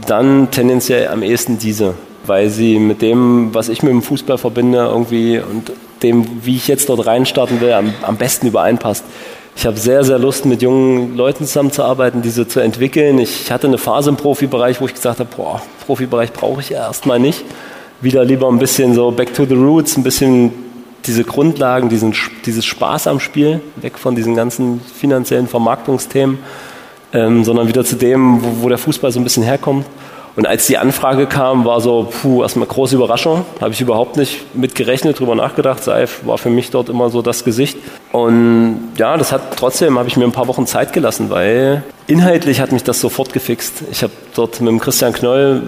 dann 0.07 0.51
tendenziell 0.51 1.07
am 1.07 1.23
ehesten 1.23 1.59
diese, 1.59 1.95
weil 2.31 2.49
sie 2.49 2.79
mit 2.79 3.01
dem, 3.01 3.53
was 3.53 3.67
ich 3.67 3.83
mit 3.83 3.91
dem 3.91 4.01
Fußball 4.01 4.37
verbinde, 4.37 4.77
irgendwie 4.77 5.37
und 5.39 5.73
dem, 6.01 6.25
wie 6.45 6.55
ich 6.55 6.69
jetzt 6.69 6.87
dort 6.87 7.05
reinstarten 7.05 7.59
will, 7.59 7.73
am, 7.73 7.93
am 8.03 8.15
besten 8.15 8.47
übereinpasst. 8.47 9.03
Ich 9.57 9.65
habe 9.65 9.75
sehr, 9.77 10.05
sehr 10.05 10.17
Lust, 10.17 10.45
mit 10.45 10.61
jungen 10.61 11.17
Leuten 11.17 11.45
zusammenzuarbeiten, 11.45 12.21
diese 12.21 12.47
zu 12.47 12.61
entwickeln. 12.61 13.19
Ich 13.19 13.51
hatte 13.51 13.67
eine 13.67 13.77
Phase 13.77 14.09
im 14.09 14.15
Profibereich, 14.15 14.79
wo 14.79 14.85
ich 14.85 14.93
gesagt 14.93 15.19
habe, 15.19 15.29
boah, 15.35 15.61
Profibereich 15.85 16.31
brauche 16.31 16.61
ich 16.61 16.71
erstmal 16.71 17.19
nicht 17.19 17.43
wieder 18.01 18.23
lieber 18.23 18.47
ein 18.47 18.59
bisschen 18.59 18.93
so 18.93 19.11
back 19.11 19.33
to 19.33 19.45
the 19.45 19.55
roots, 19.55 19.97
ein 19.97 20.03
bisschen 20.03 20.51
diese 21.05 21.23
Grundlagen, 21.23 21.89
diesen, 21.89 22.13
dieses 22.45 22.65
Spaß 22.65 23.07
am 23.07 23.19
Spiel, 23.19 23.61
weg 23.75 23.97
von 23.97 24.15
diesen 24.15 24.35
ganzen 24.35 24.81
finanziellen 24.81 25.47
Vermarktungsthemen, 25.47 26.39
ähm, 27.13 27.43
sondern 27.43 27.67
wieder 27.67 27.83
zu 27.83 27.95
dem, 27.95 28.41
wo, 28.41 28.63
wo, 28.63 28.69
der 28.69 28.77
Fußball 28.77 29.11
so 29.11 29.19
ein 29.19 29.23
bisschen 29.23 29.43
herkommt. 29.43 29.85
Und 30.35 30.47
als 30.47 30.67
die 30.67 30.77
Anfrage 30.77 31.27
kam, 31.27 31.65
war 31.65 31.81
so, 31.81 32.07
puh, 32.09 32.41
erstmal 32.41 32.67
große 32.67 32.95
Überraschung. 32.95 33.45
Habe 33.59 33.73
ich 33.73 33.81
überhaupt 33.81 34.15
nicht 34.15 34.55
mit 34.55 34.75
gerechnet, 34.75 35.19
drüber 35.19 35.35
nachgedacht. 35.35 35.83
Seif 35.83 36.21
war 36.25 36.37
für 36.37 36.49
mich 36.49 36.69
dort 36.71 36.89
immer 36.89 37.09
so 37.09 37.21
das 37.21 37.43
Gesicht. 37.43 37.77
Und 38.11 38.93
ja, 38.97 39.17
das 39.17 39.31
hat 39.31 39.57
trotzdem, 39.57 39.99
habe 39.99 40.07
ich 40.07 40.15
mir 40.15 40.23
ein 40.23 40.31
paar 40.31 40.47
Wochen 40.47 40.65
Zeit 40.65 40.93
gelassen, 40.93 41.29
weil 41.29 41.83
inhaltlich 42.07 42.61
hat 42.61 42.71
mich 42.71 42.83
das 42.83 43.01
sofort 43.01 43.33
gefixt. 43.33 43.83
Ich 43.91 44.03
habe 44.03 44.13
dort 44.35 44.61
mit 44.61 44.69
dem 44.69 44.79
Christian 44.79 45.11
Knoll 45.13 45.63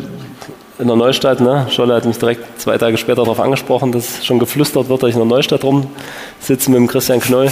in 0.80 0.88
der 0.88 0.95
Neustadt. 0.95 1.39
Ne? 1.39 1.67
Scholle 1.69 1.95
hat 1.95 2.05
mich 2.05 2.17
direkt 2.17 2.59
zwei 2.59 2.78
Tage 2.78 2.97
später 2.97 3.24
darauf 3.24 3.39
angesprochen, 3.39 3.91
dass 3.91 4.26
schon 4.26 4.39
geflüstert 4.39 4.89
wird, 4.89 5.03
dass 5.03 5.09
ich 5.09 5.15
in 5.15 5.21
der 5.21 5.30
Neustadt 5.30 5.63
rumsitze 5.63 6.71
mit 6.71 6.76
dem 6.76 6.88
Christian 6.88 7.19
Knoll 7.19 7.51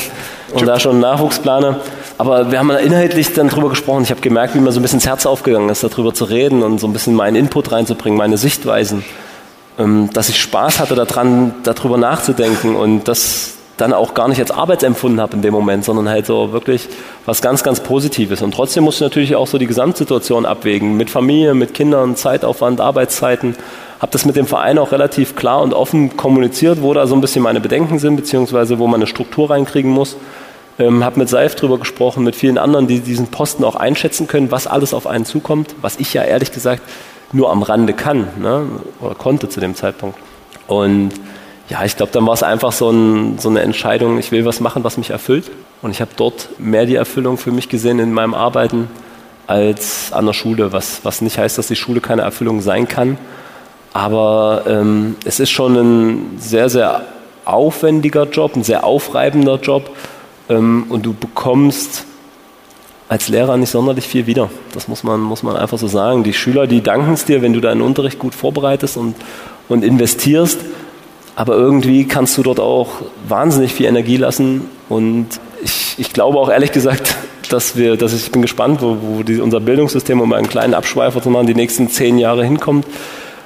und 0.54 0.66
da 0.66 0.80
schon 0.80 1.00
Nachwuchs 1.00 1.40
plane. 1.40 1.80
Aber 2.18 2.52
wir 2.52 2.60
haben 2.60 2.72
inhaltlich 2.72 3.34
dann 3.34 3.50
drüber 3.50 3.70
gesprochen. 3.70 4.04
Ich 4.04 4.12
habe 4.12 4.22
gemerkt, 4.22 4.56
wie 4.56 4.60
mir 4.60 4.72
so 4.72 4.80
ein 4.80 4.84
bisschen 4.84 5.00
das 5.00 5.08
Herz 5.08 5.26
aufgegangen 5.26 5.70
ist, 5.70 5.84
darüber 5.84 6.14
zu 6.14 6.26
reden 6.26 6.64
und 6.64 6.80
so 6.80 6.88
ein 6.88 6.94
bisschen 6.94 7.16
meinen 7.16 7.36
Input 7.36 7.72
reinzubringen, 7.72 8.18
meine 8.18 8.38
Sichtweisen. 8.38 9.04
Ähm, 9.80 10.10
dass 10.14 10.30
ich 10.30 10.40
Spaß 10.40 10.80
hatte 10.80 10.96
daran, 10.96 11.54
darüber 11.64 11.98
nachzudenken 11.98 12.76
und 12.76 13.08
das 13.08 13.54
dann 13.82 13.94
auch 13.94 14.14
gar 14.14 14.28
nicht 14.28 14.40
als 14.40 14.52
Arbeit 14.52 14.84
empfunden 14.84 15.20
habe 15.20 15.36
in 15.36 15.42
dem 15.42 15.54
Moment, 15.54 15.84
sondern 15.84 16.08
halt 16.08 16.28
so 16.28 16.54
wirklich 16.54 16.88
was 17.26 17.42
ganz, 17.42 17.64
ganz 17.64 17.80
Positives. 17.80 18.42
Und 18.42 18.54
trotzdem 18.54 18.84
musste 18.84 19.04
ich 19.04 19.10
natürlich 19.10 19.36
auch 19.36 19.48
so 19.48 19.58
die 19.58 19.66
Gesamtsituation 19.66 20.46
abwägen, 20.46 20.96
mit 20.98 21.10
Familie, 21.10 21.56
mit 21.56 21.74
Kindern, 21.74 22.16
Zeitaufwand, 22.16 22.80
Arbeitszeiten. 22.80 23.56
Habe 24.00 24.12
das 24.12 24.26
mit 24.26 24.36
dem 24.36 24.46
Verein 24.46 24.78
auch 24.78 24.92
relativ 24.92 25.36
klar 25.36 25.62
und 25.62 25.74
offen 25.74 26.16
kommuniziert, 26.16 26.82
wo 26.82 26.94
da 26.94 27.08
so 27.08 27.16
ein 27.16 27.22
bisschen 27.22 27.42
meine 27.42 27.60
Bedenken 27.60 27.98
sind, 27.98 28.16
beziehungsweise 28.16 28.78
wo 28.78 28.86
man 28.86 29.00
eine 29.00 29.08
Struktur 29.08 29.50
reinkriegen 29.50 29.90
muss. 29.90 30.16
Ähm, 30.78 31.04
habe 31.04 31.20
mit 31.20 31.30
Seif 31.30 31.56
drüber 31.56 31.80
gesprochen, 31.80 32.24
mit 32.24 32.36
vielen 32.36 32.58
anderen, 32.58 32.88
die 32.88 33.00
diesen 33.00 33.28
Posten 33.28 33.64
auch 33.64 33.76
einschätzen 33.76 34.28
können, 34.28 34.52
was 34.52 34.68
alles 34.68 34.94
auf 34.94 35.08
einen 35.08 35.26
zukommt, 35.26 35.76
was 35.82 36.00
ich 36.00 36.14
ja 36.14 36.24
ehrlich 36.24 36.52
gesagt 36.52 36.84
nur 37.34 37.52
am 37.52 37.64
Rande 37.64 37.94
kann 37.94 38.28
ne? 38.40 38.66
oder 39.00 39.16
konnte 39.16 39.50
zu 39.50 39.60
dem 39.60 39.76
Zeitpunkt. 39.76 40.18
Und 40.68 41.12
ja, 41.72 41.86
ich 41.86 41.96
glaube, 41.96 42.12
dann 42.12 42.28
war 42.28 42.34
es 42.34 42.44
einfach 42.44 42.74
so, 42.74 42.90
ein, 42.90 43.40
so, 43.40 43.48
eine 43.48 43.62
Entscheidung, 43.62 44.20
ich 44.20 44.34
will 44.34 44.44
was 44.44 44.60
machen, 44.60 44.84
was 44.84 44.98
mich 44.98 45.12
erfüllt. 45.12 45.50
Und 45.82 45.92
ich 45.92 46.02
habe 46.02 46.12
dort 46.18 46.50
mehr 46.60 46.86
die 46.86 46.96
Erfüllung 46.96 47.38
für 47.38 47.52
mich 47.52 47.70
gesehen 47.70 48.00
in 48.00 48.12
meinem 48.12 48.34
Arbeiten 48.34 48.90
als 49.48 50.12
an 50.12 50.26
der 50.26 50.34
Schule, 50.34 50.74
was, 50.74 51.06
was 51.06 51.22
nicht 51.22 51.38
heißt, 51.38 51.58
dass 51.58 51.68
die 51.68 51.78
Schule 51.78 52.02
keine 52.02 52.24
Erfüllung 52.24 52.60
sein 52.60 52.90
kann. 52.90 53.18
Aber 53.94 54.64
ähm, 54.68 55.16
es 55.24 55.40
ist 55.40 55.50
schon 55.50 55.78
ein 55.78 56.38
sehr, 56.40 56.68
sehr 56.68 57.04
aufwendiger 57.46 58.26
Job, 58.26 58.58
ein 58.58 58.66
sehr 58.66 58.84
aufreibender 58.84 59.56
Job. 59.56 59.96
Ähm, 60.50 60.88
und 60.90 61.06
du 61.06 61.14
bekommst 61.14 62.04
als 63.08 63.30
Lehrer 63.30 63.56
nicht 63.56 63.70
sonderlich 63.70 64.08
viel 64.10 64.28
wieder. 64.28 64.50
Das 64.74 64.90
muss 64.90 65.04
man, 65.04 65.22
muss 65.22 65.42
man 65.42 65.56
einfach 65.56 65.78
so 65.78 65.88
sagen. 65.88 66.24
Die 66.24 66.34
Schüler, 66.34 66.68
die 66.68 66.82
danken 66.82 67.14
es 67.14 67.24
dir, 67.24 67.42
wenn 67.42 67.54
du 67.54 67.62
deinen 67.62 67.82
Unterricht 67.82 68.20
gut 68.20 68.36
vorbereitest 68.36 68.98
und, 68.98 69.16
und 69.70 69.86
investierst. 69.86 70.60
Aber 71.42 71.56
irgendwie 71.56 72.06
kannst 72.06 72.38
du 72.38 72.44
dort 72.44 72.60
auch 72.60 72.90
wahnsinnig 73.28 73.74
viel 73.74 73.88
Energie 73.88 74.18
lassen. 74.18 74.70
Und 74.90 75.26
ich, 75.64 75.96
ich 75.98 76.14
glaube 76.14 76.38
auch 76.38 76.52
ehrlich 76.52 76.72
gesagt, 76.72 77.16
dass 77.50 77.76
wir, 77.76 77.98
dass 77.98 78.14
ich 78.14 78.32
bin 78.32 78.44
gespannt, 78.44 78.84
wo, 78.84 78.98
wo 79.02 79.24
die, 79.24 79.40
unser 79.40 79.60
Bildungssystem, 79.60 80.22
um 80.22 80.32
einen 80.34 80.48
kleinen 80.48 80.76
Abschweifer 80.76 81.20
zu 81.20 81.32
machen, 81.32 81.48
die 81.48 81.56
nächsten 81.56 81.90
zehn 81.90 82.20
Jahre 82.20 82.46
hinkommt, 82.46 82.86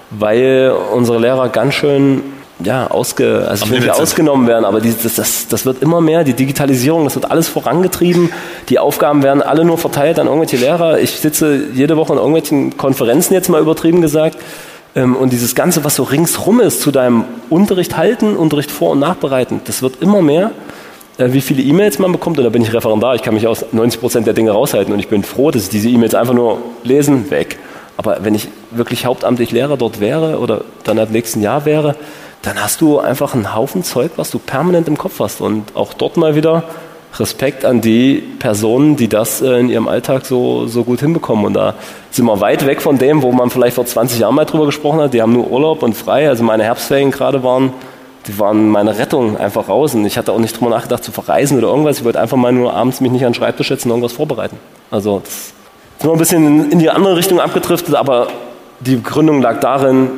weil 0.09 0.73
unsere 0.91 1.19
Lehrer 1.19 1.47
ganz 1.47 1.75
schön 1.75 2.21
ja, 2.61 2.87
ausge, 2.87 3.47
also 3.47 3.63
ich 3.63 3.71
will 3.71 3.79
nicht 3.79 3.89
ausgenommen 3.91 4.45
werden, 4.45 4.65
aber 4.65 4.81
die, 4.81 4.93
das, 5.01 5.15
das, 5.15 5.47
das 5.47 5.65
wird 5.65 5.81
immer 5.81 6.01
mehr, 6.01 6.25
die 6.25 6.33
Digitalisierung, 6.33 7.05
das 7.05 7.15
wird 7.15 7.31
alles 7.31 7.47
vorangetrieben, 7.47 8.29
die 8.67 8.77
Aufgaben 8.77 9.23
werden 9.23 9.41
alle 9.41 9.63
nur 9.63 9.77
verteilt 9.77 10.19
an 10.19 10.27
irgendwelche 10.27 10.57
Lehrer. 10.57 10.99
Ich 10.99 11.11
sitze 11.11 11.67
jede 11.73 11.95
Woche 11.95 12.11
in 12.11 12.19
irgendwelchen 12.19 12.75
Konferenzen, 12.75 13.33
jetzt 13.33 13.47
mal 13.47 13.61
übertrieben 13.61 14.01
gesagt, 14.01 14.37
und 15.03 15.33
dieses 15.33 15.55
Ganze, 15.55 15.83
was 15.83 15.95
so 15.95 16.03
ringsrum 16.03 16.61
ist, 16.61 16.81
zu 16.81 16.91
deinem 16.91 17.25
Unterricht 17.49 17.97
halten, 17.97 18.37
Unterricht 18.37 18.71
vor- 18.71 18.91
und 18.91 18.99
nachbereiten, 18.99 19.61
das 19.65 19.81
wird 19.81 20.01
immer 20.01 20.21
mehr. 20.21 20.51
Äh, 21.17 21.33
wie 21.33 21.41
viele 21.41 21.61
E-Mails 21.61 21.99
man 21.99 22.11
bekommt, 22.11 22.37
und 22.37 22.43
da 22.43 22.49
bin 22.49 22.61
ich 22.61 22.73
Referendar, 22.73 23.15
ich 23.15 23.21
kann 23.21 23.33
mich 23.33 23.47
aus 23.47 23.65
90 23.71 23.99
Prozent 23.99 24.27
der 24.27 24.33
Dinge 24.33 24.51
raushalten 24.51 24.93
und 24.93 24.99
ich 24.99 25.07
bin 25.07 25.23
froh, 25.23 25.51
dass 25.51 25.63
ich 25.63 25.69
diese 25.69 25.89
E-Mails 25.89 26.15
einfach 26.15 26.33
nur 26.33 26.59
lesen, 26.83 27.29
weg. 27.29 27.57
Aber 27.97 28.23
wenn 28.23 28.35
ich 28.35 28.49
wirklich 28.71 29.05
hauptamtlich 29.05 29.51
Lehrer 29.51 29.77
dort 29.77 29.99
wäre 29.99 30.39
oder 30.39 30.61
dann 30.83 30.99
ab 30.99 31.09
nächsten 31.11 31.41
Jahr 31.41 31.65
wäre, 31.65 31.95
dann 32.41 32.61
hast 32.61 32.81
du 32.81 32.99
einfach 32.99 33.33
einen 33.33 33.55
Haufen 33.55 33.83
Zeug, 33.83 34.11
was 34.17 34.31
du 34.31 34.39
permanent 34.39 34.87
im 34.87 34.97
Kopf 34.97 35.19
hast. 35.19 35.41
Und 35.41 35.75
auch 35.75 35.93
dort 35.93 36.17
mal 36.17 36.35
wieder 36.35 36.63
Respekt 37.19 37.65
an 37.65 37.81
die 37.81 38.23
Personen, 38.39 38.95
die 38.95 39.07
das 39.07 39.41
äh, 39.41 39.59
in 39.59 39.69
ihrem 39.69 39.87
Alltag 39.87 40.25
so, 40.25 40.67
so 40.67 40.83
gut 40.83 40.99
hinbekommen. 40.99 41.45
Und 41.45 41.53
da 41.53 41.75
sind 42.11 42.25
wir 42.25 42.41
weit 42.41 42.65
weg 42.65 42.81
von 42.81 42.97
dem, 42.97 43.21
wo 43.21 43.31
man 43.31 43.49
vielleicht 43.49 43.75
vor 43.75 43.85
20 43.85 44.19
Jahren 44.19 44.35
mal 44.35 44.45
drüber 44.45 44.65
gesprochen 44.65 44.99
hat. 44.99 45.13
Die 45.13 45.21
haben 45.21 45.33
nur 45.33 45.49
Urlaub 45.49 45.83
und 45.83 45.95
frei. 45.95 46.27
Also 46.27 46.43
meine 46.43 46.63
Herbstferien 46.63 47.11
gerade 47.11 47.43
waren, 47.43 47.73
die 48.27 48.37
waren 48.39 48.69
meine 48.69 48.97
Rettung 48.97 49.37
einfach 49.37 49.69
raus. 49.69 49.95
Und 49.95 50.05
ich 50.05 50.17
hatte 50.17 50.31
auch 50.31 50.39
nicht 50.39 50.59
drüber 50.59 50.69
nachgedacht 50.69 51.03
zu 51.03 51.11
verreisen 51.11 51.57
oder 51.57 51.67
irgendwas. 51.67 51.99
Ich 51.99 52.03
wollte 52.03 52.19
einfach 52.19 52.37
mal 52.37 52.51
nur 52.51 52.73
abends 52.73 53.01
mich 53.01 53.11
nicht 53.11 53.25
an 53.25 53.31
den 53.31 53.35
Schreibtisch 53.35 53.69
setzen 53.69 53.89
und 53.89 53.97
irgendwas 53.97 54.13
vorbereiten. 54.13 54.57
Also 54.91 55.21
das 55.23 55.53
sind 55.99 56.09
wir 56.09 56.13
ein 56.13 56.19
bisschen 56.19 56.71
in 56.71 56.79
die 56.79 56.89
andere 56.89 57.15
Richtung 57.15 57.39
abgedriftet, 57.39 57.95
aber 57.95 58.27
die 58.81 58.97
Begründung 58.97 59.41
lag 59.41 59.61
darin, 59.61 60.09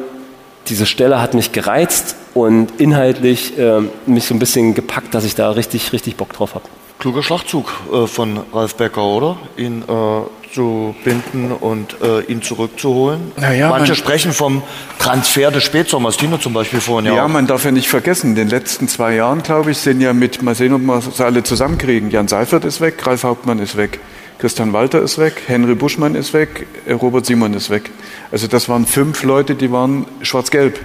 diese 0.67 0.85
Stelle 0.85 1.21
hat 1.21 1.33
mich 1.33 1.51
gereizt 1.51 2.15
und 2.33 2.79
inhaltlich 2.79 3.57
äh, 3.57 3.81
mich 4.05 4.25
so 4.25 4.33
ein 4.33 4.39
bisschen 4.39 4.73
gepackt, 4.73 5.13
dass 5.13 5.23
ich 5.23 5.35
da 5.35 5.51
richtig, 5.51 5.93
richtig 5.93 6.17
Bock 6.17 6.33
drauf 6.33 6.55
habe 6.55 6.65
kluger 6.99 7.23
Schachzug 7.23 7.71
äh, 7.91 8.07
von 8.07 8.39
Ralf 8.53 8.75
Becker, 8.75 9.03
oder? 9.03 9.37
Ihn 9.57 9.83
äh, 9.83 10.53
zu 10.53 10.95
binden 11.03 11.51
und 11.51 11.97
äh, 12.01 12.21
ihn 12.31 12.41
zurückzuholen. 12.41 13.31
Naja, 13.37 13.69
Manche 13.69 13.95
sprechen 13.95 14.33
vom 14.33 14.63
Transfer 14.97 15.51
des 15.51 15.63
Spätsommers, 15.63 16.17
Tino 16.17 16.37
zum 16.37 16.53
Beispiel 16.53 16.79
vorhin 16.79 17.07
ja. 17.07 17.15
Ja, 17.15 17.27
man 17.27 17.47
darf 17.47 17.65
ja 17.65 17.71
nicht 17.71 17.87
vergessen, 17.87 18.31
in 18.31 18.35
den 18.35 18.49
letzten 18.49 18.87
zwei 18.87 19.15
Jahren, 19.15 19.43
glaube 19.43 19.71
ich, 19.71 19.77
sind 19.77 20.01
ja 20.01 20.13
mit, 20.13 20.41
mal 20.41 20.55
sehen, 20.55 20.73
ob 20.73 20.81
wir 20.81 20.97
es 20.97 21.21
alle 21.21 21.43
zusammenkriegen. 21.43 22.09
Jan 22.11 22.27
Seifert 22.27 22.65
ist 22.65 22.81
weg, 22.81 23.05
Ralf 23.05 23.23
Hauptmann 23.23 23.59
ist 23.59 23.77
weg. 23.77 23.99
Christian 24.39 24.71
Walter 24.71 25.01
ist 25.01 25.17
weg, 25.17 25.41
Henry 25.47 25.73
Buschmann 25.73 26.13
ist 26.15 26.33
weg, 26.33 26.67
äh, 26.85 26.93
Robert 26.93 27.25
Simon 27.25 27.53
ist 27.53 27.69
weg. 27.69 27.89
Also 28.31 28.47
das 28.47 28.69
waren 28.69 28.85
fünf 28.85 29.23
Leute, 29.23 29.55
die 29.55 29.71
waren 29.71 30.05
schwarz-gelb. 30.21 30.79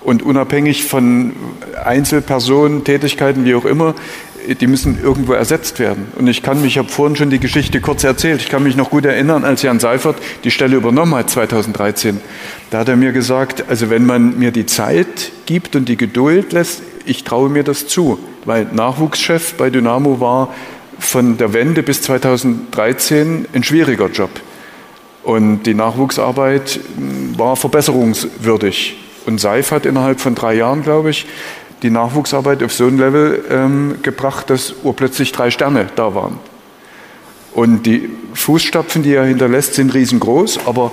Und 0.00 0.22
unabhängig 0.22 0.84
von 0.84 1.34
Einzelpersonen, 1.84 2.84
Tätigkeiten, 2.84 3.44
wie 3.44 3.54
auch 3.54 3.64
immer, 3.64 3.94
die 4.60 4.66
müssen 4.66 4.98
irgendwo 5.02 5.32
ersetzt 5.32 5.78
werden. 5.78 6.08
Und 6.18 6.26
ich 6.26 6.42
kann 6.42 6.60
mich, 6.60 6.72
ich 6.72 6.78
habe 6.78 6.88
vorhin 6.88 7.16
schon 7.16 7.30
die 7.30 7.38
Geschichte 7.38 7.80
kurz 7.80 8.04
erzählt, 8.04 8.40
ich 8.40 8.48
kann 8.48 8.62
mich 8.62 8.76
noch 8.76 8.90
gut 8.90 9.04
erinnern, 9.04 9.44
als 9.44 9.62
Jan 9.62 9.80
Seifert 9.80 10.16
die 10.44 10.50
Stelle 10.50 10.76
übernommen 10.76 11.14
hat 11.14 11.30
2013. 11.30 12.20
Da 12.70 12.78
hat 12.78 12.88
er 12.88 12.96
mir 12.96 13.12
gesagt, 13.12 13.64
also 13.68 13.90
wenn 13.90 14.06
man 14.06 14.38
mir 14.38 14.50
die 14.50 14.66
Zeit 14.66 15.32
gibt 15.46 15.76
und 15.76 15.88
die 15.88 15.96
Geduld 15.96 16.52
lässt, 16.52 16.82
ich 17.04 17.24
traue 17.24 17.48
mir 17.48 17.64
das 17.64 17.86
zu, 17.86 18.18
weil 18.44 18.66
Nachwuchschef 18.72 19.54
bei 19.54 19.70
Dynamo 19.70 20.20
war 20.20 20.54
von 20.98 21.38
der 21.38 21.52
Wende 21.52 21.82
bis 21.82 22.02
2013 22.02 23.46
ein 23.52 23.64
schwieriger 23.64 24.08
Job. 24.08 24.30
Und 25.22 25.64
die 25.64 25.74
Nachwuchsarbeit 25.74 26.80
war 27.36 27.56
verbesserungswürdig. 27.56 28.96
Und 29.26 29.38
Seif 29.38 29.72
hat 29.72 29.84
innerhalb 29.84 30.20
von 30.20 30.34
drei 30.34 30.54
Jahren, 30.54 30.82
glaube 30.82 31.10
ich, 31.10 31.26
die 31.82 31.90
Nachwuchsarbeit 31.90 32.62
auf 32.62 32.72
so 32.72 32.86
ein 32.86 32.98
Level 32.98 33.44
ähm, 33.50 33.96
gebracht, 34.02 34.50
dass 34.50 34.74
urplötzlich 34.82 35.32
drei 35.32 35.50
Sterne 35.50 35.86
da 35.96 36.14
waren. 36.14 36.38
Und 37.54 37.84
die 37.86 38.10
Fußstapfen, 38.34 39.02
die 39.02 39.14
er 39.14 39.24
hinterlässt, 39.24 39.74
sind 39.74 39.94
riesengroß, 39.94 40.60
aber 40.66 40.92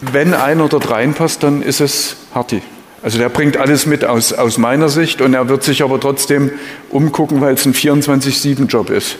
wenn 0.00 0.34
einer 0.34 0.68
dort 0.68 0.90
reinpasst, 0.90 1.42
dann 1.42 1.62
ist 1.62 1.80
es 1.80 2.16
Harti. 2.34 2.62
Also 3.02 3.18
der 3.18 3.28
bringt 3.28 3.56
alles 3.56 3.86
mit 3.86 4.04
aus, 4.04 4.32
aus 4.32 4.58
meiner 4.58 4.88
Sicht 4.88 5.20
und 5.20 5.34
er 5.34 5.48
wird 5.48 5.64
sich 5.64 5.82
aber 5.82 5.98
trotzdem 5.98 6.50
umgucken, 6.90 7.40
weil 7.40 7.54
es 7.54 7.64
ein 7.66 7.74
24-7-Job 7.74 8.90
ist. 8.90 9.16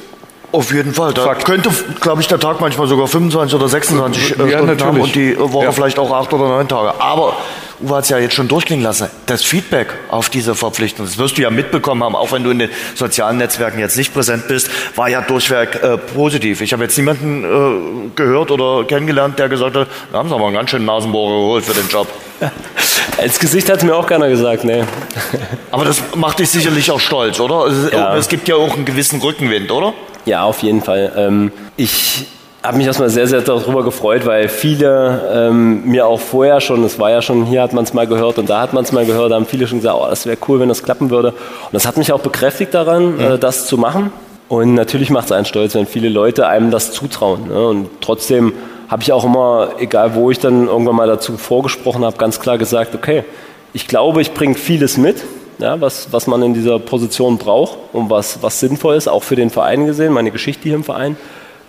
Auf 0.52 0.72
jeden 0.72 0.92
Fall. 0.92 1.14
Da 1.14 1.24
Fakt. 1.24 1.46
könnte, 1.46 1.70
glaube 2.00 2.20
ich, 2.20 2.28
der 2.28 2.38
Tag 2.38 2.60
manchmal 2.60 2.86
sogar 2.86 3.06
25 3.08 3.54
oder 3.54 3.68
26 3.68 4.28
Ja, 4.28 4.34
Stunden 4.34 4.54
haben 4.54 4.66
natürlich. 4.66 5.02
und 5.04 5.14
die 5.14 5.38
Woche 5.38 5.64
Ja. 5.64 5.72
vielleicht 5.72 5.98
auch 5.98 6.12
acht 6.12 6.32
oder 6.32 6.44
neun 6.48 6.68
Tage. 6.68 6.92
Aber 7.00 7.36
Uwe 7.82 7.96
hat 7.96 8.04
es 8.04 8.10
ja 8.10 8.18
jetzt 8.18 8.34
schon 8.34 8.48
durchklingen 8.48 8.84
lassen. 8.84 9.08
Das 9.26 9.42
Feedback 9.42 9.88
auf 10.08 10.28
diese 10.28 10.54
Verpflichtung, 10.54 11.04
das 11.06 11.18
wirst 11.18 11.36
du 11.38 11.42
ja 11.42 11.50
mitbekommen 11.50 12.02
haben, 12.04 12.14
auch 12.16 12.32
wenn 12.32 12.44
du 12.44 12.50
in 12.50 12.58
den 12.60 12.70
sozialen 12.94 13.38
Netzwerken 13.38 13.78
jetzt 13.78 13.96
nicht 13.96 14.14
präsent 14.14 14.48
bist, 14.48 14.70
war 14.96 15.08
ja 15.08 15.20
durchweg 15.20 15.82
äh, 15.82 15.98
positiv. 15.98 16.60
Ich 16.60 16.72
habe 16.72 16.84
jetzt 16.84 16.96
niemanden 16.96 17.44
äh, 17.44 18.10
gehört 18.14 18.50
oder 18.50 18.84
kennengelernt, 18.86 19.38
der 19.38 19.48
gesagt 19.48 19.76
hat, 19.76 19.88
da 20.12 20.18
haben 20.18 20.28
sie 20.28 20.34
aber 20.34 20.46
einen 20.46 20.54
ganz 20.54 20.70
schönen 20.70 20.84
Nasenbohrer 20.86 21.40
geholt 21.40 21.64
für 21.64 21.74
den 21.74 21.88
Job. 21.88 22.08
Ins 23.22 23.38
Gesicht 23.38 23.68
hat 23.70 23.82
mir 23.82 23.94
auch 23.94 24.06
keiner 24.06 24.28
gesagt, 24.28 24.64
nee. 24.64 24.82
Aber 25.70 25.84
das 25.84 26.02
macht 26.14 26.38
dich 26.38 26.50
sicherlich 26.50 26.90
auch 26.90 27.00
stolz, 27.00 27.38
oder? 27.40 27.66
Es, 27.66 27.92
Ja. 27.92 28.16
es 28.16 28.28
gibt 28.28 28.48
ja 28.48 28.56
auch 28.56 28.74
einen 28.74 28.84
gewissen 28.84 29.20
Rückenwind, 29.20 29.70
oder? 29.70 29.92
Ja, 30.24 30.44
auf 30.44 30.62
jeden 30.62 30.82
Fall. 30.82 31.12
Ähm, 31.16 31.52
ich 31.76 32.26
habe 32.62 32.76
mich 32.76 32.86
erstmal 32.86 33.10
sehr, 33.10 33.26
sehr 33.26 33.40
darüber 33.40 33.82
gefreut, 33.82 34.24
weil 34.24 34.48
viele 34.48 35.32
ähm, 35.34 35.84
mir 35.84 36.06
auch 36.06 36.20
vorher 36.20 36.60
schon, 36.60 36.84
es 36.84 36.98
war 36.98 37.10
ja 37.10 37.20
schon, 37.20 37.44
hier 37.44 37.60
hat 37.60 37.72
man 37.72 37.84
es 37.84 37.92
mal 37.92 38.06
gehört 38.06 38.38
und 38.38 38.48
da 38.48 38.60
hat 38.60 38.72
man 38.72 38.84
es 38.84 38.92
mal 38.92 39.04
gehört, 39.04 39.32
da 39.32 39.34
haben 39.34 39.46
viele 39.46 39.66
schon 39.66 39.78
gesagt, 39.78 39.96
oh, 40.00 40.06
das 40.08 40.26
wäre 40.26 40.38
cool, 40.48 40.60
wenn 40.60 40.68
das 40.68 40.82
klappen 40.82 41.10
würde. 41.10 41.30
Und 41.30 41.72
das 41.72 41.86
hat 41.86 41.96
mich 41.96 42.12
auch 42.12 42.20
bekräftigt 42.20 42.72
daran, 42.72 43.18
äh, 43.18 43.38
das 43.38 43.66
zu 43.66 43.78
machen. 43.78 44.12
Und 44.48 44.74
natürlich 44.74 45.10
macht 45.10 45.26
es 45.26 45.32
einen 45.32 45.44
stolz, 45.44 45.74
wenn 45.74 45.86
viele 45.86 46.08
Leute 46.08 46.46
einem 46.46 46.70
das 46.70 46.92
zutrauen. 46.92 47.48
Ne? 47.48 47.66
Und 47.68 47.88
trotzdem 48.00 48.52
habe 48.88 49.02
ich 49.02 49.12
auch 49.12 49.24
immer, 49.24 49.70
egal 49.78 50.14
wo 50.14 50.30
ich 50.30 50.38
dann 50.38 50.68
irgendwann 50.68 50.94
mal 50.94 51.08
dazu 51.08 51.36
vorgesprochen 51.38 52.04
habe, 52.04 52.16
ganz 52.18 52.38
klar 52.38 52.58
gesagt, 52.58 52.94
okay, 52.94 53.24
ich 53.72 53.88
glaube, 53.88 54.20
ich 54.20 54.34
bringe 54.34 54.54
vieles 54.54 54.98
mit, 54.98 55.24
ja, 55.58 55.80
was, 55.80 56.12
was 56.12 56.26
man 56.26 56.42
in 56.42 56.54
dieser 56.54 56.78
Position 56.78 57.38
braucht 57.38 57.78
und 57.92 58.10
was, 58.10 58.42
was 58.42 58.60
sinnvoll 58.60 58.96
ist, 58.96 59.08
auch 59.08 59.22
für 59.22 59.36
den 59.36 59.48
Verein 59.48 59.86
gesehen, 59.86 60.12
meine 60.12 60.30
Geschichte 60.30 60.64
hier 60.64 60.74
im 60.74 60.84
Verein. 60.84 61.16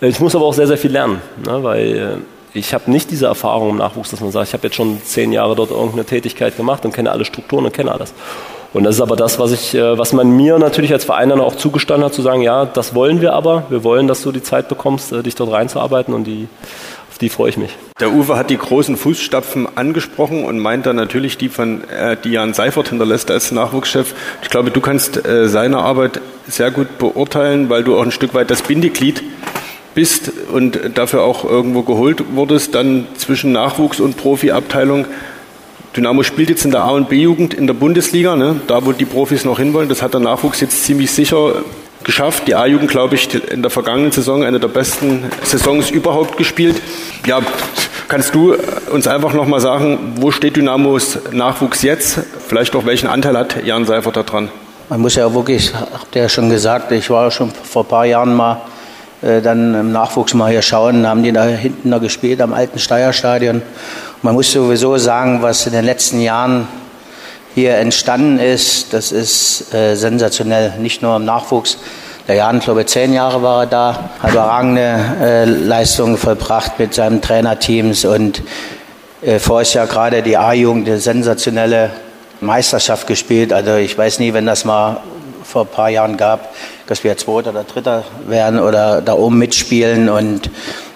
Ich 0.00 0.20
muss 0.20 0.34
aber 0.34 0.44
auch 0.44 0.54
sehr, 0.54 0.66
sehr 0.66 0.78
viel 0.78 0.92
lernen, 0.92 1.20
ne, 1.46 1.62
weil 1.62 1.96
äh, 1.96 2.58
ich 2.58 2.72
habe 2.72 2.90
nicht 2.90 3.10
diese 3.10 3.26
Erfahrung 3.26 3.70
im 3.70 3.76
Nachwuchs, 3.78 4.10
dass 4.10 4.20
man 4.20 4.30
sagt, 4.30 4.48
ich 4.48 4.54
habe 4.54 4.66
jetzt 4.68 4.76
schon 4.76 5.00
zehn 5.02 5.32
Jahre 5.32 5.56
dort 5.56 5.70
irgendeine 5.70 6.04
Tätigkeit 6.04 6.56
gemacht 6.56 6.84
und 6.84 6.94
kenne 6.94 7.10
alle 7.10 7.24
Strukturen 7.24 7.64
und 7.64 7.72
kenne 7.72 7.90
alles. 7.90 8.14
Und 8.72 8.84
das 8.84 8.96
ist 8.96 9.00
aber 9.00 9.14
das, 9.16 9.38
was, 9.38 9.52
ich, 9.52 9.74
äh, 9.74 9.98
was 9.98 10.12
man 10.12 10.30
mir 10.30 10.58
natürlich 10.58 10.92
als 10.92 11.04
Verein 11.04 11.28
dann 11.28 11.40
auch 11.40 11.56
zugestanden 11.56 12.04
hat, 12.04 12.14
zu 12.14 12.22
sagen, 12.22 12.42
ja, 12.42 12.64
das 12.64 12.94
wollen 12.94 13.20
wir 13.20 13.32
aber. 13.32 13.64
Wir 13.70 13.84
wollen, 13.84 14.08
dass 14.08 14.22
du 14.22 14.32
die 14.32 14.42
Zeit 14.42 14.68
bekommst, 14.68 15.12
äh, 15.12 15.22
dich 15.22 15.36
dort 15.36 15.52
reinzuarbeiten 15.52 16.12
und 16.12 16.24
die, 16.24 16.48
auf 17.10 17.18
die 17.18 17.28
freue 17.28 17.50
ich 17.50 17.56
mich. 17.56 17.76
Der 18.00 18.12
Uwe 18.12 18.36
hat 18.36 18.50
die 18.50 18.58
großen 18.58 18.96
Fußstapfen 18.96 19.76
angesprochen 19.76 20.44
und 20.44 20.58
meint 20.58 20.86
dann 20.86 20.96
natürlich 20.96 21.38
die 21.38 21.48
von 21.48 21.82
die 22.24 22.30
Jan 22.30 22.54
Seifert 22.54 22.88
hinterlässt 22.88 23.30
als 23.30 23.52
Nachwuchschef. 23.52 24.14
Ich 24.42 24.50
glaube, 24.50 24.72
du 24.72 24.80
kannst 24.80 25.22
seine 25.44 25.78
Arbeit 25.78 26.20
sehr 26.48 26.72
gut 26.72 26.98
beurteilen, 26.98 27.70
weil 27.70 27.84
du 27.84 27.96
auch 27.96 28.02
ein 28.02 28.10
Stück 28.10 28.34
weit 28.34 28.50
das 28.50 28.62
Bindeglied 28.62 29.22
bist 29.94 30.32
und 30.52 30.78
dafür 30.94 31.22
auch 31.22 31.44
irgendwo 31.44 31.82
geholt 31.82 32.22
wurdest, 32.34 32.74
dann 32.74 33.06
zwischen 33.16 33.52
Nachwuchs 33.52 34.00
und 34.00 34.16
Profiabteilung. 34.16 35.06
Dynamo 35.96 36.24
spielt 36.24 36.50
jetzt 36.50 36.64
in 36.64 36.72
der 36.72 36.82
A- 36.82 36.90
und 36.90 37.08
B-Jugend 37.08 37.54
in 37.54 37.66
der 37.66 37.74
Bundesliga, 37.74 38.34
ne? 38.34 38.60
da 38.66 38.84
wo 38.84 38.92
die 38.92 39.04
Profis 39.04 39.44
noch 39.44 39.58
hinwollen. 39.58 39.88
Das 39.88 40.02
hat 40.02 40.12
der 40.12 40.20
Nachwuchs 40.20 40.60
jetzt 40.60 40.84
ziemlich 40.84 41.12
sicher 41.12 41.54
geschafft. 42.02 42.48
Die 42.48 42.54
A-Jugend, 42.54 42.90
glaube 42.90 43.14
ich, 43.14 43.28
in 43.50 43.62
der 43.62 43.70
vergangenen 43.70 44.10
Saison 44.10 44.42
eine 44.42 44.58
der 44.58 44.68
besten 44.68 45.24
Saisons 45.42 45.90
überhaupt 45.90 46.36
gespielt. 46.36 46.82
Ja, 47.26 47.40
kannst 48.08 48.34
du 48.34 48.54
uns 48.92 49.06
einfach 49.06 49.32
nochmal 49.34 49.60
sagen, 49.60 50.14
wo 50.16 50.32
steht 50.32 50.56
Dynamos 50.56 51.18
Nachwuchs 51.30 51.82
jetzt? 51.82 52.20
Vielleicht 52.46 52.74
auch 52.74 52.86
welchen 52.86 53.06
Anteil 53.06 53.38
hat 53.38 53.64
Jan 53.64 53.86
Seifert 53.86 54.16
da 54.16 54.22
dran? 54.24 54.50
Man 54.88 55.00
muss 55.00 55.14
ja 55.14 55.32
wirklich, 55.32 55.72
habt 55.74 56.14
ihr 56.14 56.22
ja 56.22 56.28
schon 56.28 56.50
gesagt, 56.50 56.92
ich 56.92 57.08
war 57.08 57.30
schon 57.30 57.50
vor 57.50 57.84
ein 57.84 57.88
paar 57.88 58.04
Jahren 58.04 58.34
mal 58.34 58.60
dann 59.42 59.74
im 59.74 59.92
Nachwuchs 59.92 60.34
mal 60.34 60.50
hier 60.50 60.62
schauen, 60.62 61.06
haben 61.06 61.22
die 61.22 61.32
da 61.32 61.44
hinten 61.44 61.88
noch 61.88 62.00
gespielt 62.00 62.40
am 62.40 62.52
alten 62.52 62.78
Steierstadion. 62.78 63.62
Man 64.22 64.34
muss 64.34 64.52
sowieso 64.52 64.96
sagen, 64.98 65.42
was 65.42 65.66
in 65.66 65.72
den 65.72 65.84
letzten 65.84 66.20
Jahren 66.20 66.68
hier 67.54 67.76
entstanden 67.76 68.38
ist, 68.38 68.92
das 68.92 69.12
ist 69.12 69.72
äh, 69.72 69.94
sensationell. 69.94 70.74
Nicht 70.78 71.02
nur 71.02 71.16
im 71.16 71.24
Nachwuchs. 71.24 71.78
Der 72.26 72.36
Jan, 72.36 72.58
glaube 72.58 72.80
ich, 72.80 72.86
zehn 72.88 73.12
Jahre 73.12 73.42
war 73.42 73.64
er 73.64 73.66
da, 73.66 74.10
hat 74.20 74.32
überragende 74.32 74.98
äh, 75.20 75.44
Leistungen 75.44 76.16
vollbracht 76.16 76.78
mit 76.78 76.94
seinen 76.94 77.20
Trainerteams 77.20 78.06
und 78.06 78.42
äh, 79.22 79.38
vorher 79.38 79.62
ist 79.62 79.74
ja 79.74 79.84
gerade 79.84 80.22
die 80.22 80.36
A-Jugend 80.36 80.88
eine 80.88 80.98
sensationelle 80.98 81.90
Meisterschaft 82.40 83.06
gespielt. 83.06 83.52
Also 83.52 83.76
ich 83.76 83.96
weiß 83.96 84.18
nie, 84.18 84.32
wenn 84.32 84.46
das 84.46 84.64
mal 84.64 85.02
vor 85.44 85.62
ein 85.62 85.68
paar 85.68 85.90
Jahren 85.90 86.16
gab, 86.16 86.54
dass 86.86 87.04
wir 87.04 87.16
Zweiter 87.16 87.50
oder 87.50 87.64
Dritter 87.64 88.04
werden 88.26 88.60
oder 88.60 89.00
da 89.00 89.14
oben 89.14 89.38
mitspielen. 89.38 90.08
Und 90.08 90.50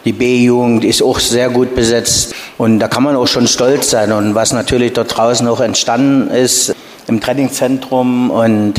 die 0.04 0.12
B-Jugend 0.12 0.84
ist 0.84 1.02
auch 1.02 1.18
sehr 1.18 1.50
gut 1.50 1.74
besetzt. 1.74 2.34
Und 2.56 2.78
da 2.78 2.88
kann 2.88 3.02
man 3.02 3.16
auch 3.16 3.26
schon 3.26 3.46
stolz 3.46 3.90
sein. 3.90 4.12
Und 4.12 4.34
was 4.34 4.52
natürlich 4.52 4.92
dort 4.92 5.16
draußen 5.16 5.46
auch 5.48 5.60
entstanden 5.60 6.30
ist 6.30 6.74
im 7.06 7.20
Trainingszentrum. 7.20 8.30
Und 8.30 8.74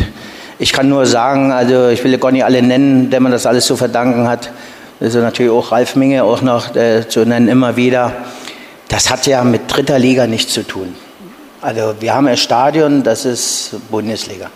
ich 0.60 0.74
kann 0.74 0.90
nur 0.90 1.06
sagen, 1.06 1.52
also 1.52 1.90
ich 1.90 2.04
will 2.04 2.18
gar 2.18 2.32
nicht 2.32 2.46
alle 2.46 2.62
nennen, 2.62 3.10
der 3.10 3.20
man 3.20 3.32
das 3.32 3.46
alles 3.46 3.66
zu 3.66 3.78
verdanken 3.78 4.28
hat. 4.28 4.52
Also 5.00 5.20
natürlich 5.20 5.52
auch 5.52 5.72
Ralf 5.72 5.96
Minge 5.96 6.24
auch 6.24 6.42
noch 6.42 6.76
äh, 6.76 7.08
zu 7.08 7.26
nennen 7.26 7.48
immer 7.48 7.76
wieder. 7.78 8.12
Das 8.90 9.10
hat 9.10 9.26
ja 9.28 9.44
mit 9.44 9.62
dritter 9.68 9.98
Liga 9.98 10.28
nichts 10.28 10.54
zu 10.54 10.64
tun. 10.64 10.96
Also 11.62 11.96
wir 12.00 12.14
haben 12.14 12.28
ein 12.28 12.38
Stadion, 12.38 13.04
das 13.04 13.26
ist 13.26 13.76
Bundesliga. 13.90 14.50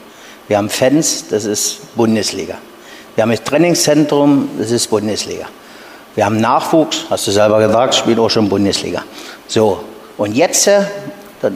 Wir 0.47 0.57
haben 0.57 0.69
Fans, 0.69 1.25
das 1.29 1.45
ist 1.45 1.95
Bundesliga. 1.95 2.55
Wir 3.15 3.21
haben 3.21 3.31
ein 3.31 3.43
Trainingszentrum, 3.43 4.49
das 4.57 4.71
ist 4.71 4.89
Bundesliga. 4.89 5.45
Wir 6.15 6.25
haben 6.25 6.39
Nachwuchs, 6.41 7.05
hast 7.09 7.27
du 7.27 7.31
selber 7.31 7.59
gesagt, 7.65 7.95
spielt 7.95 8.19
auch 8.19 8.29
schon 8.29 8.49
Bundesliga. 8.49 9.03
So, 9.47 9.83
und 10.17 10.35
jetzt, 10.35 10.67
äh, 10.67 10.81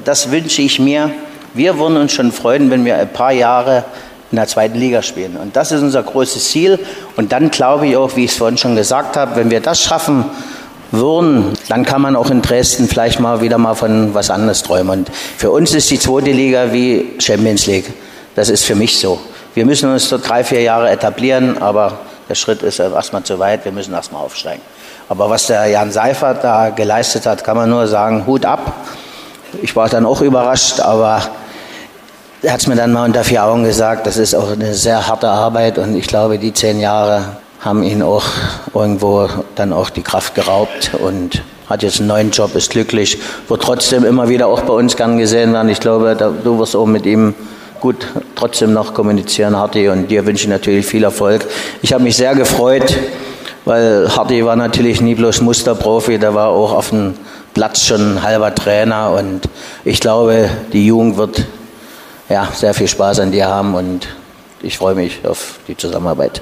das 0.04 0.32
wünsche 0.32 0.62
ich 0.62 0.80
mir, 0.80 1.12
wir 1.54 1.78
würden 1.78 1.98
uns 1.98 2.14
schon 2.14 2.32
freuen, 2.32 2.70
wenn 2.72 2.86
wir 2.86 2.98
ein 2.98 3.12
paar 3.12 3.32
Jahre 3.32 3.84
in 4.32 4.36
der 4.36 4.48
zweiten 4.48 4.78
Liga 4.78 5.02
spielen. 5.02 5.38
Und 5.38 5.56
das 5.56 5.72
ist 5.72 5.82
unser 5.82 6.04
großes 6.04 6.50
Ziel. 6.50 6.80
Und 7.16 7.32
dann 7.32 7.50
glaube 7.50 7.88
ich 7.88 7.98
auch, 7.98 8.16
wie 8.16 8.26
ich 8.26 8.32
es 8.32 8.38
vorhin 8.38 8.58
schon 8.58 8.76
gesagt 8.76 9.16
habe, 9.16 9.36
wenn 9.36 9.50
wir 9.50 9.62
das 9.62 9.82
schaffen 9.82 10.26
würden, 10.92 11.54
dann 11.70 11.86
kann 11.86 12.02
man 12.02 12.16
auch 12.16 12.30
in 12.30 12.42
Dresden 12.42 12.88
vielleicht 12.88 13.20
mal 13.20 13.42
wieder 13.42 13.58
mal 13.58 13.76
von 13.76 14.14
was 14.14 14.30
anderes 14.30 14.64
träumen. 14.64 15.00
Und 15.00 15.12
für 15.38 15.52
uns 15.52 15.74
ist 15.74 15.90
die 15.92 16.00
zweite 16.00 16.32
Liga 16.32 16.72
wie 16.72 17.14
Champions 17.20 17.68
League. 17.68 17.92
Das 18.38 18.50
ist 18.50 18.66
für 18.66 18.76
mich 18.76 19.00
so. 19.00 19.20
Wir 19.56 19.66
müssen 19.66 19.92
uns 19.92 20.10
dort 20.10 20.30
drei, 20.30 20.44
vier 20.44 20.62
Jahre 20.62 20.92
etablieren, 20.92 21.60
aber 21.60 21.98
der 22.30 22.36
Schritt 22.36 22.62
ist 22.62 22.78
erstmal 22.78 23.24
zu 23.24 23.40
weit. 23.40 23.66
Wir 23.66 23.72
müssen 23.72 23.96
erstmal 23.96 24.24
aufsteigen. 24.24 24.62
Aber 25.10 25.28
was 25.32 25.48
der 25.48 25.66
Jan 25.66 25.92
Seifert 25.92 26.44
da 26.44 26.70
geleistet 26.70 27.26
hat, 27.26 27.44
kann 27.44 27.58
man 27.58 27.68
nur 27.68 27.88
sagen, 27.88 28.28
Hut 28.28 28.46
ab. 28.46 28.86
Ich 29.64 29.76
war 29.76 29.90
dann 29.90 30.06
auch 30.06 30.22
überrascht, 30.22 30.80
aber 30.80 31.24
er 32.44 32.54
hat 32.54 32.60
es 32.60 32.68
mir 32.68 32.76
dann 32.76 32.94
mal 32.94 33.06
unter 33.06 33.24
vier 33.24 33.44
Augen 33.44 33.64
gesagt, 33.64 34.06
das 34.06 34.18
ist 34.18 34.36
auch 34.36 34.52
eine 34.52 34.76
sehr 34.76 35.08
harte 35.08 35.30
Arbeit 35.30 35.80
und 35.80 35.96
ich 35.96 36.06
glaube, 36.06 36.38
die 36.38 36.54
zehn 36.54 36.80
Jahre 36.80 37.38
haben 37.62 37.82
ihn 37.82 38.04
auch 38.04 38.26
irgendwo 38.72 39.28
dann 39.56 39.74
auch 39.74 39.90
die 39.90 40.04
Kraft 40.04 40.36
geraubt 40.36 40.92
und 40.94 41.42
hat 41.68 41.82
jetzt 41.82 41.98
einen 41.98 42.10
neuen 42.10 42.30
Job, 42.30 42.54
ist 42.54 42.70
glücklich, 42.70 43.18
wird 43.48 43.64
trotzdem 43.64 44.06
immer 44.06 44.30
wieder 44.30 44.46
auch 44.46 44.62
bei 44.62 44.74
uns 44.74 44.96
gern 44.96 45.18
gesehen 45.18 45.54
werden. 45.54 45.70
Ich 45.70 45.80
glaube, 45.80 46.16
du 46.16 46.60
wirst 46.60 46.76
auch 46.76 46.86
mit 46.86 47.08
ihm 47.08 47.34
gut 47.82 48.08
trotzdem 48.36 48.74
noch 48.74 48.94
kommunizieren, 48.94 49.56
Harti, 49.56 49.90
und 49.90 50.10
dir 50.10 50.26
wünsche 50.26 50.44
ich 50.44 50.50
natürlich 50.50 50.86
viel 50.86 51.04
Erfolg. 51.04 51.46
Ich 51.82 51.94
habe 51.94 52.04
mich 52.04 52.16
sehr 52.18 52.36
gefreut, 52.36 52.96
weil 53.66 54.10
Harti 54.16 54.46
war 54.46 54.56
natürlich 54.56 55.02
nie 55.02 55.16
bloß 55.16 55.42
Musterprofi, 55.42 56.18
der 56.20 56.34
war 56.34 56.50
auch 56.50 56.74
auf 56.74 56.90
dem 56.90 57.16
Platz 57.54 57.84
schon 57.86 58.22
halber 58.22 58.54
Trainer 58.54 59.12
und 59.12 59.50
ich 59.84 60.00
glaube, 60.00 60.50
die 60.74 60.86
Jugend 60.86 61.18
wird 61.18 61.46
ja, 62.30 62.48
sehr 62.54 62.74
viel 62.74 62.88
Spaß 62.88 63.20
an 63.20 63.32
dir 63.32 63.48
haben 63.48 63.74
und 63.76 64.08
ich 64.62 64.78
freue 64.78 64.96
mich 64.96 65.26
auf 65.26 65.60
die 65.68 65.78
Zusammenarbeit. 65.78 66.42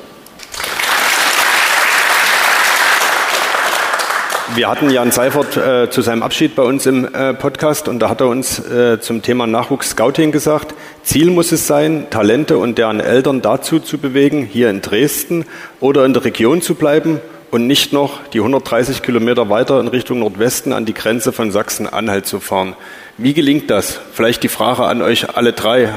Wir 4.55 4.69
hatten 4.69 4.89
Jan 4.89 5.11
Seifert 5.11 5.57
äh, 5.57 5.89
zu 5.89 6.01
seinem 6.01 6.23
Abschied 6.23 6.55
bei 6.55 6.63
uns 6.63 6.85
im 6.85 7.13
äh, 7.13 7.33
Podcast 7.33 7.89
und 7.89 7.99
da 7.99 8.07
hat 8.07 8.21
er 8.21 8.27
uns 8.27 8.57
äh, 8.59 9.01
zum 9.01 9.21
Thema 9.21 9.47
Nachwuchs-Scouting 9.47 10.31
gesagt, 10.31 10.73
Ziel 11.03 11.29
muss 11.29 11.51
es 11.51 11.67
sein, 11.67 12.07
Talente 12.09 12.57
und 12.57 12.77
deren 12.77 13.01
Eltern 13.01 13.41
dazu 13.41 13.81
zu 13.81 13.97
bewegen, 13.97 14.45
hier 14.49 14.69
in 14.69 14.79
Dresden 14.79 15.43
oder 15.81 16.05
in 16.05 16.13
der 16.13 16.23
Region 16.23 16.61
zu 16.61 16.75
bleiben 16.75 17.19
und 17.51 17.67
nicht 17.67 17.91
noch 17.91 18.25
die 18.31 18.39
130 18.39 19.01
Kilometer 19.01 19.49
weiter 19.49 19.77
in 19.81 19.89
Richtung 19.89 20.19
Nordwesten 20.19 20.71
an 20.71 20.85
die 20.85 20.93
Grenze 20.93 21.33
von 21.33 21.51
Sachsen-Anhalt 21.51 22.25
zu 22.25 22.39
fahren. 22.39 22.77
Wie 23.17 23.33
gelingt 23.33 23.69
das? 23.69 23.99
Vielleicht 24.13 24.41
die 24.41 24.47
Frage 24.47 24.85
an 24.85 25.01
euch 25.01 25.35
alle 25.35 25.51
drei. 25.51 25.89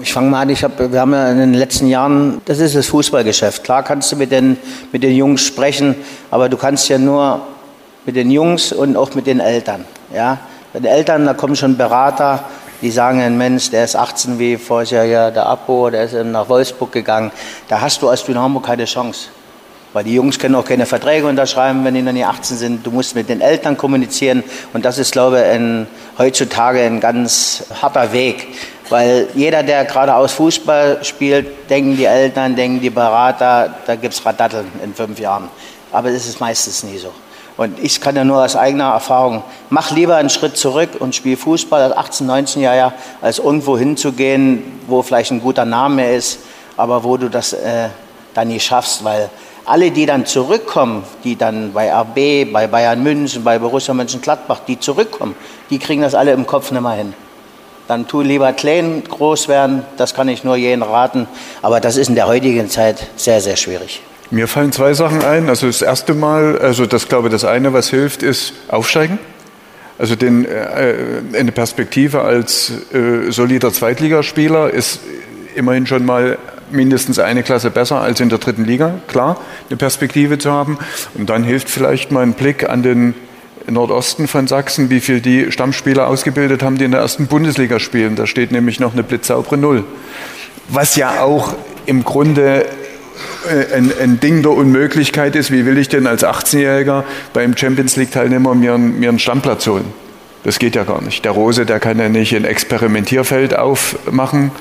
Ich 0.00 0.14
fange 0.14 0.30
mal 0.30 0.40
an, 0.40 0.48
ich 0.48 0.64
hab, 0.64 0.78
wir 0.78 0.98
haben 0.98 1.12
ja 1.12 1.30
in 1.30 1.38
den 1.38 1.52
letzten 1.52 1.88
Jahren, 1.88 2.40
das 2.46 2.58
ist 2.58 2.74
das 2.74 2.86
Fußballgeschäft. 2.86 3.64
Klar 3.64 3.82
kannst 3.82 4.10
du 4.12 4.16
mit 4.16 4.32
den, 4.32 4.56
mit 4.92 5.02
den 5.02 5.14
Jungs 5.14 5.42
sprechen, 5.42 5.94
aber 6.30 6.48
du 6.48 6.56
kannst 6.56 6.88
ja 6.88 6.96
nur 6.96 7.46
mit 8.06 8.16
den 8.16 8.30
Jungs 8.30 8.72
und 8.72 8.96
auch 8.96 9.14
mit 9.14 9.26
den 9.26 9.40
Eltern. 9.40 9.84
Ja? 10.14 10.38
Bei 10.72 10.78
den 10.78 10.86
Eltern, 10.86 11.26
da 11.26 11.34
kommen 11.34 11.56
schon 11.56 11.76
Berater, 11.76 12.44
die 12.82 12.90
sagen, 12.90 13.20
ein 13.20 13.36
Mensch, 13.36 13.70
der 13.70 13.84
ist 13.84 13.96
18 13.96 14.38
wie 14.38 14.56
vorher 14.56 15.04
ja 15.04 15.30
der 15.30 15.46
Abo, 15.46 15.90
der 15.90 16.04
ist 16.04 16.14
nach 16.14 16.48
Wolfsburg 16.48 16.92
gegangen. 16.92 17.32
Da 17.68 17.80
hast 17.80 18.00
du 18.02 18.08
als 18.08 18.24
Dynamo 18.24 18.60
keine 18.60 18.84
Chance. 18.84 19.28
Weil 19.92 20.04
die 20.04 20.14
Jungs 20.14 20.38
können 20.38 20.54
auch 20.56 20.64
keine 20.64 20.84
Verträge 20.84 21.26
unterschreiben, 21.26 21.82
wenn 21.84 21.94
die 21.94 22.02
noch 22.02 22.12
nicht 22.12 22.26
18 22.26 22.56
sind. 22.58 22.86
Du 22.86 22.90
musst 22.90 23.14
mit 23.14 23.30
den 23.30 23.40
Eltern 23.40 23.78
kommunizieren. 23.78 24.44
Und 24.74 24.84
das 24.84 24.98
ist, 24.98 25.12
glaube 25.12 25.38
ich, 25.38 25.46
ein, 25.46 25.86
heutzutage 26.18 26.82
ein 26.82 27.00
ganz 27.00 27.64
harter 27.80 28.12
Weg. 28.12 28.46
Weil 28.90 29.28
jeder, 29.34 29.62
der 29.62 29.86
geradeaus 29.86 30.32
Fußball 30.32 31.02
spielt, 31.02 31.70
denken 31.70 31.96
die 31.96 32.04
Eltern, 32.04 32.54
denken 32.54 32.80
die 32.80 32.90
Berater, 32.90 33.74
da 33.86 33.96
gibt 33.96 34.12
es 34.12 34.24
Radatteln 34.24 34.70
in 34.84 34.94
fünf 34.94 35.18
Jahren. 35.18 35.48
Aber 35.92 36.10
das 36.10 36.26
ist 36.26 36.40
meistens 36.40 36.82
nie 36.82 36.98
so. 36.98 37.12
Und 37.56 37.78
ich 37.82 38.00
kann 38.00 38.16
ja 38.16 38.24
nur 38.24 38.44
aus 38.44 38.54
eigener 38.54 38.92
Erfahrung, 38.92 39.42
mach 39.70 39.90
lieber 39.90 40.16
einen 40.16 40.28
Schritt 40.28 40.58
zurück 40.58 40.90
und 40.98 41.14
spiel 41.14 41.36
Fußball 41.38 41.80
als 41.80 41.96
18, 41.96 42.26
19 42.26 42.62
Jahre, 42.62 42.92
als 43.22 43.38
irgendwo 43.38 43.78
hinzugehen, 43.78 44.62
wo 44.86 45.02
vielleicht 45.02 45.30
ein 45.30 45.40
guter 45.40 45.64
Name 45.64 46.14
ist, 46.14 46.40
aber 46.76 47.02
wo 47.02 47.16
du 47.16 47.30
das 47.30 47.54
äh, 47.54 47.88
dann 48.34 48.48
nie 48.48 48.60
schaffst, 48.60 49.04
weil 49.04 49.30
alle, 49.64 49.90
die 49.90 50.06
dann 50.06 50.26
zurückkommen, 50.26 51.02
die 51.24 51.36
dann 51.36 51.72
bei 51.72 51.92
RB, 51.92 52.52
bei 52.52 52.66
Bayern 52.66 53.02
München, 53.02 53.42
bei 53.42 53.58
Borussia 53.58 53.94
Mönchengladbach, 53.94 54.60
die 54.66 54.78
zurückkommen, 54.78 55.34
die 55.70 55.78
kriegen 55.78 56.02
das 56.02 56.14
alle 56.14 56.32
im 56.32 56.46
Kopf 56.46 56.70
nicht 56.70 56.82
mehr 56.82 56.92
hin. 56.92 57.14
Dann 57.88 58.06
tu 58.06 58.20
lieber 58.20 58.52
klein 58.52 59.02
groß 59.08 59.48
werden, 59.48 59.84
das 59.96 60.12
kann 60.12 60.28
ich 60.28 60.44
nur 60.44 60.56
jedem 60.56 60.82
raten, 60.82 61.26
aber 61.62 61.80
das 61.80 61.96
ist 61.96 62.08
in 62.08 62.16
der 62.16 62.26
heutigen 62.26 62.68
Zeit 62.68 63.06
sehr, 63.16 63.40
sehr 63.40 63.56
schwierig. 63.56 64.02
Mir 64.30 64.48
fallen 64.48 64.72
zwei 64.72 64.92
Sachen 64.92 65.24
ein. 65.24 65.48
Also 65.48 65.66
das 65.68 65.82
erste 65.82 66.14
Mal, 66.14 66.58
also 66.58 66.86
das 66.86 67.08
glaube 67.08 67.28
das 67.28 67.44
eine, 67.44 67.72
was 67.72 67.90
hilft, 67.90 68.22
ist 68.22 68.54
aufsteigen. 68.68 69.18
Also 69.98 70.16
den, 70.16 70.44
äh, 70.44 70.94
eine 71.34 71.52
Perspektive 71.52 72.22
als 72.22 72.72
äh, 72.92 73.30
solider 73.30 73.72
Zweitligaspieler 73.72 74.70
ist 74.70 75.00
immerhin 75.54 75.86
schon 75.86 76.04
mal 76.04 76.38
mindestens 76.70 77.18
eine 77.18 77.42
Klasse 77.42 77.70
besser 77.70 78.00
als 78.00 78.20
in 78.20 78.28
der 78.28 78.38
dritten 78.38 78.64
Liga, 78.64 78.94
klar, 79.06 79.40
eine 79.70 79.76
Perspektive 79.76 80.38
zu 80.38 80.50
haben. 80.50 80.78
Und 81.14 81.30
dann 81.30 81.44
hilft 81.44 81.70
vielleicht 81.70 82.10
mal 82.10 82.22
ein 82.22 82.34
Blick 82.34 82.68
an 82.68 82.82
den 82.82 83.14
Nordosten 83.68 84.28
von 84.28 84.46
Sachsen, 84.46 84.90
wie 84.90 85.00
viel 85.00 85.20
die 85.20 85.50
Stammspieler 85.50 86.08
ausgebildet 86.08 86.62
haben, 86.62 86.78
die 86.78 86.84
in 86.84 86.90
der 86.90 87.00
ersten 87.00 87.26
Bundesliga 87.26 87.78
spielen. 87.78 88.16
Da 88.16 88.26
steht 88.26 88.52
nämlich 88.52 88.80
noch 88.80 88.92
eine 88.92 89.02
blitzsaubere 89.02 89.56
Null. 89.56 89.84
Was 90.68 90.96
ja 90.96 91.22
auch 91.22 91.54
im 91.86 92.04
Grunde 92.04 92.66
ein, 93.74 93.92
ein, 94.00 94.20
Ding 94.20 94.42
der 94.42 94.52
Unmöglichkeit 94.52 95.36
ist, 95.36 95.50
wie 95.50 95.66
will 95.66 95.78
ich 95.78 95.88
denn 95.88 96.06
als 96.06 96.24
18-Jähriger 96.24 97.04
beim 97.32 97.56
Champions 97.56 97.96
League-Teilnehmer 97.96 98.54
mir, 98.54 98.78
mir 98.78 99.08
einen 99.08 99.18
Stammplatz 99.18 99.66
holen? 99.66 99.86
Das 100.44 100.58
geht 100.58 100.76
ja 100.76 100.84
gar 100.84 101.02
nicht. 101.02 101.24
Der 101.24 101.32
Rose, 101.32 101.66
der 101.66 101.80
kann 101.80 101.98
ja 101.98 102.08
nicht 102.08 102.34
ein 102.34 102.44
Experimentierfeld 102.44 103.58
aufmachen 103.58 104.52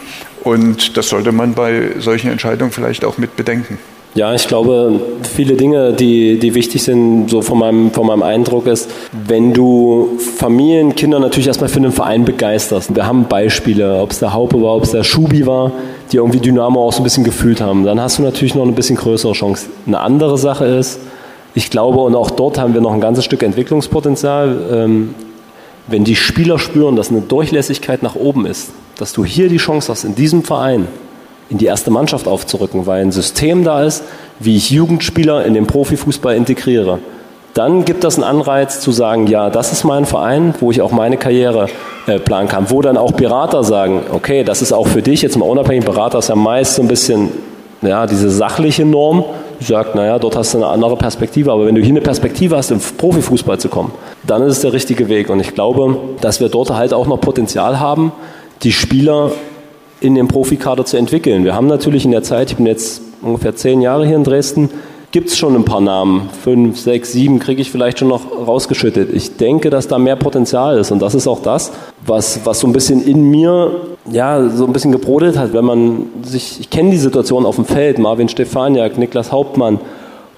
und 0.44 0.98
das 0.98 1.10
sollte 1.10 1.32
man 1.32 1.54
bei 1.54 1.92
solchen 2.00 2.32
Entscheidungen 2.32 2.72
vielleicht 2.72 3.06
auch 3.06 3.18
mit 3.18 3.36
bedenken. 3.36 3.78
Ja, 4.16 4.34
ich 4.34 4.48
glaube, 4.48 4.98
viele 5.24 5.56
Dinge, 5.56 5.92
die, 5.92 6.40
die 6.40 6.56
wichtig 6.56 6.82
sind, 6.84 7.30
so 7.30 7.42
von 7.42 7.60
meinem, 7.60 7.92
von 7.92 8.08
meinem 8.08 8.24
Eindruck 8.24 8.66
ist, 8.66 8.90
wenn 9.12 9.52
du 9.52 10.18
Familien, 10.38 10.96
Kinder 10.96 11.20
natürlich 11.20 11.48
erstmal 11.48 11.68
für 11.68 11.80
einen 11.80 11.92
Verein 11.92 12.24
begeisterst. 12.24 12.96
Wir 12.96 13.06
haben 13.06 13.26
Beispiele, 13.26 14.00
ob 14.00 14.12
es 14.12 14.20
der 14.20 14.34
Haupe 14.34 14.62
war, 14.62 14.78
ob 14.78 14.84
es 14.84 14.92
der 14.92 15.04
Schubi 15.04 15.46
war, 15.46 15.74
die 16.14 16.16
irgendwie 16.16 16.40
Dynamo 16.40 16.88
auch 16.88 16.94
so 16.94 17.02
ein 17.02 17.04
bisschen 17.04 17.26
gefühlt 17.26 17.60
haben. 17.60 17.84
Dann 17.84 18.00
hast 18.00 18.18
du 18.18 18.24
natürlich 18.24 18.56
noch 18.56 18.64
eine 18.64 18.72
bisschen 18.72 18.96
größere 18.96 19.34
Chance. 19.34 19.68
Eine 19.86 20.00
andere 20.00 20.38
Sache 20.38 20.64
ist, 20.64 21.02
ich 21.54 21.70
glaube, 21.70 22.00
und 22.00 22.16
auch 22.16 22.32
dort 22.32 22.58
haben 22.58 22.74
wir 22.74 22.80
noch 22.80 22.94
ein 22.94 23.02
ganzes 23.02 23.26
Stück 23.26 23.44
Entwicklungspotenzial, 23.44 24.58
ähm, 24.72 25.14
wenn 25.88 26.06
die 26.06 26.16
Spieler 26.16 26.58
spüren, 26.58 26.96
dass 26.96 27.12
eine 27.12 27.20
Durchlässigkeit 27.20 28.02
nach 28.02 28.16
oben 28.16 28.46
ist, 28.46 28.72
dass 28.98 29.12
du 29.12 29.26
hier 29.26 29.50
die 29.50 29.58
Chance 29.58 29.92
hast, 29.92 30.06
in 30.06 30.16
diesem 30.16 30.44
Verein 30.44 30.88
in 31.50 31.58
die 31.58 31.66
erste 31.66 31.92
Mannschaft 31.92 32.28
aufzurücken, 32.28 32.86
weil 32.86 33.02
ein 33.02 33.12
System 33.12 33.64
da 33.64 33.84
ist, 33.84 34.04
wie 34.40 34.58
ich 34.58 34.72
Jugendspieler 34.72 35.46
in 35.46 35.54
den 35.54 35.68
Profifußball 35.68 36.36
integriere. 36.36 37.00
Dann 37.54 37.86
gibt 37.86 38.04
das 38.04 38.16
einen 38.16 38.26
Anreiz 38.26 38.82
zu 38.82 38.92
sagen, 38.92 39.28
ja, 39.28 39.50
das 39.50 39.72
ist 39.72 39.86
mein 39.86 40.06
Verein, 40.06 40.54
wo 40.60 40.72
ich 40.72 40.82
auch 40.82 40.92
meine 40.92 41.16
Karriere 41.16 41.68
äh, 42.06 42.20
planen 42.20 42.50
kann. 42.50 42.70
Wo 42.70 42.82
dann 42.82 42.98
auch 42.98 43.14
Berater 43.14 43.64
sagen, 43.64 44.02
okay, 44.12 44.44
das 44.44 44.62
ist 44.62 44.74
auch 44.74 44.88
für 44.88 45.02
dich, 45.02 45.22
jetzt 45.22 45.38
mal 45.38 45.48
unabhängig, 45.48 45.86
Berater 45.86 46.20
ist 46.20 46.28
ja 46.28 46.36
meist 46.36 46.76
so 46.76 46.82
ein 46.82 46.90
bisschen 46.90 47.32
ja, 47.82 48.06
diese 48.08 48.30
sachliche 48.30 48.86
Norm, 48.86 49.24
die 49.60 49.66
sagt, 49.66 49.96
naja, 49.96 50.20
dort 50.20 50.36
hast 50.36 50.54
du 50.54 50.58
eine 50.58 50.68
andere 50.68 50.98
Perspektive, 50.98 51.52
aber 51.52 51.66
wenn 51.66 51.76
du 51.76 51.82
hier 51.82 51.92
eine 51.92 52.02
Perspektive 52.02 52.58
hast, 52.58 52.72
im 52.72 52.80
Profifußball 52.80 53.58
zu 53.60 53.70
kommen, 53.70 53.92
dann 54.24 54.42
ist 54.44 54.54
es 54.54 54.62
der 54.62 54.74
richtige 54.74 55.08
Weg. 55.08 55.30
Und 55.30 55.40
ich 55.40 55.54
glaube, 55.54 55.98
dass 56.22 56.40
wir 56.40 56.50
dort 56.50 56.72
halt 56.72 56.94
auch 56.94 57.08
noch 57.08 57.22
Potenzial 57.22 57.80
haben, 57.80 58.12
die 58.64 58.72
Spieler 58.72 59.32
in 60.06 60.16
dem 60.16 60.28
Profikader 60.28 60.86
zu 60.86 60.98
entwickeln. 60.98 61.44
Wir 61.44 61.56
haben 61.56 61.68
natürlich 61.68 62.06
in 62.06 62.12
der 62.12 62.24
Zeit, 62.24 62.52
ich 62.52 62.58
bin 62.58 62.66
jetzt 62.66 63.02
ungefähr 63.22 63.56
zehn 63.56 63.82
Jahre 63.82 64.06
hier 64.06 64.16
in 64.16 64.24
Dresden, 64.24 64.70
gibt 65.12 65.30
es 65.30 65.38
schon 65.38 65.56
ein 65.56 65.64
paar 65.64 65.82
Namen. 65.82 66.30
Fünf, 66.44 66.78
sechs, 66.78 67.14
sieben 67.14 67.40
kriege 67.40 67.62
ich 67.62 67.72
vielleicht 67.72 68.00
schon 68.00 68.10
noch 68.10 68.22
rausgeschüttet. 68.46 69.14
Ich 69.14 69.38
denke, 69.38 69.70
dass 69.70 69.88
da 69.88 69.98
mehr 69.98 70.18
Potenzial 70.18 70.78
ist. 70.78 70.92
Und 70.92 71.02
das 71.02 71.16
ist 71.16 71.26
auch 71.26 71.42
das, 71.42 71.72
was, 72.06 72.42
was 72.44 72.60
so 72.60 72.68
ein 72.68 72.74
bisschen 72.74 73.02
in 73.02 73.30
mir, 73.30 73.72
ja, 74.12 74.50
so 74.50 74.66
ein 74.66 74.74
bisschen 74.74 74.92
gebrodelt 74.92 75.38
hat. 75.38 75.54
Wenn 75.54 75.64
man 75.64 76.08
sich, 76.24 76.60
ich 76.60 76.70
kenne 76.70 76.92
die 76.92 76.98
Situation 76.98 77.46
auf 77.46 77.56
dem 77.56 77.64
Feld, 77.64 77.98
Marvin 77.98 78.28
Stefaniak, 78.28 78.98
Niklas 78.98 79.32
Hauptmann 79.32 79.80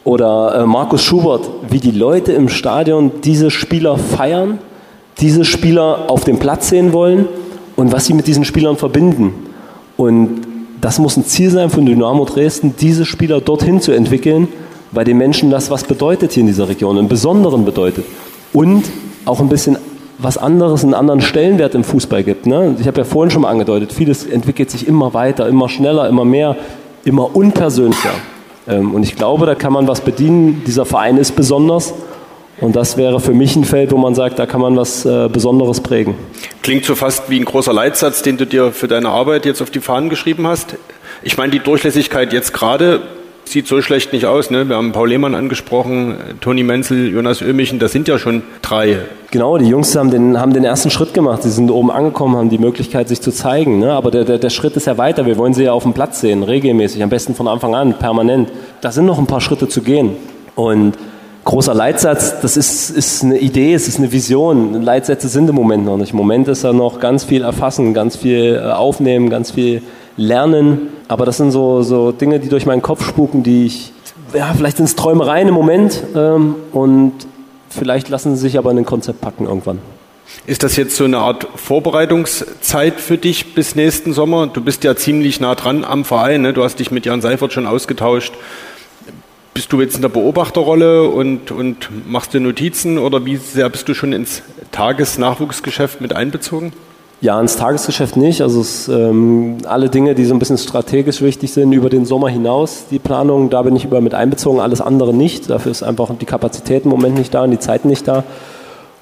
oder 0.03 0.59
äh, 0.61 0.65
Markus 0.67 1.01
Schubert, 1.01 1.49
wie 1.67 1.79
die 1.79 1.89
Leute 1.89 2.33
im 2.33 2.47
Stadion 2.47 3.11
diese 3.23 3.49
Spieler 3.49 3.97
feiern, 3.97 4.59
diese 5.19 5.43
Spieler 5.43 6.05
auf 6.07 6.23
dem 6.23 6.37
Platz 6.37 6.69
sehen 6.69 6.93
wollen 6.93 7.25
und 7.75 7.91
was 7.91 8.05
sie 8.05 8.13
mit 8.13 8.27
diesen 8.27 8.45
Spielern 8.45 8.77
verbinden. 8.77 9.46
Und 9.97 10.41
das 10.79 10.99
muss 10.99 11.17
ein 11.17 11.25
Ziel 11.25 11.49
sein 11.49 11.69
von 11.69 11.85
Dynamo 11.85 12.25
Dresden, 12.25 12.75
diese 12.79 13.05
Spieler 13.05 13.41
dorthin 13.41 13.81
zu 13.81 13.91
entwickeln, 13.91 14.47
weil 14.91 15.05
den 15.05 15.17
Menschen 15.17 15.49
das 15.49 15.69
was 15.71 15.83
bedeutet 15.83 16.33
hier 16.33 16.41
in 16.41 16.47
dieser 16.47 16.69
Region, 16.69 16.97
einen 16.97 17.07
besonderen 17.07 17.65
bedeutet. 17.65 18.05
Und 18.53 18.85
auch 19.25 19.39
ein 19.39 19.49
bisschen 19.49 19.77
was 20.19 20.37
anderes, 20.37 20.83
einen 20.83 20.93
anderen 20.93 21.21
Stellenwert 21.21 21.75
im 21.75 21.83
Fußball 21.83 22.23
gibt. 22.23 22.45
Ne? 22.45 22.75
Ich 22.79 22.87
habe 22.87 22.99
ja 22.99 23.03
vorhin 23.03 23.31
schon 23.31 23.41
mal 23.41 23.49
angedeutet, 23.49 23.91
vieles 23.91 24.25
entwickelt 24.25 24.71
sich 24.71 24.87
immer 24.87 25.13
weiter, 25.13 25.47
immer 25.47 25.69
schneller, 25.69 26.07
immer 26.07 26.25
mehr, 26.25 26.55
immer 27.03 27.35
unpersönlicher. 27.35 28.11
Ähm, 28.67 28.93
und 28.93 29.03
ich 29.03 29.15
glaube, 29.15 29.45
da 29.45 29.55
kann 29.55 29.73
man 29.73 29.87
was 29.87 30.01
bedienen. 30.01 30.63
Dieser 30.65 30.85
Verein 30.85 31.17
ist 31.17 31.35
besonders 31.35 31.93
und 32.59 32.75
das 32.75 32.97
wäre 32.97 33.19
für 33.19 33.33
mich 33.33 33.55
ein 33.55 33.63
Feld, 33.63 33.91
wo 33.91 33.97
man 33.97 34.15
sagt, 34.15 34.39
da 34.39 34.45
kann 34.45 34.61
man 34.61 34.75
was 34.75 35.05
äh, 35.05 35.29
Besonderes 35.31 35.81
prägen. 35.81 36.15
Klingt 36.63 36.85
so 36.85 36.95
fast 36.95 37.29
wie 37.29 37.39
ein 37.39 37.45
großer 37.45 37.73
Leitsatz, 37.73 38.23
den 38.23 38.37
du 38.37 38.45
dir 38.45 38.71
für 38.71 38.87
deine 38.87 39.09
Arbeit 39.09 39.45
jetzt 39.45 39.61
auf 39.61 39.69
die 39.69 39.79
Fahnen 39.79 40.09
geschrieben 40.09 40.47
hast. 40.47 40.75
Ich 41.23 41.37
meine, 41.37 41.51
die 41.51 41.59
Durchlässigkeit 41.59 42.33
jetzt 42.33 42.53
gerade 42.53 43.01
sieht 43.45 43.67
so 43.67 43.81
schlecht 43.81 44.11
nicht 44.11 44.25
aus. 44.25 44.49
Ne? 44.49 44.67
Wir 44.67 44.75
haben 44.75 44.91
Paul 44.91 45.09
Lehmann 45.09 45.35
angesprochen, 45.35 46.17
Toni 46.41 46.63
Menzel, 46.63 47.09
Jonas 47.09 47.41
Ömichen, 47.41 47.79
das 47.79 47.91
sind 47.91 48.07
ja 48.07 48.17
schon 48.19 48.43
drei. 48.61 48.99
Genau, 49.31 49.57
die 49.57 49.67
Jungs 49.67 49.95
haben 49.95 50.11
den, 50.11 50.39
haben 50.39 50.53
den 50.53 50.63
ersten 50.63 50.89
Schritt 50.89 51.13
gemacht. 51.13 51.43
Sie 51.43 51.49
sind 51.49 51.69
oben 51.71 51.91
angekommen, 51.91 52.35
haben 52.35 52.49
die 52.49 52.57
Möglichkeit, 52.57 53.07
sich 53.07 53.21
zu 53.21 53.31
zeigen. 53.31 53.79
Ne? 53.79 53.91
Aber 53.91 54.11
der, 54.11 54.25
der, 54.25 54.37
der 54.37 54.49
Schritt 54.49 54.75
ist 54.75 54.87
ja 54.87 54.97
weiter. 54.97 55.25
Wir 55.25 55.37
wollen 55.37 55.53
sie 55.53 55.63
ja 55.63 55.73
auf 55.73 55.83
dem 55.83 55.93
Platz 55.93 56.21
sehen, 56.21 56.43
regelmäßig, 56.43 57.03
am 57.03 57.09
besten 57.09 57.35
von 57.35 57.47
Anfang 57.47 57.75
an, 57.75 57.97
permanent. 57.97 58.49
Da 58.81 58.91
sind 58.91 59.05
noch 59.05 59.19
ein 59.19 59.27
paar 59.27 59.41
Schritte 59.41 59.67
zu 59.67 59.81
gehen. 59.81 60.15
Und 60.55 60.97
großer 61.47 61.73
Leitsatz, 61.73 62.41
das 62.41 62.57
ist, 62.57 62.89
ist 62.89 63.23
eine 63.23 63.39
Idee, 63.39 63.73
es 63.73 63.87
ist 63.87 63.97
eine 63.97 64.11
Vision. 64.11 64.81
Leitsätze 64.81 65.29
sind 65.29 65.49
im 65.49 65.55
Moment 65.55 65.85
noch 65.85 65.97
nicht. 65.97 66.11
Im 66.11 66.17
Moment 66.17 66.47
ist 66.49 66.63
da 66.65 66.73
noch 66.73 66.99
ganz 66.99 67.23
viel 67.23 67.41
erfassen, 67.41 67.93
ganz 67.93 68.17
viel 68.17 68.55
äh, 68.55 68.71
aufnehmen, 68.71 69.29
ganz 69.29 69.51
viel 69.51 69.81
lernen. 70.17 70.89
Aber 71.07 71.25
das 71.25 71.37
sind 71.37 71.51
so, 71.51 71.83
so 71.83 72.11
Dinge, 72.11 72.39
die 72.39 72.49
durch 72.49 72.65
meinen 72.65 72.81
Kopf 72.81 73.07
spuken, 73.07 73.43
die 73.43 73.65
ich, 73.65 73.93
ja, 74.33 74.53
vielleicht 74.55 74.77
sind 74.77 74.87
es 74.87 74.95
Träumereien 74.95 75.47
im 75.47 75.53
Moment 75.53 76.03
ähm, 76.15 76.55
und 76.73 77.13
vielleicht 77.69 78.09
lassen 78.09 78.35
sie 78.35 78.41
sich 78.41 78.57
aber 78.57 78.71
in 78.71 78.79
ein 78.79 78.85
Konzept 78.85 79.21
packen 79.21 79.45
irgendwann. 79.45 79.79
Ist 80.45 80.63
das 80.63 80.75
jetzt 80.75 80.97
so 80.97 81.05
eine 81.05 81.19
Art 81.19 81.47
Vorbereitungszeit 81.55 82.99
für 82.99 83.17
dich 83.17 83.53
bis 83.55 83.75
nächsten 83.75 84.11
Sommer? 84.11 84.47
Du 84.47 84.61
bist 84.61 84.83
ja 84.83 84.97
ziemlich 84.97 85.39
nah 85.39 85.55
dran 85.55 85.85
am 85.85 86.03
Verein. 86.03 86.41
Ne? 86.41 86.51
Du 86.51 86.65
hast 86.65 86.79
dich 86.79 86.91
mit 86.91 87.05
Jan 87.05 87.21
Seifert 87.21 87.53
schon 87.53 87.65
ausgetauscht. 87.65 88.33
Bist 89.57 89.73
du 89.73 89.81
jetzt 89.81 89.95
in 89.95 90.03
der 90.03 90.09
Beobachterrolle 90.09 91.09
und, 91.09 91.49
und 91.49 91.89
machst 92.07 92.31
du 92.31 92.39
Notizen 92.39 92.99
oder 92.99 93.25
wie 93.25 93.37
sehr 93.37 93.67
bist 93.71 93.89
du 93.89 93.95
schon 93.95 94.13
ins 94.13 94.43
Tagesnachwuchsgeschäft 94.71 95.99
mit 95.99 96.15
einbezogen? 96.15 96.73
Ja, 97.21 97.41
ins 97.41 97.55
Tagesgeschäft 97.55 98.17
nicht. 98.17 98.41
Also 98.43 98.61
es, 98.61 98.87
ähm, 98.87 99.57
alle 99.65 99.89
Dinge, 99.89 100.13
die 100.13 100.25
so 100.25 100.35
ein 100.35 100.37
bisschen 100.37 100.59
strategisch 100.59 101.23
wichtig 101.23 101.53
sind, 101.53 101.71
über 101.73 101.89
den 101.89 102.05
Sommer 102.05 102.29
hinaus, 102.29 102.85
die 102.91 102.99
Planung, 102.99 103.49
da 103.49 103.63
bin 103.63 103.75
ich 103.75 103.83
über 103.83 103.99
mit 103.99 104.13
einbezogen, 104.13 104.59
alles 104.59 104.79
andere 104.79 105.11
nicht. 105.11 105.49
Dafür 105.49 105.71
ist 105.71 105.81
einfach 105.81 106.11
die 106.21 106.27
Kapazität 106.27 106.83
im 106.83 106.91
Moment 106.91 107.17
nicht 107.17 107.33
da 107.33 107.43
und 107.43 107.49
die 107.49 107.57
Zeit 107.57 107.83
nicht 107.83 108.07
da. 108.07 108.25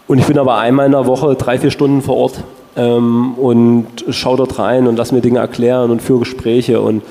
Und 0.08 0.20
ich 0.20 0.26
bin 0.26 0.40
aber 0.40 0.56
einmal 0.56 0.86
in 0.86 0.94
der 0.94 1.06
Woche 1.06 1.36
drei, 1.36 1.60
vier 1.60 1.72
Stunden 1.72 2.02
vor 2.02 2.16
Ort 2.16 2.46
ähm, 2.78 3.34
und 3.34 3.88
schaue 4.10 4.38
dort 4.38 4.58
rein 4.58 4.88
und 4.88 4.96
lass 4.96 5.12
mir 5.12 5.20
Dinge 5.20 5.40
erklären 5.40 5.92
und 5.92 6.02
führe 6.02 6.20
Gespräche. 6.20 6.80
Und 6.80 7.02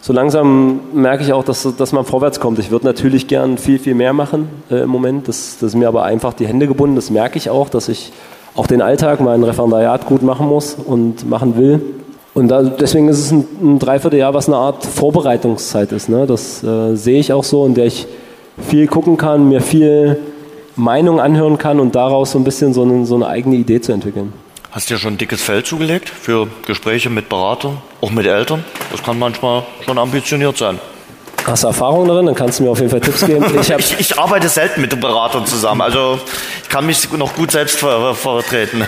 so 0.00 0.12
langsam 0.12 0.80
merke 0.92 1.22
ich 1.22 1.32
auch, 1.32 1.44
dass, 1.44 1.68
dass 1.76 1.92
man 1.92 2.04
vorwärts 2.04 2.40
kommt. 2.40 2.58
Ich 2.58 2.70
würde 2.70 2.86
natürlich 2.86 3.26
gern 3.26 3.58
viel, 3.58 3.78
viel 3.78 3.94
mehr 3.94 4.12
machen 4.12 4.48
äh, 4.70 4.82
im 4.82 4.90
Moment. 4.90 5.28
Das, 5.28 5.58
das 5.60 5.70
ist 5.70 5.74
mir 5.74 5.88
aber 5.88 6.04
einfach 6.04 6.34
die 6.34 6.46
Hände 6.46 6.66
gebunden. 6.66 6.96
Das 6.96 7.10
merke 7.10 7.36
ich 7.36 7.50
auch, 7.50 7.68
dass 7.68 7.88
ich 7.88 8.12
auch 8.54 8.66
den 8.66 8.80
Alltag, 8.80 9.20
mein 9.20 9.42
Referendariat 9.42 10.06
gut 10.06 10.22
machen 10.22 10.46
muss 10.46 10.74
und 10.74 11.28
machen 11.28 11.56
will. 11.56 11.80
Und 12.34 12.48
da, 12.48 12.62
deswegen 12.62 13.08
ist 13.08 13.18
es 13.18 13.32
ein, 13.32 13.46
ein 13.60 13.78
Dreivierteljahr, 13.78 14.34
was 14.34 14.48
eine 14.48 14.56
Art 14.56 14.84
Vorbereitungszeit 14.84 15.92
ist. 15.92 16.08
Ne? 16.08 16.26
Das 16.26 16.62
äh, 16.62 16.94
sehe 16.94 17.18
ich 17.18 17.32
auch 17.32 17.44
so, 17.44 17.66
in 17.66 17.74
der 17.74 17.86
ich 17.86 18.06
viel 18.58 18.86
gucken 18.86 19.16
kann, 19.16 19.48
mir 19.48 19.60
viel 19.60 20.18
Meinung 20.76 21.20
anhören 21.20 21.58
kann 21.58 21.80
und 21.80 21.94
daraus 21.96 22.32
so 22.32 22.38
ein 22.38 22.44
bisschen 22.44 22.72
so 22.72 22.82
eine, 22.82 23.04
so 23.04 23.16
eine 23.16 23.26
eigene 23.26 23.56
Idee 23.56 23.80
zu 23.80 23.92
entwickeln. 23.92 24.32
Hast 24.70 24.90
du 24.90 24.94
dir 24.94 25.00
schon 25.00 25.14
ein 25.14 25.18
dickes 25.18 25.40
Feld 25.40 25.66
zugelegt 25.66 26.10
für 26.10 26.46
Gespräche 26.66 27.08
mit 27.08 27.30
Beratern, 27.30 27.78
auch 28.02 28.10
mit 28.10 28.26
Eltern? 28.26 28.64
Das 28.92 29.02
kann 29.02 29.18
manchmal 29.18 29.62
schon 29.84 29.96
ambitioniert 29.96 30.58
sein. 30.58 30.78
Hast 31.46 31.62
du 31.62 31.68
Erfahrung 31.68 32.06
darin? 32.06 32.26
Dann 32.26 32.34
kannst 32.34 32.58
du 32.58 32.64
mir 32.64 32.70
auf 32.70 32.78
jeden 32.78 32.90
Fall 32.90 33.00
Tipps 33.00 33.24
geben. 33.24 33.46
Ich, 33.60 33.70
ich, 33.70 33.98
ich 33.98 34.18
arbeite 34.18 34.48
selten 34.50 34.82
mit 34.82 35.00
Beratern 35.00 35.46
zusammen, 35.46 35.80
also 35.80 36.18
ich 36.62 36.68
kann 36.68 36.84
mich 36.84 37.10
noch 37.12 37.34
gut 37.34 37.50
selbst 37.50 37.78
ver 37.78 38.14
vertreten. 38.14 38.84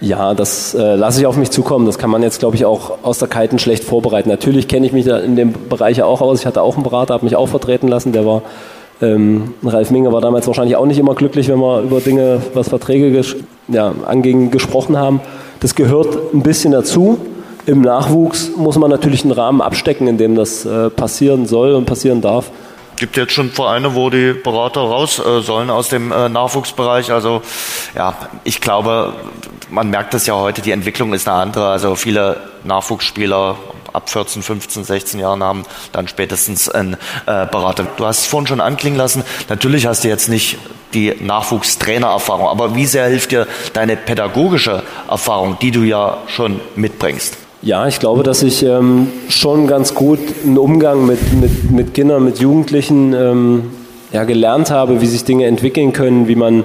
Ja, 0.00 0.34
das 0.34 0.74
äh, 0.74 0.94
lasse 0.94 1.20
ich 1.20 1.26
auf 1.26 1.36
mich 1.36 1.50
zukommen. 1.50 1.86
Das 1.86 1.98
kann 1.98 2.10
man 2.10 2.22
jetzt, 2.22 2.38
glaube 2.38 2.54
ich, 2.56 2.66
auch 2.66 3.02
aus 3.02 3.18
der 3.18 3.28
Kalten 3.28 3.58
schlecht 3.58 3.84
vorbereiten. 3.84 4.28
Natürlich 4.28 4.68
kenne 4.68 4.86
ich 4.86 4.92
mich 4.92 5.06
da 5.06 5.18
in 5.18 5.34
dem 5.34 5.54
Bereich 5.68 6.02
auch 6.02 6.20
aus. 6.20 6.40
Ich 6.40 6.46
hatte 6.46 6.62
auch 6.62 6.74
einen 6.74 6.84
Berater, 6.84 7.14
habe 7.14 7.24
mich 7.24 7.34
auch 7.34 7.48
vertreten 7.48 7.88
lassen. 7.88 8.12
Der 8.12 8.24
war, 8.24 8.42
ähm, 9.00 9.54
Ralf 9.64 9.90
Minge 9.90 10.12
war 10.12 10.20
damals 10.20 10.46
wahrscheinlich 10.46 10.76
auch 10.76 10.86
nicht 10.86 10.98
immer 10.98 11.14
glücklich, 11.14 11.48
wenn 11.48 11.60
wir 11.60 11.82
über 11.82 12.00
Dinge, 12.00 12.42
was 12.54 12.68
Verträge 12.68 13.12
ges 13.12 13.36
ja, 13.68 13.94
anging, 14.06 14.50
gesprochen 14.50 14.96
haben. 14.96 15.20
Das 15.60 15.74
gehört 15.74 16.34
ein 16.34 16.42
bisschen 16.42 16.72
dazu. 16.72 17.18
Im 17.66 17.82
Nachwuchs 17.82 18.50
muss 18.56 18.78
man 18.78 18.90
natürlich 18.90 19.24
einen 19.24 19.32
Rahmen 19.32 19.60
abstecken, 19.60 20.08
in 20.08 20.16
dem 20.16 20.34
das 20.34 20.64
äh, 20.64 20.90
passieren 20.90 21.46
soll 21.46 21.74
und 21.74 21.84
passieren 21.84 22.20
darf. 22.20 22.50
Gibt 22.96 23.16
jetzt 23.16 23.32
schon 23.32 23.50
Vereine, 23.50 23.94
wo 23.94 24.10
die 24.10 24.32
Berater 24.32 24.80
raus 24.80 25.20
äh, 25.20 25.40
sollen 25.42 25.70
aus 25.70 25.88
dem 25.88 26.10
äh, 26.10 26.28
Nachwuchsbereich. 26.28 27.12
Also 27.12 27.42
ja, 27.94 28.14
ich 28.42 28.60
glaube, 28.60 29.12
man 29.70 29.90
merkt 29.90 30.14
das 30.14 30.26
ja 30.26 30.34
heute, 30.34 30.62
die 30.62 30.72
Entwicklung 30.72 31.12
ist 31.12 31.28
eine 31.28 31.36
andere. 31.36 31.68
Also 31.68 31.94
viele 31.94 32.38
Nachwuchsspieler 32.64 33.56
ab 33.92 34.08
14, 34.10 34.42
15, 34.42 34.84
16 34.84 35.20
Jahren 35.20 35.42
haben 35.42 35.64
dann 35.92 36.08
spätestens 36.08 36.68
einen 36.68 36.94
äh, 37.26 37.46
Berater. 37.46 37.86
Du 37.96 38.06
hast 38.06 38.20
es 38.20 38.26
vorhin 38.26 38.46
schon 38.46 38.60
anklingen 38.60 38.98
lassen. 38.98 39.22
Natürlich 39.48 39.86
hast 39.86 40.04
du 40.04 40.08
jetzt 40.08 40.28
nicht 40.28 40.58
die 40.94 41.14
Nachwuchstrainererfahrung, 41.20 42.46
aber 42.46 42.74
wie 42.74 42.86
sehr 42.86 43.06
hilft 43.06 43.32
dir 43.32 43.46
deine 43.72 43.96
pädagogische 43.96 44.82
Erfahrung, 45.08 45.58
die 45.60 45.70
du 45.70 45.82
ja 45.82 46.18
schon 46.26 46.60
mitbringst? 46.76 47.36
Ja, 47.60 47.88
ich 47.88 47.98
glaube, 47.98 48.22
dass 48.22 48.42
ich 48.42 48.62
ähm, 48.62 49.08
schon 49.28 49.66
ganz 49.66 49.94
gut 49.94 50.20
einen 50.44 50.58
Umgang 50.58 51.06
mit, 51.06 51.32
mit, 51.32 51.70
mit 51.70 51.94
Kindern, 51.94 52.24
mit 52.24 52.38
Jugendlichen 52.38 53.12
ähm, 53.12 53.70
ja, 54.12 54.24
gelernt 54.24 54.70
habe, 54.70 55.00
wie 55.00 55.06
sich 55.06 55.24
Dinge 55.24 55.46
entwickeln 55.46 55.92
können, 55.92 56.28
wie 56.28 56.36
man 56.36 56.64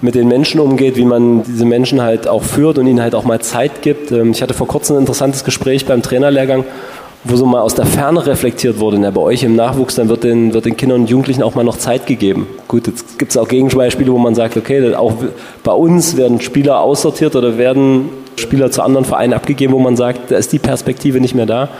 mit 0.00 0.14
den 0.14 0.28
Menschen 0.28 0.60
umgeht, 0.60 0.96
wie 0.96 1.04
man 1.04 1.42
diese 1.44 1.64
Menschen 1.64 2.02
halt 2.02 2.28
auch 2.28 2.42
führt 2.42 2.78
und 2.78 2.86
ihnen 2.86 3.00
halt 3.00 3.14
auch 3.14 3.24
mal 3.24 3.40
Zeit 3.40 3.82
gibt. 3.82 4.12
Ähm, 4.12 4.32
ich 4.32 4.42
hatte 4.42 4.54
vor 4.54 4.66
kurzem 4.66 4.96
ein 4.96 5.00
interessantes 5.00 5.44
Gespräch 5.44 5.86
beim 5.86 6.02
Trainerlehrgang, 6.02 6.64
wo 7.24 7.36
so 7.36 7.46
mal 7.46 7.60
aus 7.60 7.74
der 7.74 7.86
Ferne 7.86 8.26
reflektiert 8.26 8.78
wurde. 8.78 8.98
Ja, 8.98 9.10
bei 9.10 9.20
euch 9.20 9.42
im 9.42 9.56
Nachwuchs, 9.56 9.94
dann 9.96 10.08
wird 10.08 10.24
den, 10.24 10.54
wird 10.54 10.66
den 10.66 10.76
Kindern 10.76 11.02
und 11.02 11.10
Jugendlichen 11.10 11.42
auch 11.42 11.54
mal 11.54 11.64
noch 11.64 11.78
Zeit 11.78 12.06
gegeben. 12.06 12.46
Gut, 12.68 12.86
jetzt 12.86 13.18
gibt 13.18 13.32
es 13.32 13.36
auch 13.36 13.48
Gegenbeispiele, 13.48 14.12
wo 14.12 14.18
man 14.18 14.34
sagt, 14.34 14.56
okay, 14.56 14.94
auch 14.94 15.14
bei 15.64 15.72
uns 15.72 16.16
werden 16.16 16.40
Spieler 16.40 16.80
aussortiert 16.80 17.34
oder 17.34 17.58
werden 17.58 18.10
Spieler 18.36 18.70
zu 18.70 18.82
anderen 18.82 19.06
Vereinen 19.06 19.32
abgegeben, 19.32 19.72
wo 19.72 19.78
man 19.78 19.96
sagt, 19.96 20.30
da 20.30 20.36
ist 20.36 20.52
die 20.52 20.58
Perspektive 20.58 21.20
nicht 21.20 21.34
mehr 21.34 21.46
da. 21.46 21.70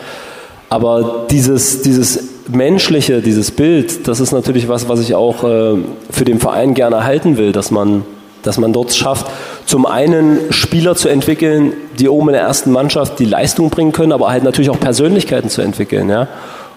Aber 0.69 1.27
dieses, 1.31 1.83
dieses 1.83 2.36
menschliche, 2.49 3.23
dieses 3.23 3.51
Bild, 3.51 4.07
das 4.09 4.21
ist 4.21 4.33
natürlich 4.33 4.69
was, 4.69 4.89
was 4.89 5.01
ich 5.01 5.15
auch 5.15 5.45
äh, 5.45 5.77
für 6.11 6.25
den 6.25 6.39
Verein 6.39 6.75
gerne 6.75 6.97
erhalten 6.97 7.37
will, 7.37 7.53
dass 7.53 7.71
man, 7.71 8.05
dass 8.43 8.59
man 8.59 8.73
dort 8.73 8.95
schafft, 8.95 9.27
zum 9.65 9.87
einen 9.87 10.39
Spieler 10.51 10.95
zu 10.95 11.09
entwickeln, 11.09 11.73
die 11.99 12.09
oben 12.09 12.29
in 12.29 12.35
der 12.35 12.43
ersten 12.43 12.71
Mannschaft 12.71 13.19
die 13.19 13.25
Leistung 13.25 13.71
bringen 13.71 13.93
können, 13.93 14.13
aber 14.13 14.31
halt 14.31 14.45
natürlich 14.45 14.71
auch 14.71 14.81
Persönlichkeiten 14.81 15.51
zu 15.51 15.63
entwickeln. 15.63 16.09
Ja? 16.09 16.29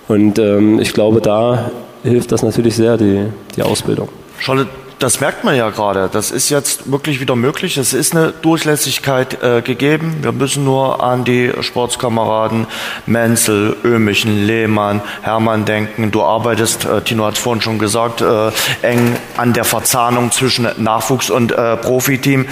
Und 0.07 0.39
ähm, 0.39 0.79
ich 0.79 0.93
glaube, 0.93 1.21
da 1.21 1.71
hilft 2.03 2.31
das 2.31 2.41
natürlich 2.41 2.75
sehr, 2.75 2.97
die, 2.97 3.25
die 3.55 3.61
Ausbildung. 3.61 4.09
Charlotte, 4.39 4.69
das 4.99 5.21
merkt 5.21 5.43
man 5.43 5.55
ja 5.55 5.69
gerade. 5.69 6.09
Das 6.11 6.29
ist 6.29 6.49
jetzt 6.49 6.91
wirklich 6.91 7.21
wieder 7.21 7.35
möglich. 7.35 7.77
Es 7.77 7.93
ist 7.93 8.15
eine 8.15 8.33
Durchlässigkeit 8.33 9.41
äh, 9.41 9.61
gegeben. 9.61 10.17
Wir 10.21 10.33
müssen 10.33 10.65
nur 10.65 11.01
an 11.01 11.23
die 11.23 11.51
Sportskameraden 11.61 12.67
Menzel, 13.05 13.77
Ömichen, 13.83 14.45
Lehmann, 14.45 15.01
Hermann 15.21 15.65
denken. 15.65 16.11
Du 16.11 16.21
arbeitest, 16.21 16.85
äh, 16.85 17.01
Tino 17.01 17.25
hat 17.25 17.35
es 17.35 17.39
vorhin 17.39 17.61
schon 17.61 17.79
gesagt, 17.79 18.21
äh, 18.21 18.51
eng 18.81 19.15
an 19.37 19.53
der 19.53 19.63
Verzahnung 19.63 20.31
zwischen 20.31 20.67
Nachwuchs 20.77 21.29
und 21.29 21.53
äh, 21.53 21.77
Profiteam. 21.77 22.45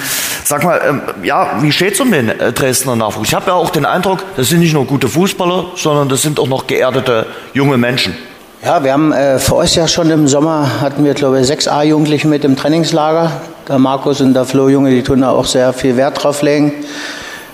Sag 0.45 0.63
mal, 0.63 0.81
ähm, 0.87 1.01
ja, 1.23 1.61
wie 1.61 1.71
steht 1.71 1.93
es 1.95 1.99
um 1.99 2.11
den 2.11 2.29
äh, 2.29 2.53
Dresdner 2.53 2.95
Nachwuchs? 2.95 3.27
Ich 3.27 3.35
habe 3.35 3.47
ja 3.47 3.53
auch 3.53 3.69
den 3.69 3.85
Eindruck, 3.85 4.23
das 4.37 4.47
sind 4.47 4.59
nicht 4.59 4.73
nur 4.73 4.85
gute 4.85 5.09
Fußballer, 5.09 5.71
sondern 5.75 6.07
das 6.07 6.21
sind 6.21 6.39
auch 6.39 6.47
noch 6.47 6.65
geerdete 6.65 7.27
junge 7.53 7.77
Menschen. 7.77 8.15
Ja, 8.63 8.83
wir 8.83 8.91
haben 8.91 9.11
äh, 9.11 9.37
für 9.37 9.53
uns 9.53 9.75
ja 9.75 9.87
schon 9.87 10.09
im 10.09 10.27
Sommer 10.27 10.81
hatten 10.81 11.05
wir, 11.05 11.13
glaube 11.13 11.39
ich, 11.39 11.45
sechs 11.45 11.67
A-Jugendliche 11.67 12.27
mit 12.27 12.43
im 12.43 12.55
Trainingslager. 12.55 13.31
Der 13.67 13.77
Markus 13.77 14.19
und 14.19 14.33
der 14.33 14.45
Flo 14.45 14.67
Junge, 14.67 14.89
die 14.89 15.03
tun 15.03 15.21
da 15.21 15.29
auch 15.29 15.45
sehr 15.45 15.73
viel 15.73 15.95
Wert 15.95 16.23
drauf 16.23 16.41
legen. 16.41 16.73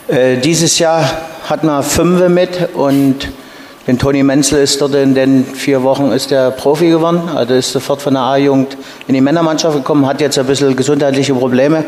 Äh, 0.08 0.38
dieses 0.38 0.80
Jahr 0.80 1.04
hatten 1.50 1.68
wir 1.68 1.84
fünf 1.84 2.26
mit 2.30 2.70
und 2.74 3.28
den 3.86 4.00
Toni 4.00 4.24
Menzel 4.24 4.64
ist 4.64 4.80
dort 4.80 4.96
in 4.96 5.14
den 5.14 5.44
vier 5.44 5.84
Wochen 5.84 6.14
ist 6.14 6.32
der 6.32 6.52
Profi 6.52 6.90
geworden, 6.90 7.24
also 7.36 7.54
ist 7.54 7.74
sofort 7.74 8.02
von 8.02 8.14
der 8.14 8.24
A-Jugend 8.24 8.78
in 9.10 9.14
die 9.14 9.20
Männermannschaft 9.20 9.76
gekommen, 9.76 10.08
hat 10.08 10.22
jetzt 10.22 10.40
ein 10.40 10.46
bisschen 10.46 10.74
gesundheitliche 10.74 11.34
Probleme. 11.34 11.84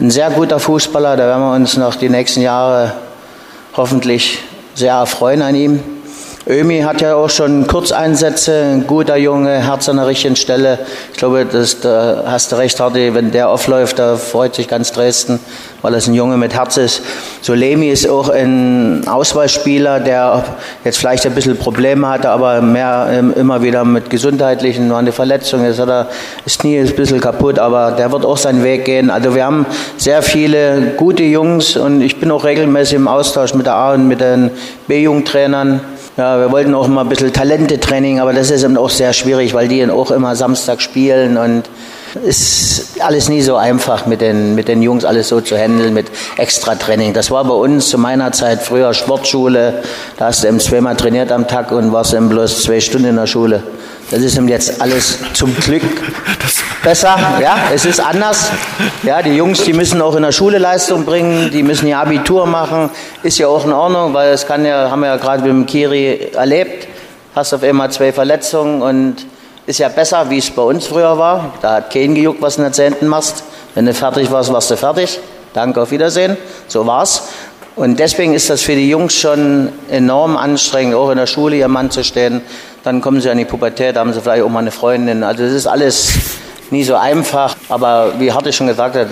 Ein 0.00 0.10
sehr 0.10 0.30
guter 0.30 0.58
Fußballer, 0.58 1.18
da 1.18 1.26
werden 1.26 1.42
wir 1.42 1.54
uns 1.54 1.76
noch 1.76 1.96
die 1.96 2.08
nächsten 2.08 2.40
Jahre 2.40 2.94
hoffentlich 3.76 4.38
sehr 4.74 4.94
erfreuen 4.94 5.42
an 5.42 5.54
ihm. 5.54 5.93
Ömi 6.46 6.80
hat 6.80 7.00
ja 7.00 7.14
auch 7.14 7.30
schon 7.30 7.66
Kurzeinsätze, 7.66 8.52
ein 8.74 8.86
guter 8.86 9.16
Junge, 9.16 9.64
Herz 9.66 9.88
an 9.88 9.96
der 9.96 10.06
richtigen 10.06 10.36
Stelle. 10.36 10.78
Ich 11.10 11.16
glaube, 11.16 11.46
das, 11.46 11.80
da 11.80 12.24
hast 12.26 12.52
du 12.52 12.56
recht, 12.56 12.78
Hardy, 12.78 13.14
wenn 13.14 13.30
der 13.30 13.48
aufläuft, 13.48 13.98
da 13.98 14.16
freut 14.16 14.54
sich 14.54 14.68
ganz 14.68 14.92
Dresden, 14.92 15.40
weil 15.80 15.94
es 15.94 16.06
ein 16.06 16.12
Junge 16.12 16.36
mit 16.36 16.52
Herz 16.52 16.76
ist. 16.76 17.00
So 17.40 17.54
Lemi 17.54 17.88
ist 17.88 18.06
auch 18.06 18.28
ein 18.28 19.08
Auswahlspieler, 19.08 20.00
der 20.00 20.44
jetzt 20.84 20.98
vielleicht 20.98 21.24
ein 21.24 21.34
bisschen 21.34 21.56
Probleme 21.56 22.06
hatte, 22.06 22.28
aber 22.28 22.60
mehr 22.60 23.08
ähm, 23.10 23.32
immer 23.34 23.62
wieder 23.62 23.86
mit 23.86 24.10
gesundheitlichen, 24.10 24.90
war 24.90 24.98
eine 24.98 25.12
Verletzung, 25.12 25.64
jetzt 25.64 25.78
hat 25.78 25.88
er, 25.88 26.08
das 26.44 26.58
Knie 26.58 26.76
ist 26.76 26.90
ein 26.90 26.96
bisschen 26.96 27.22
kaputt, 27.22 27.58
aber 27.58 27.92
der 27.92 28.12
wird 28.12 28.26
auch 28.26 28.36
seinen 28.36 28.62
Weg 28.62 28.84
gehen. 28.84 29.08
Also 29.08 29.34
wir 29.34 29.46
haben 29.46 29.64
sehr 29.96 30.20
viele 30.20 30.92
gute 30.98 31.22
Jungs 31.22 31.78
und 31.78 32.02
ich 32.02 32.20
bin 32.20 32.30
auch 32.30 32.44
regelmäßig 32.44 32.96
im 32.96 33.08
Austausch 33.08 33.54
mit 33.54 33.64
der 33.64 33.76
A 33.76 33.94
und 33.94 34.08
mit 34.08 34.20
den 34.20 34.50
B-Jugendtrainern. 34.88 35.80
Ja, 36.16 36.38
wir 36.38 36.52
wollten 36.52 36.74
auch 36.76 36.86
mal 36.86 37.00
ein 37.00 37.08
bisschen 37.08 37.32
Talente-Training, 37.32 38.20
aber 38.20 38.32
das 38.32 38.52
ist 38.52 38.62
eben 38.62 38.76
auch 38.76 38.90
sehr 38.90 39.12
schwierig, 39.12 39.52
weil 39.52 39.66
die 39.66 39.84
auch 39.90 40.12
immer 40.12 40.36
Samstag 40.36 40.80
spielen 40.80 41.36
und 41.36 41.64
ist 42.16 43.00
alles 43.00 43.28
nie 43.28 43.42
so 43.42 43.56
einfach 43.56 44.06
mit 44.06 44.20
den, 44.20 44.54
mit 44.54 44.68
den 44.68 44.82
Jungs 44.82 45.04
alles 45.04 45.28
so 45.28 45.40
zu 45.40 45.56
handeln 45.56 45.94
mit 45.94 46.06
Extra-Training. 46.36 47.12
Das 47.12 47.30
war 47.30 47.44
bei 47.44 47.54
uns 47.54 47.88
zu 47.88 47.98
meiner 47.98 48.32
Zeit 48.32 48.62
früher 48.62 48.94
Sportschule. 48.94 49.82
Da 50.16 50.26
hast 50.26 50.44
du 50.44 50.48
eben 50.48 50.60
zweimal 50.60 50.96
trainiert 50.96 51.32
am 51.32 51.48
Tag 51.48 51.72
und 51.72 51.92
warst 51.92 52.14
eben 52.14 52.28
bloß 52.28 52.62
zwei 52.62 52.80
Stunden 52.80 53.08
in 53.08 53.16
der 53.16 53.26
Schule. 53.26 53.62
Das 54.10 54.20
ist 54.20 54.36
eben 54.36 54.48
jetzt 54.48 54.80
alles 54.80 55.18
zum 55.32 55.56
Glück 55.56 55.82
besser. 56.84 57.16
Ja, 57.40 57.56
es 57.74 57.84
ist 57.84 58.00
anders. 58.00 58.50
Ja, 59.02 59.22
die 59.22 59.34
Jungs, 59.34 59.64
die 59.64 59.72
müssen 59.72 60.00
auch 60.00 60.14
in 60.14 60.22
der 60.22 60.32
Schule 60.32 60.58
Leistung 60.58 61.04
bringen, 61.04 61.50
die 61.50 61.62
müssen 61.62 61.86
ihr 61.88 61.98
Abitur 61.98 62.46
machen. 62.46 62.90
Ist 63.22 63.38
ja 63.38 63.48
auch 63.48 63.64
in 63.64 63.72
Ordnung, 63.72 64.14
weil 64.14 64.32
es 64.32 64.46
kann 64.46 64.64
ja, 64.64 64.90
haben 64.90 65.00
wir 65.00 65.08
ja 65.08 65.16
gerade 65.16 65.42
mit 65.42 65.50
dem 65.50 65.66
Kiri 65.66 66.30
erlebt. 66.34 66.86
Hast 67.34 67.52
auf 67.54 67.62
einmal 67.62 67.90
zwei 67.90 68.12
Verletzungen 68.12 68.82
und 68.82 69.26
ist 69.66 69.78
ja 69.78 69.88
besser, 69.88 70.28
wie 70.30 70.38
es 70.38 70.50
bei 70.50 70.62
uns 70.62 70.86
früher 70.86 71.18
war. 71.18 71.54
Da 71.62 71.76
hat 71.76 71.90
keinen 71.90 72.14
gejuckt, 72.14 72.42
was 72.42 72.56
du 72.56 72.62
in 72.62 72.64
der 72.64 72.72
Zehnten 72.72 73.06
machst. 73.06 73.44
Wenn 73.74 73.86
du 73.86 73.94
fertig 73.94 74.30
warst, 74.30 74.52
warst 74.52 74.70
du 74.70 74.76
fertig. 74.76 75.18
danke, 75.52 75.80
auf 75.82 75.90
Wiedersehen. 75.90 76.36
So 76.68 76.86
war's. 76.86 77.28
Und 77.76 77.98
deswegen 77.98 78.34
ist 78.34 78.50
das 78.50 78.62
für 78.62 78.74
die 78.74 78.88
Jungs 78.88 79.14
schon 79.14 79.72
enorm 79.90 80.36
anstrengend, 80.36 80.94
auch 80.94 81.10
in 81.10 81.18
der 81.18 81.26
Schule 81.26 81.56
ihr 81.56 81.68
Mann 81.68 81.90
zu 81.90 82.04
stehen. 82.04 82.40
Dann 82.84 83.00
kommen 83.00 83.20
sie 83.20 83.30
an 83.30 83.38
die 83.38 83.44
Pubertät, 83.44 83.96
haben 83.96 84.12
sie 84.12 84.20
vielleicht 84.20 84.44
auch 84.44 84.48
mal 84.48 84.60
eine 84.60 84.70
Freundin. 84.70 85.24
Also 85.24 85.42
es 85.42 85.52
ist 85.52 85.66
alles 85.66 86.12
nie 86.70 86.84
so 86.84 86.94
einfach. 86.94 87.56
Aber 87.68 88.12
wie 88.18 88.30
Harte 88.30 88.52
schon 88.52 88.68
gesagt 88.68 88.94
hat, 88.94 89.08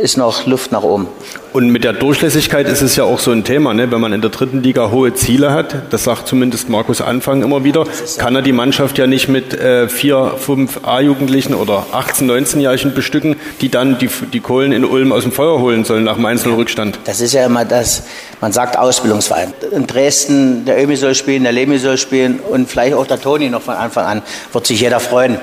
ist 0.00 0.16
noch 0.16 0.46
Luft 0.46 0.72
nach 0.72 0.82
oben. 0.82 1.08
Und 1.52 1.70
mit 1.70 1.82
der 1.82 1.92
Durchlässigkeit 1.92 2.68
ist 2.68 2.82
es 2.82 2.96
ja 2.96 3.04
auch 3.04 3.18
so 3.18 3.30
ein 3.30 3.42
Thema, 3.42 3.74
ne? 3.74 3.90
wenn 3.90 4.00
man 4.00 4.12
in 4.12 4.20
der 4.20 4.30
dritten 4.30 4.62
Liga 4.62 4.90
hohe 4.90 5.14
Ziele 5.14 5.52
hat, 5.52 5.92
das 5.92 6.04
sagt 6.04 6.28
zumindest 6.28 6.68
Markus 6.68 7.00
Anfang 7.00 7.42
immer 7.42 7.64
wieder, 7.64 7.84
kann 8.18 8.36
er 8.36 8.42
die 8.42 8.52
Mannschaft 8.52 8.98
ja 8.98 9.06
nicht 9.06 9.28
mit 9.28 9.54
äh, 9.54 9.88
vier, 9.88 10.34
fünf 10.38 10.84
A-Jugendlichen 10.84 11.54
oder 11.54 11.86
18-, 11.92 12.24
19-Jährigen 12.24 12.94
bestücken, 12.94 13.36
die 13.60 13.70
dann 13.70 13.98
die, 13.98 14.08
die 14.32 14.40
Kohlen 14.40 14.72
in 14.72 14.84
Ulm 14.84 15.10
aus 15.10 15.22
dem 15.22 15.32
Feuer 15.32 15.58
holen 15.58 15.84
sollen 15.84 16.04
nach 16.04 16.16
dem 16.16 16.26
Einzelrückstand. 16.26 16.98
Das 17.04 17.20
ist 17.20 17.32
ja 17.32 17.46
immer 17.46 17.64
das, 17.64 18.04
man 18.40 18.52
sagt 18.52 18.78
Ausbildungsverein. 18.78 19.52
In 19.72 19.86
Dresden, 19.86 20.64
der 20.64 20.82
Ömi 20.82 20.96
soll 20.96 21.14
spielen, 21.14 21.42
der 21.42 21.52
Lemi 21.52 21.78
soll 21.78 21.98
spielen 21.98 22.40
und 22.40 22.68
vielleicht 22.68 22.94
auch 22.94 23.06
der 23.06 23.20
Toni 23.20 23.48
noch 23.48 23.62
von 23.62 23.74
Anfang 23.74 24.04
an, 24.04 24.22
wird 24.52 24.66
sich 24.66 24.80
jeder 24.80 25.00
freuen. 25.00 25.38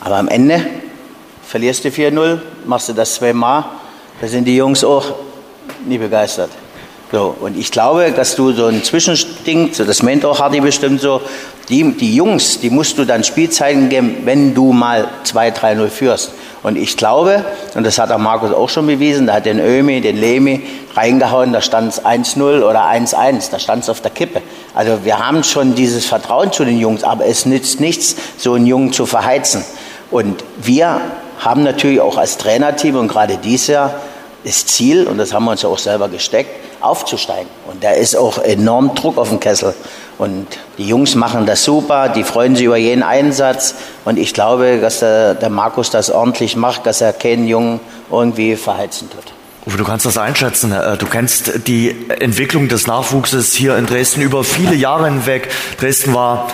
Aber 0.00 0.16
am 0.16 0.28
Ende 0.28 0.64
verlierst 1.48 1.84
du 1.84 1.88
4-0, 1.88 2.38
machst 2.66 2.88
du 2.88 2.92
das 2.92 3.14
zweimal, 3.14 3.64
da 4.20 4.26
sind 4.26 4.44
die 4.44 4.56
Jungs 4.56 4.84
auch 4.84 5.04
nie 5.86 5.98
begeistert. 5.98 6.50
So, 7.10 7.34
und 7.40 7.56
ich 7.56 7.70
glaube, 7.70 8.12
dass 8.12 8.36
du 8.36 8.52
so 8.52 8.66
ein 8.66 8.84
Zwischending, 8.84 9.72
so 9.72 9.84
das 9.84 10.02
meint 10.02 10.26
auch 10.26 10.40
Hardy 10.40 10.60
bestimmt 10.60 11.00
so, 11.00 11.22
die, 11.70 11.92
die 11.92 12.14
Jungs, 12.14 12.60
die 12.60 12.68
musst 12.68 12.98
du 12.98 13.04
dann 13.04 13.24
Spielzeiten 13.24 13.88
geben, 13.88 14.16
wenn 14.24 14.54
du 14.54 14.72
mal 14.72 15.08
2-3-0 15.24 15.88
führst. 15.88 16.32
Und 16.62 16.76
ich 16.76 16.96
glaube, 16.96 17.44
und 17.74 17.86
das 17.86 17.98
hat 17.98 18.10
auch 18.10 18.18
Markus 18.18 18.52
auch 18.52 18.68
schon 18.68 18.86
bewiesen, 18.86 19.26
da 19.26 19.34
hat 19.34 19.46
den 19.46 19.58
Ömi, 19.58 20.00
den 20.00 20.18
Lemi 20.18 20.62
reingehauen, 20.94 21.52
da 21.52 21.62
stand 21.62 21.92
es 21.92 22.04
1-0 22.04 22.62
oder 22.62 22.84
1-1, 22.84 23.50
da 23.50 23.58
stand 23.58 23.84
es 23.84 23.88
auf 23.88 24.00
der 24.00 24.10
Kippe. 24.10 24.42
Also 24.74 25.04
wir 25.04 25.18
haben 25.18 25.44
schon 25.44 25.74
dieses 25.74 26.04
Vertrauen 26.04 26.52
zu 26.52 26.64
den 26.64 26.78
Jungs, 26.78 27.04
aber 27.04 27.26
es 27.26 27.46
nützt 27.46 27.80
nichts, 27.80 28.16
so 28.36 28.54
einen 28.54 28.66
Jungen 28.66 28.92
zu 28.92 29.06
verheizen. 29.06 29.64
Und 30.10 30.44
wir 30.58 31.00
haben 31.38 31.62
natürlich 31.62 32.00
auch 32.00 32.16
als 32.16 32.38
Trainerteam 32.38 32.96
und 32.96 33.08
gerade 33.08 33.36
dieses 33.36 33.68
Jahr 33.68 33.94
das 34.44 34.66
Ziel, 34.66 35.06
und 35.06 35.18
das 35.18 35.32
haben 35.32 35.44
wir 35.44 35.50
uns 35.52 35.62
ja 35.62 35.68
auch 35.68 35.78
selber 35.78 36.08
gesteckt, 36.08 36.50
aufzusteigen. 36.80 37.48
Und 37.70 37.82
da 37.82 37.90
ist 37.90 38.16
auch 38.16 38.38
enorm 38.38 38.94
Druck 38.94 39.18
auf 39.18 39.28
dem 39.28 39.40
Kessel. 39.40 39.74
Und 40.16 40.46
die 40.78 40.86
Jungs 40.86 41.14
machen 41.14 41.46
das 41.46 41.64
super, 41.64 42.08
die 42.08 42.24
freuen 42.24 42.56
sich 42.56 42.66
über 42.66 42.76
jeden 42.76 43.02
Einsatz. 43.02 43.74
Und 44.04 44.18
ich 44.18 44.34
glaube, 44.34 44.78
dass 44.80 45.00
der, 45.00 45.34
der 45.34 45.50
Markus 45.50 45.90
das 45.90 46.10
ordentlich 46.10 46.56
macht, 46.56 46.86
dass 46.86 47.00
er 47.00 47.12
keinen 47.12 47.46
Jungen 47.46 47.80
irgendwie 48.10 48.56
verheizen 48.56 49.08
tut. 49.10 49.32
Du 49.76 49.84
kannst 49.84 50.06
das 50.06 50.16
einschätzen. 50.16 50.72
Äh, 50.72 50.96
du 50.96 51.06
kennst 51.06 51.66
die 51.66 51.94
Entwicklung 52.08 52.68
des 52.68 52.86
Nachwuchses 52.86 53.52
hier 53.52 53.76
in 53.76 53.86
Dresden 53.86 54.22
über 54.22 54.42
viele 54.42 54.74
Jahre 54.74 55.04
hinweg. 55.04 55.50
Dresden 55.78 56.14
war 56.14 56.48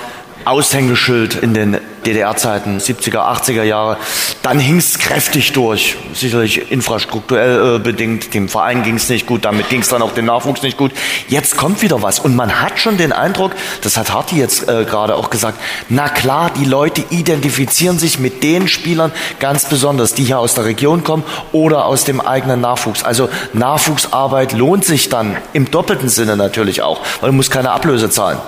Aushängeschild 0.44 1.34
in 1.34 1.54
den 1.54 1.78
DDR-Zeiten, 2.06 2.78
70er, 2.78 3.18
80er 3.18 3.62
Jahre. 3.62 3.96
Dann 4.42 4.58
hing 4.58 4.78
es 4.78 4.98
kräftig 4.98 5.52
durch, 5.52 5.96
sicherlich 6.12 6.70
infrastrukturell 6.70 7.76
äh, 7.76 7.78
bedingt. 7.78 8.34
Dem 8.34 8.48
Verein 8.48 8.82
ging 8.82 8.96
es 8.96 9.08
nicht 9.08 9.26
gut, 9.26 9.44
damit 9.44 9.68
ging 9.68 9.80
es 9.80 9.88
dann 9.88 10.02
auch 10.02 10.12
dem 10.12 10.26
Nachwuchs 10.26 10.62
nicht 10.62 10.76
gut. 10.76 10.92
Jetzt 11.28 11.56
kommt 11.56 11.82
wieder 11.82 12.02
was 12.02 12.18
und 12.18 12.36
man 12.36 12.60
hat 12.60 12.78
schon 12.78 12.96
den 12.96 13.12
Eindruck, 13.12 13.52
das 13.82 13.96
hat 13.96 14.12
Harti 14.12 14.36
jetzt 14.38 14.68
äh, 14.68 14.84
gerade 14.84 15.16
auch 15.16 15.30
gesagt, 15.30 15.58
na 15.88 16.08
klar, 16.08 16.50
die 16.58 16.64
Leute 16.64 17.02
identifizieren 17.10 17.98
sich 17.98 18.18
mit 18.18 18.42
den 18.42 18.68
Spielern 18.68 19.12
ganz 19.40 19.64
besonders, 19.64 20.14
die 20.14 20.24
hier 20.24 20.38
aus 20.38 20.54
der 20.54 20.66
Region 20.66 21.04
kommen 21.04 21.24
oder 21.52 21.86
aus 21.86 22.04
dem 22.04 22.20
eigenen 22.20 22.60
Nachwuchs. 22.60 23.02
Also 23.02 23.28
Nachwuchsarbeit 23.52 24.52
lohnt 24.52 24.84
sich 24.84 25.08
dann 25.08 25.36
im 25.52 25.70
doppelten 25.70 26.08
Sinne 26.08 26.36
natürlich 26.36 26.82
auch, 26.82 27.00
weil 27.20 27.30
du 27.30 27.36
musst 27.36 27.50
keine 27.50 27.70
Ablöse 27.70 28.10
zahlen. 28.10 28.38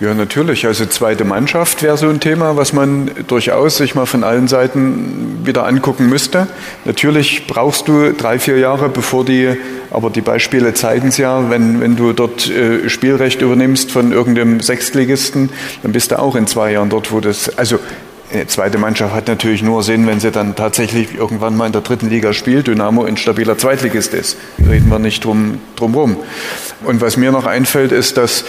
Ja, 0.00 0.14
natürlich. 0.14 0.66
Also 0.66 0.86
zweite 0.86 1.26
Mannschaft 1.26 1.82
wäre 1.82 1.98
so 1.98 2.08
ein 2.08 2.20
Thema, 2.20 2.56
was 2.56 2.72
man 2.72 3.10
durchaus 3.26 3.76
sich 3.76 3.94
mal 3.94 4.06
von 4.06 4.24
allen 4.24 4.48
Seiten 4.48 5.40
wieder 5.44 5.66
angucken 5.66 6.08
müsste. 6.08 6.46
Natürlich 6.86 7.46
brauchst 7.46 7.86
du 7.86 8.14
drei, 8.14 8.38
vier 8.38 8.56
Jahre, 8.56 8.88
bevor 8.88 9.26
die, 9.26 9.54
aber 9.90 10.08
die 10.08 10.22
Beispiele 10.22 10.72
zeigen 10.72 11.08
es 11.08 11.18
ja, 11.18 11.50
wenn, 11.50 11.82
wenn 11.82 11.96
du 11.96 12.14
dort 12.14 12.48
äh, 12.48 12.88
Spielrecht 12.88 13.42
übernimmst 13.42 13.92
von 13.92 14.10
irgendeinem 14.10 14.60
Sechstligisten, 14.60 15.50
dann 15.82 15.92
bist 15.92 16.12
du 16.12 16.18
auch 16.18 16.34
in 16.34 16.46
zwei 16.46 16.72
Jahren 16.72 16.88
dort, 16.88 17.12
wo 17.12 17.20
das, 17.20 17.58
also 17.58 17.78
eine 18.32 18.46
zweite 18.46 18.78
Mannschaft 18.78 19.14
hat 19.14 19.28
natürlich 19.28 19.62
nur 19.62 19.82
Sinn, 19.82 20.06
wenn 20.06 20.20
sie 20.20 20.30
dann 20.30 20.54
tatsächlich 20.54 21.14
irgendwann 21.14 21.58
mal 21.58 21.66
in 21.66 21.72
der 21.72 21.82
dritten 21.82 22.08
Liga 22.08 22.32
spielt, 22.32 22.68
Dynamo 22.68 23.04
ein 23.04 23.18
stabiler 23.18 23.58
Zweitligist 23.58 24.14
ist. 24.14 24.38
Reden 24.58 24.88
wir 24.88 24.98
nicht 24.98 25.24
drum, 25.24 25.58
drum 25.76 25.94
rum. 25.94 26.16
Und 26.84 27.02
was 27.02 27.18
mir 27.18 27.32
noch 27.32 27.44
einfällt, 27.44 27.92
ist, 27.92 28.16
dass 28.16 28.44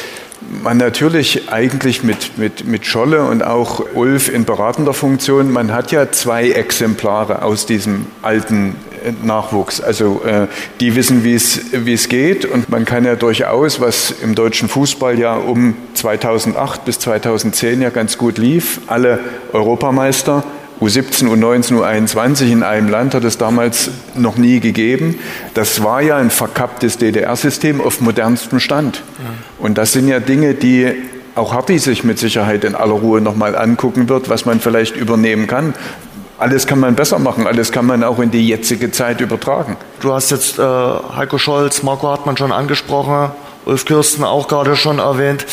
man 0.64 0.78
natürlich 0.78 1.49
eigentlich 1.49 2.03
mit, 2.03 2.38
mit, 2.38 2.65
mit 2.65 2.86
Scholle 2.86 3.23
und 3.23 3.44
auch 3.44 3.84
Ulf 3.94 4.30
in 4.30 4.45
beratender 4.45 4.94
Funktion, 4.94 5.52
man 5.52 5.73
hat 5.73 5.91
ja 5.91 6.11
zwei 6.11 6.49
Exemplare 6.52 7.41
aus 7.44 7.65
diesem 7.65 8.06
alten 8.22 8.76
äh, 9.03 9.14
Nachwuchs. 9.26 9.82
Also 9.82 10.22
äh, 10.26 10.48
die 10.80 10.95
wissen, 10.95 11.23
wie 11.23 11.36
es 11.36 11.61
wie 11.72 11.94
es 11.94 12.10
geht 12.10 12.45
und 12.45 12.69
man 12.69 12.86
kann 12.86 13.06
ja 13.06 13.15
durchaus, 13.15 13.80
was 13.80 14.11
im 14.11 14.36
deutschen 14.36 14.68
Fußball 14.68 15.18
ja 15.18 15.36
um 15.36 15.76
2008 15.94 16.86
bis 16.86 16.99
2010 16.99 17.82
ja 17.82 17.90
ganz 17.90 18.18
gut 18.18 18.38
lief, 18.38 18.82
alle 18.88 19.19
Europameister 19.53 20.44
U17, 20.82 21.28
U19, 21.28 21.80
U21 21.80 22.52
in 22.52 22.64
einem 22.64 22.90
Land 22.90 23.14
hat 23.14 23.24
es 23.24 23.38
damals 23.38 23.91
noch 24.16 24.38
nie 24.38 24.60
gegeben. 24.60 25.20
Das 25.53 25.84
war 25.84 26.02
ja 26.02 26.18
ein 26.18 26.32
verkapptes 26.32 26.98
DDR-System 26.98 27.80
auf 27.80 28.02
modernstem 28.02 28.60
Stand. 28.60 29.03
Und 29.60 29.78
das 29.78 29.94
sind 29.94 30.08
ja 30.08 30.20
Dinge, 30.20 30.56
die 30.56 30.91
auch 31.36 31.53
Harti 31.53 31.78
sich 31.78 32.03
mit 32.03 32.18
Sicherheit 32.18 32.64
in 32.64 32.74
aller 32.74 32.94
Ruhe 32.94 33.22
nochmal 33.22 33.56
angucken 33.56 34.10
wird, 34.10 34.28
was 34.30 34.45
man 34.45 34.60
vielleicht 34.60 34.95
übernehmen 34.95 35.45
kann. 35.45 35.76
Alles 36.40 36.66
kann 36.66 36.80
man 36.80 36.95
besser 36.95 37.20
machen, 37.20 37.45
alles 37.45 37.72
kann 37.72 37.86
man 37.86 38.03
auch 38.03 38.18
in 38.18 38.32
die 38.32 38.48
jetzige 38.48 38.91
Zeit 38.91 39.22
übertragen. 39.22 39.78
Du 39.99 40.12
hast 40.12 40.32
jetzt 40.32 40.58
äh, 40.58 40.64
Heiko 40.64 41.38
Scholz, 41.38 41.84
Marco 41.84 42.08
Hartmann 42.08 42.36
schon 42.36 42.52
angesprochen, 42.52 43.30
Ulf 43.66 43.86
Kirsten 43.86 44.24
auch 44.24 44.48
gerade 44.48 44.76
schon 44.76 44.98
erwähnt. 44.98 45.45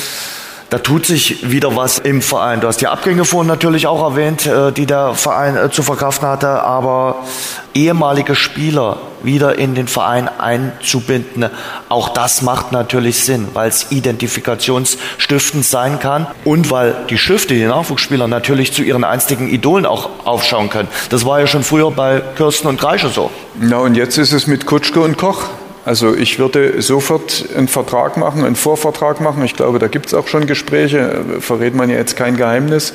Da 0.71 0.77
tut 0.79 1.07
sich 1.07 1.51
wieder 1.51 1.77
was 1.77 1.99
im 1.99 2.21
Verein. 2.21 2.61
Du 2.61 2.69
hast 2.69 2.83
die 2.83 2.89
Abgänge 2.89 3.25
vorhin 3.25 3.49
natürlich 3.49 3.87
auch 3.87 4.03
erwähnt, 4.03 4.45
äh, 4.45 4.71
die 4.71 4.85
der 4.85 5.15
Verein 5.15 5.57
äh, 5.57 5.71
zu 5.71 5.83
verkraften 5.83 6.29
hatte, 6.29 6.49
aber 6.63 7.25
ehemalige 7.73 8.35
Spieler 8.35 8.99
wieder 9.23 9.59
in 9.59 9.75
den 9.75 9.89
Verein 9.89 10.29
einzubinden, 10.29 11.47
auch 11.89 12.11
das 12.11 12.43
macht 12.43 12.71
natürlich 12.71 13.25
Sinn, 13.25 13.49
weil 13.55 13.69
es 13.69 13.91
identifikationsstiftend 13.91 15.65
sein 15.65 15.99
kann 16.01 16.27
und 16.45 16.71
weil 16.71 16.95
die 17.09 17.19
Stifte, 17.19 17.55
die 17.55 17.65
Nachwuchsspieler 17.65 18.29
natürlich 18.29 18.73
zu 18.73 18.83
ihren 18.83 19.05
einstigen 19.05 19.49
Idolen 19.49 19.87
auch 19.87 20.11
aufschauen 20.25 20.71
können. 20.71 20.89
Das 21.09 21.25
war 21.25 21.41
ja 21.41 21.47
schon 21.47 21.65
früher 21.65 21.91
bei 21.91 22.23
Kirsten 22.37 22.69
und 22.69 22.79
Kreische 22.79 23.09
so. 23.09 23.31
Na 23.59 23.79
und 23.79 23.97
jetzt 23.97 24.19
ist 24.19 24.33
es 24.33 24.47
mit 24.47 24.67
Kutschke 24.67 25.01
und 25.01 25.17
Koch. 25.17 25.45
Also 25.89 26.15
ich 26.15 26.39
würde 26.39 26.83
sofort 26.83 27.47
einen 27.57 27.67
Vertrag 27.67 28.19
machen, 28.19 28.45
einen 28.45 28.57
Vorvertrag 28.57 29.23
machen. 29.23 29.43
Ich 29.43 29.55
glaube, 29.55 29.79
da 29.79 29.89
gibt 29.89 30.05
es 30.05 30.13
auch 30.13 30.29
schon 30.29 30.47
Gespräche, 30.47 31.25
verrät 31.41 31.75
man 31.75 31.89
ja 31.89 31.97
jetzt 31.97 32.15
kein 32.15 32.37
Geheimnis, 32.37 32.93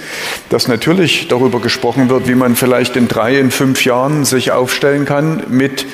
dass 0.50 0.68
natürlich 0.68 1.28
darüber 1.28 1.60
gesprochen 1.60 2.08
wird, 2.10 2.28
wie 2.28 2.36
man 2.36 2.56
vielleicht 2.56 2.96
in 2.96 3.08
drei, 3.08 3.40
in 3.40 3.50
fünf 3.50 3.84
Jahren 3.84 4.26
sich 4.26 4.52
aufstellen 4.52 5.06
kann 5.06 5.42
mit 5.50 5.88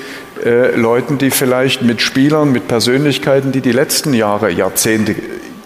äh, 0.44 0.76
Leuten, 0.76 1.18
die 1.18 1.32
vielleicht 1.32 1.84
mit 1.84 2.02
Spielern, 2.02 2.52
mit 2.52 2.68
Persönlichkeiten, 2.68 3.54
die 3.54 3.62
die 3.62 3.72
letzten 3.72 4.14
Jahre, 4.14 4.52
Jahrzehnte 4.52 5.16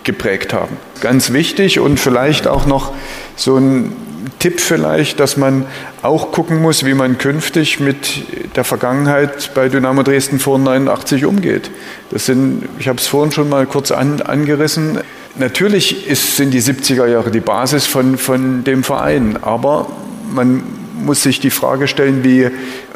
geprägt 0.03 0.53
haben. 0.53 0.77
Ganz 1.01 1.33
wichtig 1.33 1.79
und 1.79 1.99
vielleicht 1.99 2.45
auch 2.45 2.67
noch 2.67 2.93
so 3.35 3.57
ein 3.57 3.95
Tipp 4.43 4.59
vielleicht, 4.59 5.21
dass 5.21 5.37
man 5.37 5.65
auch 6.01 6.33
gucken 6.33 6.61
muss, 6.61 6.85
wie 6.85 6.93
man 6.93 7.17
künftig 7.17 7.79
mit 7.79 8.25
der 8.57 8.65
Vergangenheit 8.65 9.51
bei 9.55 9.69
Dynamo 9.69 10.03
Dresden 10.03 10.37
vor 10.37 10.59
89 10.59 11.23
umgeht. 11.23 11.71
Das 12.11 12.25
sind, 12.25 12.67
ich 12.77 12.89
habe 12.89 12.97
es 12.99 13.07
vorhin 13.07 13.31
schon 13.31 13.47
mal 13.47 13.65
kurz 13.65 13.91
an, 13.91 14.21
angerissen. 14.21 14.99
Natürlich 15.37 16.09
ist, 16.09 16.35
sind 16.35 16.51
die 16.51 16.61
70er 16.61 17.07
Jahre 17.07 17.31
die 17.31 17.39
Basis 17.39 17.85
von, 17.85 18.17
von 18.17 18.65
dem 18.65 18.83
Verein, 18.83 19.37
aber 19.41 19.87
man 20.29 20.61
muss 20.93 21.23
sich 21.23 21.39
die 21.39 21.49
Frage 21.49 21.87
stellen, 21.87 22.25
wie 22.25 22.49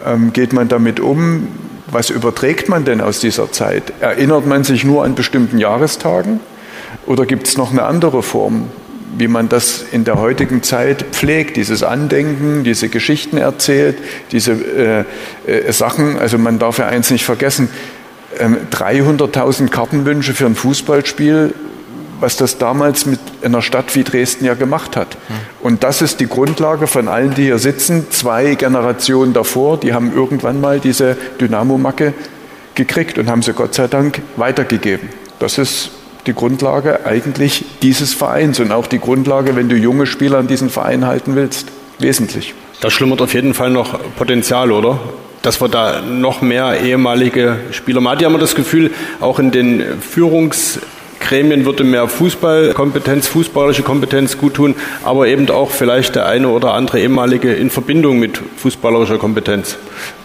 ähm, 0.06 0.34
geht 0.34 0.52
man 0.52 0.68
damit 0.68 1.00
um? 1.00 1.48
Was 1.90 2.10
überträgt 2.10 2.68
man 2.68 2.84
denn 2.84 3.00
aus 3.00 3.22
dieser 3.22 3.54
Zeit? 3.54 3.94
Erinnert 4.02 4.46
man 4.46 4.66
sich 4.66 4.84
nur 4.84 5.06
an 5.06 5.16
bestimmten 5.16 5.60
Jahrestagen 5.60 6.42
oder 7.06 7.26
gibt 7.26 7.48
es 7.48 7.56
noch 7.56 7.72
eine 7.72 7.84
andere 7.84 8.22
Form? 8.22 8.66
Wie 9.18 9.28
man 9.28 9.50
das 9.50 9.84
in 9.92 10.04
der 10.04 10.20
heutigen 10.20 10.62
Zeit 10.62 11.04
pflegt, 11.12 11.58
dieses 11.58 11.82
Andenken, 11.82 12.64
diese 12.64 12.88
Geschichten 12.88 13.38
erzählt, 13.38 13.98
diese 14.32 14.52
äh, 15.48 15.52
äh, 15.52 15.72
Sachen. 15.74 16.20
Also 16.20 16.38
man 16.38 16.60
darf 16.60 16.78
ja 16.78 16.88
eins 16.88 17.10
nicht 17.10 17.26
vergessen, 17.26 17.70
äh, 18.38 18.46
300.000 18.72 19.70
Kartenwünsche 19.70 20.34
für 20.34 20.46
ein 20.46 20.56
Fußballspiel, 20.56 21.56
was 22.20 22.38
das 22.38 22.60
damals 22.60 23.08
mit 23.08 23.20
einer 23.42 23.62
Stadt 23.62 23.96
wie 23.96 24.04
Dresden 24.04 24.46
ja 24.46 24.54
gemacht 24.54 24.96
hat. 24.96 25.18
Und 25.62 25.84
das 25.84 26.02
ist 26.02 26.20
die 26.20 26.28
Grundlage 26.28 26.88
von 26.88 27.08
allen, 27.08 27.34
die 27.36 27.44
hier 27.44 27.60
sitzen. 27.60 28.08
Zwei 28.10 28.56
Generationen 28.56 29.34
davor, 29.34 29.80
die 29.80 29.94
haben 29.94 30.12
irgendwann 30.16 30.60
mal 30.60 30.80
diese 30.80 31.16
Dynamo-Macke 31.40 32.14
gekriegt 32.74 33.18
und 33.18 33.30
haben 33.30 33.42
sie 33.44 33.54
Gott 33.54 33.76
sei 33.76 33.88
Dank 33.88 34.22
weitergegeben. 34.36 35.10
Das 35.40 35.60
ist 35.60 35.92
die 36.28 36.34
Grundlage 36.34 37.06
eigentlich 37.06 37.66
dieses 37.82 38.14
Vereins 38.14 38.60
und 38.60 38.72
auch 38.72 38.88
die 38.88 39.00
Grundlage, 39.00 39.56
wenn 39.56 39.70
du 39.70 39.76
junge 39.76 40.06
Spieler 40.06 40.38
an 40.38 40.48
diesen 40.48 40.70
Verein 40.70 41.06
halten 41.06 41.36
willst. 41.36 41.70
Wesentlich. 42.00 42.54
Da 42.82 42.92
schlummert 42.92 43.22
auf 43.22 43.34
jeden 43.34 43.54
Fall 43.54 43.72
noch 43.72 44.00
Potenzial, 44.16 44.72
oder? 44.72 45.00
Dass 45.42 45.62
wir 45.62 45.70
da 45.70 46.02
noch 46.02 46.42
mehr 46.42 46.80
ehemalige 46.82 47.58
Spieler, 47.72 48.02
man 48.02 48.14
hat 48.14 48.22
ja 48.22 48.28
immer 48.28 48.38
das 48.38 48.54
Gefühl, 48.54 48.92
auch 49.20 49.40
in 49.40 49.52
den 49.52 49.84
Führungs- 50.02 50.80
Gremien 51.28 51.66
würde 51.66 51.84
mehr 51.84 52.08
Fußballkompetenz, 52.08 53.28
fußballische 53.28 53.84
Kompetenz 53.84 54.38
gut 54.38 54.54
tun, 54.54 54.76
aber 55.04 55.28
eben 55.28 55.50
auch 55.50 55.72
vielleicht 55.72 56.16
der 56.16 56.26
eine 56.26 56.48
oder 56.48 56.74
andere 56.74 57.02
ehemalige 57.02 57.54
in 57.54 57.70
Verbindung 57.70 58.18
mit 58.18 58.42
fußballerischer 58.56 59.18
Kompetenz. 59.18 59.78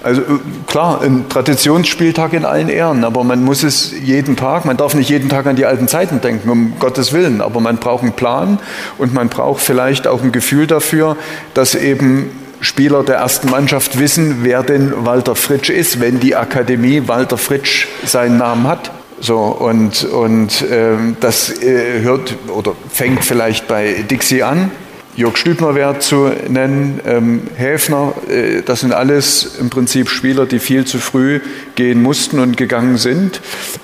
Also 0.04 0.20
äh, 0.20 0.24
klar, 0.68 1.00
ein 1.02 1.28
Traditionsspieltag 1.28 2.34
in 2.34 2.44
allen 2.44 2.68
Ehren, 2.68 3.02
aber 3.02 3.24
man 3.24 3.42
muss 3.42 3.64
es 3.64 3.92
jeden 4.00 4.36
Tag, 4.36 4.64
man 4.64 4.76
darf 4.76 4.94
nicht 4.94 5.10
jeden 5.10 5.28
Tag 5.28 5.46
an 5.46 5.56
die 5.56 5.66
alten 5.66 5.88
Zeiten 5.88 6.20
denken, 6.20 6.48
um 6.48 6.74
Gottes 6.78 7.12
Willen, 7.12 7.40
aber 7.40 7.58
man 7.58 7.78
braucht 7.78 8.04
einen 8.04 8.12
Plan 8.12 8.60
und 8.96 9.12
man 9.12 9.28
braucht 9.28 9.60
vielleicht 9.60 10.06
auch 10.06 10.22
ein 10.22 10.30
Gefühl 10.30 10.68
dafür, 10.68 11.16
dass 11.52 11.74
eben 11.74 12.30
Spieler 12.60 13.02
der 13.02 13.16
ersten 13.16 13.50
Mannschaft 13.50 13.98
wissen, 13.98 14.44
wer 14.44 14.62
denn 14.62 14.92
Walter 15.04 15.34
Fritsch 15.34 15.68
ist, 15.68 16.00
wenn 16.00 16.20
die 16.20 16.36
Akademie 16.36 17.02
Walter 17.06 17.38
Fritsch 17.38 17.88
seinen 18.04 18.38
Namen 18.38 18.68
hat. 18.68 18.92
So, 19.22 19.38
und, 19.38 20.04
und 20.04 20.64
ähm, 20.68 21.16
das 21.20 21.62
äh, 21.62 22.00
hört 22.00 22.34
oder 22.48 22.74
fängt 22.90 23.24
vielleicht 23.24 23.68
bei 23.68 24.04
Dixie 24.10 24.42
an. 24.42 24.72
Jörg 25.14 25.36
Stübner 25.36 25.76
wäre 25.76 26.00
zu 26.00 26.32
nennen, 26.48 27.00
ähm, 27.06 27.42
Häfner, 27.54 28.14
äh, 28.28 28.62
das 28.62 28.80
sind 28.80 28.92
alles 28.92 29.58
im 29.60 29.70
Prinzip 29.70 30.08
Spieler, 30.08 30.46
die 30.46 30.58
viel 30.58 30.86
zu 30.86 30.98
früh 30.98 31.38
gehen 31.76 32.02
mussten 32.02 32.40
und 32.40 32.56
gegangen 32.56 32.96
sind. 32.96 33.40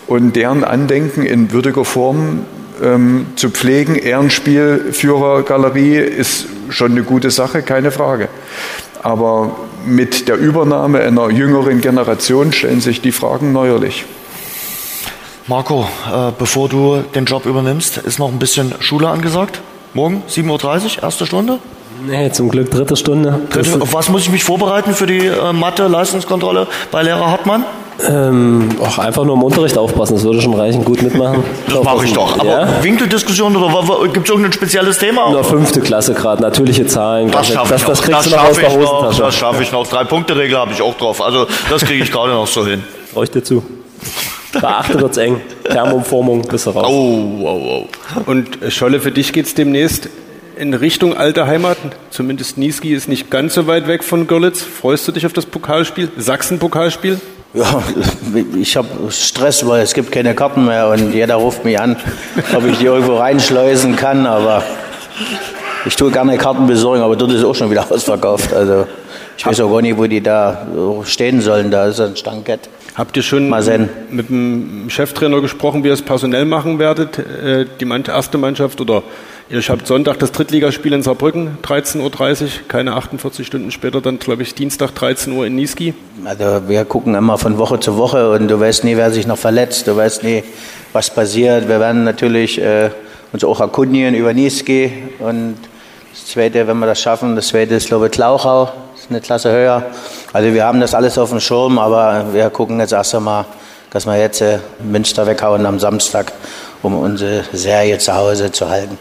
Und 0.09 0.35
deren 0.35 0.65
Andenken 0.65 1.25
in 1.25 1.53
würdiger 1.53 1.85
Form 1.85 2.41
ähm, 2.83 3.27
zu 3.37 3.51
pflegen, 3.51 3.95
Ehrenspielführergalerie, 3.95 5.99
ist 5.99 6.47
schon 6.69 6.91
eine 6.91 7.05
gute 7.05 7.31
Sache, 7.31 7.63
keine 7.63 7.93
Frage. 7.93 8.29
Aber 9.05 9.55
mit 9.87 10.27
der 10.27 10.37
Übernahme 10.37 10.99
einer 10.99 11.31
jüngeren 11.31 11.81
Generation 11.81 12.53
stellen 12.53 12.81
sich 12.81 13.03
die 13.03 13.13
Fragen 13.13 13.53
neuerlich. 13.53 14.05
Marco, 15.49 15.89
äh, 16.13 16.31
bevor 16.39 16.69
du 16.69 17.03
den 17.15 17.25
Job 17.25 17.47
übernimmst, 17.47 17.97
ist 17.97 18.19
noch 18.19 18.29
ein 18.29 18.39
bisschen 18.39 18.75
Schule 18.81 19.09
angesagt. 19.09 19.61
Morgen, 19.95 20.23
7.30 20.29 20.99
Uhr, 20.99 21.03
erste 21.05 21.25
Stunde? 21.25 21.59
Nee, 22.07 22.31
zum 22.33 22.51
Glück 22.51 22.71
dritte 22.71 22.97
Stunde. 22.97 23.41
Dritte, 23.49 23.81
auf 23.81 23.95
was 23.95 24.11
muss 24.11 24.23
ich 24.23 24.31
mich 24.31 24.45
vorbereiten 24.45 24.95
für 24.95 25.07
die 25.07 25.27
äh, 25.27 25.53
Mathe-Leistungskontrolle 25.55 26.67
bei 26.93 27.03
Lehrer 27.03 27.31
Hartmann? 27.31 27.65
Ähm, 28.07 28.69
auch 28.81 28.99
einfach 28.99 29.25
nur 29.25 29.37
im 29.37 29.43
Unterricht 29.43 29.79
aufpassen, 29.79 30.15
das 30.17 30.23
würde 30.23 30.43
schon 30.43 30.53
reichen, 30.53 30.85
gut 30.85 31.01
mitmachen. 31.01 31.43
Das 31.67 31.83
mache 31.83 32.05
ich 32.05 32.13
doch. 32.13 32.39
Aber 32.39 32.45
ja? 32.49 32.85
Winkeldiskussion 32.85 33.57
oder 33.57 34.07
gibt 34.13 34.27
es 34.29 34.31
irgendein 34.31 34.53
spezielles 34.53 34.99
Thema? 34.99 35.31
Nur 35.31 35.43
fünfte 35.43 35.81
Klasse 35.81 36.13
gerade, 36.13 36.43
natürliche 36.43 36.87
Zahlen. 36.87 37.31
Das 37.31 37.49
schaffe 37.49 37.75
ich 37.75 37.83
das, 37.83 38.03
das, 38.03 38.07
das 38.07 38.31
schaffe 38.31 38.61
ich 38.61 38.77
noch. 38.77 39.17
Das 39.17 39.35
schaffe 39.35 39.63
ich 39.63 39.73
noch. 39.73 39.87
Drei-Punkte-Regel 39.87 40.59
habe 40.59 40.73
ich 40.73 40.83
auch 40.83 40.97
drauf. 40.97 41.23
Also 41.23 41.47
das 41.71 41.83
kriege 41.87 42.05
ich 42.05 42.13
gerade 42.13 42.33
noch 42.33 42.47
so 42.47 42.67
hin. 42.67 42.85
Brauche 43.15 43.25
ich 43.25 43.31
dir 44.59 44.67
zu. 44.67 44.67
Beachte 44.67 45.01
wird's 45.01 45.17
eng. 45.17 45.41
Thermumformung, 45.65 46.43
bis 46.43 46.67
raus. 46.67 46.87
Oh, 46.89 47.43
oh, 47.43 47.87
oh. 48.17 48.21
Und 48.27 48.63
äh, 48.63 48.71
Scholle, 48.71 49.01
für 49.01 49.13
dich 49.13 49.33
geht 49.33 49.47
es 49.47 49.55
demnächst 49.55 50.09
in 50.57 50.75
Richtung 50.75 51.17
alte 51.17 51.47
Heimat. 51.47 51.79
Zumindest 52.11 52.59
Niesky 52.59 52.95
ist 52.95 53.09
nicht 53.09 53.31
ganz 53.31 53.55
so 53.55 53.67
weit 53.67 53.87
weg 53.87 54.05
von 54.05 54.27
Görlitz. 54.27 54.63
Freust 54.63 55.07
du 55.07 55.13
dich 55.13 55.25
auf 55.25 55.33
das 55.33 55.47
Pokalspiel, 55.47 56.11
Sachsen-Pokalspiel? 56.17 57.21
Ja, 57.55 57.83
ich 58.59 58.77
habe 58.77 58.89
Stress, 59.11 59.67
weil 59.67 59.83
es 59.83 59.95
gibt 59.95 60.13
keine 60.13 60.35
Karten 60.35 60.67
mehr 60.67 60.89
und 60.89 61.15
jeder 61.15 61.37
ruft 61.37 61.65
mich 61.65 61.81
an, 61.81 61.97
ob 62.55 62.67
ich 62.67 62.79
die 62.79 62.85
irgendwo 62.85 63.17
reinschleusen 63.17 63.97
kann. 63.97 64.27
Aber 64.27 64.63
ich 65.87 65.97
tue 65.97 66.11
gerne 66.11 66.37
Karten 66.37 66.67
besorgen, 66.67 67.03
aber 67.03 67.17
dort 67.17 67.33
ist 67.33 67.45
auch 67.45 67.55
schon 67.55 67.71
wieder 67.71 67.91
ausverkauft. 67.91 68.53
Also 68.53 68.87
ich 69.39 69.47
weiß 69.47 69.61
auch 69.61 69.71
gar 69.71 69.83
nicht, 69.83 69.97
wo 69.97 70.07
die 70.07 70.21
da 70.21 70.67
stehen 71.05 71.41
sollen. 71.41 71.71
Da 71.71 71.87
ist 71.87 72.01
ein 72.01 72.17
Stankett. 72.17 72.69
Habt 72.97 73.17
ihr 73.17 73.23
schon 73.23 73.49
mit 74.11 74.29
dem 74.29 74.91
Cheftrainer 74.91 75.41
gesprochen, 75.41 75.85
wie 75.85 75.89
ihr 75.89 75.95
es 75.95 76.03
personell 76.03 76.45
machen 76.45 76.81
werdet? 76.81 77.19
Äh, 77.19 77.67
die 77.81 77.89
erste 78.09 78.37
Mannschaft 78.37 78.81
oder 78.81 79.05
ihr 79.49 79.61
habt 79.61 79.87
Sonntag 79.87 80.19
das 80.19 80.33
Drittligaspiel 80.33 80.93
in 80.93 81.05
Saarbrücken, 81.05 81.59
13.30 81.63 82.43
Uhr, 82.43 82.49
keine 82.67 82.95
48 82.95 83.47
Stunden 83.47 83.71
später, 83.71 84.01
dann 84.01 84.19
glaube 84.19 84.43
ich 84.43 84.57
Dienstag 84.57 84.97
13 84.97 85.33
Uhr 85.33 85.47
in 85.47 85.55
Niski. 85.55 85.95
Also 86.25 86.69
wir 86.69 86.85
gucken 86.85 87.15
immer 87.15 87.39
von 87.39 87.57
Woche 87.59 87.79
zu 87.79 87.97
Woche 87.97 88.33
und 88.33 88.49
du 88.49 88.59
weißt 88.59 88.83
nie, 88.83 88.97
wer 88.97 89.13
sich 89.13 89.29
noch 89.29 89.39
verletzt, 89.39 89.87
du 89.87 89.97
weißt 89.97 90.25
nie, 90.25 90.43
was 90.93 91.15
passiert. 91.15 91.69
Wir 91.69 91.79
werden 91.79 92.03
natürlich 92.03 92.61
äh, 92.61 92.91
uns 93.33 93.45
auch 93.45 93.61
erkundigen 93.61 94.17
über 94.17 94.35
Niski 94.35 94.91
und 95.21 95.55
das 96.13 96.27
Zweite, 96.27 96.67
wenn 96.67 96.79
wir 96.81 96.87
das 96.87 97.01
schaffen, 97.01 97.37
das 97.37 97.47
Zweite 97.47 97.77
ist 97.77 97.89
Klauchau, 98.11 98.65
das 98.65 98.88
ist 98.99 99.11
eine 99.11 99.21
Klasse 99.21 99.51
höher. 99.51 99.83
Also 100.33 100.53
wir 100.53 100.65
haben 100.65 100.81
das 100.81 100.95
alles 100.95 101.19
auf 101.19 101.31
dem 101.31 101.41
Schirm, 101.41 101.79
aber 101.79 102.27
wir 102.33 102.51
gucken 102.51 102.81
jetzt 102.81 102.93
erst 102.93 103.15
einmal, 103.15 103.45
dass 103.91 104.07
wir 104.07 104.19
jetzt 104.19 104.41
äh, 104.41 104.59
Münster 104.81 105.27
weghauen 105.27 105.65
am 105.67 105.79
Samstag, 105.79 106.33
um 106.83 106.99
unsere 106.99 107.45
Serie 107.53 107.99
zu 107.99 108.15
Hause 108.15 108.51
zu 108.53 108.69
halten. 108.69 108.99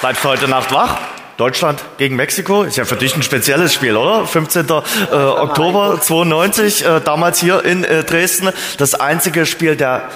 Bleibst 0.00 0.24
du 0.24 0.28
heute 0.28 0.48
Nacht 0.48 0.72
wach? 0.72 0.96
Deutschland 1.36 1.80
gegen 1.98 2.16
Mexiko 2.16 2.62
ist 2.62 2.76
ja 2.76 2.86
für 2.86 2.96
dich 2.96 3.14
ein 3.14 3.22
spezielles 3.22 3.74
Spiel, 3.74 3.96
oder? 3.96 4.26
15. 4.26 4.66
Äh, 4.68 5.14
Oktober 5.14 5.98
92, 6.00 6.86
äh, 6.86 7.00
damals 7.00 7.40
hier 7.40 7.62
in 7.62 7.84
äh, 7.84 8.04
Dresden. 8.04 8.50
Das 8.78 8.94
einzige 8.94 9.44
Spiel 9.44 9.76
der 9.76 10.08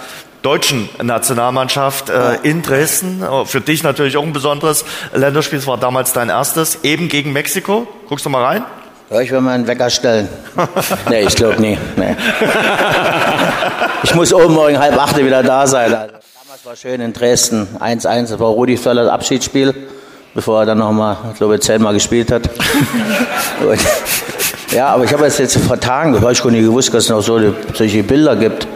deutschen 0.42 0.88
Nationalmannschaft 1.02 2.08
äh, 2.08 2.36
in 2.42 2.62
Dresden. 2.62 3.22
Oh, 3.28 3.44
für 3.44 3.60
dich 3.60 3.82
natürlich 3.82 4.16
auch 4.16 4.22
ein 4.22 4.32
besonderes 4.32 4.84
Länderspiel. 5.14 5.58
Es 5.58 5.66
war 5.66 5.76
damals 5.76 6.12
dein 6.12 6.28
erstes, 6.28 6.78
eben 6.82 7.08
gegen 7.08 7.32
Mexiko. 7.32 7.86
Guckst 8.08 8.24
du 8.24 8.30
mal 8.30 8.44
rein? 8.44 8.64
Ja, 9.10 9.20
ich 9.20 9.30
will 9.30 9.40
mal 9.40 9.54
einen 9.54 9.66
Wecker 9.66 9.90
stellen. 9.90 10.28
nee, 11.08 11.22
ich 11.22 11.34
glaube 11.34 11.60
nie. 11.60 11.76
Nee. 11.96 12.16
ich 14.04 14.14
muss 14.14 14.32
oben 14.32 14.54
morgen 14.54 14.78
halb 14.78 14.96
acht 14.96 15.18
wieder 15.18 15.42
da 15.42 15.66
sein. 15.66 15.92
Also, 15.92 16.14
damals 16.42 16.64
war 16.64 16.76
schön 16.76 17.00
in 17.00 17.12
Dresden. 17.12 17.66
1-1, 17.80 18.30
das 18.30 18.38
war 18.38 18.48
Rudi 18.48 18.76
Völlers 18.76 19.08
Abschiedsspiel, 19.08 19.74
bevor 20.32 20.60
er 20.60 20.66
dann 20.66 20.78
nochmal, 20.78 21.16
ich 21.32 21.38
glaube, 21.38 21.58
zehnmal 21.58 21.92
gespielt 21.92 22.30
hat. 22.30 22.48
Und, 23.68 23.80
ja, 24.70 24.86
aber 24.88 25.04
ich 25.04 25.12
habe 25.12 25.24
jetzt, 25.24 25.40
jetzt 25.40 25.58
vor 25.58 25.80
Tagen, 25.80 26.14
ich 26.14 26.22
habe 26.22 26.52
nicht 26.52 26.64
gewusst, 26.64 26.94
dass 26.94 27.04
es 27.04 27.10
noch 27.10 27.20
so, 27.20 27.52
solche 27.74 28.04
Bilder 28.04 28.36
gibt. 28.36 28.68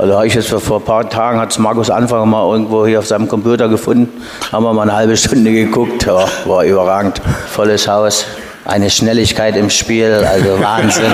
Also 0.00 0.14
habe 0.14 0.26
ich 0.26 0.32
jetzt 0.32 0.48
vor 0.48 0.78
ein 0.78 0.82
paar 0.82 1.10
Tagen, 1.10 1.38
hat 1.38 1.58
Markus 1.58 1.90
Anfang 1.90 2.26
mal 2.30 2.50
irgendwo 2.50 2.86
hier 2.86 3.00
auf 3.00 3.06
seinem 3.06 3.28
Computer 3.28 3.68
gefunden, 3.68 4.08
haben 4.50 4.64
wir 4.64 4.72
mal 4.72 4.84
eine 4.84 4.94
halbe 4.94 5.14
Stunde 5.14 5.52
geguckt, 5.52 6.06
ja, 6.06 6.24
war 6.46 6.64
überragend. 6.64 7.20
Volles 7.48 7.86
Haus, 7.86 8.24
eine 8.64 8.88
Schnelligkeit 8.88 9.56
im 9.56 9.68
Spiel, 9.68 10.24
also 10.26 10.58
Wahnsinn. 10.58 11.12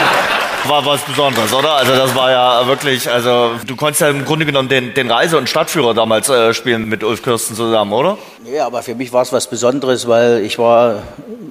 war 0.68 0.84
was 0.84 1.00
Besonderes, 1.04 1.54
oder? 1.54 1.72
Also 1.72 1.92
das 1.92 2.14
war 2.14 2.30
ja 2.30 2.66
wirklich, 2.66 3.10
also 3.10 3.52
du 3.66 3.76
konntest 3.76 4.02
ja 4.02 4.10
im 4.10 4.26
Grunde 4.26 4.44
genommen 4.44 4.68
den, 4.68 4.92
den 4.92 5.10
Reise- 5.10 5.38
und 5.38 5.48
Stadtführer 5.48 5.94
damals 5.94 6.28
äh, 6.28 6.52
spielen 6.52 6.86
mit 6.86 7.02
Ulf 7.02 7.22
Kirsten 7.22 7.54
zusammen, 7.54 7.94
oder? 7.94 8.18
Ja, 8.44 8.66
aber 8.66 8.82
für 8.82 8.94
mich 8.94 9.10
war 9.10 9.22
es 9.22 9.32
was 9.32 9.48
Besonderes, 9.48 10.06
weil 10.06 10.42
ich 10.42 10.58
war, 10.58 10.96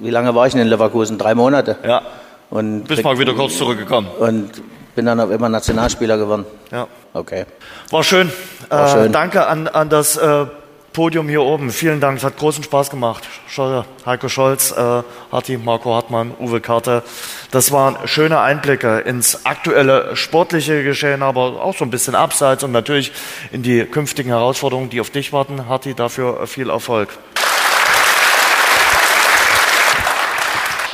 wie 0.00 0.10
lange 0.10 0.32
war 0.36 0.46
ich 0.46 0.52
denn 0.52 0.62
in 0.62 0.68
Leverkusen? 0.68 1.18
Drei 1.18 1.34
Monate. 1.34 1.76
Ja. 1.84 2.02
Und 2.50 2.84
Bist 2.84 3.02
mal 3.02 3.18
wieder 3.18 3.34
kurz 3.34 3.58
zurückgekommen. 3.58 4.06
Und 4.20 4.52
bin 4.98 5.06
dann 5.06 5.20
auch 5.20 5.30
immer 5.30 5.48
Nationalspieler 5.48 6.18
geworden. 6.18 6.44
Ja. 6.72 6.88
Okay. 7.12 7.46
War 7.92 8.02
schön. 8.02 8.32
War 8.68 8.88
schön. 8.88 9.06
Äh, 9.06 9.10
danke 9.10 9.46
an, 9.46 9.68
an 9.68 9.88
das 9.88 10.16
äh, 10.16 10.46
Podium 10.92 11.28
hier 11.28 11.42
oben. 11.42 11.70
Vielen 11.70 12.00
Dank. 12.00 12.18
Es 12.18 12.24
hat 12.24 12.36
großen 12.36 12.64
Spaß 12.64 12.90
gemacht. 12.90 13.22
Heiko 14.04 14.28
Scholz, 14.28 14.72
äh, 14.72 15.02
Harti, 15.30 15.56
Marco 15.56 15.94
Hartmann, 15.94 16.32
Uwe 16.40 16.60
Karte. 16.60 17.04
Das 17.52 17.70
waren 17.70 17.96
schöne 18.08 18.40
Einblicke 18.40 18.98
ins 18.98 19.46
aktuelle 19.46 20.16
sportliche 20.16 20.82
Geschehen, 20.82 21.22
aber 21.22 21.62
auch 21.62 21.76
so 21.76 21.84
ein 21.84 21.90
bisschen 21.90 22.16
abseits 22.16 22.64
und 22.64 22.72
natürlich 22.72 23.12
in 23.52 23.62
die 23.62 23.84
künftigen 23.84 24.30
Herausforderungen, 24.30 24.90
die 24.90 25.00
auf 25.00 25.10
dich 25.10 25.32
warten. 25.32 25.68
Harti, 25.68 25.94
dafür 25.94 26.44
viel 26.48 26.70
Erfolg. 26.70 27.10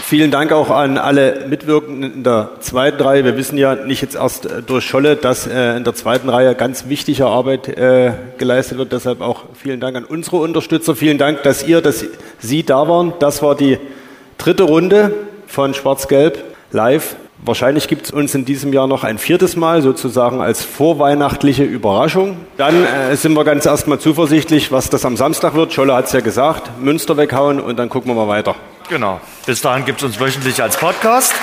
Vielen 0.07 0.31
Dank 0.31 0.53
auch 0.53 0.69
an 0.69 0.99
alle 0.99 1.47
Mitwirkenden 1.49 2.13
in 2.13 2.23
der 2.25 2.51
zweiten 2.61 3.03
Reihe. 3.03 3.25
Wir 3.25 3.39
wissen 3.39 3.57
ja 3.57 3.75
nicht 3.75 4.03
jetzt 4.03 4.17
erst 4.17 4.45
äh, 4.45 4.61
durch 4.61 4.85
Scholle, 4.85 5.17
dass 5.17 5.47
äh, 5.47 5.79
in 5.79 5.85
der 5.85 5.95
zweiten 5.95 6.29
Reihe 6.29 6.55
ganz 6.55 6.91
wichtige 6.91 7.25
Arbeit 7.25 7.69
äh, 7.69 8.13
geleistet 8.37 8.77
wird. 8.77 8.93
Deshalb 8.93 9.23
auch 9.23 9.45
vielen 9.55 9.81
Dank 9.81 9.97
an 9.97 10.05
unsere 10.05 10.37
Unterstützer. 10.37 10.95
Vielen 10.95 11.17
Dank, 11.17 11.43
dass 11.43 11.67
ihr, 11.67 11.81
dass 11.81 12.05
Sie 12.39 12.63
da 12.65 12.87
waren. 12.87 13.15
Das 13.19 13.43
war 13.43 13.55
die 13.55 13.79
dritte 14.37 14.65
Runde 14.65 15.11
von 15.47 15.73
Schwarz-Gelb 15.73 16.39
live. 16.71 17.17
Wahrscheinlich 17.43 17.89
gibt 17.89 18.05
es 18.05 18.11
uns 18.11 18.35
in 18.35 18.45
diesem 18.45 18.75
Jahr 18.75 18.87
noch 18.87 19.05
ein 19.05 19.17
viertes 19.17 19.57
Mal, 19.57 19.81
sozusagen 19.81 20.43
als 20.43 20.63
vorweihnachtliche 20.63 21.65
Überraschung. 21.65 22.37
Dann 22.59 22.75
äh, 22.85 23.17
sind 23.17 23.33
wir 23.33 23.45
ganz 23.45 23.65
erstmal 23.65 23.99
zuversichtlich, 23.99 24.71
was 24.71 24.91
das 24.91 25.07
am 25.07 25.17
Samstag 25.17 25.55
wird. 25.55 25.73
Scholle 25.73 25.95
hat 25.95 26.09
es 26.09 26.13
ja 26.13 26.21
gesagt, 26.21 26.79
Münster 26.79 27.17
weghauen 27.17 27.59
und 27.59 27.79
dann 27.79 27.89
gucken 27.89 28.11
wir 28.11 28.15
mal 28.15 28.29
weiter. 28.29 28.55
Genau. 28.89 29.21
Bis 29.47 29.61
dahin 29.61 29.85
gibt 29.85 30.01
es 30.01 30.05
uns 30.05 30.21
wöchentlich 30.21 30.63
als 30.63 30.77
Podcast. 30.77 31.35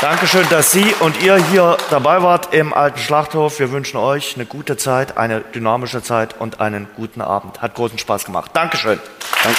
Dankeschön, 0.00 0.48
dass 0.48 0.72
Sie 0.72 0.94
und 1.00 1.22
ihr 1.22 1.36
hier 1.36 1.76
dabei 1.90 2.22
wart 2.22 2.54
im 2.54 2.72
alten 2.72 2.98
Schlachthof. 2.98 3.58
Wir 3.58 3.70
wünschen 3.70 3.98
euch 3.98 4.34
eine 4.34 4.46
gute 4.46 4.78
Zeit, 4.78 5.18
eine 5.18 5.42
dynamische 5.42 6.02
Zeit 6.02 6.40
und 6.40 6.60
einen 6.60 6.88
guten 6.96 7.20
Abend. 7.20 7.60
Hat 7.60 7.74
großen 7.74 7.98
Spaß 7.98 8.24
gemacht. 8.24 8.50
Dankeschön. 8.54 8.98
Danke. 9.42 9.58